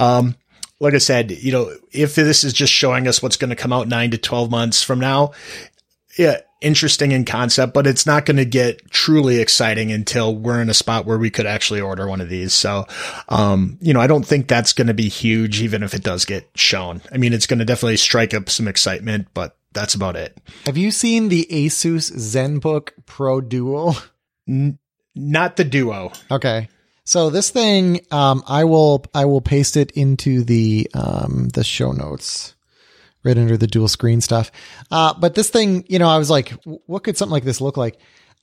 Um, 0.00 0.34
like 0.82 0.94
I 0.94 0.98
said, 0.98 1.30
you 1.30 1.52
know, 1.52 1.72
if 1.92 2.16
this 2.16 2.42
is 2.42 2.52
just 2.52 2.72
showing 2.72 3.06
us 3.06 3.22
what's 3.22 3.36
going 3.36 3.50
to 3.50 3.56
come 3.56 3.72
out 3.72 3.86
nine 3.86 4.10
to 4.10 4.18
12 4.18 4.50
months 4.50 4.82
from 4.82 4.98
now, 4.98 5.30
yeah, 6.18 6.38
interesting 6.60 7.12
in 7.12 7.24
concept, 7.24 7.72
but 7.72 7.86
it's 7.86 8.04
not 8.04 8.26
going 8.26 8.36
to 8.36 8.44
get 8.44 8.90
truly 8.90 9.38
exciting 9.38 9.92
until 9.92 10.34
we're 10.34 10.60
in 10.60 10.68
a 10.68 10.74
spot 10.74 11.06
where 11.06 11.18
we 11.18 11.30
could 11.30 11.46
actually 11.46 11.80
order 11.80 12.08
one 12.08 12.20
of 12.20 12.28
these. 12.28 12.52
So, 12.52 12.84
um, 13.28 13.78
you 13.80 13.94
know, 13.94 14.00
I 14.00 14.08
don't 14.08 14.26
think 14.26 14.48
that's 14.48 14.72
going 14.72 14.88
to 14.88 14.94
be 14.94 15.08
huge, 15.08 15.62
even 15.62 15.84
if 15.84 15.94
it 15.94 16.02
does 16.02 16.24
get 16.24 16.50
shown. 16.56 17.00
I 17.12 17.16
mean, 17.16 17.32
it's 17.32 17.46
going 17.46 17.60
to 17.60 17.64
definitely 17.64 17.96
strike 17.96 18.34
up 18.34 18.50
some 18.50 18.66
excitement, 18.66 19.28
but 19.34 19.56
that's 19.72 19.94
about 19.94 20.16
it. 20.16 20.36
Have 20.66 20.76
you 20.76 20.90
seen 20.90 21.28
the 21.28 21.46
Asus 21.48 22.10
ZenBook 22.10 22.90
Pro 23.06 23.40
Duo? 23.40 23.92
N- 24.48 24.80
not 25.14 25.54
the 25.54 25.64
Duo. 25.64 26.10
Okay. 26.28 26.68
So 27.04 27.30
this 27.30 27.50
thing, 27.50 28.00
um, 28.10 28.42
I 28.46 28.64
will, 28.64 29.04
I 29.14 29.24
will 29.24 29.40
paste 29.40 29.76
it 29.76 29.90
into 29.92 30.44
the, 30.44 30.88
um, 30.94 31.48
the 31.48 31.64
show 31.64 31.92
notes 31.92 32.54
right 33.24 33.38
under 33.38 33.56
the 33.56 33.66
dual 33.66 33.88
screen 33.88 34.20
stuff. 34.20 34.50
Uh, 34.90 35.14
but 35.18 35.34
this 35.34 35.50
thing, 35.50 35.84
you 35.88 35.98
know, 35.98 36.08
I 36.08 36.18
was 36.18 36.30
like, 36.30 36.50
what 36.64 37.04
could 37.04 37.16
something 37.16 37.32
like 37.32 37.44
this 37.44 37.60
look 37.60 37.76
like? 37.76 37.98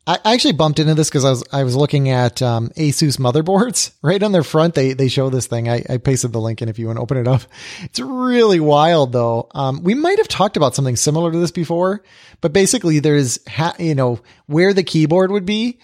I 0.07 0.17
actually 0.33 0.53
bumped 0.53 0.79
into 0.79 0.95
this 0.95 1.07
because 1.07 1.23
I 1.23 1.29
was 1.29 1.43
I 1.53 1.63
was 1.63 1.75
looking 1.75 2.09
at 2.09 2.41
um, 2.41 2.69
Asus 2.69 3.19
motherboards 3.19 3.91
right 4.01 4.23
on 4.23 4.31
their 4.31 4.43
front. 4.43 4.73
They 4.73 4.93
they 4.93 5.07
show 5.07 5.29
this 5.29 5.45
thing. 5.45 5.69
I, 5.69 5.83
I 5.87 5.97
pasted 5.97 6.33
the 6.33 6.39
link 6.39 6.63
in 6.63 6.69
if 6.69 6.79
you 6.79 6.87
want 6.87 6.97
to 6.97 7.03
open 7.03 7.17
it 7.17 7.27
up. 7.27 7.41
It's 7.83 7.99
really 7.99 8.59
wild 8.59 9.11
though. 9.11 9.49
Um, 9.53 9.83
we 9.83 9.93
might 9.93 10.17
have 10.17 10.27
talked 10.27 10.57
about 10.57 10.73
something 10.73 10.95
similar 10.95 11.31
to 11.31 11.37
this 11.37 11.51
before, 11.51 12.01
but 12.41 12.53
basically 12.53 12.99
there's 12.99 13.39
ha- 13.47 13.75
you 13.77 13.93
know 13.93 14.19
where 14.47 14.73
the 14.73 14.83
keyboard 14.83 15.29
would 15.31 15.45
be. 15.45 15.79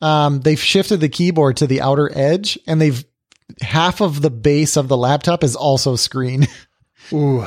Um, 0.00 0.40
they've 0.40 0.60
shifted 0.60 1.00
the 1.00 1.08
keyboard 1.08 1.58
to 1.58 1.66
the 1.66 1.80
outer 1.80 2.10
edge, 2.16 2.58
and 2.66 2.80
they've 2.80 3.04
half 3.60 4.00
of 4.00 4.22
the 4.22 4.30
base 4.30 4.76
of 4.76 4.88
the 4.88 4.96
laptop 4.96 5.44
is 5.44 5.56
also 5.56 5.96
screen. 5.96 6.46
Ooh, 7.12 7.46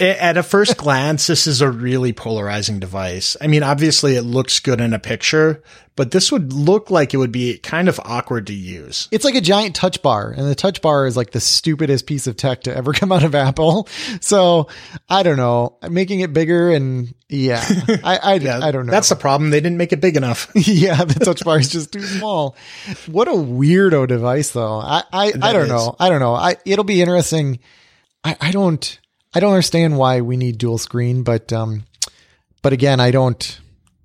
at 0.00 0.36
a 0.36 0.42
first 0.42 0.76
glance, 0.76 1.28
this 1.28 1.46
is 1.46 1.60
a 1.60 1.70
really 1.70 2.12
polarizing 2.12 2.80
device. 2.80 3.36
I 3.40 3.46
mean, 3.46 3.62
obviously 3.62 4.16
it 4.16 4.22
looks 4.22 4.58
good 4.58 4.80
in 4.80 4.92
a 4.92 4.98
picture, 4.98 5.62
but 5.94 6.10
this 6.10 6.32
would 6.32 6.52
look 6.52 6.90
like 6.90 7.14
it 7.14 7.18
would 7.18 7.30
be 7.30 7.58
kind 7.58 7.88
of 7.88 8.00
awkward 8.04 8.48
to 8.48 8.54
use. 8.54 9.06
It's 9.12 9.24
like 9.24 9.36
a 9.36 9.40
giant 9.40 9.76
touch 9.76 10.02
bar, 10.02 10.34
and 10.36 10.48
the 10.48 10.56
touch 10.56 10.82
bar 10.82 11.06
is 11.06 11.16
like 11.16 11.30
the 11.30 11.40
stupidest 11.40 12.06
piece 12.06 12.26
of 12.26 12.36
tech 12.36 12.62
to 12.62 12.76
ever 12.76 12.92
come 12.94 13.12
out 13.12 13.22
of 13.22 13.36
Apple. 13.36 13.86
So 14.20 14.66
I 15.08 15.22
don't 15.22 15.36
know, 15.36 15.78
making 15.88 16.20
it 16.20 16.32
bigger 16.32 16.70
and 16.70 17.14
yeah, 17.28 17.64
I 18.02 18.18
I, 18.20 18.34
yeah, 18.40 18.58
I 18.60 18.72
don't 18.72 18.86
know. 18.86 18.90
That's 18.90 19.10
the 19.10 19.16
problem. 19.16 19.50
They 19.50 19.60
didn't 19.60 19.78
make 19.78 19.92
it 19.92 20.00
big 20.00 20.16
enough. 20.16 20.50
yeah, 20.54 21.04
the 21.04 21.24
touch 21.24 21.44
bar 21.44 21.58
is 21.60 21.68
just 21.68 21.92
too 21.92 22.02
small. 22.02 22.56
What 23.06 23.28
a 23.28 23.32
weirdo 23.32 24.08
device, 24.08 24.50
though. 24.50 24.80
I 24.80 25.04
I, 25.12 25.32
I 25.40 25.52
don't 25.52 25.64
is. 25.64 25.68
know. 25.68 25.94
I 26.00 26.08
don't 26.08 26.20
know. 26.20 26.34
I 26.34 26.56
it'll 26.64 26.84
be 26.84 27.00
interesting. 27.00 27.60
I 28.24 28.36
I 28.40 28.50
don't. 28.50 28.98
I 29.34 29.40
don't 29.40 29.52
understand 29.52 29.96
why 29.96 30.20
we 30.20 30.36
need 30.36 30.58
dual 30.58 30.78
screen, 30.78 31.22
but 31.22 31.52
um, 31.52 31.84
but 32.62 32.72
again, 32.72 33.00
I 33.00 33.10
don't. 33.10 33.60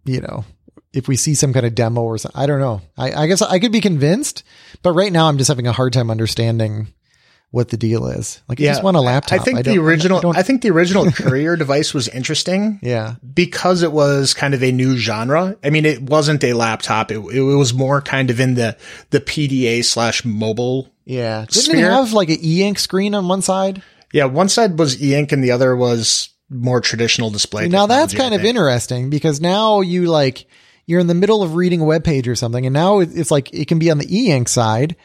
You 0.05 0.21
know, 0.21 0.45
if 0.91 1.07
we 1.07 1.15
see 1.15 1.33
some 1.33 1.53
kind 1.53 1.65
of 1.65 1.75
demo 1.75 2.01
or 2.01 2.17
something, 2.17 2.39
I 2.39 2.45
don't 2.45 2.59
know. 2.59 2.81
I, 2.97 3.23
I 3.23 3.27
guess 3.27 3.41
I 3.41 3.59
could 3.59 3.71
be 3.71 3.81
convinced, 3.81 4.43
but 4.81 4.91
right 4.91 5.11
now 5.11 5.27
I'm 5.27 5.37
just 5.37 5.47
having 5.47 5.67
a 5.67 5.71
hard 5.71 5.93
time 5.93 6.11
understanding 6.11 6.87
what 7.53 7.69
the 7.69 7.77
deal 7.77 8.07
is. 8.07 8.41
Like, 8.49 8.59
yeah, 8.59 8.71
I 8.71 8.73
just 8.73 8.83
want 8.83 8.97
a 8.97 9.01
laptop. 9.01 9.39
I 9.39 9.43
think 9.43 9.59
I 9.59 9.61
the 9.61 9.77
original, 9.77 10.31
I, 10.35 10.39
I, 10.39 10.41
think 10.41 10.63
the 10.63 10.71
original 10.71 11.11
courier 11.11 11.55
device 11.55 11.93
was 11.93 12.07
interesting. 12.07 12.79
Yeah. 12.81 13.15
Because 13.31 13.83
it 13.83 13.91
was 13.91 14.33
kind 14.33 14.55
of 14.55 14.63
a 14.63 14.71
new 14.71 14.97
genre. 14.97 15.55
I 15.63 15.69
mean, 15.69 15.85
it 15.85 16.01
wasn't 16.01 16.43
a 16.43 16.53
laptop. 16.53 17.11
It, 17.11 17.19
it 17.19 17.41
was 17.41 17.71
more 17.71 18.01
kind 18.01 18.31
of 18.31 18.39
in 18.39 18.55
the, 18.55 18.75
the 19.11 19.19
PDA 19.19 19.85
slash 19.85 20.25
mobile. 20.25 20.91
Yeah. 21.05 21.41
Didn't 21.41 21.65
sphere. 21.65 21.89
it 21.89 21.91
have 21.91 22.11
like 22.11 22.29
an 22.29 22.39
e-ink 22.41 22.79
screen 22.79 23.13
on 23.13 23.27
one 23.27 23.43
side? 23.43 23.83
Yeah, 24.13 24.25
one 24.25 24.47
side 24.47 24.79
was 24.79 25.03
e-ink 25.03 25.31
and 25.31 25.43
the 25.43 25.51
other 25.51 25.75
was 25.75 26.29
more 26.49 26.79
traditional 26.79 27.29
display. 27.31 27.67
Now 27.67 27.87
that's 27.87 28.13
kind 28.13 28.33
of 28.33 28.45
interesting 28.45 29.09
because 29.09 29.41
now 29.41 29.81
you 29.81 30.05
like 30.05 30.45
you're 30.85 30.99
in 30.99 31.07
the 31.07 31.15
middle 31.15 31.41
of 31.41 31.55
reading 31.55 31.81
a 31.81 31.85
web 31.85 32.03
page 32.03 32.27
or 32.27 32.35
something, 32.35 32.65
and 32.65 32.73
now 32.73 32.99
it's 32.99 33.31
like 33.31 33.53
it 33.53 33.67
can 33.67 33.79
be 33.79 33.89
on 33.89 33.97
the 33.97 34.17
e-ink 34.17 34.47
side, 34.47 34.95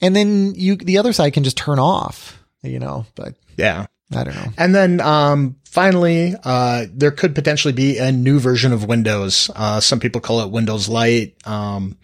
and 0.00 0.16
then 0.16 0.54
you 0.54 0.76
the 0.76 0.98
other 0.98 1.12
side 1.12 1.32
can 1.32 1.44
just 1.44 1.56
turn 1.56 1.78
off. 1.78 2.42
You 2.62 2.78
know, 2.78 3.06
but 3.14 3.34
yeah, 3.56 3.86
I 4.14 4.24
don't 4.24 4.34
know. 4.34 4.52
And 4.56 4.74
then 4.74 5.00
um, 5.00 5.56
finally, 5.64 6.34
uh, 6.42 6.86
there 6.92 7.10
could 7.10 7.34
potentially 7.34 7.72
be 7.72 7.98
a 7.98 8.10
new 8.10 8.38
version 8.38 8.72
of 8.72 8.86
Windows. 8.86 9.50
Uh, 9.54 9.80
some 9.80 10.00
people 10.00 10.20
call 10.20 10.40
it 10.40 10.50
Windows 10.50 10.88
Lite, 10.88 11.36
um, 11.46 11.98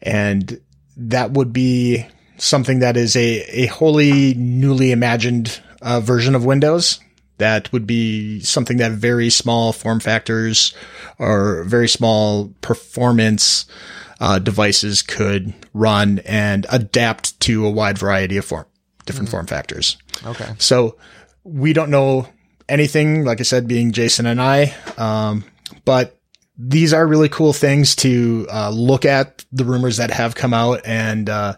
and 0.00 0.60
that 0.96 1.32
would 1.32 1.52
be 1.52 2.06
something 2.38 2.80
that 2.80 2.96
is 2.96 3.16
a 3.16 3.42
a 3.64 3.66
wholly 3.66 4.34
newly 4.34 4.92
imagined 4.92 5.60
uh, 5.84 6.00
version 6.00 6.34
of 6.34 6.44
Windows. 6.44 6.98
That 7.38 7.72
would 7.72 7.86
be 7.86 8.40
something 8.40 8.78
that 8.78 8.92
very 8.92 9.28
small 9.28 9.72
form 9.72 10.00
factors 10.00 10.74
or 11.18 11.64
very 11.64 11.88
small 11.88 12.52
performance 12.60 13.66
uh, 14.20 14.38
devices 14.38 15.02
could 15.02 15.52
run 15.72 16.20
and 16.20 16.66
adapt 16.70 17.38
to 17.40 17.66
a 17.66 17.70
wide 17.70 17.98
variety 17.98 18.36
of 18.36 18.44
form 18.44 18.66
different 19.04 19.28
form 19.28 19.46
factors. 19.46 19.96
Okay. 20.24 20.54
So 20.58 20.96
we 21.42 21.72
don't 21.72 21.90
know 21.90 22.28
anything, 22.68 23.24
like 23.24 23.40
I 23.40 23.42
said, 23.42 23.68
being 23.68 23.92
Jason 23.92 24.26
and 24.26 24.40
I. 24.40 24.74
Um, 24.96 25.44
but 25.84 26.18
these 26.56 26.92
are 26.92 27.06
really 27.06 27.28
cool 27.28 27.52
things 27.52 27.96
to 27.96 28.46
uh, 28.50 28.70
look 28.70 29.04
at 29.04 29.44
the 29.52 29.64
rumors 29.64 29.96
that 29.96 30.10
have 30.10 30.34
come 30.34 30.54
out. 30.54 30.80
And 30.84 31.28
uh, 31.28 31.56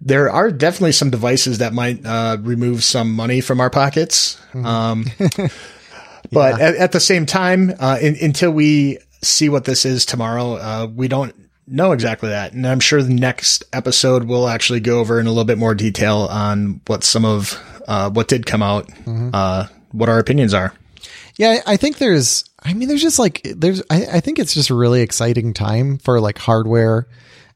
there 0.00 0.30
are 0.30 0.50
definitely 0.50 0.92
some 0.92 1.10
devices 1.10 1.58
that 1.58 1.72
might 1.72 2.04
uh, 2.06 2.36
remove 2.40 2.84
some 2.84 3.12
money 3.12 3.40
from 3.40 3.60
our 3.60 3.70
pockets. 3.70 4.40
Um, 4.54 5.06
but 6.30 6.60
at, 6.60 6.76
at, 6.76 6.92
the 6.92 7.00
same 7.00 7.26
time, 7.26 7.72
uh, 7.78 7.98
in, 8.00 8.16
until 8.22 8.52
we 8.52 8.98
see 9.22 9.48
what 9.48 9.64
this 9.64 9.84
is 9.84 10.06
tomorrow, 10.06 10.54
uh, 10.54 10.88
we 10.94 11.08
don't 11.08 11.34
know 11.66 11.92
exactly 11.92 12.28
that. 12.28 12.52
And 12.52 12.66
I'm 12.66 12.80
sure 12.80 13.02
the 13.02 13.12
next 13.12 13.64
episode 13.72 14.24
will 14.24 14.48
actually 14.48 14.80
go 14.80 15.00
over 15.00 15.18
in 15.18 15.26
a 15.26 15.30
little 15.30 15.44
bit 15.44 15.58
more 15.58 15.74
detail 15.74 16.28
on 16.30 16.80
what 16.86 17.02
some 17.02 17.24
of 17.24 17.60
uh, 17.88 18.10
what 18.10 18.28
did 18.28 18.46
come 18.46 18.62
out, 18.62 18.86
mm-hmm. 18.88 19.30
uh, 19.32 19.66
what 19.92 20.08
our 20.08 20.18
opinions 20.18 20.54
are. 20.54 20.72
Yeah, 21.36 21.60
I 21.66 21.76
think 21.76 21.98
there's, 21.98 22.45
I 22.66 22.74
mean, 22.74 22.88
there's 22.88 23.02
just 23.02 23.20
like, 23.20 23.42
there's, 23.44 23.80
I, 23.88 24.06
I 24.14 24.20
think 24.20 24.40
it's 24.40 24.52
just 24.52 24.70
a 24.70 24.74
really 24.74 25.00
exciting 25.00 25.54
time 25.54 25.98
for 25.98 26.20
like 26.20 26.36
hardware 26.36 27.06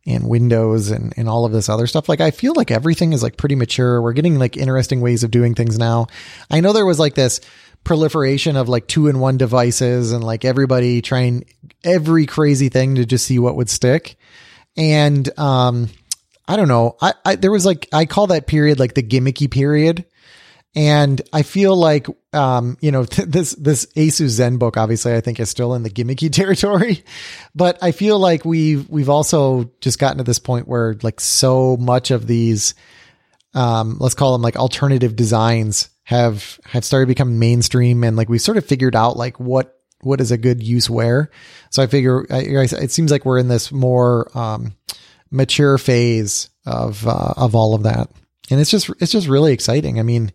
and 0.06 0.28
Windows 0.28 0.92
and, 0.92 1.12
and 1.16 1.28
all 1.28 1.44
of 1.44 1.50
this 1.50 1.68
other 1.68 1.88
stuff. 1.88 2.08
Like, 2.08 2.20
I 2.20 2.30
feel 2.30 2.52
like 2.54 2.70
everything 2.70 3.12
is 3.12 3.20
like 3.20 3.36
pretty 3.36 3.56
mature. 3.56 4.00
We're 4.00 4.12
getting 4.12 4.38
like 4.38 4.56
interesting 4.56 5.00
ways 5.00 5.24
of 5.24 5.32
doing 5.32 5.56
things 5.56 5.76
now. 5.76 6.06
I 6.48 6.60
know 6.60 6.72
there 6.72 6.86
was 6.86 7.00
like 7.00 7.16
this 7.16 7.40
proliferation 7.82 8.54
of 8.54 8.68
like 8.68 8.86
two 8.86 9.08
in 9.08 9.18
one 9.18 9.36
devices 9.36 10.12
and 10.12 10.22
like 10.22 10.44
everybody 10.44 11.02
trying 11.02 11.44
every 11.82 12.26
crazy 12.26 12.68
thing 12.68 12.94
to 12.94 13.04
just 13.04 13.26
see 13.26 13.40
what 13.40 13.56
would 13.56 13.68
stick. 13.68 14.16
And, 14.76 15.28
um, 15.38 15.88
I 16.46 16.56
don't 16.56 16.68
know. 16.68 16.96
I, 17.00 17.14
I, 17.24 17.34
there 17.34 17.50
was 17.50 17.66
like, 17.66 17.88
I 17.92 18.06
call 18.06 18.28
that 18.28 18.46
period 18.46 18.78
like 18.78 18.94
the 18.94 19.02
gimmicky 19.02 19.50
period. 19.50 20.04
And 20.74 21.20
I 21.32 21.42
feel 21.42 21.76
like, 21.76 22.06
um, 22.32 22.76
you 22.80 22.92
know, 22.92 23.04
th- 23.04 23.28
this, 23.30 23.52
this 23.52 23.86
Asus 23.96 24.38
ZenBook, 24.38 24.76
obviously, 24.76 25.14
I 25.14 25.20
think 25.20 25.40
is 25.40 25.50
still 25.50 25.74
in 25.74 25.82
the 25.82 25.90
gimmicky 25.90 26.32
territory, 26.32 27.04
but 27.54 27.78
I 27.82 27.92
feel 27.92 28.18
like 28.18 28.44
we've, 28.44 28.88
we've 28.88 29.08
also 29.08 29.70
just 29.80 29.98
gotten 29.98 30.18
to 30.18 30.24
this 30.24 30.38
point 30.38 30.68
where 30.68 30.96
like 31.02 31.20
so 31.20 31.76
much 31.76 32.10
of 32.10 32.26
these, 32.26 32.74
um, 33.54 33.96
let's 33.98 34.14
call 34.14 34.32
them 34.32 34.42
like 34.42 34.56
alternative 34.56 35.16
designs 35.16 35.88
have 36.04 36.58
have 36.64 36.84
started 36.84 37.06
becoming 37.06 37.38
mainstream 37.38 38.02
and 38.02 38.16
like 38.16 38.28
we 38.28 38.36
sort 38.36 38.56
of 38.56 38.66
figured 38.66 38.96
out 38.96 39.16
like 39.16 39.38
what 39.38 39.80
what 40.02 40.20
is 40.20 40.30
a 40.30 40.38
good 40.38 40.62
use 40.62 40.88
where. 40.88 41.30
So 41.70 41.82
I 41.82 41.86
figure 41.86 42.26
I, 42.30 42.40
it 42.40 42.90
seems 42.90 43.10
like 43.10 43.24
we're 43.24 43.38
in 43.38 43.48
this 43.48 43.70
more 43.70 44.30
um, 44.36 44.74
mature 45.30 45.78
phase 45.78 46.50
of 46.66 47.06
uh, 47.06 47.34
of 47.36 47.54
all 47.54 47.74
of 47.74 47.84
that, 47.84 48.10
and 48.50 48.60
it's 48.60 48.70
just 48.70 48.90
it's 49.00 49.12
just 49.12 49.28
really 49.28 49.52
exciting. 49.52 50.00
I 50.00 50.02
mean, 50.02 50.32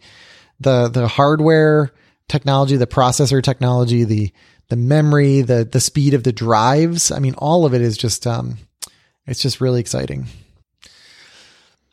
the 0.59 0.87
the 0.87 1.07
hardware 1.07 1.91
technology, 2.27 2.77
the 2.77 2.87
processor 2.87 3.41
technology, 3.41 4.03
the 4.03 4.31
the 4.69 4.75
memory, 4.75 5.41
the 5.41 5.65
the 5.65 5.79
speed 5.79 6.13
of 6.13 6.23
the 6.23 6.33
drives. 6.33 7.11
I 7.11 7.19
mean, 7.19 7.35
all 7.37 7.65
of 7.65 7.73
it 7.73 7.81
is 7.81 7.97
just 7.97 8.25
um, 8.25 8.57
it's 9.25 9.41
just 9.41 9.61
really 9.61 9.79
exciting. 9.79 10.27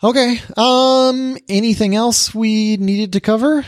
Okay. 0.05 0.40
Um, 0.56 1.39
anything 1.48 1.94
else 1.94 2.34
we 2.34 2.76
needed 2.76 3.12
to 3.12 3.20
cover? 3.20 3.64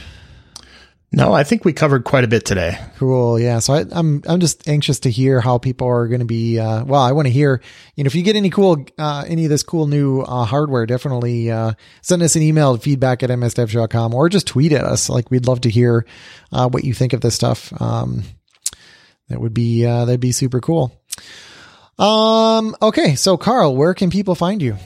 No, 1.17 1.33
I 1.33 1.45
think 1.45 1.65
we 1.65 1.73
covered 1.73 2.03
quite 2.03 2.25
a 2.25 2.27
bit 2.27 2.45
today. 2.45 2.77
Cool. 2.97 3.39
Yeah. 3.39 3.61
So 3.61 3.75
I, 3.75 3.81
am 3.83 3.89
I'm, 3.93 4.23
I'm 4.27 4.41
just 4.41 4.67
anxious 4.67 4.99
to 5.01 5.11
hear 5.11 5.41
how 5.41 5.59
people 5.59 5.87
are 5.87 6.09
going 6.09 6.21
to 6.21 6.27
be. 6.27 6.59
Uh, 6.59 6.85
well, 6.85 7.01
I 7.01 7.13
want 7.13 7.27
to 7.27 7.33
hear, 7.33 7.63
you 7.95 8.03
know, 8.03 8.09
if 8.09 8.17
you 8.17 8.23
get 8.25 8.35
any 8.35 8.51
cool, 8.51 8.85
uh, 8.99 9.25
any 9.29 9.45
of 9.45 9.51
this 9.51 9.63
cool 9.63 9.87
new 9.87 10.23
uh, 10.23 10.45
hardware, 10.45 10.87
definitely 10.87 11.53
uh, 11.53 11.75
send 12.03 12.23
us 12.23 12.35
an 12.35 12.43
email 12.43 12.75
at 12.75 12.83
feedback 12.83 13.23
at 13.23 13.31
msdevshow.com 13.31 14.13
or 14.13 14.29
just 14.29 14.49
tweet 14.49 14.73
at 14.73 14.85
us. 14.85 15.09
Like 15.09 15.31
we'd 15.31 15.47
love 15.47 15.61
to 15.61 15.71
hear 15.71 16.05
uh, 16.51 16.69
what 16.69 16.83
you 16.83 16.93
think 16.93 17.13
of 17.13 17.21
this 17.21 17.37
stuff. 17.37 17.73
Um, 17.81 18.25
that 19.29 19.41
would 19.41 19.55
be 19.55 19.87
uh, 19.87 20.07
that'd 20.07 20.19
be 20.19 20.33
super 20.33 20.61
cool. 20.61 21.01
Um. 21.97 22.75
Okay. 22.83 23.15
So 23.15 23.37
Carl, 23.37 23.77
where 23.77 23.95
can 23.95 24.11
people 24.11 24.35
find 24.35 24.61
you? 24.61 24.77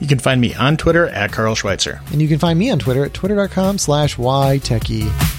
You 0.00 0.08
can 0.08 0.18
find 0.18 0.40
me 0.40 0.54
on 0.54 0.78
Twitter 0.78 1.08
at 1.08 1.30
Carl 1.30 1.54
Schweitzer. 1.54 2.00
And 2.10 2.22
you 2.22 2.28
can 2.28 2.38
find 2.38 2.58
me 2.58 2.70
on 2.70 2.78
Twitter 2.78 3.04
at 3.04 3.14
twitter.com 3.14 3.78
slash 3.78 4.16
ytechie. 4.16 5.33